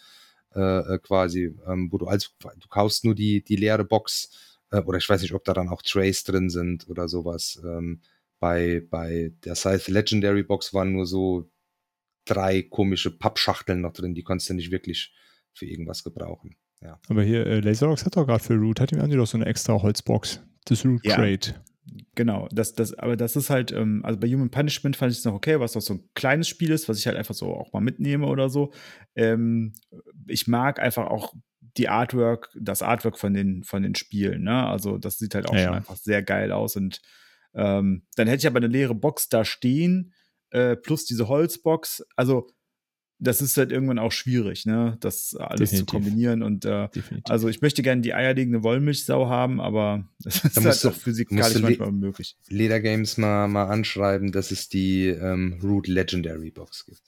äh, 0.55 0.59
äh, 0.59 0.99
quasi, 0.99 1.55
ähm, 1.67 1.89
wo 1.91 1.97
du 1.97 2.07
als 2.07 2.34
du 2.39 2.67
kaufst 2.69 3.05
nur 3.05 3.15
die 3.15 3.43
die 3.43 3.55
leere 3.55 3.86
Box 3.86 4.59
äh, 4.71 4.80
oder 4.82 4.97
ich 4.97 5.07
weiß 5.07 5.21
nicht, 5.21 5.34
ob 5.34 5.43
da 5.43 5.53
dann 5.53 5.69
auch 5.69 5.82
Trays 5.82 6.23
drin 6.23 6.49
sind 6.49 6.88
oder 6.89 7.07
sowas. 7.07 7.61
Ähm, 7.63 8.01
bei, 8.39 8.84
bei 8.89 9.32
der 9.43 9.55
Scythe 9.55 9.91
Legendary 9.91 10.43
Box 10.43 10.73
waren 10.73 10.91
nur 10.91 11.05
so 11.05 11.49
drei 12.26 12.61
komische 12.63 13.11
Pappschachteln 13.11 13.82
noch 13.82 13.93
drin, 13.93 14.13
die 14.13 14.23
konntest 14.23 14.49
du 14.49 14.53
nicht 14.53 14.71
wirklich 14.71 15.13
für 15.53 15.65
irgendwas 15.65 16.03
gebrauchen. 16.03 16.55
Ja. 16.82 16.99
Aber 17.07 17.23
hier, 17.23 17.45
äh, 17.45 17.59
Laserbox 17.61 18.05
hat 18.05 18.17
doch 18.17 18.26
gerade 18.26 18.43
für 18.43 18.55
Root, 18.55 18.80
hat 18.80 18.91
ihm 18.91 18.99
Andi 18.99 19.15
doch 19.15 19.28
so 19.28 19.38
eine 19.38 19.45
extra 19.45 19.82
Holzbox. 19.82 20.41
Das 20.65 20.86
Root 20.86 21.05
Ja. 21.05 21.17
Genau, 22.15 22.47
das, 22.51 22.73
das, 22.73 22.93
aber 22.93 23.15
das 23.15 23.36
ist 23.36 23.49
halt, 23.49 23.71
ähm, 23.71 24.01
also 24.03 24.19
bei 24.19 24.27
Human 24.27 24.49
Punishment 24.49 24.95
fand 24.95 25.11
ich 25.11 25.19
es 25.19 25.25
noch 25.25 25.33
okay, 25.33 25.59
was 25.59 25.77
auch 25.77 25.81
so 25.81 25.93
ein 25.95 26.09
kleines 26.15 26.47
Spiel 26.47 26.71
ist, 26.71 26.89
was 26.89 26.97
ich 26.97 27.07
halt 27.07 27.17
einfach 27.17 27.36
so 27.36 27.53
auch 27.53 27.73
mal 27.73 27.81
mitnehme 27.81 28.25
oder 28.25 28.49
so. 28.49 28.73
Ähm, 29.15 29.73
ich 30.27 30.47
mag 30.47 30.79
einfach 30.79 31.07
auch 31.07 31.33
die 31.77 31.89
Artwork, 31.89 32.49
das 32.59 32.81
Artwork 32.81 33.19
von 33.19 33.33
den, 33.33 33.63
von 33.63 33.83
den 33.83 33.95
Spielen, 33.95 34.43
ne? 34.43 34.65
Also 34.65 34.97
das 34.97 35.17
sieht 35.17 35.36
halt 35.36 35.47
auch 35.47 35.53
Ja, 35.53 35.59
schon 35.59 35.71
ja. 35.73 35.77
einfach 35.77 35.97
sehr 35.97 36.23
geil 36.23 36.51
aus. 36.51 36.75
Und 36.75 37.01
ähm, 37.53 38.05
dann 38.15 38.27
hätte 38.27 38.39
ich 38.39 38.47
aber 38.47 38.57
eine 38.57 38.67
leere 38.67 38.95
Box 38.95 39.29
da 39.29 39.45
stehen, 39.45 40.13
äh, 40.51 40.75
plus 40.75 41.05
diese 41.05 41.27
Holzbox. 41.27 42.03
Also, 42.15 42.47
das 43.20 43.41
ist 43.41 43.55
halt 43.57 43.72
irgendwann 43.72 43.97
auch 43.99 44.11
schwierig, 44.11 44.66
ne? 44.66 44.97
Das 44.99 45.36
alles 45.36 45.72
Definitiv. 45.72 45.80
zu 45.80 45.86
kombinieren 45.86 46.43
und 46.43 46.66
äh, 46.66 46.89
Definitiv. 46.89 47.32
also 47.32 47.47
ich 47.47 47.61
möchte 47.61 47.82
gerne 47.82 48.01
die 48.01 48.13
eierlegende 48.13 48.61
Wollmilchsau 48.63 49.28
haben, 49.30 49.61
aber 49.61 50.07
das 50.24 50.36
ist 50.43 50.55
musst 50.55 50.66
halt 50.66 50.84
du- 50.84 50.89
auch 50.89 50.93
physikalisch 51.01 51.61
manchmal 51.61 51.88
unmöglich. 51.89 52.36
Leder 52.49 52.80
Games 52.82 53.18
mal, 53.18 53.47
mal 53.47 53.66
anschreiben, 53.70 54.32
dass 54.32 54.51
es 54.51 54.68
die 54.70 55.07
ähm, 55.07 55.59
Root 55.63 55.88
Legendary 55.88 56.51
Box 56.51 56.86
gibt. 56.86 57.01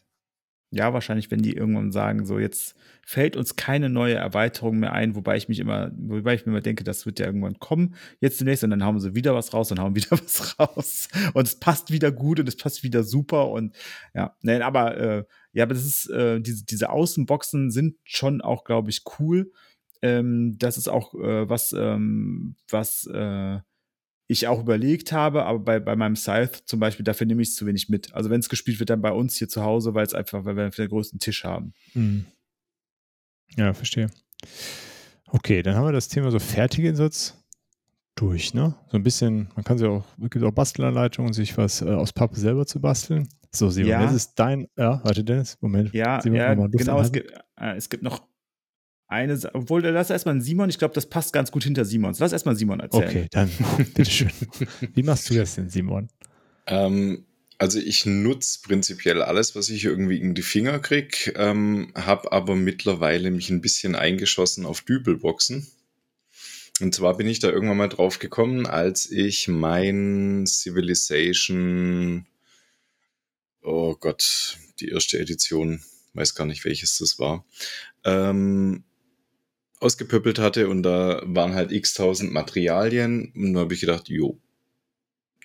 Ja, 0.71 0.93
wahrscheinlich, 0.93 1.31
wenn 1.31 1.41
die 1.41 1.53
irgendwann 1.53 1.93
sagen, 1.93 2.25
so 2.25 2.39
jetzt 2.39 2.75
fällt 3.05 3.37
uns 3.37 3.55
keine 3.55 3.89
neue 3.89 4.15
Erweiterung 4.15 4.79
mehr 4.79 4.91
ein, 4.91 5.15
wobei 5.15 5.37
ich 5.37 5.47
mich 5.47 5.59
immer, 5.59 5.91
wobei 5.97 6.33
ich 6.33 6.45
mir 6.45 6.51
immer 6.51 6.61
denke, 6.61 6.83
das 6.83 7.05
wird 7.05 7.19
ja 7.19 7.25
irgendwann 7.25 7.57
kommen, 7.59 7.95
jetzt 8.19 8.41
demnächst, 8.41 8.65
und 8.65 8.71
dann 8.71 8.83
hauen 8.83 8.99
sie 8.99 9.15
wieder 9.15 9.33
was 9.33 9.53
raus 9.53 9.71
und 9.71 9.79
hauen 9.79 9.95
wieder 9.95 10.11
was 10.11 10.59
raus. 10.59 11.07
Und 11.33 11.47
es 11.47 11.57
passt 11.57 11.89
wieder 11.91 12.11
gut 12.11 12.41
und 12.41 12.49
es 12.49 12.57
passt 12.57 12.83
wieder 12.83 13.03
super 13.03 13.49
und 13.49 13.75
ja, 14.13 14.35
nein, 14.41 14.61
aber 14.61 14.97
äh, 14.97 15.23
ja, 15.53 15.63
aber 15.63 15.73
das 15.73 15.85
ist, 15.85 16.09
äh, 16.09 16.41
diese, 16.41 16.65
diese 16.65 16.89
Außenboxen 16.89 17.71
sind 17.71 17.95
schon 18.03 18.41
auch, 18.41 18.65
glaube 18.65 18.89
ich, 18.89 19.03
cool. 19.19 19.51
Ähm, 20.01 20.57
das 20.59 20.77
ist 20.77 20.89
auch 20.89 21.13
äh, 21.15 21.49
was, 21.49 21.73
ähm, 21.73 22.55
was 22.69 23.07
äh, 23.07 23.59
ich 24.27 24.47
auch 24.47 24.59
überlegt 24.59 25.11
habe, 25.11 25.45
aber 25.45 25.59
bei, 25.59 25.79
bei 25.79 25.95
meinem 25.95 26.15
Scythe 26.15 26.59
zum 26.65 26.79
Beispiel, 26.79 27.03
dafür 27.03 27.25
nehme 27.27 27.41
ich 27.41 27.49
es 27.49 27.55
zu 27.55 27.65
wenig 27.65 27.89
mit. 27.89 28.13
Also 28.13 28.29
wenn 28.29 28.41
es 28.41 28.49
gespielt 28.49 28.79
wird, 28.79 28.89
dann 28.89 29.01
bei 29.01 29.11
uns 29.11 29.37
hier 29.37 29.47
zu 29.47 29.63
Hause, 29.63 29.93
weil 29.93 30.05
es 30.05 30.13
einfach, 30.13 30.43
weil 30.45 30.55
wir 30.57 30.69
den 30.69 30.89
größten 30.89 31.19
Tisch 31.19 31.43
haben. 31.43 31.73
Hm. 31.93 32.25
Ja, 33.55 33.73
verstehe. 33.73 34.09
Okay, 35.27 35.61
dann 35.61 35.75
haben 35.75 35.85
wir 35.85 35.93
das 35.93 36.09
Thema 36.09 36.31
so 36.31 36.39
fertige 36.39 36.89
Insatz 36.89 37.37
durch, 38.15 38.53
ne? 38.53 38.75
So 38.91 38.97
ein 38.97 39.03
bisschen, 39.03 39.49
man 39.55 39.63
kann 39.63 39.77
sich 39.77 39.87
auch, 39.87 40.03
es 40.21 40.29
gibt 40.29 40.43
auch 40.43 40.51
Bastelanleitungen, 40.51 41.33
sich 41.33 41.57
was 41.57 41.81
äh, 41.81 41.85
aus 41.85 42.11
Pappe 42.13 42.39
selber 42.39 42.65
zu 42.65 42.81
basteln. 42.81 43.27
So, 43.51 43.69
Simon, 43.69 43.89
Ja. 43.91 44.03
jetzt 44.03 44.13
ist 44.13 44.33
dein, 44.35 44.67
ja, 44.77 45.01
warte, 45.03 45.23
Dennis, 45.23 45.57
Moment. 45.61 45.93
Ja, 45.93 46.21
Simon, 46.21 46.37
ja 46.37 46.55
genau. 46.55 46.99
Es 46.99 47.11
gibt, 47.11 47.31
äh, 47.59 47.75
es 47.75 47.89
gibt 47.89 48.03
noch 48.03 48.27
eine, 49.07 49.39
obwohl, 49.53 49.81
lass 49.81 50.09
erstmal 50.09 50.33
einen 50.33 50.41
Simon, 50.41 50.69
ich 50.69 50.77
glaube, 50.77 50.93
das 50.93 51.05
passt 51.05 51.31
ganz 51.31 51.51
gut 51.51 51.63
hinter 51.63 51.85
Simons. 51.85 52.19
Lass 52.19 52.33
erstmal 52.33 52.55
Simon 52.55 52.81
erzählen. 52.81 53.07
Okay, 53.07 53.27
dann, 53.31 53.49
bitteschön. 53.77 54.31
Wie 54.93 55.03
machst 55.03 55.29
du 55.29 55.33
das 55.33 55.55
denn, 55.55 55.69
Simon? 55.69 56.09
Ähm, 56.65 57.25
also 57.57 57.79
ich 57.79 58.05
nutze 58.05 58.59
prinzipiell 58.61 59.21
alles, 59.21 59.55
was 59.55 59.69
ich 59.69 59.85
irgendwie 59.85 60.19
in 60.19 60.35
die 60.35 60.41
Finger 60.41 60.79
krieg, 60.79 61.33
ähm, 61.37 61.91
habe 61.95 62.31
aber 62.31 62.55
mittlerweile 62.55 63.31
mich 63.31 63.49
ein 63.49 63.61
bisschen 63.61 63.95
eingeschossen 63.95 64.65
auf 64.65 64.81
Dübelboxen. 64.81 65.67
Und 66.79 66.93
zwar 66.93 67.17
bin 67.17 67.27
ich 67.27 67.39
da 67.39 67.49
irgendwann 67.49 67.77
mal 67.77 67.87
drauf 67.87 68.19
gekommen, 68.19 68.67
als 68.67 69.09
ich 69.09 69.47
mein 69.47 70.45
Civilization, 70.45 72.27
oh 73.63 73.95
Gott, 73.95 74.59
die 74.79 74.89
erste 74.89 75.17
Edition, 75.17 75.81
weiß 76.13 76.35
gar 76.35 76.45
nicht 76.45 76.65
welches 76.65 76.97
das 76.99 77.17
war, 77.17 77.45
ähm, 78.03 78.83
ausgepöppelt 79.79 80.39
hatte 80.39 80.69
und 80.69 80.83
da 80.83 81.21
waren 81.25 81.53
halt 81.53 81.71
x 81.71 81.93
tausend 81.93 82.31
Materialien 82.31 83.31
und 83.35 83.53
da 83.53 83.61
habe 83.61 83.73
ich 83.73 83.81
gedacht, 83.81 84.09
jo, 84.09 84.39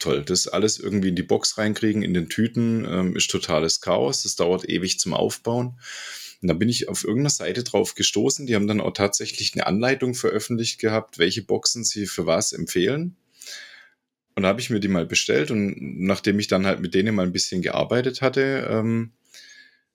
toll. 0.02 0.24
Das 0.24 0.48
alles 0.48 0.78
irgendwie 0.78 1.08
in 1.08 1.16
die 1.16 1.22
Box 1.22 1.58
reinkriegen, 1.58 2.02
in 2.02 2.14
den 2.14 2.28
Tüten, 2.28 2.84
ähm, 2.88 3.16
ist 3.16 3.30
totales 3.30 3.80
Chaos. 3.80 4.24
Das 4.24 4.36
dauert 4.36 4.68
ewig 4.68 4.98
zum 4.98 5.14
Aufbauen. 5.14 5.78
Und 6.40 6.48
da 6.48 6.54
bin 6.54 6.68
ich 6.68 6.88
auf 6.88 7.04
irgendeiner 7.04 7.30
Seite 7.30 7.62
drauf 7.62 7.94
gestoßen. 7.94 8.46
Die 8.46 8.56
haben 8.56 8.66
dann 8.66 8.80
auch 8.80 8.92
tatsächlich 8.92 9.54
eine 9.54 9.66
Anleitung 9.66 10.14
veröffentlicht 10.14 10.80
gehabt, 10.80 11.18
welche 11.18 11.42
Boxen 11.42 11.84
sie 11.84 12.06
für 12.06 12.26
was 12.26 12.52
empfehlen. 12.52 13.16
Und 14.34 14.42
da 14.42 14.48
habe 14.48 14.60
ich 14.60 14.70
mir 14.70 14.80
die 14.80 14.88
mal 14.88 15.06
bestellt 15.06 15.50
und 15.50 15.76
nachdem 16.00 16.38
ich 16.38 16.48
dann 16.48 16.66
halt 16.66 16.80
mit 16.80 16.94
denen 16.94 17.14
mal 17.14 17.26
ein 17.26 17.32
bisschen 17.32 17.60
gearbeitet 17.60 18.22
hatte, 18.22 18.66
ähm, 18.70 19.12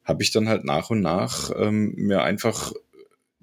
habe 0.04 0.24
ich 0.24 0.32
dann 0.32 0.48
halt 0.48 0.64
nach 0.64 0.90
und 0.92 1.02
nach 1.02 1.52
ähm, 1.58 1.94
mir 1.96 2.22
einfach 2.22 2.72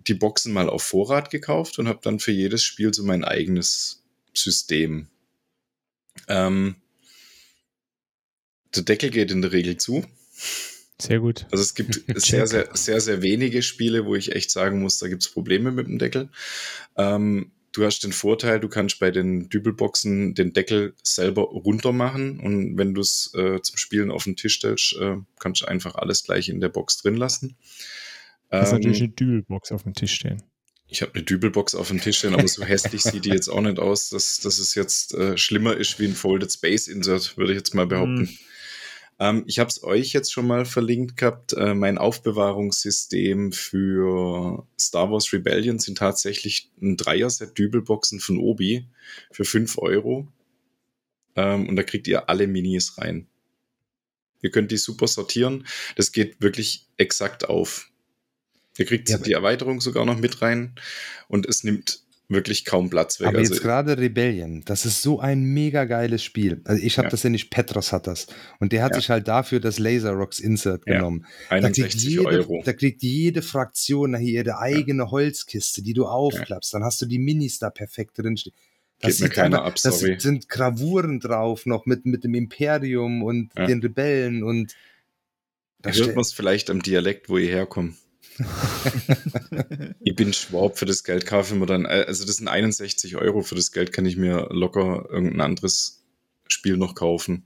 die 0.06 0.14
Boxen 0.14 0.52
mal 0.52 0.68
auf 0.68 0.82
Vorrat 0.82 1.30
gekauft 1.30 1.78
und 1.78 1.88
habe 1.88 2.00
dann 2.02 2.20
für 2.20 2.32
jedes 2.32 2.62
Spiel 2.62 2.92
so 2.92 3.02
mein 3.04 3.24
eigenes 3.24 4.02
System. 4.34 5.08
Ähm, 6.28 6.76
der 8.74 8.82
Deckel 8.82 9.10
geht 9.10 9.30
in 9.30 9.42
der 9.42 9.52
Regel 9.52 9.76
zu. 9.76 10.04
Sehr 11.00 11.20
gut. 11.20 11.46
Also 11.50 11.62
es 11.62 11.74
gibt 11.74 12.02
sehr, 12.20 12.46
sehr, 12.46 12.68
sehr, 12.74 13.00
sehr 13.00 13.22
wenige 13.22 13.62
Spiele, 13.62 14.06
wo 14.06 14.14
ich 14.14 14.32
echt 14.32 14.50
sagen 14.50 14.80
muss, 14.80 14.98
da 14.98 15.08
gibt 15.08 15.22
es 15.22 15.28
Probleme 15.28 15.70
mit 15.70 15.86
dem 15.86 15.98
Deckel. 15.98 16.28
Ähm, 16.96 17.52
du 17.72 17.84
hast 17.84 18.04
den 18.04 18.12
Vorteil, 18.12 18.60
du 18.60 18.68
kannst 18.68 19.00
bei 19.00 19.10
den 19.10 19.48
Dübelboxen 19.48 20.34
den 20.34 20.52
Deckel 20.52 20.94
selber 21.02 21.42
runter 21.42 21.92
machen 21.92 22.38
und 22.40 22.78
wenn 22.78 22.94
du 22.94 23.00
es 23.00 23.32
äh, 23.34 23.60
zum 23.60 23.76
Spielen 23.76 24.10
auf 24.10 24.24
den 24.24 24.36
Tisch 24.36 24.56
stellst, 24.56 24.96
äh, 25.00 25.16
kannst 25.38 25.62
du 25.62 25.66
einfach 25.66 25.96
alles 25.96 26.24
gleich 26.24 26.48
in 26.48 26.60
der 26.60 26.68
Box 26.68 26.98
drin 26.98 27.16
lassen. 27.16 27.56
Das 28.50 28.68
ist 28.68 28.72
Ähm, 28.72 28.78
natürlich 28.78 29.02
eine 29.02 29.08
Dübelbox 29.10 29.72
auf 29.72 29.82
dem 29.84 29.94
Tisch 29.94 30.14
stehen. 30.14 30.42
ich 30.86 31.02
habe 31.02 31.14
eine 31.14 31.24
Dübelbox 31.24 31.74
auf 31.74 31.88
dem 31.88 32.00
Tisch 32.00 32.18
stehen, 32.18 32.34
aber 32.34 32.46
so 32.46 32.62
hässlich 32.64 33.02
sieht 33.02 33.24
die 33.24 33.30
jetzt 33.30 33.48
auch 33.48 33.60
nicht 33.60 33.78
aus, 33.78 34.10
dass, 34.10 34.38
dass 34.38 34.58
es 34.58 34.74
jetzt 34.74 35.14
äh, 35.14 35.36
schlimmer 35.36 35.76
ist 35.76 35.98
wie 35.98 36.06
ein 36.06 36.14
Folded 36.14 36.52
Space 36.52 36.86
Insert, 36.88 37.36
würde 37.36 37.52
ich 37.52 37.58
jetzt 37.58 37.74
mal 37.74 37.86
behaupten. 37.86 38.38
Ähm, 39.18 39.44
ich 39.46 39.58
habe 39.60 39.68
es 39.68 39.82
euch 39.82 40.12
jetzt 40.12 40.32
schon 40.32 40.46
mal 40.46 40.64
verlinkt 40.64 41.16
gehabt. 41.16 41.52
Äh, 41.52 41.74
mein 41.74 41.98
Aufbewahrungssystem 41.98 43.52
für 43.52 44.66
Star 44.78 45.10
Wars 45.10 45.32
Rebellion 45.32 45.78
sind 45.78 45.98
tatsächlich 45.98 46.70
ein 46.80 46.96
Dreier-Set 46.96 47.56
Dübelboxen 47.56 48.20
von 48.20 48.38
Obi 48.38 48.86
für 49.30 49.44
5 49.44 49.78
Euro. 49.78 50.28
Ähm, 51.36 51.68
und 51.68 51.76
da 51.76 51.82
kriegt 51.82 52.08
ihr 52.08 52.28
alle 52.28 52.46
Minis 52.46 52.98
rein. 52.98 53.26
Ihr 54.42 54.50
könnt 54.50 54.70
die 54.70 54.76
super 54.76 55.06
sortieren. 55.06 55.66
Das 55.96 56.12
geht 56.12 56.40
wirklich 56.42 56.86
exakt 56.96 57.48
auf. 57.48 57.90
Ihr 58.78 58.86
kriegt 58.86 59.08
ja, 59.08 59.18
die 59.18 59.32
Erweiterung 59.32 59.80
sogar 59.80 60.04
noch 60.04 60.18
mit 60.18 60.42
rein 60.42 60.74
und 61.28 61.46
es 61.46 61.64
nimmt 61.64 62.04
wirklich 62.28 62.64
kaum 62.64 62.90
Platz 62.90 63.20
weg. 63.20 63.28
Aber 63.28 63.38
also, 63.38 63.52
jetzt 63.52 63.62
gerade 63.62 63.98
Rebellion, 63.98 64.62
das 64.64 64.86
ist 64.86 65.02
so 65.02 65.20
ein 65.20 65.44
mega 65.44 65.84
geiles 65.84 66.22
Spiel. 66.22 66.62
Also 66.64 66.82
ich 66.82 66.96
habe 66.98 67.06
ja. 67.06 67.10
das 67.10 67.22
ja 67.22 67.30
nicht, 67.30 67.50
Petros 67.50 67.92
hat 67.92 68.06
das. 68.06 68.26
Und 68.60 68.72
der 68.72 68.82
hat 68.82 68.92
ja. 68.92 69.00
sich 69.00 69.10
halt 69.10 69.28
dafür 69.28 69.60
das 69.60 69.78
Laser 69.78 70.12
Rocks 70.12 70.40
Insert 70.40 70.86
genommen. 70.86 71.26
61 71.50 72.02
da 72.02 72.08
jede, 72.08 72.26
Euro. 72.26 72.62
Da 72.64 72.72
kriegt 72.72 73.02
jede 73.02 73.42
Fraktion 73.42 74.12
nachher 74.12 74.24
ihre 74.24 74.58
eigene 74.58 75.10
Holzkiste, 75.10 75.82
die 75.82 75.92
du 75.92 76.06
aufklappst. 76.06 76.72
Dann 76.72 76.82
hast 76.82 77.00
du 77.02 77.06
die 77.06 77.18
Minis 77.18 77.58
da 77.58 77.70
perfekt 77.70 78.18
drinstehen. 78.18 78.56
Das, 79.00 79.18
Geht 79.18 79.20
mir 79.20 79.28
keiner 79.28 79.64
ab, 79.64 79.74
das 79.82 79.98
sind 79.98 80.48
Gravuren 80.48 81.20
drauf 81.20 81.66
noch 81.66 81.84
mit, 81.84 82.06
mit 82.06 82.24
dem 82.24 82.34
Imperium 82.34 83.22
und 83.22 83.50
den 83.56 83.80
Rebellen 83.80 84.42
und 84.42 84.74
da 85.82 85.90
hört 85.90 86.14
man 86.14 86.22
es 86.22 86.32
vielleicht 86.32 86.70
am 86.70 86.80
Dialekt, 86.80 87.28
wo 87.28 87.36
ihr 87.36 87.48
herkommt. 87.48 87.96
Ich 90.00 90.16
bin 90.16 90.32
Schwab, 90.32 90.78
für 90.78 90.86
das 90.86 91.04
Geld 91.04 91.26
kaufe 91.26 91.54
ich 91.54 91.60
mir 91.60 91.66
dann, 91.66 91.84
äh, 91.84 92.04
also 92.06 92.24
das 92.26 92.36
sind 92.36 92.48
61 92.48 93.16
Euro, 93.16 93.42
für 93.42 93.54
das 93.54 93.72
Geld 93.72 93.92
kann 93.92 94.06
ich 94.06 94.16
mir 94.16 94.48
locker 94.50 95.06
irgendein 95.10 95.40
anderes 95.40 96.04
Spiel 96.48 96.76
noch 96.76 96.94
kaufen, 96.94 97.44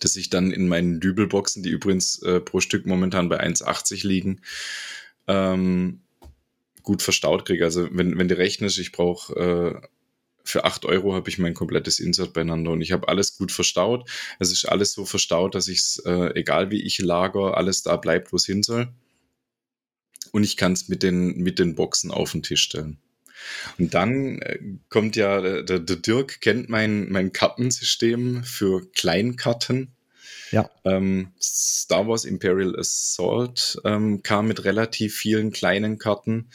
das 0.00 0.16
ich 0.16 0.30
dann 0.30 0.50
in 0.50 0.68
meinen 0.68 1.00
Dübelboxen, 1.00 1.62
die 1.62 1.70
übrigens 1.70 2.20
äh, 2.22 2.40
pro 2.40 2.60
Stück 2.60 2.86
momentan 2.86 3.28
bei 3.28 3.40
1,80 3.40 4.06
liegen, 4.06 4.40
ähm, 5.26 6.00
gut 6.82 7.02
verstaut 7.02 7.46
kriege. 7.46 7.64
Also 7.64 7.88
wenn, 7.92 8.18
wenn 8.18 8.28
du 8.28 8.36
rechnest, 8.36 8.78
ich 8.78 8.92
brauche 8.92 9.80
äh, 9.82 9.86
für 10.46 10.64
8 10.64 10.84
Euro 10.84 11.14
habe 11.14 11.30
ich 11.30 11.38
mein 11.38 11.54
komplettes 11.54 12.00
Insert 12.00 12.34
beieinander 12.34 12.70
und 12.72 12.82
ich 12.82 12.92
habe 12.92 13.08
alles 13.08 13.38
gut 13.38 13.50
verstaut. 13.50 14.08
Es 14.38 14.52
ist 14.52 14.66
alles 14.66 14.92
so 14.92 15.06
verstaut, 15.06 15.54
dass 15.54 15.68
ich 15.68 15.78
es, 15.78 16.02
äh, 16.04 16.34
egal 16.34 16.70
wie 16.70 16.82
ich 16.82 16.98
lager, 16.98 17.56
alles 17.56 17.82
da 17.82 17.96
bleibt, 17.96 18.32
wo 18.32 18.36
es 18.36 18.44
hin 18.44 18.62
soll 18.62 18.92
und 20.34 20.42
ich 20.42 20.56
kann 20.56 20.72
es 20.72 20.88
mit 20.88 21.04
den, 21.04 21.36
mit 21.38 21.60
den 21.60 21.76
Boxen 21.76 22.10
auf 22.10 22.32
den 22.32 22.42
Tisch 22.42 22.62
stellen. 22.62 22.98
Und 23.78 23.94
dann 23.94 24.40
äh, 24.40 24.58
kommt 24.88 25.14
ja, 25.14 25.40
der, 25.40 25.78
der 25.78 25.96
Dirk 25.96 26.40
kennt 26.40 26.68
mein, 26.68 27.08
mein 27.12 27.32
Kartensystem 27.32 28.42
für 28.42 28.84
Kleinkarten. 28.90 29.92
Ja. 30.50 30.68
Ähm, 30.82 31.28
Star 31.40 32.08
Wars 32.08 32.24
Imperial 32.24 32.76
Assault 32.76 33.80
ähm, 33.84 34.24
kam 34.24 34.48
mit 34.48 34.64
relativ 34.64 35.14
vielen 35.14 35.52
kleinen 35.52 35.98
Karten. 35.98 36.48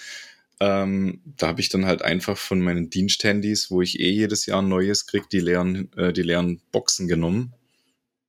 Ähm, 0.59 1.21
da 1.37 1.47
habe 1.47 1.61
ich 1.61 1.69
dann 1.69 1.85
halt 1.85 2.01
einfach 2.01 2.37
von 2.37 2.59
meinen 2.59 2.89
Diensthandys, 2.89 3.71
wo 3.71 3.81
ich 3.81 4.01
eh 4.01 4.11
jedes 4.11 4.45
Jahr 4.45 4.61
ein 4.61 4.67
neues 4.67 5.07
kriege, 5.07 5.27
die 5.31 5.39
leeren, 5.39 5.89
äh, 5.95 6.11
die 6.11 6.23
leeren 6.23 6.59
Boxen 6.73 7.07
genommen. 7.07 7.53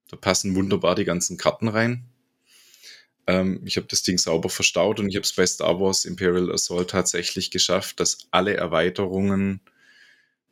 Da 0.08 0.16
passen 0.16 0.54
wunderbar 0.54 0.94
die 0.94 1.04
ganzen 1.04 1.38
Karten 1.38 1.66
rein. 1.66 2.04
Ähm, 3.30 3.60
ich 3.64 3.76
habe 3.76 3.86
das 3.86 4.02
Ding 4.02 4.18
sauber 4.18 4.48
verstaut 4.48 4.98
und 4.98 5.08
ich 5.08 5.14
habe 5.14 5.22
es 5.22 5.32
bei 5.32 5.46
Star 5.46 5.80
Wars 5.80 6.04
Imperial 6.04 6.50
Assault 6.50 6.90
tatsächlich 6.90 7.52
geschafft, 7.52 8.00
dass 8.00 8.26
alle 8.32 8.54
Erweiterungen 8.54 9.60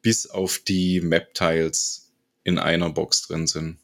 bis 0.01 0.29
auf 0.29 0.61
die 0.61 1.01
Map-Tiles 1.01 2.13
in 2.45 2.59
einer 2.59 2.91
Box 2.91 3.23
drin 3.27 3.49
sind. 3.49 3.79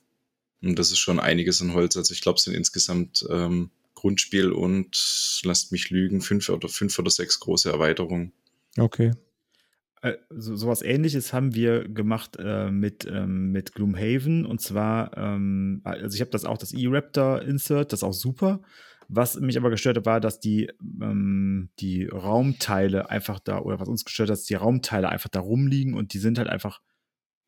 Und 0.63 0.79
das 0.79 0.93
ist 0.93 0.99
schon 0.99 1.19
einiges 1.19 1.61
an 1.61 1.75
Holz. 1.75 1.97
Also 1.97 2.15
ich 2.15 2.21
glaube, 2.21 2.39
es 2.39 2.45
sind 2.45 2.55
insgesamt 2.55 3.27
ähm, 3.29 3.71
Grundspiel 3.97 4.53
und, 4.53 5.41
lasst 5.43 5.73
mich 5.73 5.91
lügen, 5.91 6.21
fünf 6.21 6.49
oder 6.49 6.69
fünf 6.69 6.97
oder 6.99 7.11
sechs 7.11 7.41
große 7.41 7.71
Erweiterungen. 7.71 8.33
Okay. 8.79 9.13
Äh, 10.05 10.19
so, 10.29 10.55
sowas 10.55 10.83
ähnliches 10.83 11.33
haben 11.33 11.55
wir 11.55 11.89
gemacht 11.89 12.37
äh, 12.39 12.71
mit, 12.71 13.07
ähm, 13.11 13.53
mit 13.53 13.73
Gloomhaven. 13.73 14.45
Und 14.45 14.61
zwar, 14.61 15.17
ähm, 15.17 15.81
also 15.83 16.15
ich 16.15 16.21
habe 16.21 16.31
das 16.31 16.45
auch, 16.45 16.59
das 16.59 16.75
E-Raptor-Insert, 16.75 17.91
das 17.91 18.01
ist 18.01 18.05
auch 18.05 18.13
super. 18.13 18.61
Was 19.09 19.41
mich 19.41 19.57
aber 19.57 19.71
gestört 19.71 19.97
hat, 19.97 20.05
war, 20.05 20.21
dass 20.21 20.41
die, 20.41 20.71
ähm, 21.01 21.71
die 21.81 22.05
Raumteile 22.05 23.09
einfach 23.09 23.41
da, 23.41 23.61
oder 23.61 23.81
was 23.81 23.89
uns 23.89 24.05
gestört 24.05 24.29
hat, 24.29 24.37
dass 24.37 24.45
die 24.45 24.57
Raumteile 24.57 25.09
einfach 25.09 25.31
da 25.31 25.41
rumliegen 25.41 25.95
und 25.95 26.13
die 26.13 26.19
sind 26.19 26.37
halt 26.37 26.49
einfach 26.51 26.83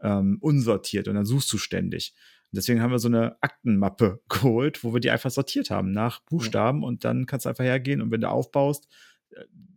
ähm, 0.01 0.39
unsortiert 0.41 1.09
und 1.09 1.15
dann 1.15 1.27
suchst 1.27 1.53
du 1.53 1.59
ständig. 1.59 2.15
Und 2.53 2.57
deswegen 2.57 2.81
haben 2.81 2.91
wir 2.91 2.99
so 2.99 3.09
eine 3.09 3.37
Aktenmappe 3.43 4.23
geholt, 4.31 4.83
wo 4.83 4.95
wir 4.95 5.01
die 5.01 5.11
einfach 5.11 5.31
sortiert 5.31 5.69
haben 5.69 5.93
nach 5.93 6.21
Buchstaben 6.21 6.83
und 6.85 7.05
dann 7.05 7.27
kannst 7.27 7.45
du 7.45 7.51
einfach 7.51 7.65
hergehen 7.65 8.01
und 8.01 8.11
wenn 8.11 8.23
du 8.23 8.31
aufbaust, 8.31 8.89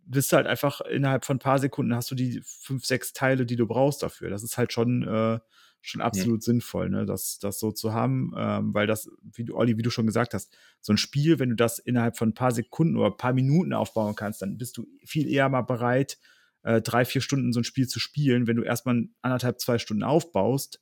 bist 0.05 0.31
du 0.31 0.37
halt 0.37 0.47
einfach 0.47 0.81
innerhalb 0.81 1.25
von 1.25 1.37
ein 1.37 1.39
paar 1.39 1.59
Sekunden 1.59 1.93
hast 1.93 2.09
du 2.09 2.15
die 2.15 2.41
fünf, 2.43 2.85
sechs 2.85 3.13
Teile, 3.13 3.45
die 3.45 3.55
du 3.55 3.67
brauchst 3.67 4.01
dafür. 4.01 4.29
Das 4.29 4.43
ist 4.43 4.57
halt 4.57 4.73
schon, 4.73 5.03
äh, 5.07 5.39
schon 5.81 6.01
absolut 6.01 6.41
ja. 6.41 6.45
sinnvoll, 6.45 6.89
ne, 6.89 7.05
das, 7.05 7.39
das 7.39 7.59
so 7.59 7.71
zu 7.71 7.93
haben, 7.93 8.33
ähm, 8.35 8.73
weil 8.73 8.87
das, 8.87 9.09
wie 9.21 9.45
du, 9.45 9.55
Olli, 9.55 9.77
wie 9.77 9.81
du 9.81 9.89
schon 9.89 10.07
gesagt 10.07 10.33
hast, 10.33 10.55
so 10.81 10.91
ein 10.91 10.97
Spiel, 10.97 11.39
wenn 11.39 11.49
du 11.49 11.55
das 11.55 11.79
innerhalb 11.79 12.17
von 12.17 12.29
ein 12.29 12.33
paar 12.33 12.51
Sekunden 12.51 12.97
oder 12.97 13.07
ein 13.07 13.17
paar 13.17 13.33
Minuten 13.33 13.73
aufbauen 13.73 14.15
kannst, 14.15 14.41
dann 14.41 14.57
bist 14.57 14.77
du 14.77 14.87
viel 15.05 15.29
eher 15.29 15.47
mal 15.47 15.61
bereit, 15.61 16.17
äh, 16.63 16.81
drei, 16.81 17.05
vier 17.05 17.21
Stunden 17.21 17.53
so 17.53 17.61
ein 17.61 17.65
Spiel 17.65 17.87
zu 17.87 17.99
spielen, 17.99 18.47
wenn 18.47 18.57
du 18.57 18.63
erstmal 18.63 19.05
anderthalb, 19.21 19.61
zwei 19.61 19.77
Stunden 19.77 20.03
aufbaust 20.03 20.81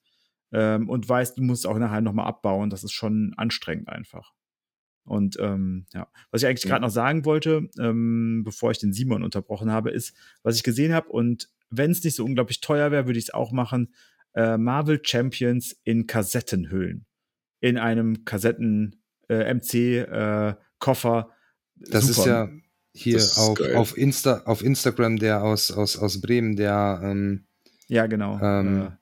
ähm, 0.52 0.90
und 0.90 1.08
weißt, 1.08 1.38
du 1.38 1.44
musst 1.44 1.68
auch 1.68 1.78
nachher 1.78 2.02
nochmal 2.02 2.28
abbauen. 2.28 2.70
Das 2.70 2.84
ist 2.84 2.94
schon 2.94 3.34
anstrengend 3.38 3.90
einfach. 3.90 4.34
Und 5.08 5.38
ähm, 5.40 5.86
ja, 5.94 6.08
was 6.32 6.42
ich 6.42 6.48
eigentlich 6.48 6.70
gerade 6.70 6.82
noch 6.82 6.92
sagen 6.92 7.26
wollte, 7.26 7.70
ähm, 7.80 8.44
bevor 8.44 8.72
ich 8.72 8.78
den 8.78 8.94
Simon 8.94 9.24
unterbrochen 9.24 9.72
habe, 9.72 9.90
ist, 9.90 10.14
was 10.44 10.56
ich 10.56 10.64
gesehen 10.64 10.94
habe 10.94 11.10
und 11.10 11.50
wenn 11.70 11.92
es 11.92 12.04
nicht 12.04 12.16
so 12.16 12.24
unglaublich 12.24 12.62
teuer 12.62 12.92
wäre, 12.92 13.08
würde 13.08 13.20
ich 13.20 13.26
es 13.26 13.34
auch 13.34 13.52
machen. 13.52 13.94
Äh, 14.34 14.58
Marvel 14.58 15.02
Champions 15.04 15.76
in 15.84 16.08
Kassettenhüllen. 16.08 17.06
In 17.60 17.78
einem 17.78 18.24
Kassetten 18.24 19.02
äh, 19.30 19.54
MC 19.54 19.74
äh, 19.74 20.56
Koffer. 20.80 21.32
Das 21.76 22.08
Super. 22.08 22.20
ist 22.20 22.26
ja 22.26 22.50
hier 22.94 23.18
ist 23.18 23.38
auf, 23.38 23.60
auf, 23.76 23.98
Insta, 23.98 24.42
auf 24.46 24.64
Instagram 24.64 25.18
der 25.18 25.44
aus, 25.44 25.72
aus, 25.72 25.98
aus 25.98 26.20
Bremen, 26.22 26.56
der 26.56 27.00
ähm, 27.04 27.46
ja 27.88 28.08
genau. 28.08 28.40
Ähm, 28.42 28.94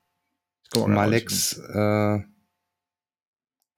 äh, 0.75 0.87
Malex 0.87 1.57
äh, 1.57 2.19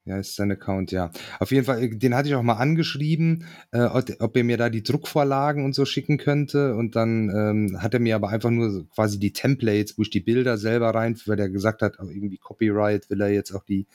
ja, 0.08 0.18
ist 0.18 0.36
sein 0.36 0.52
Account, 0.52 0.92
ja. 0.92 1.12
Auf 1.40 1.52
jeden 1.52 1.66
Fall, 1.66 1.90
den 1.90 2.16
hatte 2.16 2.30
ich 2.30 2.36
auch 2.36 2.42
mal 2.42 2.54
angeschrieben, 2.54 3.44
äh, 3.72 3.82
ob 3.82 4.38
er 4.38 4.44
mir 4.46 4.56
da 4.56 4.70
die 4.70 4.84
Druckvorlagen 4.84 5.66
und 5.66 5.76
so 5.76 5.84
schicken 5.84 6.18
könnte. 6.18 6.76
Und 6.76 6.96
dann 6.96 7.30
ähm, 7.30 7.82
hat 7.82 7.94
er 7.94 8.00
mir 8.00 8.16
aber 8.16 8.30
einfach 8.30 8.50
nur 8.50 8.88
quasi 8.90 9.20
die 9.20 9.34
Templates, 9.34 9.98
wo 9.98 10.04
ich 10.04 10.10
die 10.10 10.22
Bilder 10.22 10.58
selber 10.58 10.92
rein, 10.96 11.18
weil 11.26 11.40
er 11.40 11.50
gesagt 11.50 11.82
hat, 11.82 11.98
irgendwie 12.00 12.38
Copyright 12.38 13.10
will 13.10 13.20
er 13.20 13.30
jetzt 13.30 13.54
auch 13.54 13.64
die, 13.64 13.86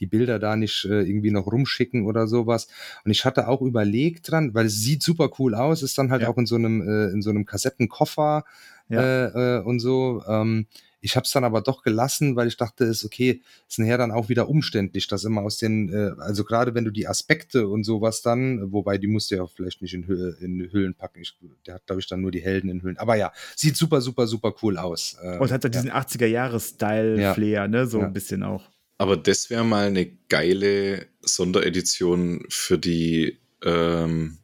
die 0.00 0.06
Bilder 0.06 0.40
da 0.40 0.56
nicht 0.56 0.84
äh, 0.84 1.02
irgendwie 1.02 1.30
noch 1.30 1.46
rumschicken 1.46 2.06
oder 2.06 2.26
sowas. 2.26 2.66
Und 3.04 3.12
ich 3.12 3.24
hatte 3.24 3.46
auch 3.46 3.62
überlegt 3.62 4.32
dran, 4.32 4.54
weil 4.54 4.66
es 4.66 4.80
sieht 4.80 5.04
super 5.04 5.30
cool 5.38 5.54
aus, 5.54 5.84
ist 5.84 5.96
dann 5.96 6.10
halt 6.10 6.22
ja. 6.22 6.28
auch 6.28 6.38
in 6.38 6.46
so 6.46 6.56
einem, 6.56 6.82
äh, 6.82 7.12
in 7.12 7.22
so 7.22 7.30
einem 7.30 7.46
Kassettenkoffer 7.46 8.44
ja. 8.88 9.00
äh, 9.00 9.58
äh, 9.58 9.62
und 9.62 9.78
so. 9.78 10.24
Ähm, 10.26 10.66
ich 11.02 11.16
habe 11.16 11.24
es 11.24 11.32
dann 11.32 11.42
aber 11.42 11.60
doch 11.60 11.82
gelassen, 11.82 12.36
weil 12.36 12.46
ich 12.46 12.56
dachte, 12.56 12.84
ist 12.84 13.04
okay, 13.04 13.42
ist 13.68 13.80
nachher 13.80 13.98
dann 13.98 14.12
auch 14.12 14.28
wieder 14.28 14.48
umständlich, 14.48 15.08
das 15.08 15.24
immer 15.24 15.42
aus 15.42 15.58
den, 15.58 15.92
äh, 15.92 16.12
also 16.18 16.44
gerade 16.44 16.74
wenn 16.74 16.84
du 16.84 16.92
die 16.92 17.08
Aspekte 17.08 17.66
und 17.66 17.82
sowas 17.82 18.22
dann, 18.22 18.72
wobei 18.72 18.98
die 18.98 19.08
musst 19.08 19.30
du 19.30 19.34
ja 19.34 19.46
vielleicht 19.46 19.82
nicht 19.82 19.94
in, 19.94 20.06
Hü 20.06 20.32
in 20.40 20.70
Hüllen 20.72 20.94
packen. 20.94 21.20
Ich, 21.20 21.36
der 21.66 21.74
hat, 21.74 21.86
glaube 21.86 22.00
ich, 22.00 22.06
dann 22.06 22.20
nur 22.20 22.30
die 22.30 22.40
Helden 22.40 22.70
in 22.70 22.82
Hüllen. 22.82 22.98
Aber 22.98 23.16
ja, 23.16 23.32
sieht 23.56 23.76
super, 23.76 24.00
super, 24.00 24.28
super 24.28 24.54
cool 24.62 24.78
aus. 24.78 25.16
Äh, 25.20 25.38
und 25.38 25.50
hat 25.50 25.64
ja 25.64 25.70
diesen 25.70 25.90
80er-Jahres-Style-Flair, 25.90 27.50
ja. 27.50 27.68
ne? 27.68 27.86
So 27.86 27.98
ja. 27.98 28.06
ein 28.06 28.12
bisschen 28.12 28.44
auch. 28.44 28.70
Aber 28.98 29.16
das 29.16 29.50
wäre 29.50 29.64
mal 29.64 29.88
eine 29.88 30.06
geile 30.28 31.06
Sonderedition 31.20 32.44
für 32.48 32.78
die, 32.78 33.40
ähm, 33.64 34.38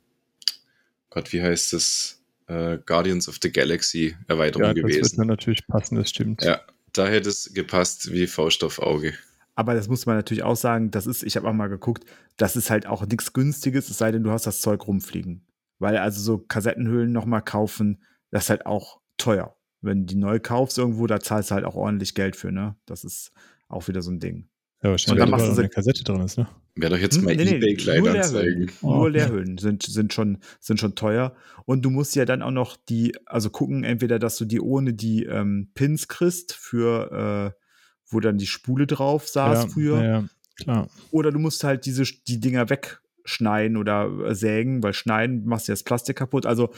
Gott, 1.10 1.32
wie 1.32 1.40
heißt 1.40 1.72
das? 1.72 2.17
Äh, 2.48 2.78
Guardians 2.84 3.28
of 3.28 3.38
the 3.42 3.52
Galaxy 3.52 4.16
Erweiterung 4.26 4.66
ja, 4.66 4.72
gewesen. 4.72 5.02
Das 5.02 5.16
wird 5.16 5.28
natürlich 5.28 5.66
passen, 5.66 5.96
das 5.96 6.10
stimmt. 6.10 6.42
Ja, 6.42 6.60
da 6.92 7.06
hätte 7.06 7.28
es 7.28 7.52
gepasst 7.54 8.10
wie 8.12 8.26
Faust 8.26 8.64
auf 8.64 8.78
Auge. 8.78 9.14
Aber 9.54 9.74
das 9.74 9.88
muss 9.88 10.06
man 10.06 10.16
natürlich 10.16 10.44
auch 10.44 10.56
sagen, 10.56 10.90
das 10.90 11.06
ist, 11.06 11.22
ich 11.24 11.36
habe 11.36 11.48
auch 11.48 11.52
mal 11.52 11.68
geguckt, 11.68 12.04
das 12.36 12.56
ist 12.56 12.70
halt 12.70 12.86
auch 12.86 13.04
nichts 13.06 13.32
Günstiges, 13.32 13.90
es 13.90 13.98
sei 13.98 14.12
denn, 14.12 14.22
du 14.22 14.30
hast 14.30 14.46
das 14.46 14.60
Zeug 14.60 14.86
rumfliegen. 14.86 15.44
Weil 15.78 15.96
also 15.96 16.20
so 16.20 16.38
Kassettenhüllen 16.38 17.12
nochmal 17.12 17.42
kaufen, 17.42 18.02
das 18.30 18.44
ist 18.44 18.50
halt 18.50 18.66
auch 18.66 19.00
teuer. 19.16 19.56
Wenn 19.80 20.00
du 20.00 20.06
die 20.06 20.14
neu 20.16 20.40
kaufst 20.40 20.78
irgendwo, 20.78 21.06
da 21.06 21.20
zahlst 21.20 21.50
du 21.50 21.54
halt 21.54 21.64
auch 21.64 21.76
ordentlich 21.76 22.14
Geld 22.14 22.36
für, 22.36 22.50
ne? 22.50 22.76
Das 22.86 23.04
ist 23.04 23.32
auch 23.68 23.86
wieder 23.88 24.02
so 24.02 24.10
ein 24.10 24.20
Ding. 24.20 24.48
Ja, 24.82 24.90
und 24.90 25.16
dann 25.16 25.30
machst 25.30 25.46
du 25.48 25.58
eine 25.58 25.68
Kassette 25.68 26.04
drin 26.04 26.20
ist, 26.20 26.38
ne? 26.38 26.46
Werde 26.76 26.94
doch 26.94 27.02
jetzt 27.02 27.16
hm, 27.16 27.24
mal 27.24 27.34
nee, 27.34 27.56
eBay 27.56 27.74
Kleinanzeigen. 27.74 28.70
Nur, 28.80 28.90
oh. 28.90 28.96
nur 28.96 29.10
Leerhüllen 29.10 29.58
sind, 29.58 29.82
sind, 29.82 30.12
schon, 30.14 30.38
sind 30.60 30.78
schon 30.78 30.94
teuer. 30.94 31.34
Und 31.64 31.82
du 31.82 31.90
musst 31.90 32.14
ja 32.14 32.24
dann 32.24 32.42
auch 32.42 32.52
noch 32.52 32.76
die, 32.76 33.16
also 33.26 33.50
gucken, 33.50 33.82
entweder, 33.82 34.20
dass 34.20 34.36
du 34.36 34.44
die 34.44 34.60
ohne 34.60 34.94
die 34.94 35.24
ähm, 35.24 35.72
Pins 35.74 36.06
kriegst, 36.06 36.54
für, 36.54 37.54
äh, 37.56 37.60
wo 38.06 38.20
dann 38.20 38.38
die 38.38 38.46
Spule 38.46 38.86
drauf 38.86 39.28
saß 39.28 39.64
ja, 39.64 39.68
früher. 39.68 40.04
Ja. 40.04 40.24
Klar. 40.62 40.88
Oder 41.10 41.32
du 41.32 41.40
musst 41.40 41.64
halt 41.64 41.84
diese, 41.84 42.04
die 42.04 42.38
Dinger 42.38 42.70
wegschneiden 42.70 43.76
oder 43.76 44.28
äh, 44.28 44.34
sägen, 44.36 44.82
weil 44.84 44.92
schneiden 44.92 45.44
machst 45.44 45.66
du 45.66 45.72
das 45.72 45.82
Plastik 45.82 46.16
kaputt. 46.16 46.46
Also 46.46 46.72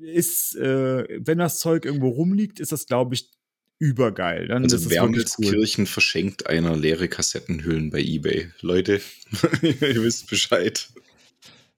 ist, 0.00 0.56
äh, 0.56 1.06
wenn 1.20 1.38
das 1.38 1.60
Zeug 1.60 1.84
irgendwo 1.84 2.08
rumliegt, 2.08 2.58
ist 2.58 2.72
das, 2.72 2.86
glaube 2.86 3.14
ich, 3.14 3.30
übergeil. 3.78 4.48
Dann 4.48 4.64
also 4.64 4.90
Wermelskirchen 4.90 5.84
cool. 5.84 5.86
verschenkt 5.86 6.46
einer 6.46 6.76
leere 6.76 7.08
Kassettenhüllen 7.08 7.90
bei 7.90 8.00
Ebay. 8.00 8.50
Leute, 8.60 9.00
ihr 9.62 10.02
wisst 10.02 10.28
Bescheid. 10.28 10.88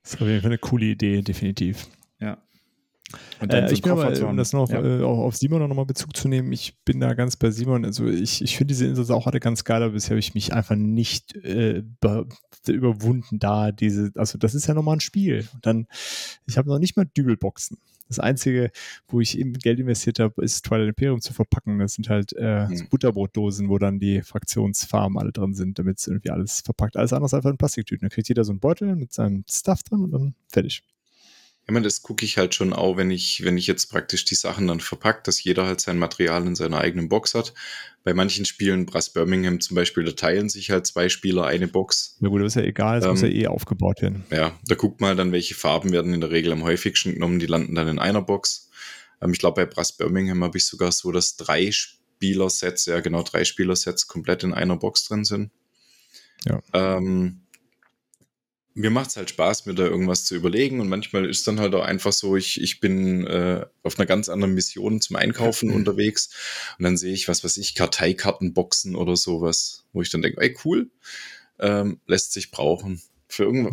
Das 0.02 0.14
ist 0.14 0.20
auf 0.22 0.28
jeden 0.28 0.40
Fall 0.40 0.50
eine 0.50 0.58
coole 0.58 0.86
Idee, 0.86 1.22
definitiv. 1.22 1.86
Ja. 2.20 2.42
Äh, 3.40 3.72
ich 3.72 3.82
bin 3.82 3.92
aber, 3.92 4.28
um 4.28 4.36
das 4.36 4.52
noch 4.52 4.70
ja. 4.70 4.82
äh, 4.82 5.02
auf 5.02 5.36
Simon 5.36 5.66
noch 5.66 5.74
mal 5.74 5.84
Bezug 5.84 6.16
zu 6.16 6.28
nehmen, 6.28 6.52
ich 6.52 6.78
bin 6.84 7.00
da 7.00 7.14
ganz 7.14 7.36
bei 7.36 7.50
Simon. 7.50 7.84
Also 7.84 8.06
ich, 8.06 8.42
ich 8.42 8.56
finde 8.56 8.72
diese 8.72 8.86
Insel 8.86 9.10
auch 9.14 9.26
alle 9.26 9.40
ganz 9.40 9.64
geil, 9.64 9.82
aber 9.82 9.92
bisher 9.92 10.10
habe 10.10 10.20
ich 10.20 10.34
mich 10.34 10.52
einfach 10.52 10.76
nicht 10.76 11.34
äh, 11.36 11.82
überwunden 12.68 13.38
da. 13.38 13.72
Diese, 13.72 14.12
also 14.16 14.38
das 14.38 14.54
ist 14.54 14.66
ja 14.66 14.74
nochmal 14.74 14.96
ein 14.96 15.00
Spiel. 15.00 15.48
Und 15.54 15.66
dann, 15.66 15.86
ich 16.46 16.58
habe 16.58 16.68
noch 16.68 16.78
nicht 16.78 16.96
mal 16.96 17.06
Dübelboxen. 17.06 17.78
Das 18.08 18.18
Einzige, 18.18 18.72
wo 19.06 19.20
ich 19.20 19.38
eben 19.38 19.52
Geld 19.52 19.78
investiert 19.78 20.18
habe, 20.18 20.42
ist 20.42 20.64
Twilight 20.64 20.88
Imperium 20.88 21.20
zu 21.20 21.32
verpacken. 21.32 21.78
Das 21.78 21.94
sind 21.94 22.08
halt 22.08 22.32
äh, 22.32 22.66
hm. 22.66 22.76
so 22.76 22.84
Butterbrotdosen, 22.90 23.68
wo 23.68 23.78
dann 23.78 24.00
die 24.00 24.22
Fraktionsfarben 24.22 25.16
alle 25.16 25.30
drin 25.30 25.54
sind, 25.54 25.78
damit 25.78 26.00
es 26.00 26.08
irgendwie 26.08 26.30
alles 26.30 26.60
verpackt. 26.60 26.96
Alles 26.96 27.12
andere 27.12 27.26
ist 27.26 27.34
einfach 27.34 27.50
in 27.50 27.56
Plastiktüten. 27.56 28.08
Da 28.08 28.12
kriegt 28.12 28.28
jeder 28.28 28.42
so 28.42 28.50
einen 28.50 28.58
Beutel 28.58 28.96
mit 28.96 29.12
seinem 29.12 29.44
Stuff 29.48 29.84
drin 29.84 30.00
und 30.00 30.10
dann 30.10 30.34
fertig. 30.48 30.82
Ja, 31.70 31.74
man, 31.74 31.84
das 31.84 32.02
gucke 32.02 32.24
ich 32.24 32.36
halt 32.36 32.52
schon 32.56 32.72
auch, 32.72 32.96
wenn 32.96 33.12
ich, 33.12 33.44
wenn 33.44 33.56
ich 33.56 33.68
jetzt 33.68 33.92
praktisch 33.92 34.24
die 34.24 34.34
Sachen 34.34 34.66
dann 34.66 34.80
verpackt, 34.80 35.28
dass 35.28 35.40
jeder 35.40 35.66
halt 35.66 35.80
sein 35.80 35.98
Material 35.98 36.44
in 36.44 36.56
seiner 36.56 36.78
eigenen 36.78 37.08
Box 37.08 37.32
hat. 37.36 37.54
Bei 38.02 38.12
manchen 38.12 38.44
Spielen, 38.44 38.86
Brass 38.86 39.12
Birmingham 39.12 39.60
zum 39.60 39.76
Beispiel, 39.76 40.02
da 40.02 40.10
teilen 40.10 40.48
sich 40.48 40.72
halt 40.72 40.84
zwei 40.88 41.08
Spieler 41.08 41.46
eine 41.46 41.68
Box. 41.68 42.16
Na 42.18 42.28
gut, 42.28 42.40
das 42.40 42.56
ist 42.56 42.60
ja 42.60 42.66
egal, 42.66 42.98
es 42.98 43.04
ähm, 43.04 43.12
muss 43.12 43.22
ja 43.22 43.28
eh 43.28 43.46
aufgebaut 43.46 44.02
werden. 44.02 44.24
Ja, 44.32 44.58
da 44.66 44.74
guckt 44.74 45.00
man 45.00 45.16
dann, 45.16 45.30
welche 45.30 45.54
Farben 45.54 45.92
werden 45.92 46.12
in 46.12 46.20
der 46.20 46.32
Regel 46.32 46.50
am 46.50 46.64
häufigsten 46.64 47.14
genommen, 47.14 47.38
die 47.38 47.46
landen 47.46 47.76
dann 47.76 47.86
in 47.86 48.00
einer 48.00 48.22
Box. 48.22 48.68
Ähm, 49.22 49.30
ich 49.30 49.38
glaube, 49.38 49.64
bei 49.64 49.72
Brass 49.72 49.96
Birmingham 49.96 50.42
habe 50.42 50.58
ich 50.58 50.66
sogar 50.66 50.90
so, 50.90 51.12
dass 51.12 51.36
drei 51.36 51.70
Spielersets, 51.70 52.86
ja 52.86 52.98
genau, 52.98 53.22
drei 53.22 53.44
Spielersets 53.44 54.08
komplett 54.08 54.42
in 54.42 54.54
einer 54.54 54.76
Box 54.76 55.04
drin 55.04 55.24
sind. 55.24 55.52
Ja. 56.44 56.58
Ähm, 56.72 57.42
mir 58.80 58.90
macht 58.90 59.10
es 59.10 59.16
halt 59.16 59.30
Spaß, 59.30 59.66
mir 59.66 59.74
da 59.74 59.84
irgendwas 59.84 60.24
zu 60.24 60.34
überlegen 60.34 60.80
und 60.80 60.88
manchmal 60.88 61.28
ist 61.28 61.46
dann 61.46 61.60
halt 61.60 61.74
auch 61.74 61.84
einfach 61.84 62.12
so, 62.12 62.36
ich, 62.36 62.60
ich 62.60 62.80
bin 62.80 63.26
äh, 63.26 63.66
auf 63.82 63.98
einer 63.98 64.06
ganz 64.06 64.28
anderen 64.28 64.54
Mission 64.54 65.00
zum 65.00 65.16
Einkaufen 65.16 65.70
unterwegs 65.70 66.30
und 66.78 66.84
dann 66.84 66.96
sehe 66.96 67.12
ich, 67.12 67.28
was 67.28 67.44
weiß 67.44 67.58
ich, 67.58 67.74
Karteikartenboxen 67.74 68.96
oder 68.96 69.16
sowas, 69.16 69.84
wo 69.92 70.02
ich 70.02 70.10
dann 70.10 70.22
denke, 70.22 70.40
ey, 70.40 70.56
cool, 70.64 70.90
ähm, 71.58 72.00
lässt 72.06 72.32
sich 72.32 72.50
brauchen. 72.50 73.02
Für 73.28 73.44
irgendwas. 73.44 73.72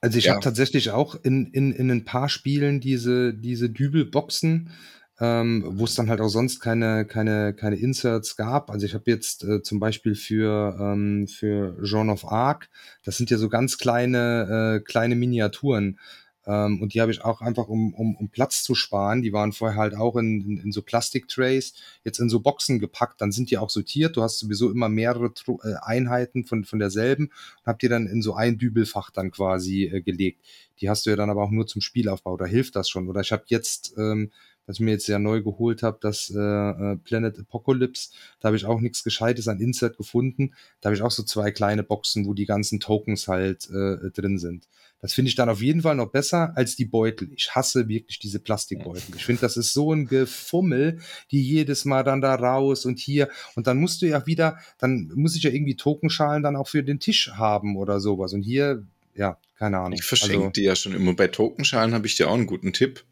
Also 0.00 0.18
ich 0.18 0.24
ja. 0.24 0.32
habe 0.32 0.42
tatsächlich 0.42 0.90
auch 0.90 1.14
in, 1.22 1.46
in, 1.52 1.72
in 1.72 1.90
ein 1.90 2.04
paar 2.04 2.28
Spielen 2.28 2.80
diese, 2.80 3.34
diese 3.34 3.70
Dübelboxen, 3.70 4.70
ähm, 5.18 5.64
wo 5.66 5.84
es 5.84 5.94
dann 5.94 6.10
halt 6.10 6.20
auch 6.20 6.28
sonst 6.28 6.60
keine, 6.60 7.06
keine, 7.06 7.54
keine 7.54 7.76
Inserts 7.76 8.36
gab. 8.36 8.70
Also 8.70 8.86
ich 8.86 8.94
habe 8.94 9.10
jetzt 9.10 9.44
äh, 9.44 9.62
zum 9.62 9.80
Beispiel 9.80 10.14
für, 10.14 10.76
ähm, 10.78 11.26
für 11.26 11.82
Jean 11.82 12.10
of 12.10 12.30
Arc, 12.30 12.68
das 13.04 13.16
sind 13.16 13.30
ja 13.30 13.38
so 13.38 13.48
ganz 13.48 13.78
kleine, 13.78 14.78
äh, 14.78 14.84
kleine 14.84 15.16
Miniaturen. 15.16 15.98
Ähm, 16.46 16.80
und 16.80 16.94
die 16.94 17.00
habe 17.00 17.10
ich 17.10 17.24
auch 17.24 17.40
einfach, 17.40 17.66
um, 17.66 17.92
um, 17.94 18.14
um 18.14 18.28
Platz 18.28 18.62
zu 18.62 18.74
sparen. 18.74 19.22
Die 19.22 19.32
waren 19.32 19.52
vorher 19.52 19.76
halt 19.76 19.96
auch 19.96 20.16
in, 20.16 20.40
in, 20.42 20.58
in 20.58 20.72
so 20.72 20.82
Plastiktrays, 20.82 21.74
jetzt 22.04 22.20
in 22.20 22.28
so 22.28 22.40
Boxen 22.40 22.78
gepackt. 22.78 23.20
Dann 23.20 23.32
sind 23.32 23.50
die 23.50 23.58
auch 23.58 23.70
sortiert. 23.70 24.16
Du 24.16 24.22
hast 24.22 24.38
sowieso 24.38 24.70
immer 24.70 24.88
mehrere 24.88 25.34
Tru 25.34 25.58
äh, 25.64 25.74
Einheiten 25.82 26.44
von, 26.44 26.64
von 26.64 26.78
derselben 26.78 27.26
und 27.26 27.66
habt 27.66 27.82
die 27.82 27.88
dann 27.88 28.06
in 28.06 28.22
so 28.22 28.34
ein 28.34 28.58
Dübelfach 28.58 29.10
dann 29.10 29.32
quasi 29.32 29.84
äh, 29.84 30.02
gelegt. 30.02 30.40
Die 30.80 30.88
hast 30.88 31.06
du 31.06 31.10
ja 31.10 31.16
dann 31.16 31.30
aber 31.30 31.42
auch 31.42 31.50
nur 31.50 31.66
zum 31.66 31.80
Spielaufbau. 31.80 32.36
Da 32.36 32.44
hilft 32.44 32.76
das 32.76 32.88
schon. 32.88 33.08
Oder 33.08 33.22
ich 33.22 33.32
habe 33.32 33.44
jetzt 33.48 33.94
ähm, 33.98 34.30
was 34.66 34.76
ich 34.76 34.80
mir 34.80 34.92
jetzt 34.92 35.06
sehr 35.06 35.18
neu 35.18 35.42
geholt 35.42 35.82
habe, 35.82 35.98
das 36.00 36.30
äh, 36.30 36.38
äh, 36.38 36.96
Planet 36.96 37.38
Apocalypse. 37.38 38.10
Da 38.40 38.48
habe 38.48 38.56
ich 38.56 38.64
auch 38.64 38.80
nichts 38.80 39.04
Gescheites 39.04 39.48
an 39.48 39.60
Insert 39.60 39.96
gefunden. 39.96 40.54
Da 40.80 40.88
habe 40.88 40.96
ich 40.96 41.02
auch 41.02 41.10
so 41.10 41.22
zwei 41.22 41.50
kleine 41.50 41.82
Boxen, 41.82 42.26
wo 42.26 42.34
die 42.34 42.46
ganzen 42.46 42.80
Tokens 42.80 43.28
halt 43.28 43.68
äh, 43.70 44.10
drin 44.10 44.38
sind. 44.38 44.68
Das 45.00 45.12
finde 45.12 45.28
ich 45.28 45.34
dann 45.34 45.48
auf 45.48 45.62
jeden 45.62 45.82
Fall 45.82 45.94
noch 45.94 46.10
besser 46.10 46.52
als 46.56 46.74
die 46.74 46.86
Beutel. 46.86 47.30
Ich 47.32 47.54
hasse 47.54 47.88
wirklich 47.88 48.18
diese 48.18 48.40
Plastikbeutel. 48.40 49.14
Ich 49.14 49.24
finde, 49.24 49.42
das 49.42 49.56
ist 49.56 49.72
so 49.72 49.92
ein 49.92 50.06
Gefummel, 50.06 51.00
die 51.30 51.42
jedes 51.42 51.84
Mal 51.84 52.02
dann 52.02 52.20
da 52.20 52.34
raus 52.34 52.86
und 52.86 52.98
hier. 52.98 53.28
Und 53.54 53.66
dann 53.66 53.78
musst 53.78 54.02
du 54.02 54.06
ja 54.06 54.26
wieder, 54.26 54.58
dann 54.78 55.12
muss 55.14 55.36
ich 55.36 55.42
ja 55.42 55.50
irgendwie 55.50 55.76
Tokenschalen 55.76 56.42
dann 56.42 56.56
auch 56.56 56.68
für 56.68 56.82
den 56.82 56.98
Tisch 56.98 57.30
haben 57.34 57.76
oder 57.76 58.00
sowas. 58.00 58.32
Und 58.32 58.42
hier 58.42 58.84
ja, 59.16 59.38
keine 59.58 59.78
Ahnung. 59.78 59.94
Ich 59.94 60.04
verschenke 60.04 60.36
also, 60.36 60.50
die 60.50 60.62
ja 60.62 60.76
schon 60.76 60.92
immer. 60.92 61.14
Bei 61.14 61.28
Tokenschalen 61.28 61.94
habe 61.94 62.06
ich 62.06 62.16
dir 62.16 62.28
auch 62.28 62.34
einen 62.34 62.46
guten 62.46 62.72
Tipp. 62.72 63.04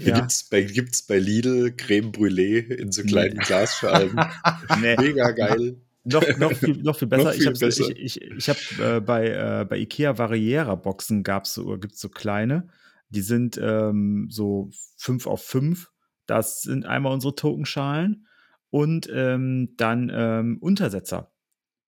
Ja. 0.00 0.18
gibt's 0.18 0.44
bei, 0.44 0.62
gibt's 0.62 1.02
bei 1.02 1.18
Lidl 1.18 1.72
Creme 1.76 2.10
Brûlée 2.10 2.60
in 2.60 2.90
so 2.90 3.02
kleinen 3.02 3.36
nee. 3.36 3.44
Glasschalen. 3.44 4.18
nee. 4.80 4.96
Mega 4.96 5.30
geil. 5.32 5.76
Noch, 6.04 6.24
noch, 6.38 6.52
viel, 6.52 6.82
noch 6.82 6.96
viel 6.96 7.08
besser. 7.08 7.24
noch 7.24 7.32
viel 7.32 7.52
ich 7.52 7.80
habe 7.80 7.92
ich, 8.00 8.16
ich, 8.16 8.22
ich 8.22 8.48
hab, 8.48 8.56
äh, 8.80 9.00
bei, 9.00 9.28
äh, 9.28 9.66
bei 9.68 9.78
Ikea 9.78 10.18
Variera 10.18 10.74
Boxen 10.74 11.22
gab's 11.22 11.54
so, 11.54 11.78
gibt's 11.78 12.00
so 12.00 12.08
kleine. 12.08 12.68
Die 13.10 13.22
sind 13.22 13.58
ähm, 13.62 14.28
so 14.30 14.70
5 14.96 15.26
auf 15.26 15.44
5. 15.44 15.90
Das 16.26 16.62
sind 16.62 16.86
einmal 16.86 17.12
unsere 17.12 17.34
Tokenschalen 17.34 18.26
und 18.70 19.08
ähm, 19.12 19.74
dann 19.76 20.10
ähm, 20.12 20.58
Untersetzer. 20.60 21.32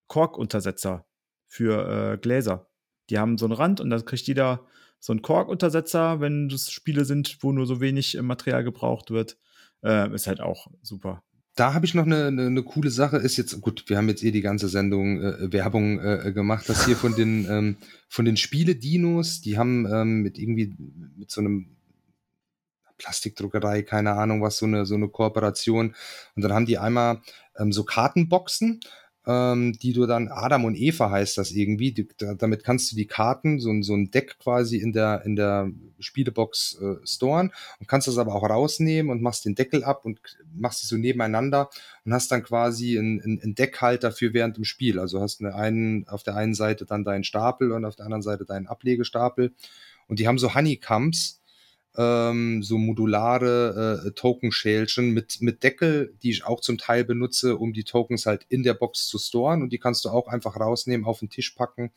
Korkuntersetzer 0.07 1.07
für 1.47 2.13
äh, 2.13 2.19
Gläser. 2.19 2.69
Die 3.11 3.19
haben 3.19 3.39
so 3.39 3.47
einen 3.47 3.55
Rand 3.55 3.81
und 3.81 3.91
dann 3.91 4.05
kriegt 4.05 4.27
jeder 4.27 4.67
so 4.99 5.13
einen 5.13 5.23
Kork-Untersetzer, 5.23 6.21
wenn 6.21 6.49
das 6.49 6.71
Spiele 6.71 7.05
sind, 7.05 7.39
wo 7.41 7.53
nur 7.53 7.67
so 7.67 7.81
wenig 7.81 8.17
äh, 8.17 8.23
Material 8.23 8.65
gebraucht 8.65 9.11
wird. 9.11 9.37
Äh, 9.83 10.13
ist 10.15 10.27
halt 10.27 10.41
auch 10.41 10.69
super. 10.83 11.23
Da 11.57 11.73
habe 11.73 11.87
ich 11.87 11.95
noch 11.95 12.07
eine, 12.07 12.27
eine, 12.27 12.47
eine, 12.47 12.63
coole 12.65 12.91
Sache. 12.91 13.19
Ist 13.19 13.37
jetzt 13.37 13.61
gut, 13.61 13.85
wir 13.87 13.97
haben 13.97 14.09
jetzt 14.09 14.25
eh 14.25 14.33
die 14.33 14.41
ganze 14.41 14.69
Sendung 14.69 15.23
äh, 15.23 15.53
Werbung 15.53 16.01
äh, 16.01 16.33
gemacht. 16.33 16.69
Das 16.69 16.87
hier 16.87 16.97
von 16.97 17.15
den 17.15 17.47
ähm, 17.51 17.77
von 18.09 18.25
den 18.25 18.37
Spiele-Dinos, 18.37 19.41
die 19.41 19.59
haben 19.59 19.87
ähm, 19.87 20.23
mit 20.23 20.39
irgendwie 20.39 20.75
mit 21.17 21.31
so 21.31 21.43
einem 21.43 21.77
Plastikdruckerei, 22.99 23.83
keine 23.83 24.15
Ahnung 24.15 24.43
was, 24.43 24.59
so 24.59 24.67
eine 24.67 24.87
so 24.87 24.95
eine 24.95 25.09
Kooperation. 25.09 25.95
Und 26.35 26.43
dann 26.43 26.53
haben 26.53 26.67
die 26.67 26.79
einmal 26.79 27.21
ähm, 27.59 27.73
so 27.73 27.85
Kartenboxen 27.85 28.81
ähm, 29.27 29.73
die 29.81 29.93
du 29.93 30.07
dann, 30.07 30.29
Adam 30.29 30.65
und 30.65 30.77
Eva 30.77 31.11
heißt 31.11 31.39
das 31.39 31.51
irgendwie, 31.51 31.93
die, 31.93 32.09
damit 32.39 32.63
kannst 32.63 32.93
du 32.93 32.97
die 32.97 33.07
Karten, 33.07 33.59
so, 33.59 33.73
so 33.83 33.95
ein 33.95 34.11
Deck 34.11 34.39
quasi 34.39 34.77
in 34.77 34.93
der, 34.93 35.23
in 35.25 35.37
der 35.37 35.71
Spielebox 35.99 36.79
äh, 36.81 37.07
storen 37.07 37.53
und 37.81 37.89
kannst 37.89 38.07
das 38.07 38.19
aber 38.19 38.35
auch 38.35 38.49
rausnehmen 38.49 39.11
und 39.11 39.23
machst 39.23 39.45
den 39.45 39.55
Deckel 39.55 39.83
ab 39.83 40.05
und 40.05 40.21
machst 40.55 40.83
die 40.83 40.87
so 40.87 40.97
nebeneinander 40.97 41.71
und 42.05 42.13
hast 42.13 42.31
dann 42.31 42.43
quasi 42.43 42.99
einen, 42.99 43.21
einen 43.23 43.55
Deckhalter 43.55 44.13
für 44.13 44.35
während 44.35 44.57
dem 44.57 44.65
Spiel. 44.65 44.99
Also 44.99 45.21
hast 45.21 45.41
eine 45.41 45.55
einen, 45.55 46.07
auf 46.09 46.23
der 46.23 46.37
einen 46.37 46.55
Seite 46.55 46.85
dann 46.85 47.05
deinen 47.05 47.25
Stapel 47.25 47.73
und 47.73 47.85
auf 47.85 47.97
der 47.97 48.05
anderen 48.05 48.23
Seite 48.23 48.45
deinen 48.45 48.67
Ablegestapel. 48.67 49.55
Und 50.07 50.19
die 50.19 50.29
haben 50.29 50.39
so 50.39 50.55
Honeycombs, 50.55 51.41
ähm, 51.97 52.63
so 52.63 52.79
modulare 52.79 54.05
äh, 54.07 54.11
Token-Schälchen 54.13 55.11
mit, 55.11 55.41
mit 55.41 55.63
Deckel, 55.63 56.15
die 56.23 56.31
ich 56.31 56.45
auch 56.45 56.61
zum 56.61 56.79
Teil 56.79 57.05
benutze, 57.05 57.57
um 57.57 57.73
die 57.73 57.85
Tokens 57.85 58.27
halt 58.27 58.45
in 58.49 58.63
der 58.63 58.75
Box 58.75 59.07
zu 59.07 59.19
storen. 59.19 59.63
Und 59.63 59.73
die 59.73 59.79
kannst 59.79 60.05
du 60.05 60.09
auch 60.09 60.29
einfach 60.29 60.59
rausnehmen, 60.59 61.07
auf 61.07 61.21
den 61.21 61.31
Tisch 61.31 61.51
packen. 61.53 61.93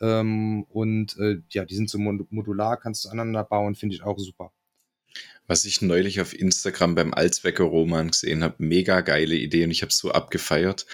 Ähm, 0.00 0.64
und 0.70 1.16
äh, 1.18 1.38
ja, 1.50 1.64
die 1.64 1.74
sind 1.74 1.90
so 1.90 1.98
modular, 1.98 2.76
kannst 2.78 3.04
du 3.04 3.08
aneinander 3.08 3.44
bauen, 3.44 3.74
finde 3.74 3.96
ich 3.96 4.02
auch 4.02 4.18
super. 4.18 4.52
Was 5.46 5.64
ich 5.64 5.82
neulich 5.82 6.20
auf 6.20 6.38
Instagram 6.38 6.94
beim 6.94 7.12
Allzwecker 7.12 7.64
Roman 7.64 8.12
gesehen 8.12 8.44
habe, 8.44 8.54
mega 8.58 9.00
geile 9.00 9.34
Idee 9.34 9.64
und 9.64 9.72
ich 9.72 9.82
habe 9.82 9.92
so 9.92 10.12
abgefeiert. 10.12 10.86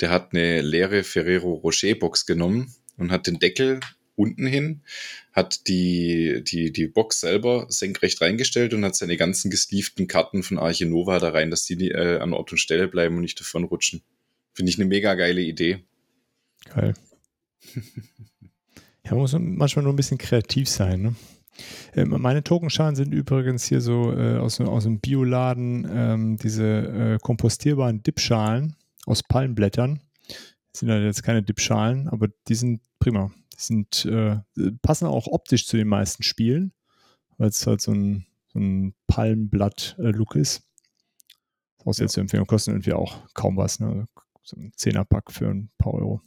Der 0.00 0.10
hat 0.10 0.32
eine 0.32 0.62
leere 0.62 1.04
Ferrero 1.04 1.52
Rocher 1.52 1.94
Box 1.94 2.26
genommen 2.26 2.74
und 2.96 3.12
hat 3.12 3.28
den 3.28 3.38
Deckel 3.38 3.78
unten 4.20 4.46
hin, 4.46 4.82
hat 5.32 5.66
die, 5.66 6.42
die, 6.44 6.72
die 6.72 6.86
Box 6.86 7.20
selber 7.20 7.66
senkrecht 7.68 8.20
reingestellt 8.20 8.74
und 8.74 8.84
hat 8.84 8.94
seine 8.94 9.16
ganzen 9.16 9.50
gesleeften 9.50 10.06
Karten 10.06 10.42
von 10.42 10.58
Arche 10.58 10.86
Nova 10.86 11.18
da 11.18 11.30
rein, 11.30 11.50
dass 11.50 11.64
die 11.64 11.90
äh, 11.90 12.18
an 12.18 12.32
Ort 12.32 12.52
und 12.52 12.58
Stelle 12.58 12.88
bleiben 12.88 13.16
und 13.16 13.22
nicht 13.22 13.40
davon 13.40 13.64
rutschen. 13.64 14.02
Finde 14.52 14.70
ich 14.70 14.78
eine 14.78 14.88
mega 14.88 15.14
geile 15.14 15.40
Idee. 15.40 15.84
Geil. 16.74 16.94
ja, 19.04 19.10
man 19.10 19.18
muss 19.18 19.36
manchmal 19.38 19.84
nur 19.84 19.92
ein 19.92 19.96
bisschen 19.96 20.18
kreativ 20.18 20.68
sein, 20.68 21.02
ne? 21.02 21.14
Ähm, 21.94 22.14
meine 22.18 22.42
Tokenschalen 22.42 22.94
sind 22.96 23.12
übrigens 23.12 23.64
hier 23.64 23.80
so 23.80 24.12
äh, 24.12 24.38
aus, 24.38 24.60
aus 24.60 24.84
dem 24.84 25.00
Bioladen 25.00 25.86
ähm, 25.92 26.36
diese 26.36 26.64
äh, 26.64 27.18
kompostierbaren 27.20 28.02
Dipschalen 28.02 28.76
aus 29.06 29.22
Palmblättern. 29.22 30.00
Sind 30.72 30.90
halt 30.90 31.04
jetzt 31.04 31.22
keine 31.22 31.42
Dipschalen, 31.42 32.08
aber 32.08 32.28
die 32.48 32.54
sind 32.54 32.80
prima 32.98 33.30
sind, 33.66 34.04
äh, 34.06 34.38
passen 34.82 35.06
auch 35.06 35.26
optisch 35.26 35.66
zu 35.66 35.76
den 35.76 35.88
meisten 35.88 36.22
Spielen, 36.22 36.72
weil 37.38 37.48
es 37.48 37.66
halt 37.66 37.80
so 37.80 37.92
ein, 37.92 38.26
so 38.52 38.58
ein 38.58 38.94
Palmblatt-Look 39.06 40.36
ist. 40.36 40.66
Sehr 41.86 42.04
ja. 42.04 42.08
zu 42.08 42.20
empfehlen, 42.20 42.46
kosten 42.46 42.72
irgendwie 42.72 42.92
auch 42.92 43.26
kaum 43.32 43.56
was. 43.56 43.80
Ne? 43.80 44.06
so 44.50 44.60
ein 44.60 44.72
Zehnerpack 44.76 45.30
für 45.30 45.48
ein 45.48 45.70
paar 45.78 45.94
Euro. 45.94 46.20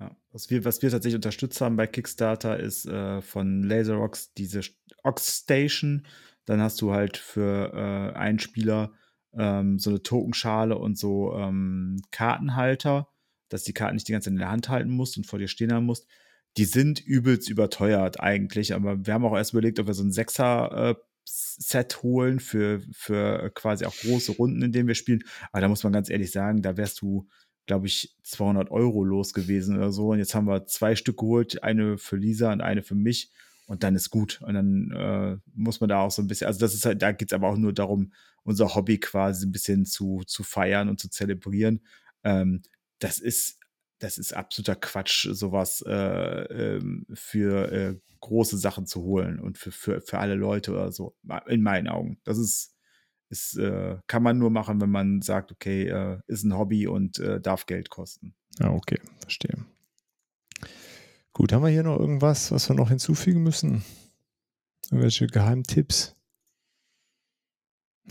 Ja. 0.00 0.16
Was, 0.30 0.50
wir, 0.50 0.64
was 0.64 0.82
wir 0.82 0.90
tatsächlich 0.90 1.16
unterstützt 1.16 1.60
haben 1.60 1.76
bei 1.76 1.86
Kickstarter 1.86 2.58
ist 2.58 2.86
äh, 2.86 3.20
von 3.20 3.62
LaserOx 3.62 4.32
diese 4.34 4.60
Ox 5.02 5.42
Station. 5.42 6.06
Dann 6.44 6.60
hast 6.60 6.80
du 6.80 6.92
halt 6.92 7.16
für 7.16 7.72
äh, 7.74 8.16
einen 8.16 8.38
Spieler 8.38 8.92
ähm, 9.36 9.78
so 9.78 9.90
eine 9.90 10.02
Tokenschale 10.02 10.78
und 10.78 10.98
so 10.98 11.34
ähm, 11.34 12.00
Kartenhalter, 12.10 13.08
dass 13.48 13.64
die 13.64 13.74
Karten 13.74 13.94
nicht 13.94 14.08
die 14.08 14.12
ganze 14.12 14.26
Zeit 14.26 14.34
in 14.34 14.38
der 14.38 14.50
Hand 14.50 14.68
halten 14.68 14.90
musst 14.90 15.16
und 15.16 15.26
vor 15.26 15.38
dir 15.38 15.48
stehen 15.48 15.72
haben 15.72 15.86
musst. 15.86 16.06
Die 16.58 16.64
sind 16.64 17.00
übelst 17.00 17.48
überteuert 17.48 18.18
eigentlich, 18.18 18.74
aber 18.74 19.06
wir 19.06 19.14
haben 19.14 19.24
auch 19.24 19.36
erst 19.36 19.52
überlegt, 19.52 19.78
ob 19.78 19.86
wir 19.86 19.94
so 19.94 20.02
ein 20.02 20.10
Sechser 20.10 20.90
äh, 20.90 20.94
Set 21.24 22.02
holen 22.02 22.40
für, 22.40 22.80
für 22.90 23.50
quasi 23.50 23.84
auch 23.84 23.94
große 23.94 24.32
Runden, 24.32 24.62
in 24.62 24.72
denen 24.72 24.88
wir 24.88 24.96
spielen. 24.96 25.22
Aber 25.52 25.60
da 25.60 25.68
muss 25.68 25.84
man 25.84 25.92
ganz 25.92 26.10
ehrlich 26.10 26.32
sagen, 26.32 26.62
da 26.62 26.76
wärst 26.76 27.00
du, 27.00 27.28
glaube 27.66 27.86
ich, 27.86 28.16
200 28.24 28.72
Euro 28.72 29.04
los 29.04 29.34
gewesen 29.34 29.76
oder 29.76 29.92
so. 29.92 30.08
Und 30.08 30.18
jetzt 30.18 30.34
haben 30.34 30.48
wir 30.48 30.66
zwei 30.66 30.96
Stück 30.96 31.18
geholt, 31.18 31.62
eine 31.62 31.96
für 31.96 32.16
Lisa 32.16 32.52
und 32.52 32.60
eine 32.60 32.82
für 32.82 32.96
mich. 32.96 33.30
Und 33.66 33.84
dann 33.84 33.94
ist 33.94 34.10
gut. 34.10 34.40
Und 34.42 34.54
dann 34.54 34.90
äh, 34.90 35.36
muss 35.54 35.80
man 35.80 35.88
da 35.88 36.00
auch 36.00 36.10
so 36.10 36.22
ein 36.22 36.26
bisschen, 36.26 36.48
also 36.48 36.58
das 36.58 36.74
ist 36.74 36.86
halt, 36.86 37.02
da 37.02 37.12
geht 37.12 37.30
es 37.30 37.34
aber 37.34 37.48
auch 37.48 37.56
nur 37.56 37.72
darum, 37.72 38.12
unser 38.42 38.74
Hobby 38.74 38.98
quasi 38.98 39.46
ein 39.46 39.52
bisschen 39.52 39.84
zu, 39.84 40.22
zu 40.26 40.42
feiern 40.42 40.88
und 40.88 40.98
zu 40.98 41.08
zelebrieren. 41.08 41.82
Ähm, 42.24 42.62
das 42.98 43.20
ist, 43.20 43.57
das 43.98 44.18
ist 44.18 44.32
absoluter 44.32 44.76
Quatsch, 44.76 45.28
sowas 45.30 45.82
äh, 45.86 45.92
ähm, 45.92 47.06
für 47.12 47.72
äh, 47.72 47.96
große 48.20 48.58
Sachen 48.58 48.86
zu 48.86 49.02
holen 49.02 49.40
und 49.40 49.58
für, 49.58 49.72
für, 49.72 50.00
für 50.00 50.18
alle 50.18 50.34
Leute 50.34 50.72
oder 50.72 50.92
so, 50.92 51.16
in 51.46 51.62
meinen 51.62 51.88
Augen. 51.88 52.20
Das 52.24 52.38
ist, 52.38 52.74
ist 53.28 53.56
äh, 53.56 53.96
kann 54.06 54.22
man 54.22 54.38
nur 54.38 54.50
machen, 54.50 54.80
wenn 54.80 54.90
man 54.90 55.22
sagt, 55.22 55.52
okay, 55.52 55.88
äh, 55.88 56.18
ist 56.26 56.44
ein 56.44 56.56
Hobby 56.56 56.86
und 56.86 57.18
äh, 57.18 57.40
darf 57.40 57.66
Geld 57.66 57.90
kosten. 57.90 58.34
Ja, 58.58 58.70
okay, 58.70 59.00
verstehe. 59.20 59.64
Gut, 61.32 61.52
haben 61.52 61.62
wir 61.62 61.70
hier 61.70 61.84
noch 61.84 61.98
irgendwas, 61.98 62.50
was 62.50 62.68
wir 62.68 62.74
noch 62.74 62.88
hinzufügen 62.88 63.42
müssen? 63.42 63.84
Irgendwelche 64.90 65.26
Geheimtipps? 65.26 66.17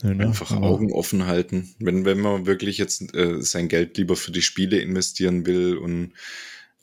Nee, 0.03 0.15
ne? 0.15 0.28
Einfach 0.28 0.52
Aber 0.52 0.68
Augen 0.68 0.91
offen 0.91 1.26
halten. 1.26 1.74
Wenn, 1.80 2.06
wenn 2.06 2.19
man 2.19 2.45
wirklich 2.45 2.78
jetzt 2.78 3.14
äh, 3.15 3.41
sein 3.41 3.68
Geld 3.68 3.98
lieber 3.98 4.15
für 4.15 4.32
die 4.32 4.41
Spiele 4.41 4.80
investieren 4.80 5.45
will 5.45 5.78
und 5.78 6.14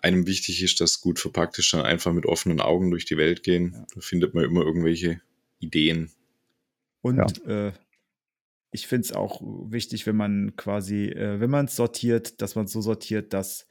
einem 0.03 0.27
wichtig 0.27 0.63
ist, 0.63 0.81
dass 0.81 1.01
gut 1.01 1.19
verpackt 1.19 1.59
ist, 1.59 1.73
dann 1.73 1.81
einfach 1.81 2.13
mit 2.13 2.27
offenen 2.27 2.61
Augen 2.61 2.91
durch 2.91 3.07
die 3.07 3.17
Welt 3.17 3.43
gehen. 3.43 3.73
Ja. 3.75 3.87
Da 3.95 4.01
findet 4.01 4.35
man 4.35 4.45
immer 4.45 4.63
irgendwelche 4.63 5.21
Ideen. 5.59 6.11
Und 7.01 7.17
ja. 7.47 7.69
äh, 7.69 7.73
ich 8.71 8.87
finde 8.87 9.07
es 9.07 9.13
auch 9.13 9.41
wichtig, 9.43 10.07
wenn 10.07 10.17
man 10.17 10.57
quasi, 10.57 11.07
äh, 11.07 11.41
wenn 11.41 11.51
man 11.51 11.67
es 11.67 11.77
sortiert, 11.77 12.43
dass 12.43 12.55
man 12.55 12.67
es 12.67 12.73
so 12.73 12.81
sortiert, 12.81 13.33
dass 13.33 13.67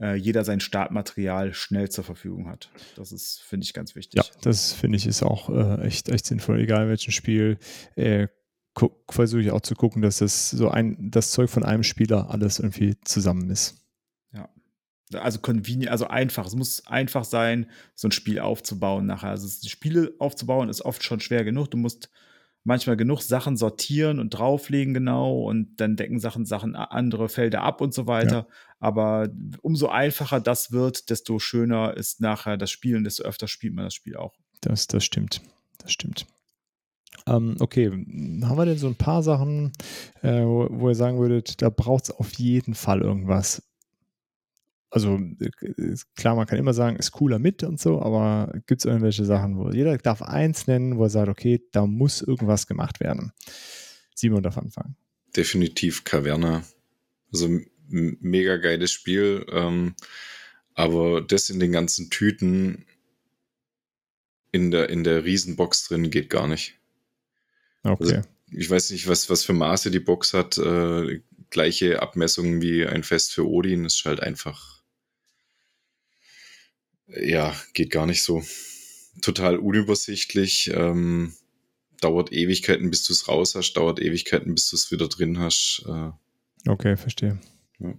äh, 0.00 0.14
jeder 0.14 0.44
sein 0.44 0.60
Startmaterial 0.60 1.54
schnell 1.54 1.90
zur 1.90 2.04
Verfügung 2.04 2.48
hat. 2.48 2.70
Das 2.96 3.12
ist, 3.12 3.42
finde 3.42 3.64
ich, 3.64 3.72
ganz 3.74 3.94
wichtig. 3.94 4.18
Ja, 4.18 4.24
das 4.42 4.72
finde 4.72 4.96
ich 4.96 5.06
ist 5.06 5.22
auch 5.22 5.48
äh, 5.50 5.86
echt, 5.86 6.08
echt 6.08 6.26
sinnvoll, 6.26 6.60
egal 6.60 6.88
welchen 6.88 7.12
Spiel. 7.12 7.58
Äh, 7.94 8.28
versuche 9.08 9.40
ich 9.40 9.50
auch 9.50 9.60
zu 9.60 9.74
gucken, 9.74 10.02
dass 10.02 10.18
das 10.18 10.50
so 10.50 10.68
ein, 10.68 11.10
das 11.10 11.30
Zeug 11.30 11.50
von 11.50 11.64
einem 11.64 11.82
Spieler 11.82 12.30
alles 12.30 12.58
irgendwie 12.58 12.96
zusammen 13.02 13.50
ist. 13.50 13.76
Ja. 14.32 14.48
Also 15.14 15.38
convenient, 15.38 15.90
also 15.90 16.08
einfach. 16.08 16.46
Es 16.46 16.54
muss 16.54 16.86
einfach 16.86 17.24
sein, 17.24 17.70
so 17.94 18.08
ein 18.08 18.12
Spiel 18.12 18.40
aufzubauen 18.40 19.06
nachher. 19.06 19.30
Also 19.30 19.48
die 19.62 19.70
Spiele 19.70 20.12
aufzubauen 20.18 20.68
ist 20.68 20.82
oft 20.82 21.02
schon 21.02 21.20
schwer 21.20 21.44
genug. 21.44 21.70
Du 21.70 21.78
musst 21.78 22.10
manchmal 22.64 22.96
genug 22.96 23.22
Sachen 23.22 23.56
sortieren 23.56 24.18
und 24.18 24.30
drauflegen 24.30 24.92
genau 24.92 25.42
und 25.44 25.76
dann 25.80 25.96
decken 25.96 26.18
Sachen 26.18 26.44
Sachen 26.44 26.74
andere 26.74 27.28
Felder 27.28 27.62
ab 27.62 27.80
und 27.80 27.94
so 27.94 28.06
weiter. 28.06 28.36
Ja. 28.36 28.46
Aber 28.80 29.28
umso 29.62 29.88
einfacher 29.88 30.40
das 30.40 30.72
wird, 30.72 31.08
desto 31.08 31.38
schöner 31.38 31.96
ist 31.96 32.20
nachher 32.20 32.56
das 32.56 32.70
Spiel 32.70 32.96
und 32.96 33.04
desto 33.04 33.22
öfter 33.22 33.48
spielt 33.48 33.74
man 33.74 33.84
das 33.84 33.94
Spiel 33.94 34.16
auch. 34.16 34.34
Das, 34.60 34.86
das 34.88 35.04
stimmt. 35.04 35.40
Das 35.78 35.92
stimmt. 35.92 36.26
Ähm, 37.28 37.56
okay, 37.58 37.90
haben 37.90 38.56
wir 38.56 38.66
denn 38.66 38.78
so 38.78 38.86
ein 38.86 38.94
paar 38.94 39.22
Sachen, 39.22 39.72
äh, 40.22 40.42
wo, 40.42 40.68
wo, 40.70 40.88
ihr 40.88 40.94
sagen 40.94 41.18
würdet, 41.18 41.60
da 41.60 41.70
braucht 41.70 42.04
es 42.04 42.10
auf 42.10 42.32
jeden 42.34 42.74
Fall 42.74 43.00
irgendwas? 43.02 43.62
Also 44.90 45.18
klar, 46.14 46.36
man 46.36 46.46
kann 46.46 46.58
immer 46.58 46.72
sagen, 46.72 46.96
ist 46.96 47.10
cooler 47.10 47.38
mit 47.38 47.64
und 47.64 47.80
so, 47.80 48.00
aber 48.00 48.52
gibt 48.66 48.80
es 48.80 48.84
irgendwelche 48.84 49.24
Sachen, 49.24 49.58
wo 49.58 49.70
jeder 49.70 49.98
darf 49.98 50.22
eins 50.22 50.68
nennen, 50.68 50.96
wo 50.96 51.02
er 51.02 51.10
sagt, 51.10 51.28
okay, 51.28 51.60
da 51.72 51.86
muss 51.86 52.22
irgendwas 52.22 52.66
gemacht 52.66 53.00
werden. 53.00 53.32
Simon 54.14 54.42
darf 54.42 54.56
anfangen. 54.56 54.96
Definitiv 55.36 56.04
Caverna. 56.04 56.62
Also 57.32 57.60
mega 57.88 58.56
geiles 58.56 58.92
Spiel, 58.92 59.44
ähm, 59.50 59.94
aber 60.74 61.20
das 61.20 61.50
in 61.50 61.60
den 61.60 61.72
ganzen 61.72 62.08
Tüten 62.08 62.86
in 64.52 64.70
der, 64.70 64.88
in 64.88 65.04
der 65.04 65.24
Riesenbox 65.24 65.88
drin 65.88 66.10
geht 66.10 66.30
gar 66.30 66.46
nicht. 66.46 66.75
Okay. 67.86 68.16
Also, 68.16 68.28
ich 68.52 68.70
weiß 68.70 68.90
nicht, 68.90 69.08
was, 69.08 69.28
was 69.28 69.44
für 69.44 69.52
Maße 69.52 69.90
die 69.90 70.00
Box 70.00 70.34
hat. 70.34 70.58
Äh, 70.58 71.20
gleiche 71.50 72.02
Abmessungen 72.02 72.62
wie 72.62 72.86
ein 72.86 73.02
Fest 73.02 73.32
für 73.32 73.46
Odin. 73.46 73.84
Ist 73.84 74.04
halt 74.04 74.20
einfach. 74.20 74.82
Ja, 77.06 77.54
geht 77.72 77.90
gar 77.90 78.06
nicht 78.06 78.22
so. 78.22 78.42
Total 79.22 79.56
unübersichtlich. 79.56 80.70
Ähm, 80.74 81.34
dauert 82.00 82.32
Ewigkeiten, 82.32 82.90
bis 82.90 83.04
du 83.04 83.12
es 83.12 83.28
raus 83.28 83.54
hast. 83.54 83.72
Dauert 83.74 84.00
Ewigkeiten, 84.00 84.54
bis 84.54 84.70
du 84.70 84.76
es 84.76 84.90
wieder 84.90 85.08
drin 85.08 85.38
hast. 85.38 85.84
Äh, 85.86 86.70
okay, 86.70 86.96
verstehe. 86.96 87.38
Ja. 87.78 87.94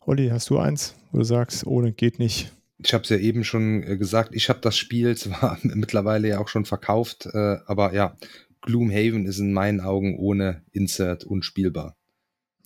Olli, 0.00 0.28
hast 0.28 0.50
du 0.50 0.58
eins, 0.58 0.94
wo 1.12 1.18
du 1.18 1.24
sagst, 1.24 1.66
ohne 1.66 1.92
geht 1.92 2.18
nicht? 2.18 2.52
Ich 2.84 2.92
habe 2.92 3.04
es 3.04 3.10
ja 3.10 3.16
eben 3.16 3.44
schon 3.44 3.82
äh, 3.82 3.96
gesagt, 3.96 4.34
ich 4.34 4.48
habe 4.48 4.60
das 4.60 4.76
Spiel 4.76 5.16
zwar 5.18 5.58
mittlerweile 5.62 6.28
ja 6.28 6.38
auch 6.38 6.48
schon 6.48 6.64
verkauft, 6.64 7.26
äh, 7.32 7.56
aber 7.66 7.94
ja, 7.94 8.16
Gloomhaven 8.60 9.26
ist 9.26 9.38
in 9.38 9.52
meinen 9.52 9.80
Augen 9.80 10.18
ohne 10.18 10.62
Insert 10.72 11.24
unspielbar. 11.24 11.96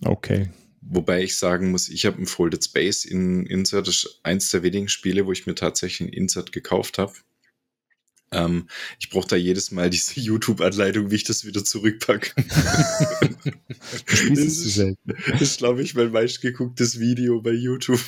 Okay. 0.04 0.50
Wobei 0.80 1.24
ich 1.24 1.36
sagen 1.36 1.70
muss, 1.70 1.88
ich 1.88 2.06
habe 2.06 2.22
ein 2.22 2.26
Folded 2.26 2.64
Space 2.64 3.04
in 3.04 3.44
Insert, 3.46 3.88
das 3.88 3.96
ist 3.96 4.20
eins 4.22 4.50
der 4.50 4.62
wenigen 4.62 4.88
Spiele, 4.88 5.26
wo 5.26 5.32
ich 5.32 5.46
mir 5.46 5.56
tatsächlich 5.56 6.08
ein 6.08 6.12
Insert 6.12 6.52
gekauft 6.52 6.98
habe. 6.98 7.14
Ähm, 8.30 8.68
ich 9.00 9.10
brauche 9.10 9.26
da 9.26 9.36
jedes 9.36 9.70
Mal 9.72 9.90
diese 9.90 10.20
YouTube-Anleitung, 10.20 11.10
wie 11.10 11.16
ich 11.16 11.24
das 11.24 11.44
wieder 11.44 11.64
zurückpacke. 11.64 12.32
das 14.06 14.20
ist, 14.20 14.78
ist 15.40 15.58
glaube 15.58 15.82
ich, 15.82 15.94
mein 15.94 16.12
meistgegucktes 16.12 17.00
Video 17.00 17.40
bei 17.40 17.52
YouTube. 17.52 18.00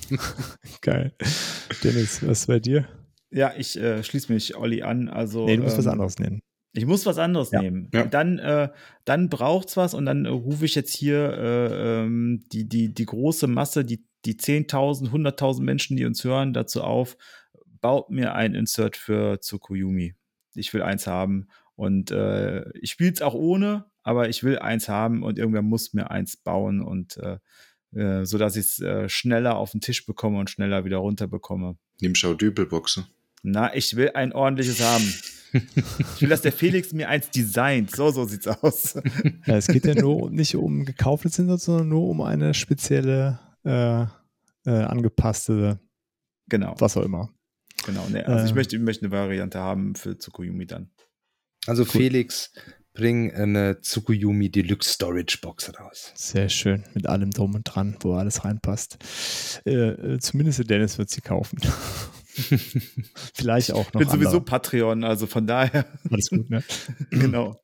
Geil. 0.80 1.12
Dennis, 1.82 2.26
was 2.26 2.46
bei 2.46 2.60
dir? 2.60 2.88
Ja, 3.30 3.52
ich 3.56 3.76
äh, 3.76 4.02
schließe 4.02 4.32
mich 4.32 4.56
Olli 4.56 4.82
an. 4.82 5.08
Also, 5.08 5.46
nee, 5.46 5.56
du 5.56 5.62
musst 5.62 5.74
ähm, 5.74 5.78
was 5.78 5.86
anderes 5.86 6.18
nennen. 6.18 6.40
Ich 6.72 6.86
muss 6.86 7.06
was 7.06 7.18
anderes 7.18 7.52
ja. 7.52 7.62
nehmen. 7.62 7.88
Ja. 7.92 8.04
Dann, 8.04 8.38
äh, 8.38 8.68
dann 9.04 9.28
braucht's 9.28 9.76
was 9.76 9.94
und 9.94 10.06
dann 10.06 10.24
äh, 10.24 10.28
rufe 10.28 10.64
ich 10.64 10.74
jetzt 10.74 10.94
hier 10.94 11.32
äh, 11.32 12.02
ähm, 12.02 12.44
die, 12.52 12.68
die, 12.68 12.92
die 12.92 13.06
große 13.06 13.46
Masse, 13.46 13.84
die, 13.84 14.04
die 14.24 14.34
10.000, 14.34 15.10
100.000 15.10 15.62
Menschen, 15.62 15.96
die 15.96 16.04
uns 16.04 16.24
hören, 16.24 16.52
dazu 16.52 16.82
auf, 16.82 17.16
baut 17.80 18.10
mir 18.10 18.34
ein 18.34 18.54
Insert 18.54 18.96
für 18.96 19.40
Tsukuyomi. 19.40 20.14
Ich 20.54 20.74
will 20.74 20.82
eins 20.82 21.06
haben 21.06 21.48
und 21.76 22.10
äh, 22.10 22.68
ich 22.78 22.90
spiele 22.90 23.12
es 23.12 23.22
auch 23.22 23.34
ohne, 23.34 23.86
aber 24.02 24.28
ich 24.28 24.42
will 24.42 24.58
eins 24.58 24.88
haben 24.88 25.22
und 25.22 25.38
irgendwer 25.38 25.62
muss 25.62 25.92
mir 25.92 26.10
eins 26.10 26.36
bauen 26.36 26.80
und 26.82 27.16
äh, 27.18 27.38
äh, 27.94 28.24
so 28.24 28.38
dass 28.38 28.56
ich 28.56 28.66
es 28.66 28.80
äh, 28.80 29.08
schneller 29.08 29.56
auf 29.56 29.72
den 29.72 29.80
Tisch 29.80 30.06
bekomme 30.06 30.38
und 30.38 30.50
schneller 30.50 30.84
wieder 30.84 30.98
runter 30.98 31.26
bekomme. 31.26 31.76
Nimm 32.00 32.14
schau 32.14 32.34
Dübelboxe. 32.34 33.06
Na, 33.42 33.74
ich 33.74 33.94
will 33.96 34.10
ein 34.14 34.32
ordentliches 34.32 34.80
haben. 34.80 35.12
Ich 35.52 36.22
will, 36.22 36.30
dass 36.30 36.42
der 36.42 36.52
Felix 36.52 36.92
mir 36.92 37.08
eins 37.08 37.30
designt. 37.30 37.94
So, 37.94 38.10
so 38.10 38.24
sieht's 38.24 38.48
aus. 38.48 38.94
Ja, 39.46 39.56
es 39.56 39.68
geht 39.68 39.84
ja 39.84 39.94
nur 39.94 40.30
nicht 40.30 40.56
um 40.56 40.84
gekaufte 40.84 41.30
Zinsen, 41.30 41.58
sondern 41.58 41.88
nur 41.88 42.08
um 42.08 42.22
eine 42.22 42.54
spezielle 42.54 43.38
äh, 43.64 44.02
äh, 44.66 44.70
angepasste, 44.70 45.78
genau. 46.48 46.74
was 46.78 46.96
auch 46.96 47.02
immer. 47.02 47.30
Genau, 47.86 48.08
ne, 48.08 48.26
also 48.26 48.46
ich, 48.46 48.52
äh. 48.52 48.54
möchte, 48.54 48.76
ich 48.76 48.82
möchte 48.82 49.04
eine 49.04 49.12
Variante 49.12 49.60
haben 49.60 49.94
für 49.94 50.18
Tsukuyomi 50.18 50.66
dann. 50.66 50.90
Also 51.66 51.82
cool. 51.82 51.90
Felix, 51.90 52.52
bring 52.94 53.34
eine 53.34 53.80
Tsukuyomi 53.80 54.50
Deluxe 54.50 54.94
Storage 54.94 55.38
Box 55.42 55.72
raus. 55.78 56.12
Sehr 56.14 56.48
schön, 56.48 56.84
mit 56.94 57.06
allem 57.08 57.30
drum 57.30 57.54
und 57.54 57.64
dran, 57.64 57.96
wo 58.00 58.14
alles 58.14 58.44
reinpasst. 58.44 58.98
Äh, 59.66 59.72
äh 59.72 60.18
zumindest 60.20 60.60
der 60.60 60.66
Dennis 60.66 60.96
wird 60.96 61.10
sie 61.10 61.20
kaufen. 61.20 61.58
Vielleicht 63.34 63.72
auch 63.72 63.92
noch. 63.92 64.00
Ich 64.00 64.08
bin 64.08 64.20
sowieso 64.20 64.40
Patreon, 64.40 65.04
also 65.04 65.26
von 65.26 65.46
daher. 65.46 65.86
Alles 66.10 66.30
gut, 66.30 66.48
ne? 66.50 66.62
genau. 67.10 67.60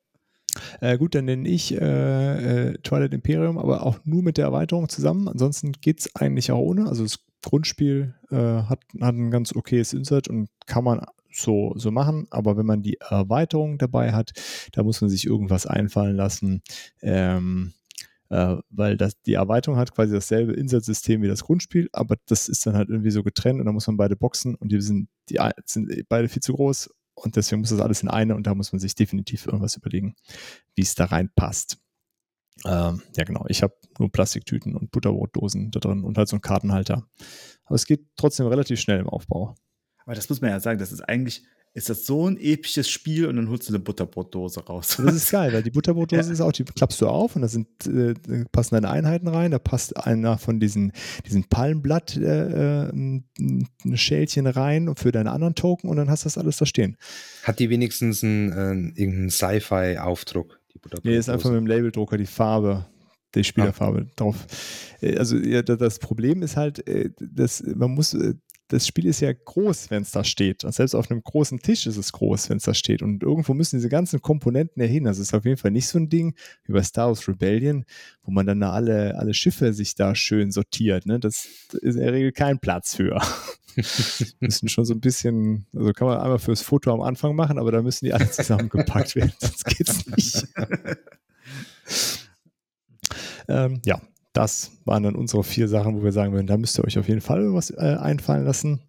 Äh, 0.81 0.99
gut, 0.99 1.15
dann 1.15 1.27
nenne 1.27 1.49
ich 1.49 1.73
äh, 1.73 2.71
äh, 2.71 2.79
Twilight 2.83 3.15
Imperium, 3.15 3.57
aber 3.57 3.87
auch 3.87 4.01
nur 4.05 4.23
mit 4.23 4.37
der 4.37 4.47
Erweiterung 4.47 4.89
zusammen. 4.89 5.29
Ansonsten 5.29 5.73
geht 5.73 6.01
es 6.01 6.17
eigentlich 6.17 6.51
auch 6.51 6.59
ohne. 6.59 6.89
Also 6.89 7.05
das 7.05 7.21
Grundspiel 7.43 8.15
äh, 8.31 8.37
hat, 8.37 8.81
hat 9.01 9.15
ein 9.15 9.31
ganz 9.31 9.55
okayes 9.55 9.93
Insert 9.93 10.29
und 10.29 10.49
kann 10.67 10.85
man 10.85 11.05
so, 11.43 11.73
so 11.77 11.91
machen. 11.91 12.27
Aber 12.31 12.57
wenn 12.57 12.67
man 12.67 12.83
die 12.83 12.99
Erweiterung 13.01 13.79
dabei 13.79 14.13
hat, 14.13 14.33
da 14.73 14.83
muss 14.83 15.01
man 15.01 15.11
sich 15.11 15.27
irgendwas 15.27 15.67
einfallen 15.67 16.17
lassen. 16.17 16.63
Ähm, 17.03 17.73
Äh, 18.33 18.59
weil 18.71 18.97
das, 18.97 19.21
die 19.23 19.35
Erweiterung 19.35 19.77
hat 19.77 19.93
quasi 19.93 20.15
dasselbe 20.15 20.53
Insertsystem 20.53 21.21
wie 21.21 21.27
das 21.27 21.43
Grundspiel, 21.43 21.89
aber 21.93 22.15
das 22.27 22.49
ist 22.49 22.65
dann 22.65 22.77
halt 22.77 22.89
irgendwie 22.89 23.11
so 23.11 23.25
getrennt 23.25 23.59
und 23.59 23.67
da 23.67 23.73
muss 23.73 23.89
man 23.89 23.97
beide 23.97 24.15
boxen 24.15 24.55
und 24.55 24.71
die 24.71 24.81
sind, 24.81 25.09
die 25.29 25.39
sind 25.65 25.91
beide 26.09 26.29
viel 26.29 26.41
zu 26.41 26.53
groß 26.55 26.91
und 27.15 27.35
deswegen 27.35 27.61
muss 27.61 27.71
das 27.71 27.81
alles 27.81 28.05
in 28.05 28.09
eine 28.09 28.37
und 28.37 28.47
da 28.47 28.55
muss 28.55 28.71
man 28.71 28.79
sich 28.79 28.95
definitiv 28.95 29.47
irgendwas 29.47 29.77
überlegen, 29.77 30.15
wie 30.77 30.83
es 30.83 30.95
da 30.95 31.07
reinpasst. 31.07 31.79
Ähm, 32.65 33.03
ja, 33.17 33.25
genau. 33.25 33.47
Ich 33.49 33.65
habe 33.65 33.75
nur 33.99 34.13
Plastiktüten 34.13 34.77
und 34.77 34.93
Butterbrotdosen 34.93 35.73
da 35.73 35.81
drin 35.81 36.05
und 36.05 36.17
halt 36.17 36.29
so 36.29 36.37
einen 36.37 36.43
Kartenhalter. 36.43 37.09
Aber 37.65 37.75
es 37.75 37.85
geht 37.87 38.07
trotzdem 38.15 38.47
relativ 38.47 38.79
schnell 38.81 39.01
im 39.01 39.09
Aufbau. 39.09 39.57
Aber 40.11 40.17
das 40.17 40.29
muss 40.29 40.41
man 40.41 40.51
ja 40.51 40.59
sagen, 40.59 40.81
das 40.81 40.91
ist 40.91 41.03
eigentlich, 41.03 41.45
ist 41.73 41.89
das 41.89 42.05
so 42.05 42.27
ein 42.27 42.37
episches 42.37 42.91
Spiel 42.91 43.27
und 43.27 43.37
dann 43.37 43.49
holst 43.49 43.69
du 43.69 43.73
eine 43.73 43.79
Butterbrotdose 43.79 44.67
raus. 44.67 44.97
Das 45.01 45.15
ist 45.15 45.31
geil, 45.31 45.53
weil 45.53 45.63
die 45.63 45.71
Butterbrotdose 45.71 46.27
ja. 46.27 46.33
ist 46.33 46.41
auch, 46.41 46.51
die 46.51 46.65
klappst 46.65 47.01
du 47.01 47.07
auf 47.07 47.37
und 47.37 47.43
da 47.43 47.49
sind, 47.49 47.69
äh, 47.87 48.15
passen 48.51 48.75
deine 48.75 48.91
Einheiten 48.91 49.29
rein, 49.29 49.53
da 49.53 49.61
passt 49.61 49.97
einer 49.97 50.37
von 50.37 50.59
diesen, 50.59 50.91
diesen 51.27 51.45
Palmblatt 51.45 52.17
äh, 52.17 52.89
äh 52.89 52.91
ein 52.93 53.29
Schälchen 53.95 54.49
rein 54.49 54.97
für 54.97 55.13
deine 55.13 55.31
anderen 55.31 55.55
Token 55.55 55.89
und 55.89 55.97
dann 55.97 56.11
hast 56.11 56.25
du 56.25 56.27
das 56.27 56.39
alles 56.39 56.57
da 56.57 56.67
stehen. 56.67 56.97
Hat 57.45 57.61
die 57.61 57.71
wenigstens 57.71 58.25
einen, 58.25 58.51
äh, 58.51 59.01
irgendeinen 59.01 59.31
Sci-Fi-Aufdruck? 59.31 60.59
Nee, 61.05 61.17
ist 61.17 61.29
einfach 61.29 61.51
mit 61.51 61.59
dem 61.59 61.69
Labeldrucker 61.69 62.19
die 62.19 62.27
Farbe, 62.27 62.85
die 63.37 63.45
Spielerfarbe 63.45 64.09
ah. 64.09 64.13
drauf. 64.17 64.45
Äh, 65.01 65.19
also 65.19 65.37
ja, 65.37 65.63
das 65.63 66.01
Problem 66.01 66.43
ist 66.43 66.57
halt, 66.57 66.85
äh, 66.89 67.11
dass 67.21 67.63
man 67.63 67.93
muss, 67.93 68.15
äh, 68.15 68.35
das 68.71 68.87
Spiel 68.87 69.07
ist 69.07 69.21
ja 69.21 69.33
groß, 69.33 69.91
wenn 69.91 70.03
es 70.03 70.13
da 70.13 70.23
steht. 70.23 70.65
Und 70.65 70.73
selbst 70.73 70.95
auf 70.95 71.11
einem 71.11 71.23
großen 71.23 71.59
Tisch 71.59 71.87
ist 71.87 71.97
es 71.97 72.13
groß, 72.13 72.51
wenn 72.51 72.59
es 72.59 72.63
da 72.63 72.73
steht. 72.73 73.03
Und 73.03 73.23
irgendwo 73.23 73.53
müssen 73.53 73.77
diese 73.77 73.89
ganzen 73.89 74.23
Komponenten 74.23 74.81
ja 74.81 74.89
hin. 74.89 75.05
Das 75.05 75.19
ist 75.19 75.35
auf 75.35 75.45
jeden 75.45 75.57
Fall 75.57 75.73
nicht 75.73 75.89
so 75.89 75.99
ein 75.99 76.09
Ding 76.09 76.35
wie 76.65 76.73
bei 76.73 76.83
Star 76.83 77.09
Wars 77.09 77.27
Rebellion, 77.27 77.85
wo 78.23 78.31
man 78.31 78.47
dann 78.47 78.63
alle, 78.63 79.19
alle 79.19 79.35
Schiffe 79.35 79.73
sich 79.73 79.97
da 79.97 80.15
schön 80.15 80.53
sortiert. 80.53 81.05
Ne? 81.05 81.19
Das 81.19 81.49
ist 81.73 81.97
in 81.97 82.01
der 82.01 82.13
Regel 82.13 82.31
kein 82.31 82.61
Platz 82.61 82.95
für. 82.95 83.21
müssen 84.41 84.69
schon 84.69 84.85
so 84.85 84.95
ein 84.95 85.01
bisschen, 85.01 85.67
also 85.75 85.93
kann 85.93 86.07
man 86.07 86.19
einmal 86.19 86.39
fürs 86.39 86.63
Foto 86.63 86.93
am 86.93 87.01
Anfang 87.01 87.35
machen, 87.35 87.59
aber 87.59 87.73
da 87.73 87.83
müssen 87.83 88.05
die 88.05 88.13
alle 88.13 88.31
zusammengepackt 88.31 89.17
werden, 89.17 89.33
sonst 89.39 89.65
geht 89.65 89.89
es 89.89 90.07
nicht. 90.07 90.49
ähm, 93.49 93.81
ja, 93.85 94.01
das 94.33 94.81
waren 94.85 95.03
dann 95.03 95.17
unsere 95.17 95.43
vier 95.43 95.69
Sachen, 95.69 95.97
wo 95.97 96.05
wir 96.05 96.13
sagen 96.13 96.33
würden, 96.33 96.47
da 96.47 96.57
müsst 96.57 96.79
ihr 96.79 96.85
euch 96.85 96.99
auf 96.99 97.09
jeden 97.09 97.21
Fall 97.21 97.53
was 97.53 97.71
äh, 97.71 97.97
einfallen 98.01 98.45
lassen. 98.45 98.83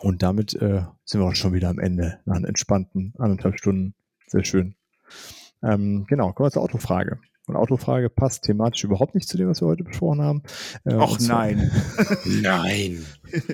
Und 0.00 0.22
damit 0.22 0.54
äh, 0.54 0.82
sind 1.04 1.20
wir 1.20 1.26
auch 1.26 1.34
schon 1.34 1.52
wieder 1.52 1.68
am 1.68 1.78
Ende, 1.78 2.20
nach 2.24 2.36
einer 2.36 2.48
entspannten 2.48 3.14
anderthalb 3.18 3.58
Stunden. 3.58 3.94
Sehr 4.26 4.44
schön. 4.44 4.74
Ähm, 5.62 6.06
genau, 6.08 6.32
kommen 6.32 6.46
wir 6.46 6.52
zur 6.52 6.62
Autofrage. 6.62 7.18
Und 7.46 7.56
Autofrage 7.56 8.10
passt 8.10 8.44
thematisch 8.44 8.84
überhaupt 8.84 9.14
nicht 9.14 9.28
zu 9.28 9.38
dem, 9.38 9.48
was 9.48 9.62
wir 9.62 9.68
heute 9.68 9.82
besprochen 9.82 10.20
haben. 10.20 10.42
Äh, 10.84 10.94
Och 10.94 11.18
nein. 11.20 11.70
nein. 12.24 13.04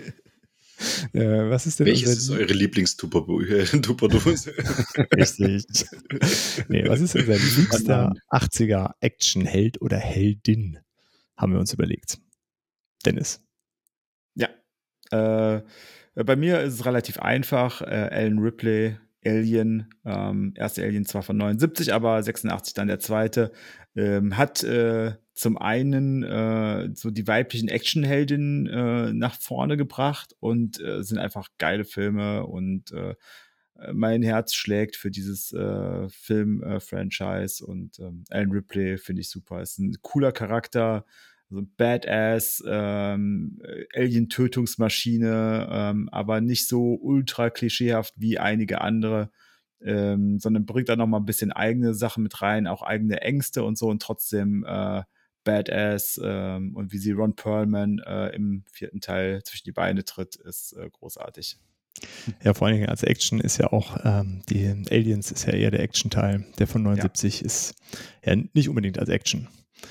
Äh, 1.13 1.51
was 1.51 1.67
ist 1.67 1.79
denn 1.79 1.87
Welches 1.87 2.19
ist 2.19 2.31
eure 2.31 2.53
Lieblings-Tupperdose? 2.53 4.53
Richtig. 5.17 5.87
nee, 6.69 6.89
was 6.89 7.01
ist 7.01 7.15
unser 7.15 7.35
liebster 7.35 8.13
80er 8.29 8.91
Actionheld 9.01 9.81
oder 9.81 9.99
Heldin? 9.99 10.79
Haben 11.37 11.53
wir 11.53 11.61
uns 11.61 11.73
überlegt. 11.73 12.19
Dennis. 13.05 13.43
Ja. 14.35 14.49
Äh, 15.11 15.63
bei 16.15 16.37
mir 16.37 16.61
ist 16.61 16.75
es 16.75 16.87
relativ 16.87 17.19
einfach. 17.19 17.83
Äh, 17.83 18.09
Alan 18.13 18.39
Ripley, 18.39 18.97
Alien, 19.25 19.89
ähm, 20.05 20.55
erste 20.57 20.83
Alien 20.83 21.07
zwar 21.07 21.23
von 21.23 21.37
79, 21.37 21.93
aber 21.93 22.23
86 22.23 22.75
dann 22.75 22.89
der 22.89 23.01
zweite, 23.01 23.53
ähm, 23.97 24.37
hat 24.37 24.63
äh, 24.63 25.15
zum 25.35 25.59
einen 25.59 26.23
äh, 26.23 26.91
so 26.95 27.11
die 27.11 27.27
weiblichen 27.27 27.69
Actionheldinnen 27.69 28.67
äh, 28.67 29.13
nach 29.13 29.35
vorne 29.35 29.77
gebracht 29.77 30.35
und 30.39 30.81
äh, 30.81 31.03
sind 31.03 31.19
einfach 31.19 31.49
geile 31.59 31.85
Filme 31.85 32.47
und 32.47 32.93
äh, 32.93 33.15
mein 33.93 34.23
Herz 34.23 34.55
schlägt 34.55 34.97
für 34.97 35.11
dieses 35.11 35.53
äh, 35.53 36.09
Film-Franchise 36.09 37.65
und 37.65 37.99
ähm, 37.99 38.25
Alan 38.31 38.53
Ripley 38.53 38.99
finde 38.99 39.21
ich 39.21 39.31
super. 39.31 39.63
Ist 39.63 39.79
ein 39.79 39.97
cooler 40.03 40.33
Charakter, 40.33 41.05
so 41.51 41.59
ein 41.59 41.73
Badass, 41.77 42.63
ähm, 42.67 43.61
Alien-Tötungsmaschine, 43.95 45.69
ähm, 45.71 46.09
aber 46.11 46.41
nicht 46.41 46.69
so 46.69 46.95
ultra 47.01 47.51
klischeehaft 47.51 48.15
wie 48.17 48.39
einige 48.39 48.81
andere 48.81 49.31
ähm, 49.85 50.39
sondern 50.41 50.67
bringt 50.67 50.89
da 50.89 50.97
noch 50.97 51.07
mal 51.07 51.19
ein 51.19 51.27
bisschen 51.27 51.53
eigene 51.53 51.95
Sachen 51.95 52.23
mit 52.23 52.41
rein, 52.43 52.67
auch 52.67 52.83
eigene 52.83 53.21
Ängste 53.21 53.63
und 53.65 53.77
so 53.79 53.89
und 53.89 54.03
trotzdem 54.03 54.65
äh, 54.67 55.03
Badass 55.45 56.19
ähm, 56.23 56.75
und 56.75 56.93
wie 56.93 56.99
sie 56.99 57.13
Ron 57.13 57.37
Perlman 57.37 57.99
äh, 58.07 58.35
im 58.35 58.65
vierten 58.73 59.01
Teil 59.01 59.43
zwischen 59.45 59.67
die 59.67 59.73
Beine 59.73 60.05
tritt, 60.05 60.37
ist 60.37 60.73
äh, 60.73 60.89
großartig. 60.91 61.59
Ja, 62.43 62.55
vor 62.55 62.67
allen 62.67 62.77
Dingen 62.77 62.89
als 62.89 63.03
Action 63.03 63.41
ist 63.41 63.59
ja 63.59 63.73
auch, 63.73 63.99
ähm, 64.05 64.43
die 64.49 64.67
Aliens 64.91 65.31
ist 65.31 65.47
ja 65.47 65.53
eher 65.53 65.71
der 65.71 65.81
Action-Teil, 65.81 66.45
der 66.59 66.67
von 66.67 66.83
79 66.83 67.41
ja. 67.41 67.47
ist 67.47 67.75
ja 68.25 68.37
nicht 68.53 68.69
unbedingt 68.69 68.99
als 68.99 69.09
Action 69.09 69.49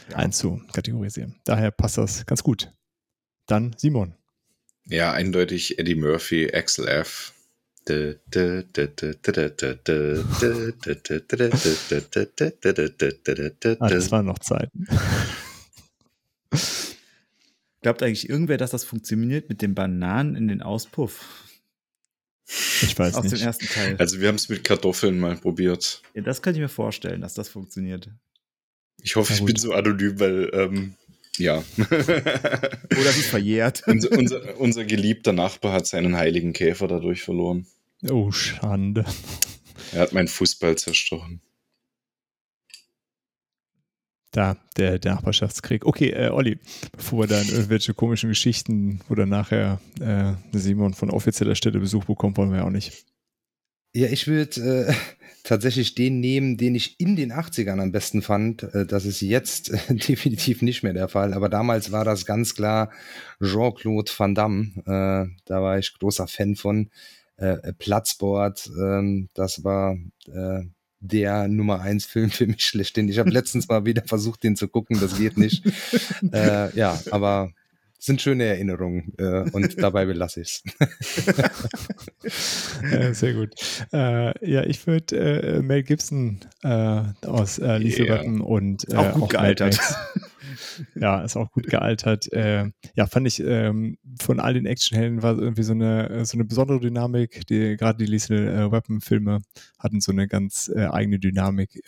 ja. 0.10 0.18
einzukategorisieren. 0.18 1.36
Daher 1.46 1.72
passt 1.72 1.98
das 1.98 2.26
ganz 2.26 2.44
gut. 2.44 2.72
Dann 3.48 3.76
Simon. 3.78 4.16
Ja, 4.86 5.14
eindeutig 5.14 5.80
Eddie 5.80 5.96
Murphy, 5.96 6.52
Axel 6.54 6.88
F. 6.88 7.34
Ah, 13.80 13.90
das 13.90 14.12
waren 14.12 14.26
noch 14.26 14.40
Zeiten. 14.40 14.88
Glaubt 17.82 18.02
eigentlich 18.02 18.30
irgendwer, 18.30 18.58
dass 18.58 18.72
das 18.72 18.86
funktioniert 18.86 19.50
mit 19.50 19.62
den 19.62 19.76
Bananen 19.76 20.36
in 20.36 20.48
den 20.48 20.62
Auspuff? 20.62 21.44
Ich 22.82 22.98
weiß 22.98 23.16
Aus 23.16 23.24
nicht. 23.24 23.34
Aus 23.34 23.40
dem 23.40 23.48
ersten 23.48 23.68
Teil. 23.68 23.96
Also 23.98 24.20
wir 24.20 24.28
haben 24.28 24.36
es 24.36 24.50
mit 24.50 24.64
Kartoffeln 24.64 25.20
mal 25.20 25.36
probiert. 25.36 26.02
Ja, 26.14 26.22
das 26.22 26.42
könnte 26.42 26.60
ich 26.60 26.62
mir 26.62 26.70
vorstellen, 26.70 27.22
dass 27.22 27.34
das 27.34 27.50
funktioniert. 27.50 28.10
Ich 29.02 29.16
hoffe, 29.16 29.34
ich 29.34 29.44
bin 29.44 29.56
so 29.56 29.74
anonym, 29.74 30.20
weil 30.20 30.50
ähm, 30.54 30.96
ja. 31.38 31.64
Oder 31.78 33.10
es 33.10 33.18
ist 33.18 33.30
verjährt. 33.30 33.84
unser, 33.88 34.12
unser, 34.12 34.60
unser, 34.60 34.86
geliebter 34.86 35.34
Nachbar 35.34 35.74
hat 35.74 35.88
seinen 35.88 36.16
heiligen 36.16 36.54
Käfer 36.54 36.88
dadurch 36.88 37.24
verloren. 37.24 37.66
Oh, 38.10 38.32
Schande. 38.32 39.06
Er 39.94 40.02
hat 40.02 40.14
meinen 40.14 40.28
Fußball 40.28 40.78
zerstochen. 40.78 41.42
Da, 44.34 44.58
der, 44.78 44.98
der 44.98 45.14
Nachbarschaftskrieg. 45.14 45.86
Okay, 45.86 46.10
äh, 46.10 46.30
Olli, 46.30 46.58
bevor 46.98 47.20
wir 47.20 47.28
dann 47.28 47.48
irgendwelche 47.48 47.94
komischen 47.94 48.30
Geschichten 48.30 49.00
oder 49.08 49.28
nachher 49.28 49.80
äh, 50.02 50.34
Simon 50.58 50.96
von 50.96 51.12
offizieller 51.12 51.54
Stelle 51.54 51.80
Besuch 51.80 52.06
bekommt, 52.06 52.38
wollen 52.38 52.50
wir 52.50 52.58
ja 52.58 52.66
auch 52.66 52.72
nicht. 52.72 53.06
Ja, 53.96 54.08
ich 54.08 54.28
würde 54.28 54.88
äh, 54.90 54.94
tatsächlich 55.44 55.94
den 55.94 56.20
nehmen, 56.20 56.58
den 56.58 56.74
ich 56.74 57.00
in 57.00 57.16
den 57.16 57.32
80ern 57.32 57.80
am 57.80 57.92
besten 57.92 58.24
fand. 58.24 58.64
Äh, 58.64 58.88
das 58.88 59.06
ist 59.06 59.22
jetzt 59.22 59.72
äh, 59.72 59.78
definitiv 59.96 60.64
nicht 60.64 60.82
mehr 60.82 60.94
der 60.94 61.10
Fall. 61.10 61.36
Aber 61.36 61.48
damals 61.48 61.92
war 61.92 62.04
das 62.04 62.26
ganz 62.26 62.56
klar 62.56 62.90
Jean-Claude 63.40 64.12
Van 64.18 64.34
Damme. 64.34 64.72
Äh, 64.88 65.32
da 65.46 65.62
war 65.62 65.78
ich 65.78 65.94
großer 65.94 66.28
Fan 66.28 66.56
von. 66.56 66.90
Äh, 67.36 67.74
Platzboard, 67.74 68.70
ähm, 68.80 69.28
das 69.34 69.64
war 69.64 69.98
äh, 70.28 70.64
der 71.04 71.50
Nummer 71.50 71.82
eins 71.82 72.06
Film 72.06 72.32
für 72.32 72.48
mich 72.48 72.64
schlechthin. 72.64 73.10
Ich 73.10 73.20
habe 73.20 73.30
letztens 73.30 73.68
mal 73.68 73.86
wieder 73.86 74.04
versucht, 74.06 74.44
den 74.44 74.56
zu 74.56 74.68
gucken, 74.68 75.00
das 75.00 75.18
geht 75.18 75.38
nicht. 75.38 75.66
äh, 76.32 76.76
ja, 76.76 77.00
aber 77.12 77.52
sind 78.04 78.22
schöne 78.22 78.44
Erinnerungen 78.44 79.14
äh, 79.18 79.50
und 79.52 79.78
dabei 79.82 80.06
belasse 80.06 80.42
ich 80.42 80.62
es. 80.66 81.50
ja, 82.92 83.14
sehr 83.14 83.34
gut. 83.34 83.54
Äh, 83.94 84.52
ja, 84.52 84.64
ich 84.64 84.86
würde 84.86 85.16
äh, 85.16 85.62
Mel 85.62 85.84
Gibson 85.84 86.42
äh, 86.64 87.04
aus 87.26 87.60
äh, 87.60 87.78
Lethal 87.78 88.06
yeah. 88.06 88.20
Weapon 88.20 88.42
und 88.42 88.92
äh, 88.92 88.98
auch 88.98 89.14
gut 89.14 89.24
auch 89.24 89.30
gealtert. 89.30 89.80
ja, 90.96 91.22
ist 91.22 91.38
auch 91.38 91.50
gut 91.54 91.68
gealtert. 91.68 92.30
Äh, 92.34 92.72
ja, 92.96 93.08
fand 93.08 93.26
ich 93.26 93.40
ähm, 93.40 93.98
von 94.20 94.42
all 94.42 94.54
den 94.54 94.66
Actionhelden 94.66 95.24
war 95.24 95.40
irgendwie 95.40 95.64
so 95.64 95.72
eine 95.72 96.26
so 96.26 96.36
eine 96.36 96.44
besondere 96.44 96.82
Dynamik. 96.82 97.48
Die 97.48 97.78
gerade 97.78 98.06
die 98.06 98.14
äh, 98.14 98.70
Weapon 98.70 99.00
Filme 99.00 99.40
hatten 99.80 100.02
so 100.02 100.12
eine 100.12 100.28
ganz 100.28 100.70
eigene 100.76 101.20
Dynamik. 101.20 101.82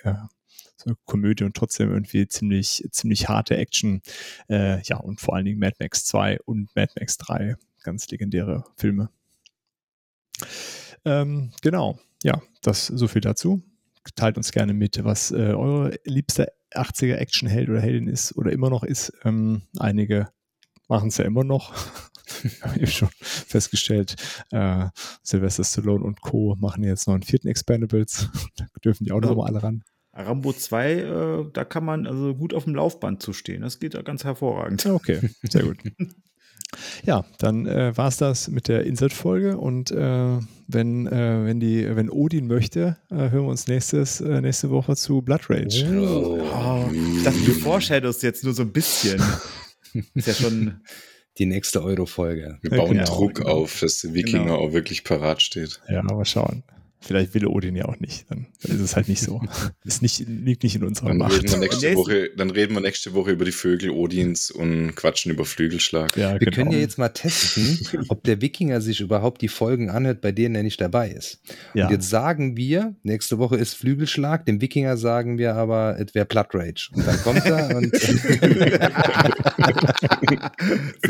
So 0.77 0.89
eine 0.89 0.97
Komödie 1.05 1.43
und 1.43 1.55
trotzdem 1.55 1.91
irgendwie 1.91 2.27
ziemlich, 2.27 2.85
ziemlich 2.91 3.29
harte 3.29 3.57
Action. 3.57 4.01
Äh, 4.49 4.81
ja, 4.83 4.97
und 4.97 5.21
vor 5.21 5.35
allen 5.35 5.45
Dingen 5.45 5.59
Mad 5.59 5.75
Max 5.79 6.05
2 6.05 6.39
und 6.41 6.75
Mad 6.75 6.93
Max 6.99 7.17
3. 7.17 7.55
Ganz 7.83 8.07
legendäre 8.09 8.65
Filme. 8.75 9.09
Ähm, 11.05 11.51
genau, 11.61 11.99
ja, 12.23 12.41
das 12.61 12.87
so 12.87 13.07
viel 13.07 13.21
dazu. 13.21 13.61
Teilt 14.15 14.37
uns 14.37 14.51
gerne 14.51 14.73
mit, 14.73 15.03
was 15.03 15.31
äh, 15.31 15.53
eure 15.53 15.97
liebste 16.03 16.51
80er 16.71 17.15
Actionheld 17.15 17.69
oder 17.69 17.81
Heldin 17.81 18.07
ist 18.07 18.35
oder 18.35 18.51
immer 18.51 18.69
noch 18.69 18.83
ist. 18.83 19.13
Ähm, 19.23 19.63
einige 19.79 20.29
machen 20.87 21.09
es 21.09 21.17
ja 21.17 21.25
immer 21.25 21.43
noch. 21.43 21.73
habe 22.61 22.79
ich 22.79 22.93
schon 22.93 23.09
festgestellt, 23.21 24.15
äh, 24.51 24.87
Sylvester 25.23 25.63
Stallone 25.63 26.03
und 26.03 26.21
Co. 26.21 26.55
machen 26.59 26.83
jetzt 26.83 27.07
noch 27.07 27.13
einen 27.13 27.23
vierten 27.23 27.47
Expendables. 27.47 28.29
da 28.57 28.65
dürfen 28.83 29.05
die 29.05 29.11
auch 29.11 29.21
noch 29.21 29.35
mal 29.35 29.47
alle 29.47 29.63
ran. 29.63 29.83
Rambo 30.15 30.53
2, 30.53 30.93
äh, 30.93 31.45
da 31.51 31.65
kann 31.65 31.83
man 31.83 32.07
also 32.07 32.33
gut 32.33 32.53
auf 32.53 32.63
dem 32.63 32.75
Laufband 32.75 33.21
zustehen. 33.21 33.61
Das 33.61 33.79
geht 33.79 33.93
ja 33.93 34.01
ganz 34.01 34.23
hervorragend. 34.23 34.85
Okay, 34.85 35.19
sehr 35.43 35.63
gut. 35.63 35.77
Ja, 37.05 37.25
dann 37.37 37.67
äh, 37.67 37.95
war 37.95 38.07
es 38.07 38.17
das 38.17 38.49
mit 38.49 38.67
der 38.67 38.85
Insert-Folge 38.85 39.57
und 39.57 39.91
äh, 39.91 40.39
wenn, 40.67 41.07
äh, 41.07 41.45
wenn, 41.45 41.59
die, 41.59 41.95
wenn 41.95 42.09
Odin 42.09 42.47
möchte, 42.47 42.97
äh, 43.09 43.15
hören 43.15 43.43
wir 43.43 43.49
uns 43.49 43.67
nächstes, 43.67 44.19
äh, 44.19 44.41
nächste 44.41 44.69
Woche 44.71 44.95
zu 44.95 45.21
Blood 45.21 45.49
Rage. 45.49 45.85
Oh, 45.87 46.39
oh 46.41 46.91
ich 46.91 47.23
dachte, 47.23 47.39
du 47.45 47.51
foreshadowst 47.53 48.23
jetzt 48.23 48.43
nur 48.43 48.53
so 48.53 48.63
ein 48.63 48.71
bisschen. 48.71 49.21
Ist 50.15 50.27
ja 50.27 50.33
schon 50.33 50.81
die 51.37 51.45
nächste 51.45 51.83
Euro-Folge. 51.83 52.57
Wir 52.61 52.71
bauen 52.71 52.91
genau, 52.91 53.05
Druck 53.05 53.35
genau. 53.35 53.49
auf, 53.49 53.79
dass 53.79 54.01
der 54.01 54.13
Wikinger 54.13 54.45
genau. 54.45 54.57
auch 54.57 54.73
wirklich 54.73 55.03
parat 55.03 55.41
steht. 55.41 55.81
Ja, 55.87 56.01
mal 56.03 56.25
schauen. 56.25 56.63
Vielleicht 57.05 57.35
will 57.35 57.45
Odin 57.45 57.75
ja 57.75 57.85
auch 57.85 57.99
nicht. 57.99 58.25
Dann, 58.29 58.47
dann 58.63 58.75
ist 58.75 58.81
es 58.81 58.95
halt 58.95 59.07
nicht 59.07 59.21
so. 59.21 59.39
ist 59.85 60.01
nicht, 60.01 60.27
liegt 60.27 60.63
nicht 60.63 60.75
in 60.75 60.83
unserer 60.83 61.09
dann 61.09 61.17
Macht. 61.17 61.33
Reden 61.33 61.51
wir 61.51 61.59
nächste 61.59 61.95
Woche, 61.95 62.31
dann 62.35 62.49
reden 62.49 62.73
wir 62.73 62.81
nächste 62.81 63.13
Woche 63.13 63.29
über 63.31 63.45
die 63.45 63.51
Vögel 63.51 63.91
Odins 63.91 64.49
und 64.49 64.95
quatschen 64.95 65.31
über 65.31 65.45
Flügelschlag. 65.45 66.17
Ja, 66.17 66.31
wir 66.33 66.39
genau. 66.39 66.55
können 66.55 66.71
ja 66.71 66.79
jetzt 66.79 66.97
mal 66.97 67.09
testen, 67.09 67.79
ob 68.07 68.23
der 68.23 68.41
Wikinger 68.41 68.81
sich 68.81 69.01
überhaupt 69.01 69.43
die 69.43 69.49
Folgen 69.49 69.91
anhört, 69.91 70.21
bei 70.21 70.31
denen 70.31 70.55
er 70.55 70.63
nicht 70.63 70.81
dabei 70.81 71.11
ist. 71.11 71.41
Ja. 71.75 71.85
Und 71.85 71.91
jetzt 71.91 72.09
sagen 72.09 72.57
wir, 72.57 72.95
nächste 73.03 73.37
Woche 73.37 73.57
ist 73.57 73.75
Flügelschlag, 73.75 74.47
dem 74.47 74.59
Wikinger 74.59 74.97
sagen 74.97 75.37
wir 75.37 75.53
aber, 75.55 75.97
es 75.99 76.15
wäre 76.15 76.25
Blood 76.25 76.47
Rage. 76.53 76.89
Und 76.93 77.05
dann 77.05 77.21
kommt 77.21 77.45
er 77.45 77.77
und. 77.77 77.95
Sehr 77.95 78.19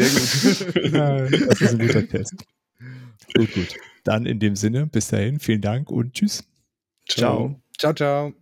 gut. 0.09 1.49
das 1.49 1.61
ist 1.61 1.71
ein 1.71 1.79
guter 1.79 2.05
Test. 2.07 2.35
Gut, 3.33 3.53
gut. 3.53 3.75
Dann 4.05 4.25
in 4.25 4.39
dem 4.39 4.55
Sinne, 4.55 4.85
bis 4.85 5.09
dahin, 5.09 5.39
vielen 5.39 5.61
Dank 5.61 5.91
und 5.91 6.13
tschüss. 6.13 6.45
Ciao. 7.09 7.59
Ciao, 7.77 7.93
ciao. 7.93 8.33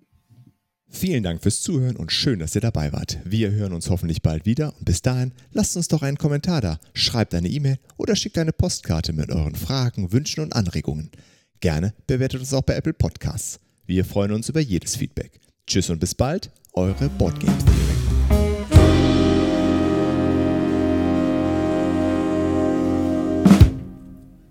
Vielen 0.90 1.23
Dank 1.23 1.41
fürs 1.41 1.61
Zuhören 1.61 1.95
und 1.95 2.11
schön, 2.11 2.38
dass 2.38 2.53
ihr 2.53 2.61
dabei 2.61 2.94
wart. 2.94 3.18
Wir 3.26 3.49
hören 3.49 3.73
uns 3.73 3.90
hoffentlich 3.90 4.22
bald 4.22 4.45
wieder 4.45 4.76
und 4.77 4.85
bis 4.85 5.02
dahin 5.02 5.31
lasst 5.52 5.76
uns 5.76 5.88
doch 5.88 6.03
einen 6.03 6.19
Kommentar 6.19 6.61
da, 6.61 6.80
schreibt 6.94 7.34
eine 7.34 7.48
E-Mail 7.48 7.80
oder 7.98 8.15
schickt 8.15 8.38
eine 8.38 8.53
Postkarte 8.53 9.11
mit 9.11 9.31
euren 9.31 9.56
Fragen, 9.56 10.11
Wünschen 10.11 10.41
und 10.41 10.56
Anregungen. 10.56 11.10
Gerne 11.61 11.95
bewertet 12.06 12.41
uns 12.41 12.53
auch 12.53 12.61
bei 12.61 12.76
Apple 12.76 12.94
Podcasts. 12.94 13.60
Wir 13.88 14.06
freuen 14.06 14.34
uns 14.34 14.49
über 14.49 14.60
jedes 14.60 14.95
Feedback. 14.95 15.40
Tschüss 15.65 15.90
und 15.90 15.99
bis 15.99 16.14
bald, 16.14 16.52
eure 16.73 17.10
Boardgame. 17.10 17.57